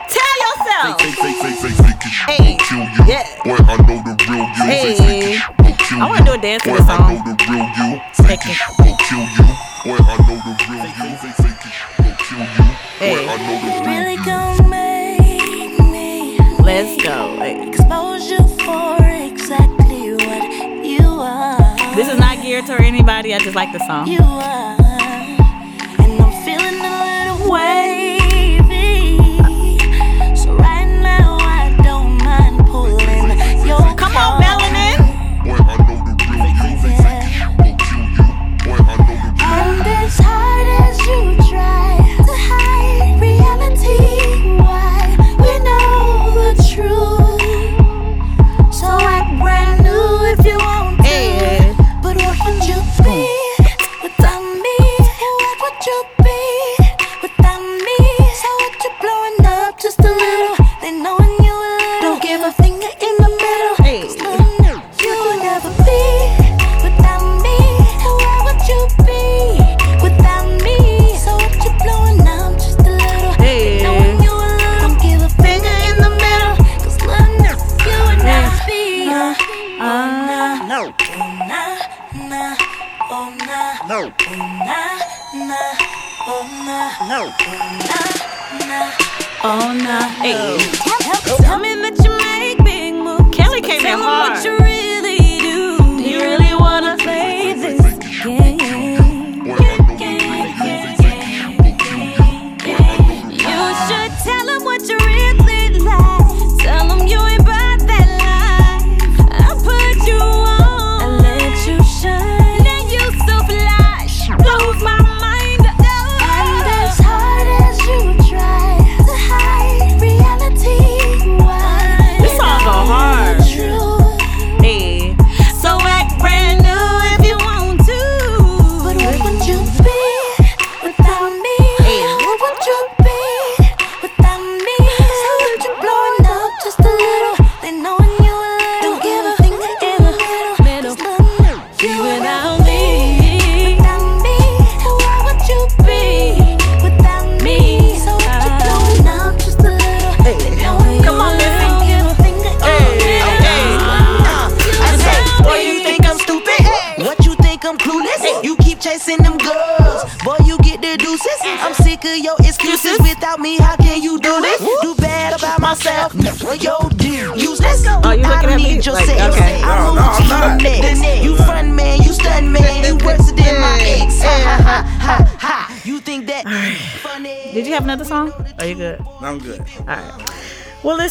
Tell 0.09 0.35
yourself. 0.45 1.01
Fake, 1.01 1.15
fake, 1.37 1.57
fake. 1.57 2.03
Hey, 2.27 2.57
kill 2.69 2.85
you. 2.85 3.03
yeah. 3.09 3.25
Boy, 3.43 3.57
I 3.57 3.77
know 3.81 3.97
the 4.05 4.13
real 4.29 4.45
you. 4.45 4.63
Hey. 4.63 4.95
Fake, 4.95 5.01
fake 5.01 5.23
it. 5.25 5.57
Go 5.57 5.69
kill 5.77 6.01
I 6.01 6.05
wanna 6.09 6.25
do 6.25 6.33
a 6.33 6.37
dance 6.37 6.63
to 6.63 6.69
Boy, 6.69 6.77
this 6.77 6.87
I 6.87 6.97
song. 6.97 7.13
know 7.15 7.21
the 7.25 7.35
real 7.49 7.67
you. 7.79 7.89
Fake 8.13 8.29
Fake 8.29 8.45
it. 8.45 8.55
it. 8.55 8.77
Go 8.77 8.89
kill 9.07 9.25
you. 9.35 9.47
Boy, 9.85 9.97
I 9.99 10.15
know 10.27 10.37
the 10.45 10.53
real 10.69 10.85
you. 10.85 11.17
Fake, 11.17 11.37
fake 11.41 11.65
it. 11.65 11.73
Go 11.97 12.09
kill 12.23 12.39
you. 12.39 12.63
Hey. 12.99 13.15
Boy, 13.15 13.31
I 13.31 13.37
know 13.37 13.55
the 13.59 13.69
real 13.73 13.89
Really 13.89 14.13
you. 14.15 14.25
gon' 14.25 14.69
make 14.69 15.79
me 15.79 16.37
Let's 16.59 16.93
go. 17.03 17.17
Hey. 17.37 17.67
expose 17.67 18.29
you 18.29 18.41
for 18.63 18.97
exactly 19.03 20.13
what 20.13 20.85
you 20.85 21.07
are. 21.07 21.95
This 21.95 22.07
is 22.11 22.19
not 22.19 22.41
geared 22.41 22.65
to 22.67 22.73
anybody. 22.81 23.33
I 23.33 23.39
just 23.39 23.55
like 23.55 23.71
the 23.73 23.79
song. 23.87 24.07
You 24.07 24.19
are, 24.21 24.77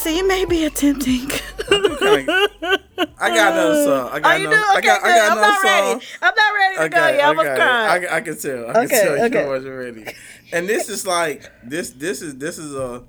Well, 0.08 0.16
you 0.16 0.26
may 0.26 0.46
be 0.46 0.64
attempting. 0.64 1.28
I 1.70 3.28
got 3.28 3.52
another 3.52 3.84
song. 3.84 4.10
I 4.10 4.20
got 4.20 4.24
oh, 4.24 4.36
you 4.36 4.46
do? 4.46 4.52
another. 4.54 4.78
Okay, 4.78 4.78
I 4.78 4.80
got, 4.80 5.02
good. 5.02 5.10
I 5.10 5.18
got 5.18 5.32
I'm 5.32 5.38
another 5.38 5.40
not 5.42 5.60
song. 5.60 5.68
ready. 5.68 6.06
I'm 6.22 6.34
not 6.34 6.54
ready 6.54 6.74
to 6.76 6.88
go 6.88 6.98
Okay, 6.98 7.16
yet. 7.18 7.28
I'm 7.28 7.38
okay. 7.38 7.56
gonna. 7.58 8.08
I, 8.08 8.16
I 8.16 8.20
can 8.22 8.38
tell. 8.38 8.70
I 8.70 8.72
can 8.72 8.88
tell 8.88 9.24
okay. 9.26 9.42
you 9.42 9.48
wasn't 9.50 9.76
ready. 9.76 10.14
And 10.50 10.66
this 10.66 10.88
is 10.88 11.06
like 11.06 11.52
this. 11.62 11.90
This 11.90 12.22
is 12.22 12.38
this 12.38 12.56
is 12.56 12.74
a, 12.74 13.04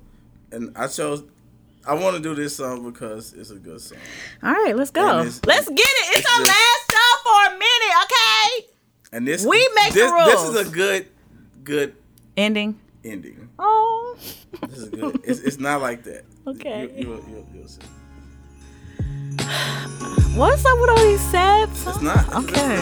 and 0.52 0.76
I 0.76 0.88
chose. 0.88 1.24
I 1.88 1.94
want 1.94 2.18
to 2.18 2.22
do 2.22 2.36
this 2.36 2.58
song 2.58 2.84
because 2.84 3.32
it's 3.32 3.52
a 3.52 3.56
good 3.56 3.80
song. 3.80 3.98
All 4.44 4.52
right, 4.52 4.76
let's 4.76 4.92
go. 4.92 5.02
Let's 5.02 5.40
get 5.40 5.48
it. 5.48 5.78
It's 5.80 6.20
it's 6.20 6.38
our 6.38 6.44
last 6.44 6.92
song 6.92 7.24
for 7.24 7.56
a 7.56 7.58
minute, 7.58 7.96
okay? 8.04 8.68
And 9.14 9.26
this 9.26 9.46
We 9.46 9.70
make 9.74 9.94
the 9.94 10.00
this, 10.02 10.12
This 10.12 10.50
is 10.50 10.68
a 10.68 10.70
good, 10.70 11.08
good 11.64 11.96
Ending. 12.36 12.78
ending. 13.06 13.49
This 14.68 14.78
is 14.80 14.90
good. 14.90 15.20
it's, 15.24 15.40
it's 15.41 15.58
not 15.60 15.82
like 15.82 16.04
that. 16.04 16.24
Okay. 16.48 16.90
You, 16.98 17.08
you, 17.08 17.26
you, 17.30 17.48
you'll 17.54 17.68
see. 17.68 17.82
what's 20.36 20.66
up 20.66 20.80
with 20.80 20.90
all 20.90 20.98
these 21.04 21.22
sad 21.30 21.70
songs? 21.76 21.98
It's 21.98 22.04
not. 22.04 22.34
Okay. 22.44 22.78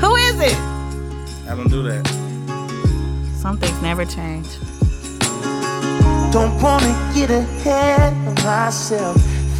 Who 0.00 0.14
is 0.16 0.38
it? 0.40 0.56
I 1.48 1.54
don't 1.56 1.70
do 1.70 1.82
that. 1.84 2.06
Some 3.40 3.56
things 3.58 3.80
never 3.80 4.04
change. 4.04 4.46
Don't 6.30 6.60
wanna 6.60 6.92
get 7.14 7.30
ahead 7.30 8.12
of 8.28 8.44
myself. 8.44 9.16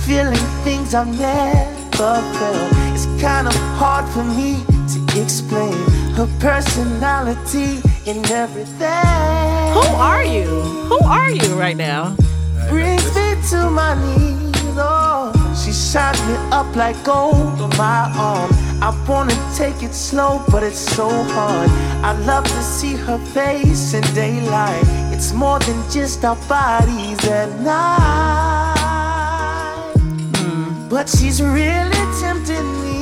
Feeling 0.06 0.44
things 0.64 0.94
I've 0.94 1.08
never 1.18 2.20
felt. 2.36 2.72
It's 2.92 3.06
kinda 3.22 3.52
hard 3.80 4.06
for 4.12 4.24
me 4.24 4.62
to 4.92 5.22
explain 5.22 5.72
her 6.16 6.28
personality 6.40 7.80
and 8.06 8.30
everything. 8.30 9.43
Who 9.74 9.80
are 9.80 10.22
you? 10.22 10.46
Who 10.88 10.98
are 11.00 11.32
you 11.32 11.58
right 11.58 11.76
now? 11.76 12.14
Brings 12.68 13.04
me 13.16 13.34
to 13.50 13.68
my 13.68 13.94
knees. 13.94 14.54
Oh, 14.76 15.32
she 15.60 15.72
shines 15.72 16.22
me 16.28 16.34
up 16.52 16.76
like 16.76 16.94
gold 17.02 17.60
on 17.60 17.70
my 17.76 18.08
arm. 18.16 18.52
I 18.80 18.94
wanna 19.08 19.34
take 19.56 19.82
it 19.82 19.92
slow, 19.92 20.44
but 20.48 20.62
it's 20.62 20.78
so 20.78 21.08
hard. 21.08 21.68
I 22.04 22.12
love 22.24 22.44
to 22.44 22.62
see 22.62 22.94
her 22.94 23.18
face 23.18 23.94
in 23.94 24.02
daylight. 24.14 24.84
It's 25.12 25.32
more 25.32 25.58
than 25.58 25.82
just 25.90 26.24
our 26.24 26.36
bodies 26.48 27.24
at 27.26 27.50
night. 27.58 28.74
Hmm. 30.36 30.88
But 30.88 31.08
she's 31.08 31.42
really 31.42 32.04
tempting 32.20 32.82
me. 32.82 32.93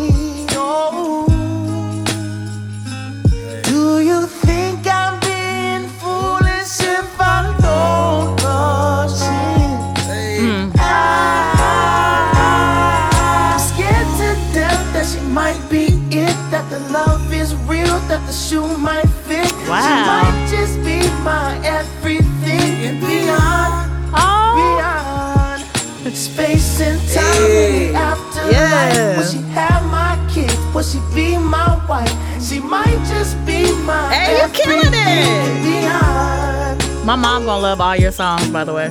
Shoe 18.53 18.77
might 18.77 19.09
fit. 19.27 19.51
Wow. 19.67 20.05
might 20.13 20.47
just 20.51 20.77
be 20.85 20.99
my 21.25 21.59
everything 21.65 22.73
and 22.87 23.01
beyond, 23.01 23.91
Oh, 24.13 24.53
beyond. 24.61 26.15
Space 26.15 26.81
and 26.83 27.01
time 27.09 27.43
in 27.43 27.93
the 27.93 27.99
afterlife. 27.99 28.53
Yeah. 28.53 29.17
Will 29.17 29.25
she 29.27 29.39
have 29.57 29.83
my 29.91 30.13
kids? 30.31 30.55
Will 30.75 30.83
she 30.83 31.01
be 31.15 31.39
my 31.39 31.81
wife? 31.89 32.13
She 32.47 32.61
might 32.61 33.01
just 33.09 33.35
be 33.47 33.73
my 33.87 34.13
Hey, 34.13 34.43
you 34.43 34.49
killing 34.53 34.93
it. 34.93 35.63
beyond. 35.65 37.07
my 37.07 37.17
mom 37.17 37.47
gonna 37.47 37.63
love 37.63 37.81
all 37.81 37.97
your 37.97 38.13
songs, 38.13 38.49
by 38.51 38.65
the 38.65 38.75
way. 38.75 38.91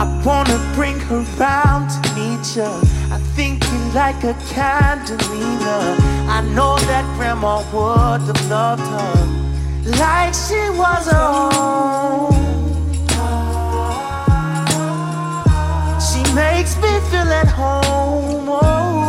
I 0.00 0.04
wanna 0.24 0.58
bring 0.76 0.98
her 1.10 1.22
round 1.42 1.90
to 1.90 1.98
meet 2.14 2.44
ya. 2.56 2.70
I 3.10 3.18
think 3.34 3.64
you 3.72 3.78
like 4.00 4.22
a 4.22 4.34
candelina. 4.54 6.11
I 6.34 6.40
know 6.54 6.76
that 6.90 7.04
grandma 7.16 7.58
would 7.72 8.22
have 8.22 8.50
loved 8.50 8.82
her 8.94 9.32
like 10.00 10.32
she 10.32 10.62
was 10.80 11.04
her 11.12 11.28
own. 11.52 12.32
She 16.00 16.22
makes 16.34 16.74
me 16.76 16.92
feel 17.10 17.30
at 17.40 17.48
home. 17.48 18.48
Oh. 18.48 19.01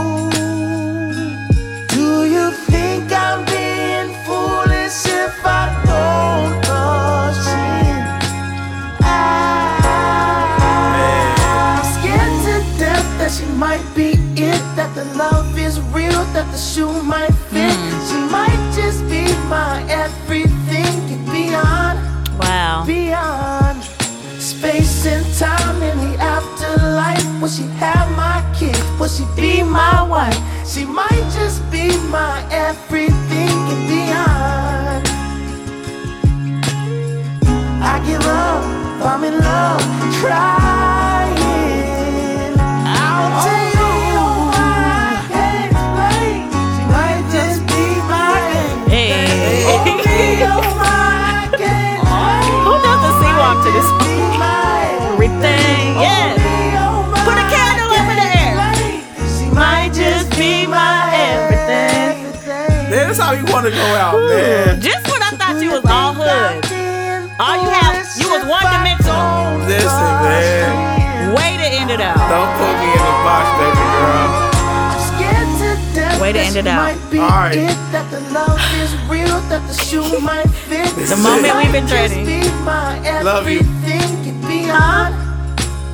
Real, 16.78 16.88
that 16.88 16.98
the 16.98 17.02
shoe 17.02 17.04
might 17.04 17.34
fit. 17.52 17.72
Mm. 17.72 18.10
She 18.10 18.32
might 18.32 18.74
just 18.76 19.04
be 19.10 19.24
my 19.50 19.84
everything 19.90 21.12
and 21.12 21.26
beyond, 21.32 22.00
Wow. 22.40 22.84
beyond. 22.86 23.84
Space 24.40 25.06
and 25.06 25.26
time 25.38 25.82
in 25.82 25.98
the 25.98 26.18
afterlife. 26.20 27.26
Will 27.42 27.50
she 27.50 27.64
have 27.80 28.10
my 28.16 28.44
kids? 28.58 28.80
Will 29.00 29.08
she 29.08 29.26
be 29.36 29.64
my 29.64 30.04
wife? 30.04 30.38
She 30.68 30.86
might 30.86 31.26
just 31.34 31.62
be 31.72 31.98
my 32.10 32.44
everything 32.52 33.58
and 33.74 33.88
beyond. 33.88 35.08
I 37.84 38.00
give 38.06 38.26
up, 38.26 38.64
I'm 39.06 39.24
in 39.24 39.40
love, 39.40 39.82
trying. 40.22 41.13
Does 53.54 53.62
the 53.62 53.62
sea 53.62 53.62
walk 53.62 53.66
to 53.66 53.72
this? 53.72 53.86
Be 54.02 54.38
my 54.38 54.84
Everything. 55.14 55.96
Yes. 56.02 56.38
Put 57.24 57.38
a 57.38 57.46
candle 57.54 57.92
over 57.94 58.16
there. 58.18 58.58
She 59.38 59.50
might 59.54 59.94
just 59.94 60.30
be 60.38 60.66
my 60.68 61.14
everything. 61.14 62.34
Man, 62.90 63.08
that's 63.08 63.20
how 63.20 63.34
you 63.34 63.46
want 63.46 63.66
to 63.66 63.72
go 63.72 63.86
out, 63.96 64.18
man. 64.30 64.82
Just 64.82 65.06
when 65.12 65.22
I 65.22 65.32
thought 65.32 65.62
you 65.62 65.72
was 65.72 65.86
all 65.86 66.14
hood. 66.14 66.66
All 67.40 67.62
you 67.62 67.70
have, 67.70 68.06
you 68.18 68.30
was 68.30 68.46
one 68.46 68.64
dimensional. 68.64 69.68
Listen, 69.68 70.14
man. 70.26 71.34
Way 71.34 71.58
to 71.58 71.66
end 71.66 71.92
it 71.92 72.02
out. 72.02 72.18
Don't 72.18 72.52
put 72.58 72.74
me 72.82 72.90
in 72.92 73.00
the 73.00 73.16
box, 73.24 73.46
baby 73.58 73.78
girl. 73.78 74.53
Way 76.22 76.32
to 76.32 76.40
end 76.40 76.56
it 76.56 76.68
out. 76.68 76.96
All 77.14 77.20
right. 77.20 77.56
That 77.92 78.10
the 78.10 78.22
love 78.32 78.60
is 78.80 78.94
real, 79.12 79.42
that 79.50 79.68
the 79.68 79.74
shoe 79.84 80.20
might 80.22 80.48
fit. 80.48 80.88
The 81.10 81.18
moment 81.18 81.56
we've 81.58 81.72
been 81.72 81.88
trading. 81.88 82.26
Love 83.26 83.50
you. 83.50 83.60
Everything 83.60 84.30
and 84.30 84.42
beyond. 84.48 85.16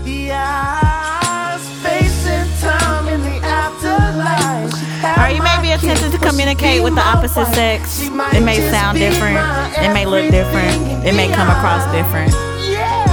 Beyond 0.05 1.61
space 1.61 2.27
and 2.27 2.49
time 2.61 3.07
in 3.07 3.21
the 3.21 3.41
afterlife. 3.41 4.73
Or 5.17 5.29
you 5.33 5.41
may 5.41 5.57
be 5.61 5.71
attempting 5.71 6.11
to 6.11 6.17
communicate 6.19 6.83
with 6.83 6.93
the 6.93 7.01
opposite 7.01 7.47
sex. 7.55 8.01
It 8.03 8.43
may 8.43 8.59
sound 8.69 8.99
different. 8.99 9.39
It 9.77 9.91
may 9.93 10.05
look 10.05 10.29
different. 10.29 11.05
It 11.05 11.15
may 11.15 11.31
come 11.33 11.49
across 11.49 11.85
different. 11.91 12.31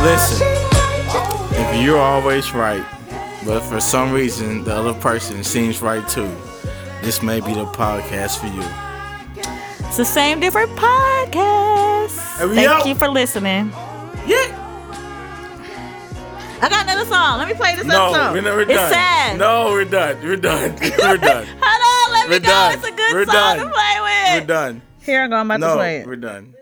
Listen, 0.02 0.46
if 1.56 1.82
you're 1.82 1.98
always 1.98 2.52
right, 2.52 2.84
but 3.46 3.60
for 3.60 3.80
some 3.80 4.12
reason 4.12 4.64
the 4.64 4.74
other 4.74 4.92
person 4.94 5.42
seems 5.42 5.80
right 5.80 6.06
too, 6.06 6.30
this 7.06 7.22
may 7.22 7.38
be 7.40 7.54
the 7.54 7.64
podcast 7.66 8.38
for 8.40 8.48
you. 8.48 8.64
It's 9.86 9.96
the 9.96 10.04
same 10.04 10.40
different 10.40 10.70
podcast. 10.72 12.10
Thank 12.54 12.68
out. 12.68 12.84
you 12.86 12.96
for 12.96 13.08
listening. 13.08 13.70
Yeah. 14.26 14.62
I 16.60 16.68
got 16.68 16.82
another 16.84 17.04
song. 17.04 17.38
Let 17.38 17.46
me 17.46 17.54
play 17.54 17.76
this 17.76 17.84
No, 17.86 18.06
other 18.06 18.18
song. 18.18 18.32
we're 18.34 18.40
never 18.42 18.62
it's 18.62 18.72
done. 18.72 18.92
sad. 18.92 19.38
No, 19.38 19.66
we're 19.70 19.84
done. 19.84 20.20
We're 20.20 20.36
done. 20.36 20.72
We're 20.80 21.16
done. 21.16 21.46
Hold 21.46 21.62
on, 21.62 22.12
let 22.12 22.28
me 22.28 22.34
We're 22.36 22.40
go. 22.40 22.48
done. 22.48 22.74
It's 22.74 22.84
a 22.84 22.90
good 22.90 23.14
We're 23.14 23.24
song 23.26 23.34
done. 23.34 23.58
to 23.58 23.72
play 23.72 23.94
with. 24.02 24.40
We're 24.42 24.46
done. 24.46 24.82
Here 25.02 25.22
I 25.22 25.28
go. 25.28 25.36
I'm 25.36 25.46
about 25.50 25.54
to 25.64 25.72
No, 25.72 25.76
play 25.76 25.98
it. 25.98 26.06
we're 26.08 26.16
done. 26.16 26.54